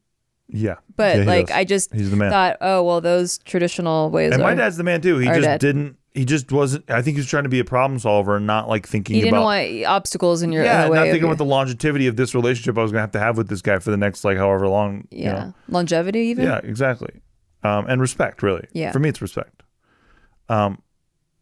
yeah. 0.48 0.76
but 0.96 1.18
Yeah, 1.18 1.24
like 1.24 1.48
does. 1.48 1.56
I 1.56 1.64
just 1.64 1.92
He's 1.92 2.10
the 2.10 2.16
man. 2.16 2.30
thought, 2.30 2.56
oh 2.60 2.82
well, 2.82 3.00
those 3.00 3.38
traditional 3.38 4.08
ways. 4.10 4.32
and 4.32 4.42
my 4.42 4.54
dad's 4.54 4.76
the 4.76 4.84
man 4.84 5.00
too. 5.00 5.18
He 5.18 5.26
just 5.26 5.40
dead. 5.40 5.60
didn't. 5.60 5.96
He 6.14 6.24
just 6.26 6.52
wasn't. 6.52 6.90
I 6.90 7.00
think 7.00 7.16
he 7.16 7.20
was 7.20 7.26
trying 7.28 7.44
to 7.44 7.48
be 7.48 7.58
a 7.58 7.64
problem 7.64 7.98
solver 7.98 8.36
and 8.36 8.46
not 8.46 8.68
like 8.68 8.86
thinking 8.86 9.14
He 9.14 9.22
didn't 9.22 9.34
about. 9.34 9.44
want 9.44 9.84
obstacles 9.86 10.42
in 10.42 10.52
your 10.52 10.62
yeah, 10.64 10.86
in 10.86 10.92
not 10.92 11.04
thinking 11.04 11.24
about 11.24 11.38
the 11.38 11.44
longevity 11.46 12.06
of 12.06 12.16
this 12.16 12.34
relationship 12.34 12.76
I 12.76 12.82
was 12.82 12.92
gonna 12.92 13.00
have 13.00 13.12
to 13.12 13.18
have 13.18 13.38
with 13.38 13.48
this 13.48 13.62
guy 13.62 13.78
for 13.78 13.90
the 13.90 13.96
next 13.96 14.22
like 14.22 14.36
however 14.36 14.68
long. 14.68 15.08
you 15.10 15.24
yeah 15.24 15.32
know. 15.32 15.54
longevity 15.68 16.20
even. 16.20 16.44
Yeah, 16.44 16.58
exactly. 16.62 17.22
Um, 17.62 17.86
and 17.88 18.00
respect, 18.00 18.42
really. 18.42 18.66
Yeah. 18.72 18.90
For 18.92 18.98
me, 18.98 19.08
it's 19.08 19.22
respect. 19.22 19.62
Um, 20.48 20.82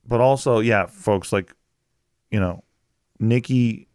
but 0.07 0.21
also, 0.21 0.61
yeah, 0.61 0.87
folks, 0.87 1.33
like, 1.33 1.53
you 2.31 2.39
know, 2.39 2.63
Nikki 3.19 3.89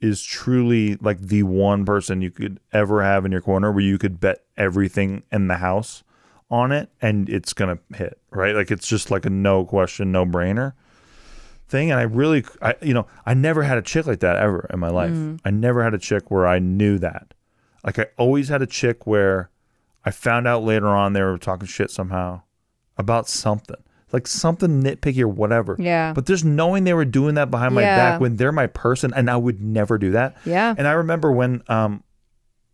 is 0.00 0.22
truly 0.22 0.96
like 0.96 1.20
the 1.20 1.42
one 1.42 1.84
person 1.84 2.22
you 2.22 2.30
could 2.30 2.58
ever 2.72 3.02
have 3.02 3.24
in 3.26 3.32
your 3.32 3.40
corner 3.40 3.70
where 3.72 3.82
you 3.84 3.98
could 3.98 4.20
bet 4.20 4.44
everything 4.56 5.22
in 5.30 5.48
the 5.48 5.56
house 5.56 6.02
on 6.50 6.72
it 6.72 6.88
and 7.02 7.28
it's 7.28 7.52
gonna 7.52 7.78
hit, 7.94 8.17
right? 8.30 8.54
Like 8.54 8.70
it's 8.70 8.86
just 8.88 9.10
like 9.10 9.26
a 9.26 9.30
no 9.30 9.64
question, 9.64 10.12
no 10.12 10.24
brainer 10.26 10.72
thing. 11.68 11.90
And 11.90 12.00
I 12.00 12.04
really, 12.04 12.44
I 12.62 12.74
you 12.82 12.94
know, 12.94 13.06
I 13.26 13.34
never 13.34 13.62
had 13.62 13.78
a 13.78 13.82
chick 13.82 14.06
like 14.06 14.20
that 14.20 14.36
ever 14.36 14.68
in 14.72 14.78
my 14.78 14.88
life. 14.90 15.10
Mhm. 15.12 15.40
I 15.44 15.50
never 15.50 15.82
had 15.84 15.94
a 15.94 15.98
chick 15.98 16.30
where 16.30 16.46
I 16.46 16.58
knew 16.58 16.98
that. 16.98 17.34
Like 17.84 17.98
I 17.98 18.06
always 18.16 18.48
had 18.48 18.62
a 18.62 18.66
chick 18.66 19.06
where 19.06 19.50
I 20.04 20.10
found 20.10 20.46
out 20.48 20.62
later 20.64 20.88
on 20.88 21.12
they 21.12 21.22
were 21.22 21.38
talking 21.38 21.66
shit 21.66 21.90
somehow 21.90 22.42
about 22.96 23.28
something. 23.28 23.76
Like 24.10 24.26
something 24.26 24.82
nitpicky 24.82 25.20
or 25.20 25.28
whatever. 25.28 25.76
Yeah. 25.78 26.14
But 26.14 26.24
just 26.26 26.42
knowing 26.44 26.84
they 26.84 26.94
were 26.94 27.04
doing 27.04 27.34
that 27.34 27.50
behind 27.50 27.74
my 27.74 27.82
Yeah. 27.82 27.96
back 27.96 28.20
when 28.20 28.36
they're 28.36 28.52
my 28.52 28.66
person 28.66 29.12
and 29.14 29.28
I 29.30 29.36
would 29.36 29.60
never 29.60 29.98
do 29.98 30.12
that. 30.12 30.36
Yeah. 30.46 30.74
And 30.78 30.88
I 30.88 30.92
remember 30.92 31.30
when 31.30 31.62
um, 31.68 32.02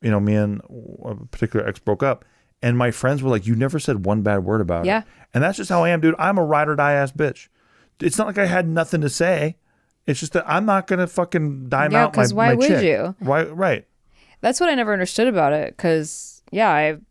you 0.01 0.11
know, 0.13 0.21
me 0.21 0.37
and 0.37 0.61
a 1.05 1.15
particular 1.33 1.67
ex 1.67 1.79
broke 1.81 2.03
up 2.05 2.25
and 2.65 2.79
my 2.79 2.91
friends 2.91 3.23
were 3.23 3.31
like, 3.31 3.47
You 3.47 3.55
never 3.55 3.79
said 3.79 4.05
one 4.07 4.23
bad 4.23 4.39
word 4.45 4.61
about 4.61 4.85
it. 4.85 4.89
Yeah. 4.89 5.01
it. 5.01 5.05
And 5.35 5.43
that's 5.45 5.57
just 5.59 5.71
how 5.71 5.85
I 5.85 5.91
am, 5.91 6.01
dude. 6.01 6.15
I'm 6.19 6.39
a 6.39 6.45
ride 6.45 6.69
or 6.69 6.77
die 6.77 6.93
ass 6.95 7.13
bitch. 7.13 7.49
It's 8.01 8.19
not 8.19 8.27
like 8.27 8.39
I 8.39 8.47
had 8.47 8.67
nothing 8.69 9.01
to 9.03 9.09
say. 9.09 9.57
It's 10.07 10.21
just 10.21 10.33
that 10.33 10.45
I'm 10.47 10.67
not 10.67 10.87
gonna 10.87 11.07
fucking 11.07 11.69
dime 11.69 11.93
Yeah, 11.93 12.05
out 12.05 12.17
my, 12.17 12.23
'cause 12.23 12.35
why 12.35 12.49
my 12.49 12.55
would 12.55 12.69
chick. 12.69 12.85
you? 12.85 13.15
Why 13.21 13.45
right. 13.45 13.87
That's 14.41 14.61
what 14.61 14.69
I 14.69 14.75
never 14.75 14.93
understood 14.93 15.29
about 15.29 15.53
it. 15.53 15.77
Because 15.77 16.43
yeah, 16.51 16.71
I've 16.71 17.03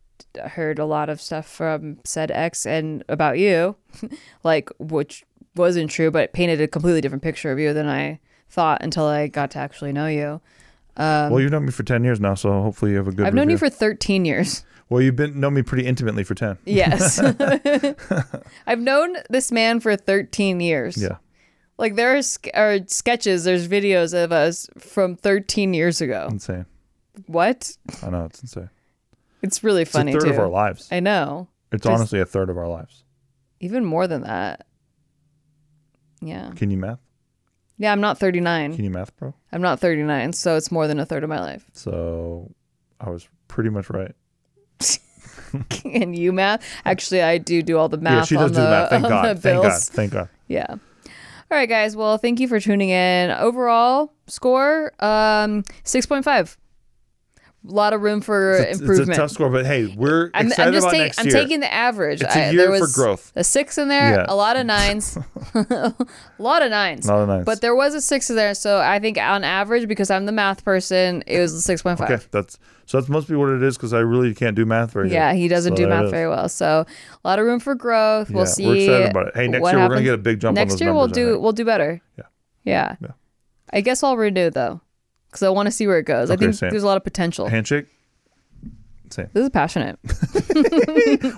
heard 0.52 0.80
a 0.80 0.86
lot 0.86 1.10
of 1.10 1.20
stuff 1.22 1.48
from 1.48 2.00
said 2.04 2.32
ex 2.32 2.66
and 2.66 3.04
about 3.10 3.38
you, 3.40 3.76
like 4.44 4.70
which 4.80 5.24
wasn't 5.56 5.90
true, 5.92 6.10
but 6.12 6.24
it 6.26 6.34
painted 6.34 6.60
a 6.62 6.68
completely 6.68 7.02
different 7.02 7.24
picture 7.24 7.52
of 7.52 7.60
you 7.60 7.74
than 7.74 7.88
I 7.88 8.20
thought 8.50 8.82
until 8.84 9.06
I 9.06 9.28
got 9.28 9.52
to 9.52 9.60
actually 9.60 9.92
know 9.94 10.08
you. 10.08 10.42
Um, 10.96 11.32
well, 11.32 11.40
you've 11.40 11.52
known 11.52 11.66
me 11.66 11.72
for 11.72 11.84
ten 11.84 12.04
years 12.04 12.20
now, 12.20 12.36
so 12.36 12.52
hopefully 12.62 12.92
you 12.92 12.98
have 12.98 13.08
a 13.08 13.12
good 13.12 13.26
I've 13.26 13.34
known 13.34 13.50
you 13.50 13.58
for 13.58 13.70
13 13.70 14.26
years. 14.26 14.64
Well, 14.90 15.02
you've 15.02 15.16
been 15.16 15.40
known 15.40 15.56
me 15.56 15.64
pretty 15.64 15.88
intimately 15.88 16.24
for 16.24 16.36
ten. 16.36 16.58
Yes. 16.66 17.20
I've 18.68 18.80
known 18.80 19.18
this 19.30 19.52
man 19.52 19.80
for 19.80 19.96
13 19.96 20.60
years. 20.60 20.98
Yeah. 21.02 21.18
Like 21.80 21.96
there 21.96 22.16
are, 22.16 22.22
sk- 22.22 22.50
are 22.54 22.78
sketches, 22.86 23.44
there's 23.44 23.68
videos 23.68 24.14
of 24.14 24.32
us 24.32 24.70
from 24.78 25.16
13 25.16 25.74
years 25.74 26.00
ago. 26.02 26.28
Insane. 26.30 26.66
What? 27.26 27.76
I 28.04 28.10
know 28.12 28.26
it's 28.26 28.42
insane. 28.42 28.70
It's 29.42 29.64
really 29.64 29.86
funny. 29.86 30.12
It's 30.12 30.24
a 30.24 30.28
third 30.28 30.34
too. 30.34 30.34
of 30.36 30.40
our 30.40 30.50
lives. 30.50 30.88
I 30.92 31.00
know. 31.00 31.48
It's 31.72 31.84
Just 31.84 31.92
honestly 31.94 32.20
a 32.20 32.26
third 32.26 32.50
of 32.52 32.58
our 32.58 32.68
lives. 32.68 33.04
even 33.60 33.84
more 33.84 34.06
than 34.08 34.22
that. 34.22 34.68
Yeah. 36.22 36.52
Can 36.56 36.70
you 36.70 36.78
math? 36.78 37.00
Yeah, 37.78 37.92
I'm 37.92 38.02
not 38.02 38.18
39. 38.18 38.76
Can 38.76 38.84
you 38.86 38.92
math, 38.92 39.16
bro? 39.18 39.34
I'm 39.52 39.62
not 39.62 39.80
39, 39.80 40.34
so 40.34 40.56
it's 40.56 40.72
more 40.72 40.88
than 40.88 41.00
a 41.00 41.06
third 41.06 41.24
of 41.24 41.30
my 41.30 41.40
life. 41.40 41.66
So 41.74 42.52
I 43.00 43.10
was 43.10 43.28
pretty 43.48 43.70
much 43.70 43.90
right. 43.90 44.14
and 45.86 46.16
you 46.16 46.32
math? 46.32 46.64
Actually, 46.86 47.22
I 47.22 47.38
do 47.38 47.62
do 47.62 47.78
all 47.78 47.90
the 47.90 47.98
math. 47.98 48.14
yeah, 48.14 48.24
she 48.24 48.36
does 48.36 48.44
on 48.46 48.50
do 48.50 48.56
the 48.56 48.70
math. 48.70 48.90
Thank 48.90 49.04
God. 49.08 49.40
Thank 49.40 49.62
God. 49.64 49.82
Thank 49.82 50.12
God. 50.14 50.30
Yeah. 50.48 50.68
All 50.70 51.58
right, 51.60 51.70
guys. 51.70 51.96
Well, 51.96 52.18
thank 52.18 52.40
you 52.40 52.48
for 52.48 52.60
tuning 52.60 52.90
in. 52.90 53.30
Overall 53.32 54.12
score, 54.28 54.92
um, 55.04 55.64
six 55.84 56.06
point 56.06 56.26
five. 56.26 56.58
A 57.66 57.72
lot 57.72 57.94
of 57.94 58.02
room 58.02 58.20
for 58.20 58.56
It's, 58.56 58.60
a- 58.62 58.70
it's 58.72 58.80
improvement. 58.82 59.12
a 59.12 59.16
tough 59.22 59.32
score, 59.32 59.50
but 59.50 59.66
hey, 59.66 59.86
we're 59.96 60.32
I'm, 60.34 60.48
excited 60.48 60.68
I'm 60.68 60.74
just 60.74 60.84
about 60.84 60.92
taking. 60.92 61.04
next 61.06 61.20
I'm 61.20 61.26
year. 61.28 61.34
taking 61.36 61.60
the 61.62 61.74
average. 61.74 62.22
It's 62.22 62.36
a 62.36 62.48
I- 62.48 62.50
year 62.50 62.68
there 62.70 62.80
for 62.86 62.94
growth. 62.94 63.32
A 63.38 63.44
six 63.46 63.78
in 63.78 63.88
there. 63.88 64.16
Yeah. 64.16 64.26
A 64.28 64.36
lot 64.36 64.58
of 64.58 64.66
nines. 64.66 65.18
a 65.56 65.94
lot 66.40 66.62
of 66.62 66.72
nines. 66.72 67.08
A 67.08 67.14
lot 67.14 67.22
of 67.22 67.28
nines. 67.30 67.46
But 67.46 67.62
there 67.62 67.74
was 67.74 67.94
a 67.96 68.02
six 68.02 68.30
in 68.30 68.36
there, 68.36 68.54
so 68.54 68.80
I 68.80 69.00
think 69.00 69.18
on 69.18 69.46
average, 69.46 69.88
because 69.88 70.12
I'm 70.12 70.26
the 70.26 70.34
math 70.34 70.66
person, 70.66 71.24
it 71.26 71.40
was 71.40 71.54
a 71.54 71.62
six 71.62 71.82
point 71.82 72.00
five. 72.00 72.12
Okay, 72.12 72.24
that's 72.32 72.60
So 72.86 73.00
that 73.00 73.10
must 73.10 73.30
be 73.30 73.36
what 73.36 73.48
it 73.50 73.64
is 73.64 73.78
because 73.78 73.94
I 73.94 74.00
really 74.00 74.34
can't 74.36 74.58
do 74.58 74.66
math 74.66 74.92
very 74.92 75.08
good. 75.08 75.14
Yeah, 75.16 75.34
he 75.34 75.48
doesn't 75.48 75.78
So 75.78 75.84
do 75.84 75.88
math 75.88 76.12
very 76.12 76.28
well. 76.28 76.50
So 76.50 76.86
a 77.24 77.28
lot 77.28 77.40
of 77.40 77.46
room 77.46 77.62
for 77.62 77.76
growth. 77.76 78.30
We'll 78.30 78.46
see. 78.46 78.68
we're 78.68 78.76
excited 78.76 79.12
about 79.12 79.28
it. 79.28 79.36
Hey, 79.36 79.48
next 79.48 79.62
year 79.62 79.62
we're 79.62 79.72
gonna 79.72 79.84
happens. 79.84 80.02
get 80.06 80.14
a 80.16 80.18
big 80.18 80.40
jump 80.42 80.58
on 80.60 80.68
Next 80.68 80.82
year 80.82 80.94
we'll 80.94 81.08
do 81.08 81.40
we'll 81.40 81.54
do 81.54 81.64
better. 81.64 82.02
Yeah. 82.18 82.24
Yeah. 82.66 82.96
Yeah. 83.02 83.08
I 83.72 83.80
guess 83.82 84.04
I'll 84.04 84.18
renew 84.18 84.50
though, 84.50 84.82
because 85.34 85.44
I 85.44 85.50
want 85.50 85.66
to 85.68 85.72
see 85.72 85.88
where 85.88 85.98
it 85.98 86.04
goes. 86.06 86.30
I 86.30 86.36
Okay, 86.36 86.46
think 86.46 86.56
same. 86.56 86.70
there's 86.70 86.84
a 86.84 86.88
lot 86.88 86.98
of 86.98 87.04
potential. 87.04 87.48
Handshake. 87.48 87.88
Same. 89.10 89.30
This 89.34 89.44
is 89.44 89.50
passionate. 89.50 90.00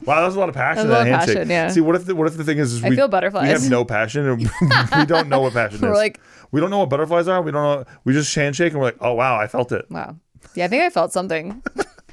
Wow, 0.05 0.21
that 0.21 0.25
was 0.27 0.35
a 0.35 0.39
lot 0.39 0.49
of 0.49 0.55
passion. 0.55 0.87
That 0.87 0.89
was 0.89 0.89
a 0.89 0.93
lot 0.93 1.07
in 1.07 1.11
that 1.11 1.13
of 1.13 1.19
handshake. 1.19 1.35
passion, 1.35 1.49
yeah. 1.49 1.67
See, 1.69 1.81
what 1.81 1.95
if 1.95 2.05
the, 2.05 2.15
what 2.15 2.27
if 2.27 2.37
the 2.37 2.43
thing 2.43 2.57
is, 2.57 2.73
is 2.73 2.83
I 2.83 2.89
we, 2.89 2.95
feel 2.95 3.07
butterflies. 3.07 3.43
We 3.43 3.49
have 3.49 3.69
no 3.69 3.83
passion. 3.85 4.25
And 4.27 4.37
we 4.97 5.05
don't 5.05 5.29
know 5.29 5.41
what 5.41 5.53
passion 5.53 5.81
We're 5.81 5.91
is. 5.93 5.97
like- 5.97 6.19
we 6.51 6.61
don't 6.61 6.69
know 6.69 6.79
what 6.79 6.89
butterflies 6.89 7.27
are. 7.27 7.41
We 7.41 7.51
don't 7.51 7.63
know. 7.63 7.85
We 8.03 8.13
just 8.13 8.33
handshake 8.33 8.71
and 8.71 8.79
we're 8.79 8.87
like, 8.87 8.97
oh 9.01 9.13
wow, 9.13 9.37
I 9.39 9.47
felt 9.47 9.71
it. 9.71 9.85
Wow. 9.89 10.15
Yeah, 10.55 10.65
I 10.65 10.67
think 10.67 10.83
I 10.83 10.89
felt 10.89 11.11
something, 11.11 11.61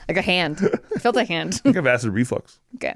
like 0.08 0.16
a 0.16 0.22
hand. 0.22 0.68
I 0.96 0.98
felt 0.98 1.16
a 1.16 1.24
hand. 1.24 1.54
I 1.54 1.58
think 1.58 1.76
have 1.76 1.86
acid 1.86 2.12
reflux. 2.12 2.58
okay. 2.76 2.94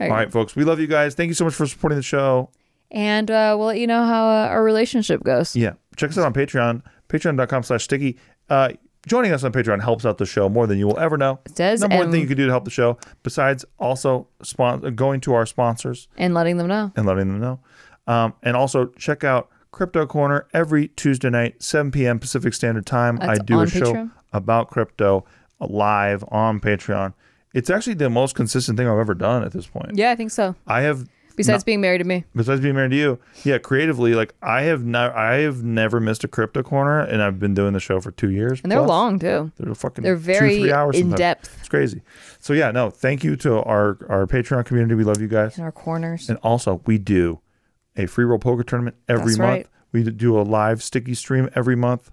All 0.00 0.08
right, 0.08 0.30
folks. 0.30 0.54
We 0.54 0.62
love 0.64 0.78
you 0.78 0.86
guys. 0.86 1.14
Thank 1.14 1.28
you 1.28 1.34
so 1.34 1.44
much 1.44 1.54
for 1.54 1.66
supporting 1.66 1.96
the 1.96 2.02
show. 2.02 2.50
And 2.90 3.30
uh, 3.30 3.54
we'll 3.58 3.66
let 3.68 3.78
you 3.80 3.86
know 3.88 4.04
how 4.04 4.28
uh, 4.28 4.46
our 4.48 4.62
relationship 4.62 5.24
goes. 5.24 5.56
Yeah. 5.56 5.72
Check 5.96 6.10
us 6.10 6.18
out 6.18 6.24
on 6.24 6.32
Patreon, 6.32 6.82
patreon.com 7.08 7.62
slash 7.62 7.86
stikki. 7.86 8.16
Uh, 8.48 8.70
joining 9.06 9.32
us 9.32 9.44
on 9.44 9.52
Patreon 9.52 9.82
helps 9.82 10.04
out 10.06 10.18
the 10.18 10.26
show 10.26 10.48
more 10.48 10.66
than 10.66 10.78
you 10.78 10.86
will 10.86 10.98
ever 10.98 11.16
know. 11.16 11.38
It 11.46 11.54
does, 11.54 11.80
Number 11.80 11.96
one 11.96 12.10
thing 12.10 12.20
you 12.20 12.26
can 12.26 12.36
do 12.36 12.46
to 12.46 12.52
help 12.52 12.64
the 12.64 12.70
show, 12.70 12.98
besides 13.22 13.64
also 13.78 14.28
spon- 14.42 14.94
going 14.94 15.20
to 15.22 15.34
our 15.34 15.46
sponsors 15.46 16.08
And 16.16 16.34
letting 16.34 16.56
them 16.58 16.66
know. 16.68 16.92
and 16.96 17.06
letting 17.06 17.28
them 17.28 17.40
know. 17.40 17.60
Um, 18.06 18.34
and 18.42 18.56
also 18.56 18.86
check 18.86 19.22
out 19.24 19.48
Crypto 19.70 20.06
Corner 20.06 20.46
every 20.54 20.88
Tuesday 20.88 21.28
night, 21.30 21.62
7 21.62 21.90
p.m. 21.92 22.18
Pacific 22.18 22.54
Standard 22.54 22.86
Time. 22.86 23.16
That's 23.16 23.38
I 23.40 23.42
do 23.42 23.60
a 23.60 23.66
show 23.66 23.92
Patreon? 23.92 24.10
about 24.32 24.68
crypto 24.70 25.24
live 25.60 26.24
on 26.28 26.58
Patreon. 26.60 27.12
It's 27.54 27.70
actually 27.70 27.94
the 27.94 28.10
most 28.10 28.34
consistent 28.34 28.78
thing 28.78 28.88
I've 28.88 28.98
ever 28.98 29.14
done 29.14 29.42
at 29.44 29.52
this 29.52 29.66
point. 29.66 29.92
Yeah, 29.96 30.10
I 30.10 30.16
think 30.16 30.30
so. 30.30 30.54
I 30.66 30.82
have 30.82 31.06
Besides 31.38 31.60
not- 31.62 31.66
being 31.66 31.80
married 31.80 31.98
to 31.98 32.04
me. 32.04 32.24
besides 32.36 32.60
being 32.60 32.74
married 32.74 32.90
to 32.90 32.96
you, 32.96 33.18
yeah, 33.44 33.56
creatively, 33.58 34.14
like 34.14 34.34
I 34.42 34.62
have 34.62 34.84
not, 34.84 35.14
I 35.16 35.36
have 35.38 35.62
never 35.64 35.98
missed 36.00 36.22
a 36.24 36.28
crypto 36.28 36.62
corner, 36.62 37.00
and 37.00 37.22
I've 37.22 37.38
been 37.38 37.54
doing 37.54 37.72
the 37.72 37.80
show 37.80 38.00
for 38.00 38.10
two 38.10 38.30
years. 38.30 38.60
And 38.62 38.70
they're 38.70 38.78
plus. 38.80 38.88
long 38.88 39.18
too. 39.18 39.50
They're 39.58 39.74
fucking. 39.74 40.04
They're 40.04 40.14
two, 40.16 40.20
very 40.20 40.58
three 40.60 40.72
hours 40.72 40.96
in 40.96 41.02
sometimes. 41.02 41.18
depth. 41.18 41.56
It's 41.60 41.68
crazy. 41.68 42.02
So 42.40 42.52
yeah, 42.52 42.70
no, 42.70 42.90
thank 42.90 43.24
you 43.24 43.34
to 43.36 43.62
our 43.62 43.98
our 44.08 44.26
Patreon 44.26 44.64
community. 44.66 44.94
We 44.94 45.04
love 45.04 45.20
you 45.20 45.28
guys. 45.28 45.56
In 45.56 45.64
our 45.64 45.72
corners. 45.72 46.28
And 46.28 46.38
also, 46.42 46.82
we 46.84 46.98
do 46.98 47.40
a 47.96 48.06
free 48.06 48.24
roll 48.26 48.38
poker 48.38 48.62
tournament 48.62 48.96
every 49.08 49.26
That's 49.26 49.38
month. 49.38 49.50
right. 49.50 49.66
We 49.92 50.02
do 50.04 50.38
a 50.38 50.42
live 50.42 50.80
Stikki 50.80 51.16
stream 51.16 51.48
every 51.54 51.74
month. 51.76 52.10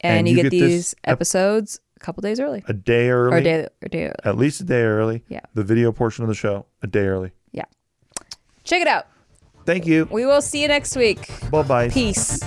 And, 0.00 0.28
you, 0.28 0.36
get, 0.36 0.42
this 0.44 0.50
these 0.52 0.94
ep- 1.04 1.12
episodes 1.14 1.80
a 1.96 2.00
couple 2.00 2.20
days 2.20 2.38
early. 2.38 2.62
a 2.68 2.74
day 2.74 3.08
early, 3.08 3.34
Or 3.34 3.38
a 3.38 3.42
day, 3.42 3.66
a 3.82 3.88
day 3.88 4.04
early. 4.04 4.14
at 4.24 4.36
least 4.36 4.60
a 4.60 4.64
day 4.64 4.82
early. 4.82 5.24
Yeah. 5.28 5.40
The 5.54 5.64
video 5.64 5.90
portion 5.90 6.22
of 6.22 6.28
the 6.28 6.34
show 6.34 6.66
a 6.82 6.86
day 6.86 7.06
early. 7.06 7.32
Yeah. 8.66 8.70
Check 8.70 8.82
it 8.82 8.88
out. 8.88 9.06
Thank 9.64 9.86
you. 9.86 10.08
We 10.10 10.26
will 10.26 10.42
see 10.42 10.62
you 10.62 10.68
next 10.68 10.96
week. 10.96 11.28
Bye 11.50 11.62
bye. 11.62 11.88
Peace. 11.88 12.40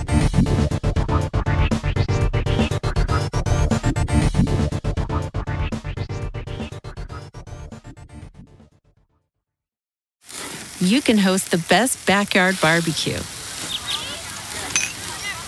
you 10.80 11.02
can 11.02 11.18
host 11.18 11.50
the 11.50 11.58
best 11.68 12.04
backyard 12.06 12.58
barbecue. 12.60 13.18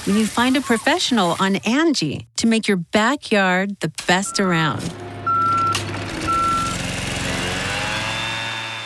When 0.07 0.17
you 0.17 0.27
find 0.27 0.57
a 0.57 0.61
professional 0.61 1.37
on 1.41 1.57
Angie 1.57 2.29
to 2.37 2.47
make 2.47 2.69
your 2.69 2.77
backyard 2.77 3.81
the 3.81 3.91
best 4.07 4.39
around. 4.39 4.93